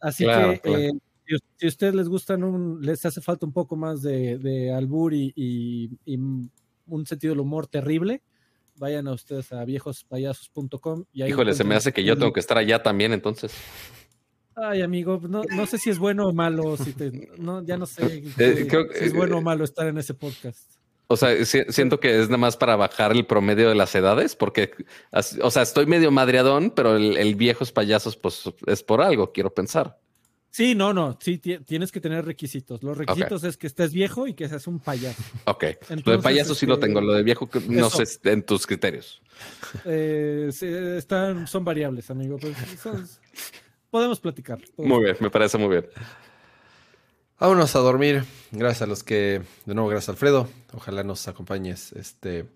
Así 0.00 0.24
Claro, 0.24 0.52
que 0.52 0.60
claro. 0.60 0.78
si, 1.26 1.36
si 1.56 1.66
a 1.66 1.68
ustedes 1.68 1.94
les 1.94 2.08
gustan, 2.08 2.44
un, 2.44 2.80
les 2.80 3.04
hace 3.04 3.20
falta 3.20 3.44
un 3.44 3.52
poco 3.52 3.76
más 3.76 4.02
de, 4.02 4.38
de 4.38 4.72
albur 4.72 5.12
y, 5.14 5.32
y- 5.34 5.90
y 6.06 6.16
un 6.16 7.06
sentido 7.06 7.32
del 7.32 7.40
humor 7.40 7.66
terrible, 7.66 8.22
vayan 8.76 9.08
a 9.08 9.12
ustedes 9.12 9.52
a 9.52 9.64
viejospayasos.com. 9.64 11.04
Híjole, 11.12 11.52
se 11.54 11.64
me 11.64 11.74
hace 11.74 11.92
que 11.92 12.04
yo 12.04 12.16
tengo 12.16 12.32
que 12.32 12.40
estar 12.40 12.56
allá 12.56 12.82
también, 12.82 13.12
entonces. 13.12 13.52
Ay, 14.62 14.82
amigo, 14.82 15.20
no, 15.28 15.42
no 15.54 15.66
sé 15.66 15.78
si 15.78 15.90
es 15.90 15.98
bueno 15.98 16.26
o 16.28 16.32
malo, 16.32 16.76
si 16.76 16.92
te- 16.92 17.30
no, 17.38 17.62
ya 17.64 17.76
no 17.76 17.86
sé 17.86 18.24
Eh, 18.38 18.66
creo 18.68 18.86
si 18.92 19.04
es 19.04 19.14
bueno 19.14 19.38
o 19.38 19.42
malo 19.42 19.64
estar 19.64 19.86
en 19.86 19.98
ese 19.98 20.14
podcast. 20.14 20.72
O 21.06 21.16
sea, 21.16 21.44
si- 21.44 21.64
siento 21.70 22.00
que 22.00 22.18
es 22.20 22.26
nada 22.28 22.36
más 22.38 22.56
para 22.56 22.76
bajar 22.76 23.12
el 23.12 23.24
promedio 23.24 23.68
de 23.70 23.74
las 23.74 23.94
edades, 23.94 24.36
porque, 24.36 24.72
o 25.42 25.50
sea, 25.50 25.62
estoy 25.62 25.86
medio 25.86 26.10
madreadón, 26.10 26.70
pero 26.70 26.96
el, 26.96 27.16
el 27.16 27.34
viejos 27.34 27.72
payasos, 27.72 28.16
pues 28.16 28.42
es 28.66 28.82
por 28.82 29.00
algo, 29.00 29.32
quiero 29.32 29.54
pensar. 29.54 29.98
Sí, 30.50 30.74
no, 30.74 30.92
no, 30.92 31.16
sí, 31.20 31.38
ti- 31.38 31.58
tienes 31.58 31.92
que 31.92 32.00
tener 32.00 32.24
requisitos. 32.24 32.82
Los 32.82 32.96
requisitos 32.98 33.44
es 33.44 33.56
que 33.56 33.66
estés 33.66 33.92
viejo 33.92 34.26
y 34.26 34.34
que 34.34 34.48
seas 34.48 34.66
un 34.66 34.80
payaso. 34.80 35.22
Ok. 35.44 35.64
lo 36.04 36.12
de 36.12 36.18
payaso 36.18 36.54
sí 36.54 36.66
lo 36.66 36.74
este, 36.74 36.86
tengo, 36.86 37.00
lo 37.00 37.12
de 37.12 37.22
viejo 37.22 37.48
no 37.68 37.86
eso. 37.86 38.04
sé 38.04 38.18
en 38.30 38.42
tus 38.42 38.66
criterios. 38.66 39.22
Eh, 39.84 40.48
sí, 40.52 40.66
están, 40.66 41.46
son 41.46 41.64
variables, 41.64 42.10
amigo. 42.10 42.38
pues, 42.38 42.56
son- 42.82 43.06
podemos 43.90 44.20
platicar. 44.20 44.58
podemos- 44.76 44.96
Muy 44.96 45.04
bien, 45.04 45.16
me 45.20 45.30
parece 45.30 45.58
muy 45.58 45.68
bien. 45.68 45.86
Vámonos 47.40 47.74
a 47.76 47.78
dormir. 47.78 48.24
Gracias 48.50 48.82
a 48.82 48.86
los 48.86 49.04
que, 49.04 49.42
de 49.64 49.74
nuevo, 49.74 49.88
gracias 49.88 50.08
Alfredo. 50.08 50.48
Ojalá 50.72 51.04
nos 51.04 51.28
acompañes 51.28 51.92
este, 51.92 52.46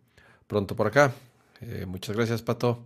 pronto 0.48 0.74
por 0.74 0.88
acá. 0.88 1.12
Eh, 1.60 1.86
muchas 1.86 2.16
gracias, 2.16 2.42
Pato. 2.42 2.84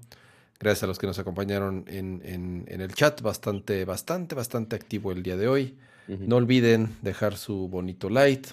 Gracias 0.61 0.83
a 0.85 0.87
los 0.87 0.99
que 0.99 1.07
nos 1.07 1.19
acompañaron 1.19 1.85
en, 1.87 2.21
en- 2.25 2.65
en 2.69 2.81
el 2.81 2.93
chat. 2.95 3.21
Bastante, 3.23 3.85
bastante, 3.87 4.35
bastante 4.35 4.77
activo 4.77 5.11
el 5.13 5.23
día 5.23 5.37
de 5.37 5.49
hoy. 5.49 5.79
No 6.09 6.37
olviden 6.37 6.97
dejar 7.03 7.37
su 7.37 7.69
bonito 7.69 8.09
light. 8.11 8.47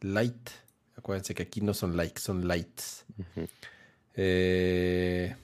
Light. 0.00 0.50
Acuérdense 0.96 1.34
que 1.34 1.42
aquí 1.42 1.60
no 1.60 1.74
son 1.74 1.96
likes, 1.96 2.20
son 2.20 2.46
lights. 2.46 3.04
Eh, 4.14 5.34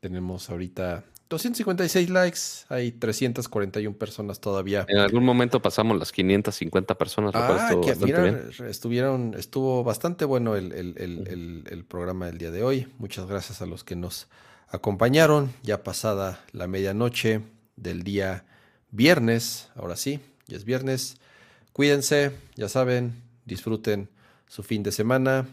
tenemos 0.00 0.50
ahorita 0.50 1.04
256 1.28 2.08
likes, 2.08 2.40
hay 2.70 2.90
341 2.90 3.96
personas 3.96 4.40
todavía. 4.40 4.86
En 4.88 4.98
algún 4.98 5.24
momento 5.24 5.60
pasamos 5.60 5.98
las 5.98 6.10
550 6.10 6.96
personas. 6.96 7.32
Ah, 7.34 7.70
que 7.84 7.94
mira, 7.96 8.44
estuvieron, 8.66 9.34
estuvo 9.36 9.84
bastante 9.84 10.24
bueno 10.24 10.56
el, 10.56 10.72
el, 10.72 11.64
el, 11.68 11.84
programa 11.84 12.26
del 12.26 12.38
día 12.38 12.50
de 12.50 12.62
hoy. 12.62 12.88
Muchas 12.98 13.26
gracias 13.26 13.60
a 13.60 13.66
los 13.66 13.84
que 13.84 13.94
nos 13.94 14.28
acompañaron. 14.68 15.52
Ya 15.62 15.82
pasada 15.82 16.40
la 16.52 16.66
medianoche 16.66 17.42
del 17.76 18.04
día 18.04 18.46
viernes, 18.90 19.68
ahora 19.76 19.96
sí, 19.96 20.20
ya 20.46 20.56
es 20.56 20.64
viernes. 20.64 21.18
Cuídense, 21.74 22.32
ya 22.56 22.70
saben, 22.70 23.22
disfruten 23.44 24.08
su 24.46 24.62
fin 24.62 24.82
de 24.82 24.92
semana, 24.92 25.46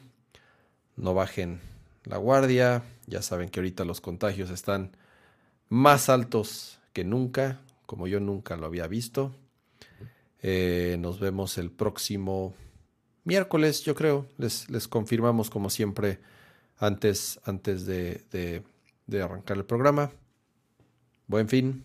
no 0.95 1.13
bajen 1.13 1.59
la 2.05 2.15
guardia, 2.15 2.83
ya 3.07 3.21
saben 3.21 3.49
que 3.49 3.59
ahorita 3.59 3.83
los 3.83 3.99
contagios 3.99 4.49
están 4.49 4.95
más 5.69 6.09
altos 6.09 6.79
que 6.93 7.03
nunca, 7.03 7.61
como 7.85 8.07
yo 8.07 8.19
nunca 8.19 8.55
lo 8.57 8.65
había 8.65 8.87
visto. 8.87 9.35
Eh, 10.41 10.97
nos 10.99 11.19
vemos 11.19 11.57
el 11.57 11.71
próximo 11.71 12.55
miércoles, 13.23 13.83
yo 13.83 13.95
creo. 13.95 14.27
Les, 14.37 14.69
les 14.69 14.87
confirmamos 14.87 15.49
como 15.49 15.69
siempre 15.69 16.19
antes, 16.77 17.39
antes 17.45 17.85
de, 17.85 18.23
de, 18.31 18.63
de 19.07 19.21
arrancar 19.21 19.57
el 19.57 19.65
programa. 19.65 20.11
Buen 21.27 21.49
fin. 21.49 21.83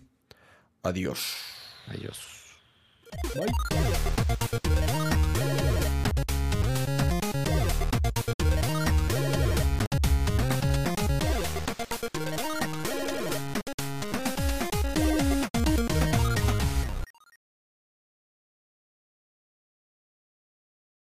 Adiós. 0.83 1.37
Adiós. 1.89 2.19
Bye. 3.35 5.11